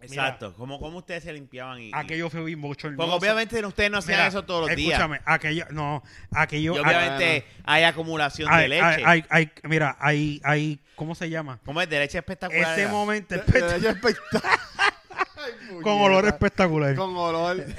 Exacto. 0.02 0.54
¿Cómo, 0.56 0.80
¿Cómo 0.80 1.00
ustedes 1.00 1.24
se 1.24 1.34
limpiaban? 1.34 1.80
Y, 1.82 1.92
Aquello 1.94 2.30
fue 2.30 2.44
bien 2.44 2.62
bochornoso. 2.62 2.98
Porque 3.10 3.26
obviamente 3.26 3.66
ustedes 3.66 3.90
no 3.90 3.98
hacían 4.00 4.18
Mira, 4.18 4.28
eso 4.28 4.44
todos 4.46 4.68
los 4.68 4.76
días. 4.76 4.92
Escúchame, 4.92 5.20
aquello, 5.26 5.66
no, 5.72 6.04
aquello... 6.32 6.76
Y 6.76 6.80
obviamente 6.80 7.46
hay 7.64 7.84
acumulación 7.84 8.52
hay, 8.52 8.64
de 8.64 8.68
leche. 8.70 8.84
hay- 8.86 9.04
hay- 9.06 9.26
hay- 9.30 9.52
mira, 9.64 9.96
hay, 10.00 10.42
hay, 10.44 10.80
¿cómo 10.96 11.16
se 11.16 11.30
llama? 11.30 11.60
¿Cómo 11.66 11.82
es 11.82 11.90
de 11.90 12.00
leche 12.00 12.18
espectacular? 12.18 12.74
Ese 12.74 12.84
era? 12.84 12.92
momento 12.92 13.34
De- 13.36 13.42
espect- 13.42 13.68
de- 13.72 13.80
de 13.80 13.90
espectacular. 13.90 14.60
Ay, 15.38 15.82
con 15.82 16.02
olor 16.02 16.26
espectacular. 16.28 16.96
Con 16.96 17.16
olor. 17.16 17.66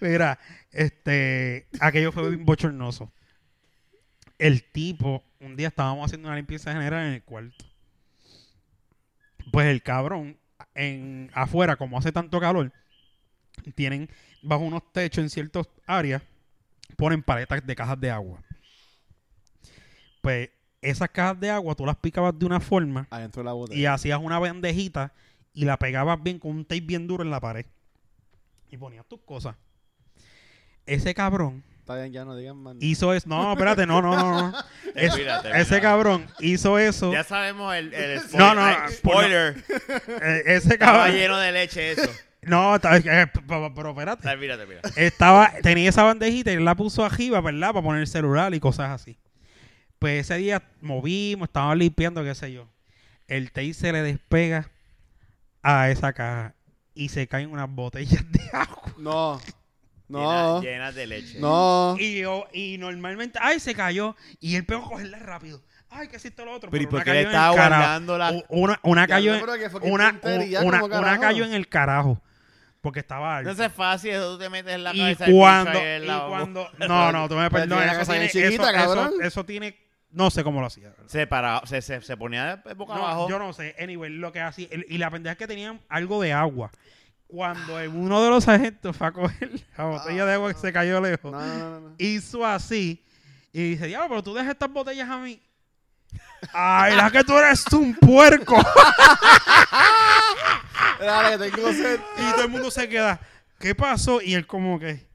Mira, 0.00 0.38
este, 0.72 1.66
aquello 1.80 2.12
fue 2.12 2.28
bien 2.30 2.44
bochornoso. 2.44 3.10
el 4.38 4.62
tipo, 4.64 5.22
un 5.40 5.56
día 5.56 5.68
estábamos 5.68 6.06
haciendo 6.06 6.28
una 6.28 6.36
limpieza 6.36 6.72
general 6.72 7.06
en 7.06 7.12
el 7.14 7.22
cuarto. 7.22 7.64
Pues 9.50 9.66
el 9.66 9.82
cabrón, 9.82 10.36
en 10.74 11.30
afuera, 11.34 11.76
como 11.76 11.98
hace 11.98 12.12
tanto 12.12 12.40
calor, 12.40 12.72
tienen 13.74 14.08
bajo 14.42 14.62
unos 14.64 14.92
techos 14.92 15.22
en 15.22 15.30
ciertas 15.30 15.68
áreas, 15.86 16.22
ponen 16.96 17.22
paletas 17.22 17.66
de 17.66 17.76
cajas 17.76 18.00
de 18.00 18.10
agua. 18.10 18.42
Pues 20.20 20.50
esas 20.82 21.08
cajas 21.10 21.40
de 21.40 21.50
agua 21.50 21.74
tú 21.74 21.86
las 21.86 21.96
picabas 21.96 22.38
de 22.38 22.46
una 22.46 22.60
forma 22.60 23.06
Adentro 23.10 23.42
de 23.42 23.46
la 23.46 23.52
botella. 23.52 23.80
y 23.80 23.86
hacías 23.86 24.20
una 24.20 24.38
bandejita 24.38 25.12
y 25.52 25.64
la 25.64 25.78
pegabas 25.78 26.22
bien 26.22 26.38
con 26.38 26.50
un 26.52 26.64
tape 26.64 26.80
bien 26.82 27.06
duro 27.06 27.22
en 27.24 27.30
la 27.30 27.40
pared. 27.40 27.66
Y 28.70 28.76
ponías 28.76 29.06
tus 29.06 29.20
cosas. 29.20 29.56
Ese 30.84 31.14
cabrón 31.14 31.64
Está 31.86 31.94
bien, 32.00 32.12
ya 32.12 32.24
no 32.24 32.34
digan 32.34 32.56
más. 32.56 32.74
hizo 32.80 33.14
eso. 33.14 33.28
No, 33.28 33.52
espérate, 33.52 33.86
no, 33.86 34.02
no, 34.02 34.16
no. 34.16 34.50
no. 34.50 34.58
Es- 34.96 35.14
ese 35.54 35.80
cabrón 35.80 36.26
hizo 36.40 36.80
eso. 36.80 37.12
Ya 37.12 37.22
sabemos 37.22 37.72
el, 37.76 37.94
el 37.94 38.16
No, 38.16 38.22
spoiler. 38.22 38.56
no, 38.56 38.64
Ay, 38.64 38.92
spoiler. 38.92 39.64
Eh, 40.20 40.42
ese 40.46 40.72
Estaba 40.74 40.98
cabrón. 41.04 41.16
lleno 41.16 41.36
de 41.38 41.52
leche 41.52 41.92
eso. 41.92 42.10
No, 42.42 42.74
está- 42.74 42.96
eh, 42.96 43.30
pero, 43.46 43.72
pero 43.72 43.90
espérate. 43.90 44.22
Termina, 44.24 44.56
termina. 44.56 44.80
Estaba, 44.96 45.52
tenía 45.62 45.88
esa 45.88 46.02
bandejita 46.02 46.50
y 46.50 46.54
él 46.54 46.64
la 46.64 46.74
puso 46.74 47.04
arriba, 47.04 47.40
¿verdad? 47.40 47.68
Para 47.72 47.82
poner 47.84 48.00
el 48.00 48.08
celular 48.08 48.52
y 48.52 48.58
cosas 48.58 48.90
así. 48.90 49.16
Pues 50.00 50.22
ese 50.22 50.38
día 50.38 50.62
movimos, 50.80 51.46
estábamos 51.48 51.76
limpiando, 51.76 52.24
qué 52.24 52.34
sé 52.34 52.52
yo. 52.52 52.68
El 53.28 53.52
tape 53.52 53.74
se 53.74 53.92
le 53.92 54.02
despega 54.02 54.70
a 55.62 55.88
esa 55.90 56.12
caja 56.12 56.54
y 56.94 57.10
se 57.10 57.28
caen 57.28 57.50
unas 57.50 57.70
botellas 57.70 58.24
de 58.32 58.40
agua. 58.52 58.82
No. 58.98 59.40
No. 60.08 60.60
Llenas, 60.60 60.62
llenas 60.62 60.94
de 60.94 61.06
leche. 61.06 61.38
No. 61.40 61.96
Y 61.98 62.20
yo, 62.20 62.46
y 62.52 62.78
normalmente, 62.78 63.38
ay, 63.42 63.58
se 63.60 63.74
cayó. 63.74 64.14
Y 64.40 64.56
él 64.56 64.64
pegó 64.64 64.84
a 64.86 64.88
cogerla 64.90 65.18
rápido. 65.18 65.62
Ay, 65.88 66.08
que 66.08 66.16
esto 66.16 66.44
lo 66.44 66.52
otro. 66.52 66.70
Pero 66.70 66.84
¿y 66.84 66.86
por 66.86 67.02
qué 67.04 67.12
le 67.12 67.22
estaba 67.22 67.50
guardando 67.50 68.18
la- 68.18 68.32
Una, 68.48 68.78
una 68.82 69.06
cayó 69.06 69.34
en, 69.34 69.42
una, 69.82 70.20
una, 70.62 70.84
una 70.84 71.20
cayó 71.20 71.44
en 71.44 71.54
el 71.54 71.68
carajo. 71.68 72.20
Porque 72.80 73.00
estaba 73.00 73.38
alto. 73.38 73.52
No 73.52 73.64
es 73.64 73.72
fácil, 73.72 74.10
eso 74.12 74.34
tú 74.34 74.38
te 74.38 74.48
metes 74.48 74.74
en 74.74 74.84
la 74.84 74.94
y 74.94 74.98
cabeza 74.98 75.24
bicho 75.24 75.36
cuando, 75.38 75.78
y 75.80 76.06
cuando 76.28 76.68
no 76.88 77.10
no 77.12 77.28
tú 77.28 77.34
me 77.34 77.50
perdonas 77.50 77.98
eso 77.98 78.12
tiene, 78.12 78.28
chiquita, 78.28 78.84
eso, 78.84 79.20
eso- 79.22 79.44
tiene 79.44 79.76
no 80.12 80.30
sé 80.30 80.44
cómo 80.44 80.60
lo 80.60 80.68
hacía 80.68 80.92
Se, 81.06 81.26
paraba, 81.26 81.66
se, 81.66 81.82
se, 81.82 82.00
se 82.00 82.16
ponía 82.16 82.56
de 82.64 82.74
boca 82.74 82.94
No, 82.94 83.04
abajo. 83.04 83.28
yo 83.28 83.40
no 83.40 83.52
sé 83.52 83.74
anyway 83.80 84.08
lo 84.10 84.30
que 84.30 84.40
hacía 84.40 84.68
y 84.70 84.98
la 84.98 85.10
pendeja 85.10 85.32
es 85.32 85.38
que 85.38 85.48
tenían 85.48 85.80
algo 85.88 86.22
de 86.22 86.32
agua 86.32 86.70
cuando 87.26 87.74
uno 87.90 88.22
de 88.22 88.30
los 88.30 88.46
agentes 88.48 88.96
fue 88.96 89.06
a 89.06 89.12
coger 89.12 89.50
la 89.76 89.84
botella 89.84 90.26
de 90.26 90.32
agua 90.34 90.52
que 90.54 90.60
se 90.60 90.72
cayó 90.72 91.00
lejos 91.00 91.32
No, 91.32 91.80
no, 91.80 91.94
hizo 91.98 92.46
así 92.46 93.02
y 93.52 93.70
dice 93.70 93.86
diablo 93.86 94.08
pero 94.08 94.22
tú 94.22 94.34
dejas 94.34 94.52
estas 94.52 94.70
botellas 94.70 95.08
a 95.08 95.18
mí 95.18 95.40
ay 96.52 96.94
la 96.94 97.10
que 97.10 97.24
tú 97.24 97.36
eres 97.36 97.64
un 97.72 97.94
puerco 97.94 98.56
Dale, 101.00 101.50
tengo 101.50 101.72
sed. 101.72 102.00
y 102.16 102.32
todo 102.32 102.44
el 102.44 102.50
mundo 102.50 102.70
se 102.70 102.88
queda 102.88 103.20
¿qué 103.58 103.74
pasó? 103.74 104.20
y 104.22 104.34
él 104.34 104.46
como 104.46 104.78
que 104.78 105.06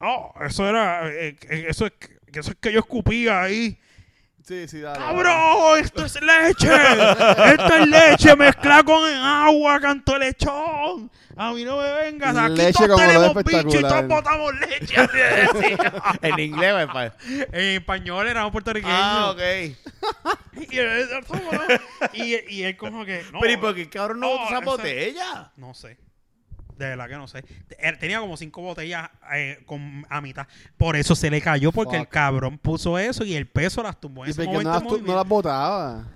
oh 0.00 0.32
eso 0.44 0.68
era 0.68 1.08
eh, 1.08 1.36
eh, 1.48 1.66
eso 1.68 1.86
es 1.86 1.92
eso 2.32 2.50
es 2.50 2.56
que 2.60 2.72
yo 2.72 2.80
escupía 2.80 3.42
ahí 3.42 3.78
Sí, 4.46 4.68
sí, 4.68 4.80
dale. 4.80 4.98
¡Cabrón! 5.00 5.78
¡Esto 5.80 6.04
es 6.04 6.22
leche! 6.22 6.68
¡Esto 6.72 7.74
es 7.74 7.86
leche 7.88 8.36
mezclada 8.36 8.84
con 8.84 9.04
agua, 9.12 9.80
canto 9.80 10.16
lechón! 10.16 11.10
A 11.36 11.52
mí 11.52 11.64
no 11.64 11.78
me 11.78 11.92
vengas, 11.92 12.36
aquí 12.36 12.54
Leche 12.54 12.86
todos 12.86 13.00
tenemos 13.00 13.34
bicho 13.44 13.78
y 13.78 13.82
todos 13.82 14.06
botamos 14.06 14.54
leche. 14.60 14.96
así 14.96 15.76
en 16.22 16.38
inglés, 16.38 16.72
o 16.72 16.78
en 16.78 16.88
español. 16.88 17.12
en 17.52 17.60
español 17.76 18.28
éramos 18.28 18.52
puertorriqueños. 18.52 18.96
Ah, 18.98 19.30
ok. 19.32 19.40
y, 20.70 20.78
él, 20.78 21.08
y, 22.14 22.54
y 22.54 22.62
él 22.62 22.76
como 22.76 23.04
que... 23.04 23.24
No, 23.32 23.40
Pero 23.40 23.52
¿y 23.52 23.56
por 23.56 23.74
qué 23.74 23.90
cabrón 23.90 24.20
no 24.20 24.34
No, 24.36 24.46
esa- 24.46 24.60
botella? 24.60 25.50
no 25.56 25.74
sé. 25.74 25.98
De 26.76 26.86
verdad 26.88 27.08
que 27.08 27.14
no 27.16 27.26
sé. 27.26 27.42
Él 27.78 27.98
tenía 27.98 28.20
como 28.20 28.36
cinco 28.36 28.60
botellas 28.60 29.08
eh, 29.32 29.62
con, 29.66 30.06
a 30.10 30.20
mitad. 30.20 30.46
Por 30.76 30.94
eso 30.96 31.14
se 31.16 31.30
le 31.30 31.40
cayó, 31.40 31.72
porque 31.72 31.96
el 31.96 32.08
cabrón 32.08 32.58
puso 32.58 32.98
eso 32.98 33.24
y 33.24 33.34
el 33.34 33.46
peso 33.46 33.82
las 33.82 33.98
tumbó 33.98 34.24
en 34.24 34.28
¿Y 34.28 34.30
ese 34.32 34.44
no 34.44 34.50
momento. 34.52 34.70
las, 34.70 34.78
de 34.82 34.82
tu- 34.82 34.84
no 34.84 34.90
movimiento. 34.98 35.16
las 35.20 35.28
botaba? 35.28 36.08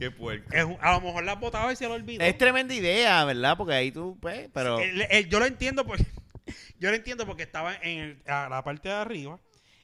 Qué 0.00 0.10
puerco. 0.10 0.52
Es 0.52 0.64
un- 0.64 0.76
a 0.80 0.92
lo 0.92 1.00
mejor 1.00 1.24
las 1.24 1.38
botaba 1.38 1.72
y 1.72 1.76
se 1.76 1.86
lo 1.86 1.94
olvidó. 1.94 2.24
Es 2.24 2.36
tremenda 2.36 2.74
idea, 2.74 3.24
¿verdad? 3.24 3.56
Porque 3.56 3.74
ahí 3.74 3.92
tú, 3.92 4.16
pues, 4.20 4.48
pero... 4.52 4.78
El- 4.80 5.02
el- 5.10 5.28
yo 5.28 5.38
lo 5.38 5.46
entiendo 5.46 5.84
porque 5.86 6.04
yo 6.80 6.90
lo 6.90 6.96
entiendo 6.96 7.24
porque 7.26 7.42
estaba 7.44 7.74
en 7.76 7.98
el- 7.98 8.22
a 8.26 8.48
la 8.48 8.62
parte 8.64 8.88
de 8.88 8.94
arriba 8.96 9.38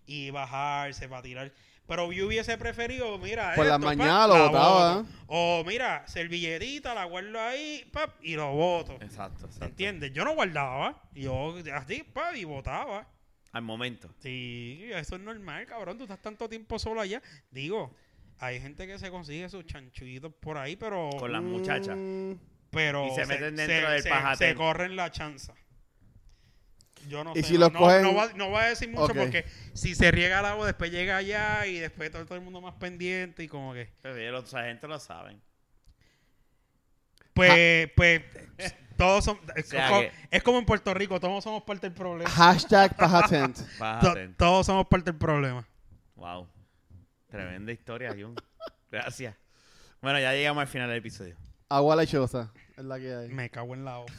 y 0.06 0.30
bajarse 0.30 1.08
para 1.08 1.22
tirar. 1.22 1.52
Pero 1.86 2.10
yo 2.12 2.26
hubiese 2.26 2.56
preferido, 2.56 3.18
mira, 3.18 3.54
Por 3.54 3.66
la 3.66 3.74
esto, 3.74 3.86
pap, 3.86 3.96
mañana 3.96 4.26
lo 4.26 4.38
la 4.38 4.48
boto. 4.48 5.08
O 5.26 5.64
mira, 5.66 6.06
servilletita, 6.06 6.94
la 6.94 7.04
guardo 7.04 7.38
ahí, 7.40 7.84
pap, 7.92 8.10
y 8.22 8.36
lo 8.36 8.52
boto. 8.52 8.94
Exacto, 9.02 9.44
exacto. 9.46 9.66
¿Entiendes? 9.66 10.12
Yo 10.12 10.24
no 10.24 10.34
guardaba, 10.34 11.02
yo 11.12 11.54
así, 11.74 12.02
pap, 12.02 12.34
y 12.36 12.44
botaba. 12.44 13.06
Al 13.52 13.62
momento. 13.62 14.08
Sí, 14.18 14.88
eso 14.94 15.16
es 15.16 15.20
normal, 15.22 15.66
cabrón. 15.66 15.96
Tú 15.98 16.04
estás 16.04 16.20
tanto 16.22 16.48
tiempo 16.48 16.78
solo 16.78 17.00
allá. 17.02 17.22
Digo, 17.50 17.94
hay 18.38 18.60
gente 18.60 18.86
que 18.86 18.98
se 18.98 19.10
consigue 19.10 19.48
sus 19.50 19.64
chanchuitos 19.66 20.32
por 20.40 20.56
ahí, 20.58 20.76
pero 20.76 21.10
Con 21.18 21.30
las 21.32 21.42
muchachas. 21.42 21.96
Mm, 21.96 22.32
pero 22.70 23.06
Y 23.06 23.10
se 23.14 23.26
meten 23.26 23.54
dentro 23.56 23.90
del 23.90 24.02
se- 24.02 24.08
pajatén. 24.08 24.48
Se 24.48 24.54
corren 24.56 24.96
la 24.96 25.10
chanza. 25.12 25.54
Yo 27.08 27.24
no 27.24 27.32
¿Y 27.34 27.42
sé. 27.42 27.48
si 27.48 27.52
no, 27.54 27.60
los 27.60 27.72
no- 27.72 27.80
cogen- 27.80 28.02
no 28.02 28.14
va, 28.14 28.28
no 28.34 28.50
voy 28.50 28.60
a 28.62 28.66
decir 28.66 28.88
mucho 28.88 29.14
porque 29.14 29.44
si 29.74 29.94
se 29.94 30.10
riega 30.10 30.40
el 30.40 30.46
agua, 30.46 30.66
después 30.66 30.90
llega 30.90 31.16
allá 31.16 31.66
y 31.66 31.78
después 31.78 32.10
todo, 32.10 32.24
todo 32.24 32.36
el 32.36 32.40
mundo 32.44 32.60
más 32.60 32.74
pendiente 32.74 33.42
y 33.42 33.48
como 33.48 33.72
que. 33.74 33.90
Pero 34.02 34.16
ya 34.18 34.30
los 34.30 34.52
agentes 34.54 34.88
lo 34.88 34.98
saben. 34.98 35.40
Pues, 37.32 37.90
pues, 37.96 38.22
todos 38.96 39.24
son. 39.24 39.38
Es, 39.56 39.68
sea 39.68 39.88
como, 39.88 40.00
que- 40.02 40.12
es 40.30 40.42
como 40.42 40.58
en 40.58 40.66
Puerto 40.66 40.94
Rico, 40.94 41.18
todos 41.20 41.42
somos 41.42 41.62
parte 41.64 41.88
del 41.88 41.96
problema. 41.96 42.30
Hashtag 42.30 42.96
pajatent. 42.96 43.56
To- 44.00 44.14
todos 44.36 44.66
somos 44.66 44.86
parte 44.86 45.10
del 45.10 45.18
problema. 45.18 45.66
Wow. 46.16 46.48
Tremenda 47.28 47.72
historia, 47.72 48.10
Jun. 48.12 48.36
Gracias. 48.90 49.34
Bueno, 50.00 50.20
ya 50.20 50.32
llegamos 50.32 50.60
al 50.60 50.68
final 50.68 50.88
del 50.88 50.98
episodio. 50.98 51.36
Agua 51.68 51.96
lechosa. 51.96 52.52
Es 52.76 52.84
la 52.84 52.98
que 52.98 53.14
hay. 53.14 53.28
Me 53.28 53.50
cago 53.50 53.74
en 53.74 53.84
la 53.84 53.98
hoja. 54.00 54.12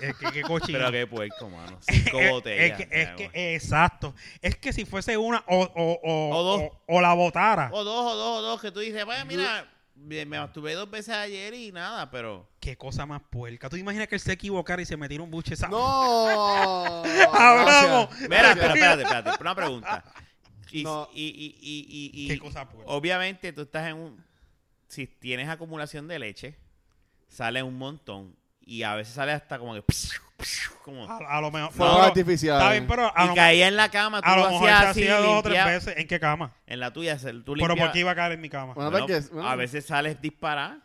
es 0.00 0.16
que 0.16 0.26
qué 0.32 0.42
cochino. 0.42 0.78
Pero 0.78 0.90
qué 0.92 1.06
puerco, 1.06 1.50
mano. 1.50 1.78
Cinco 1.88 2.18
Es- 2.20 2.30
botellas. 2.30 2.80
Es 2.80 2.86
que, 2.86 3.02
es 3.02 3.08
que- 3.30 3.54
exacto. 3.54 4.14
Es 4.40 4.56
que 4.56 4.72
si 4.72 4.84
fuese 4.86 5.16
una 5.16 5.44
o, 5.46 5.62
o, 5.62 6.00
o, 6.02 6.36
O 6.36 6.42
dos. 6.42 6.60
o- 6.62 6.80
o 6.96 7.00
la 7.02 7.12
botara. 7.14 7.68
O 7.72 7.84
dos, 7.84 8.12
o 8.12 8.16
dos, 8.16 8.38
o 8.38 8.42
dos, 8.42 8.60
que 8.62 8.70
tú 8.72 8.80
dices, 8.80 9.04
vaya, 9.04 9.24
mira, 9.26 9.68
me 9.94 10.24
me 10.24 10.38
masturbé 10.38 10.74
dos 10.74 10.88
veces 10.90 11.14
ayer 11.14 11.52
y 11.54 11.72
nada, 11.72 12.10
pero... 12.10 12.48
Qué 12.60 12.76
cosa 12.76 13.04
más 13.04 13.20
puerca. 13.30 13.68
¿Tú 13.68 13.76
te 13.76 13.80
imaginas 13.80 14.06
que 14.08 14.14
él 14.14 14.20
se 14.20 14.32
equivocara 14.32 14.80
y 14.80 14.86
se 14.86 14.96
metiera 14.96 15.22
un 15.24 15.30
buche 15.30 15.54
esa- 15.54 15.68
¡No! 15.68 17.02
Hablamos. 17.32 18.08
Mira, 18.20 18.54
pero 18.54 18.74
espérate, 18.74 19.02
espérate, 19.02 19.30
una 19.40 19.54
pregunta. 19.54 20.04
Y, 20.70 20.82
No. 20.84 21.08
y, 21.12 21.24
y, 21.26 21.56
y, 21.60 21.86
y- 21.88 22.24
y- 22.24 22.28
Qué 22.28 22.38
cosa 22.38 22.68
puerca. 22.68 22.90
obviamente 22.90 23.52
tú 23.52 23.62
estás 23.62 23.88
en 23.88 23.96
un... 23.96 24.24
Si 24.86 25.06
tienes 25.06 25.48
acumulación 25.48 26.08
de 26.08 26.18
leche, 26.18 26.56
sale 27.28 27.62
un 27.62 27.78
montón 27.78 28.34
y 28.60 28.82
a 28.82 28.94
veces 28.94 29.14
sale 29.14 29.32
hasta 29.32 29.58
como 29.58 29.74
que... 29.74 29.84
Como, 30.84 31.04
A, 31.10 31.16
a 31.36 31.40
lo 31.40 31.50
mejor. 31.50 31.72
Fuegos 31.72 31.98
no, 31.98 32.04
artificiales. 32.04 32.62
Está 32.62 32.72
bien, 32.72 32.86
pero 32.86 33.12
a 33.14 33.24
y 33.24 33.28
lo, 33.28 33.34
caía 33.34 33.68
en 33.68 33.76
la 33.76 33.90
cama, 33.90 34.22
tú 34.22 34.28
a 34.28 34.36
lo 34.36 34.44
lo 34.44 34.50
mejor 34.52 34.68
se 34.68 34.72
hacías 34.74 34.90
así, 34.90 35.00
hacía 35.02 35.18
dos 35.18 35.38
o 35.38 35.42
tres 35.42 35.64
veces. 35.64 35.94
¿En 35.98 36.06
qué 36.06 36.20
cama? 36.20 36.54
En 36.66 36.80
la 36.80 36.92
tuya, 36.92 37.18
tú 37.18 37.24
Pero 37.24 37.54
limpiabas... 37.56 37.76
porque 37.86 37.98
iba 37.98 38.10
a 38.12 38.14
caer 38.14 38.32
en 38.32 38.40
mi 38.40 38.48
cama. 38.48 38.74
Bueno, 38.74 38.90
Bueno, 38.90 39.06
porque- 39.06 39.20
bueno. 39.32 39.48
A 39.48 39.56
veces 39.56 39.84
sales 39.84 40.20
disparada. 40.22 40.80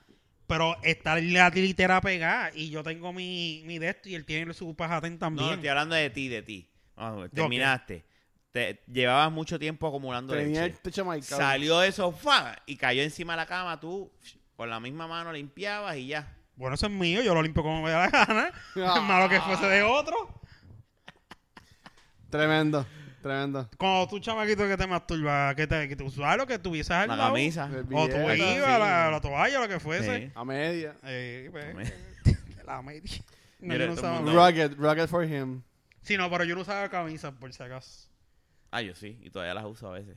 Pero 0.47 0.75
está 0.83 1.15
la 1.15 1.49
litera 1.49 2.01
pegada 2.01 2.51
y 2.53 2.69
yo 2.69 2.83
tengo 2.83 3.13
mi, 3.13 3.63
mi 3.65 3.79
de 3.79 3.89
esto 3.89 4.09
y 4.09 4.15
él 4.15 4.25
tiene 4.25 4.53
su 4.53 4.75
pajatén 4.75 5.13
No, 5.13 5.19
también. 5.19 5.53
estoy 5.53 5.69
hablando 5.69 5.95
de 5.95 6.09
ti, 6.09 6.27
de 6.27 6.41
ti. 6.41 6.69
Vamos 6.95 7.31
terminaste. 7.31 8.05
Te, 8.51 8.83
llevabas 8.87 9.31
mucho 9.31 9.57
tiempo 9.57 9.87
acumulando 9.87 10.33
Tenía 10.33 10.65
el 10.65 10.77
techo. 10.77 11.05
Salió 11.21 11.81
eso, 11.81 12.11
¡fua! 12.11 12.55
y 12.65 12.75
cayó 12.75 13.01
encima 13.01 13.33
de 13.33 13.37
la 13.37 13.45
cama. 13.45 13.79
Tú 13.79 14.11
con 14.63 14.69
la 14.69 14.79
misma 14.79 15.07
mano 15.09 15.33
limpiabas 15.33 15.97
y 15.97 16.07
ya. 16.07 16.25
Bueno, 16.55 16.75
eso 16.75 16.85
es 16.85 16.91
mío, 16.93 17.21
yo 17.21 17.33
lo 17.33 17.41
limpio 17.43 17.61
como 17.63 17.81
me 17.81 17.91
da 17.91 18.03
la 18.05 18.09
gana. 18.09 18.51
Ah. 18.77 18.93
Es 18.97 19.03
malo 19.03 19.27
que 19.27 19.41
fuese 19.41 19.65
de 19.67 19.83
otro. 19.83 20.15
Tremendo. 22.29 22.85
Tremendo. 23.21 23.69
Cuando 23.77 24.07
tú, 24.07 24.19
chamaquito, 24.19 24.65
que 24.65 24.77
te 24.77 24.87
masturbas, 24.87 25.53
que 25.55 25.67
te, 25.67 25.89
que 25.89 25.97
tú 25.97 26.09
sabes 26.09 26.37
lo 26.37 26.47
que 26.47 26.59
tuvieses 26.59 26.91
al 26.91 27.09
La 27.09 27.15
lado. 27.17 27.33
camisa. 27.33 27.65
El 27.65 27.79
O 27.93 28.07
tú 28.07 28.15
billete, 28.15 28.55
ibas, 28.55 28.73
sí. 28.73 28.79
la, 28.79 29.11
la 29.11 29.19
toalla, 29.19 29.59
lo 29.59 29.67
que 29.67 29.79
fuese. 29.81 30.27
Sí. 30.27 30.31
A 30.33 30.45
media. 30.45 30.95
Eh, 31.03 31.49
pues, 31.51 31.93
la 32.65 32.81
media. 32.81 33.01
No, 33.59 33.73
Mira, 33.73 33.85
yo 33.85 33.87
no 33.91 33.95
todo 33.95 34.05
el 34.05 34.11
usaba- 34.13 34.15
mundo- 34.21 34.33
Rugged. 34.47 34.73
Rugged 34.77 35.07
for 35.09 35.25
him. 35.25 35.61
Sí, 36.03 36.15
no, 36.15 36.29
pero 36.29 36.45
yo 36.45 36.55
no 36.55 36.61
usaba 36.61 36.87
camisa, 36.87 37.33
por 37.33 37.51
si 37.51 37.61
acaso. 37.61 38.07
Ah, 38.71 38.81
yo 38.81 38.95
sí. 38.95 39.19
Y 39.21 39.29
todavía 39.29 39.53
las 39.55 39.65
uso 39.65 39.89
a 39.89 39.91
veces. 39.91 40.15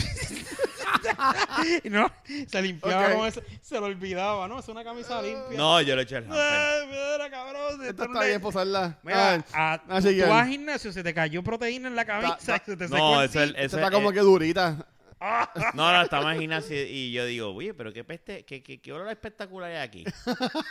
Y 1.84 1.90
no, 1.90 2.10
se 2.48 2.62
limpiaba 2.62 3.08
Ok. 3.08 3.14
con 3.16 3.26
eso, 3.28 3.42
se 3.62 3.78
lo 3.78 3.86
olvidaba, 3.86 4.48
¿no? 4.48 4.58
Es 4.58 4.68
una 4.68 4.82
camisa 4.82 5.20
limpia. 5.22 5.56
No, 5.56 5.80
yo 5.80 5.94
le 5.96 6.02
eché 6.02 6.16
el 6.16 6.24
hamper. 6.24 6.86
Mira, 6.88 7.30
cabrón. 7.30 7.72
Esto 7.72 7.84
esto 7.84 8.06
no 8.08 8.14
está 8.14 8.26
bien 8.26 8.40
posarla. 8.40 8.98
Mira, 9.02 9.34
Ah, 9.52 9.74
a- 9.74 9.74
ah, 9.74 10.00
tú 10.00 10.28
vas 10.28 10.42
al 10.42 10.48
gimnasio, 10.48 10.92
se 10.92 11.02
te 11.02 11.14
cayó 11.14 11.42
proteína 11.42 11.88
en 11.88 11.96
la 11.96 12.04
camisa, 12.04 12.36
Ta- 12.38 12.58
ta- 12.58 12.64
se 12.64 12.76
te 12.76 12.84
secó 12.88 12.96
No, 12.98 13.22
eso 13.22 13.42
es... 13.42 13.50
Esta 13.50 13.62
está 13.76 13.84
es- 13.84 13.90
como 13.90 14.12
que 14.12 14.20
durita. 14.20 14.86
No, 15.74 15.92
no, 15.92 16.00
estamos 16.02 16.32
en 16.32 16.40
gimnasio 16.40 16.82
y 16.82 17.12
yo 17.12 17.26
digo, 17.26 17.54
oye, 17.54 17.74
pero 17.74 17.92
qué 17.92 18.04
peste, 18.04 18.42
qué, 18.46 18.62
qué, 18.62 18.80
qué 18.80 18.90
olor 18.94 19.06
espectacular 19.10 19.70
hay 19.70 19.76
aquí. 19.76 20.02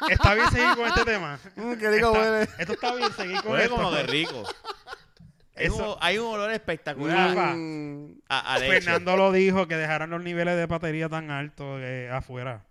Está 0.09 0.33
bien 0.33 0.49
seguir 0.49 0.75
con 0.75 0.87
este 0.87 1.05
tema. 1.05 1.39
Mm, 1.55 1.73
qué 1.75 1.91
rico 1.91 2.07
Está- 2.07 2.19
huele. 2.31 2.49
esto 2.57 2.73
está 2.73 2.95
bien 2.95 3.13
seguir 3.13 3.41
con 3.43 3.51
Huele 3.51 3.63
esto. 3.65 3.75
como 3.75 3.91
que 3.91 4.03
rico. 4.03 4.43
Hay, 5.59 5.65
Eso- 5.67 5.93
un, 5.93 5.97
hay 6.01 6.17
un 6.17 6.27
olor 6.27 6.51
espectacular 6.51 7.35
Rafa. 7.35 7.53
Mm, 7.55 8.21
a, 8.29 8.53
a 8.53 8.59
leche. 8.59 8.71
Fernando 8.81 9.17
lo 9.17 9.31
dijo, 9.31 9.67
que 9.67 9.75
dejaran 9.75 10.09
los 10.09 10.21
niveles 10.23 10.55
de 10.57 10.65
batería 10.65 11.09
tan 11.09 11.29
altos 11.31 11.79
eh, 11.83 12.09
afuera. 12.11 12.65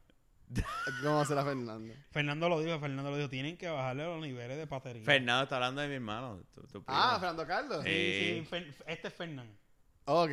¿Cómo 1.03 1.25
será 1.27 1.45
Fernando? 1.45 1.93
Fernando 2.11 2.49
lo 2.49 2.61
dijo, 2.61 2.79
Fernando 2.81 3.11
lo 3.11 3.17
dijo, 3.19 3.29
tienen 3.29 3.57
que 3.59 3.69
bajarle 3.69 4.05
los 4.05 4.21
niveles 4.23 4.57
de 4.57 4.65
batería. 4.65 5.05
Fernando 5.05 5.43
está 5.45 5.57
hablando 5.57 5.83
de 5.83 5.89
mi 5.89 5.95
hermano. 5.97 6.41
tu- 6.55 6.63
tu 6.63 6.83
primo. 6.83 6.99
Ah, 6.99 7.19
Fernando 7.21 7.47
Carlos. 7.47 7.85
Sí, 7.85 7.91
sí, 7.91 8.49
Fer- 8.51 8.75
este 8.87 9.09
es 9.09 9.15
Fernando. 9.15 9.53
Ok. 10.07 10.31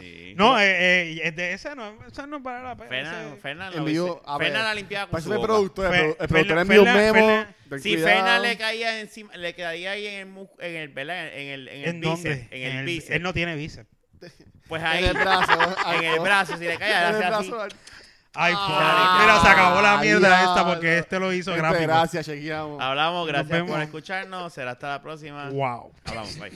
Sí. 0.00 0.34
No, 0.36 0.58
eh, 0.60 0.64
eh, 1.12 1.20
es 1.24 1.36
de 1.36 1.52
ese 1.52 1.74
no, 1.74 1.94
ese 2.06 2.26
no 2.26 2.40
vale 2.40 2.64
la 2.64 2.76
pena. 2.76 2.88
Fernan, 2.90 3.26
ese- 3.28 3.36
Fernan, 3.36 3.72
En 3.72 3.78
lo 3.80 3.84
vivo, 3.84 4.06
hice- 4.06 4.22
a 4.30 4.38
ver. 4.38 4.46
Fernan 4.48 4.64
la 4.64 4.74
limpiaba 4.74 5.06
con 5.06 5.10
Para 5.12 5.22
su 5.24 5.30
boca. 5.30 5.42
productor. 5.46 5.86
El, 5.86 5.92
Fe- 5.92 6.16
el 6.20 6.28
productor 6.28 6.58
envió 6.58 6.82
un 6.82 6.92
memo. 6.92 7.44
Si 7.82 7.94
cuidado. 7.94 8.06
Fernan 8.16 8.42
le 8.42 8.56
caía 8.58 9.00
encima, 9.00 9.36
le 9.36 9.54
caía 9.54 9.90
ahí 9.92 10.06
en 10.06 10.14
el, 10.20 10.26
mus- 10.26 10.48
en 10.58 10.76
el, 10.76 10.88
¿verdad? 10.88 11.28
En 11.28 11.48
el, 11.48 11.68
en 11.68 11.80
el 11.82 11.88
¿En 11.88 12.00
bíceps, 12.00 12.22
dónde? 12.22 12.48
en 12.50 12.76
el 12.76 12.84
bíceps. 12.84 13.10
Él 13.16 13.22
no 13.22 13.32
tiene 13.32 13.54
bíceps. 13.56 13.88
Pues 14.68 14.82
En 14.82 14.86
ahí, 14.88 15.04
el 15.04 15.14
brazo. 15.14 15.52
en 15.94 16.04
el 16.04 16.20
brazo, 16.20 16.56
si 16.58 16.64
le 16.64 16.76
caía, 16.78 17.08
En 17.08 17.14
el 17.16 17.22
hacía 17.22 17.38
así. 17.38 17.48
brazo. 17.50 17.68
Ay, 18.38 18.52
Ah, 18.54 19.18
mira, 19.22 19.40
se 19.40 19.48
acabó 19.48 19.80
la 19.80 19.96
mierda 19.96 20.28
diablo. 20.28 20.50
esta 20.50 20.66
porque 20.66 20.98
este 20.98 21.18
lo 21.18 21.32
hizo 21.32 21.52
Gente, 21.52 21.66
gráfico. 21.68 21.86
Gracias, 21.90 22.26
chequeamos. 22.26 22.82
Hablamos, 22.82 23.26
gracias 23.26 23.62
por 23.62 23.80
escucharnos. 23.80 24.52
Será 24.52 24.72
hasta 24.72 24.88
la 24.90 25.00
próxima. 25.02 25.48
Wow. 25.48 25.90
Hablamos, 26.04 26.38
bye. 26.38 26.52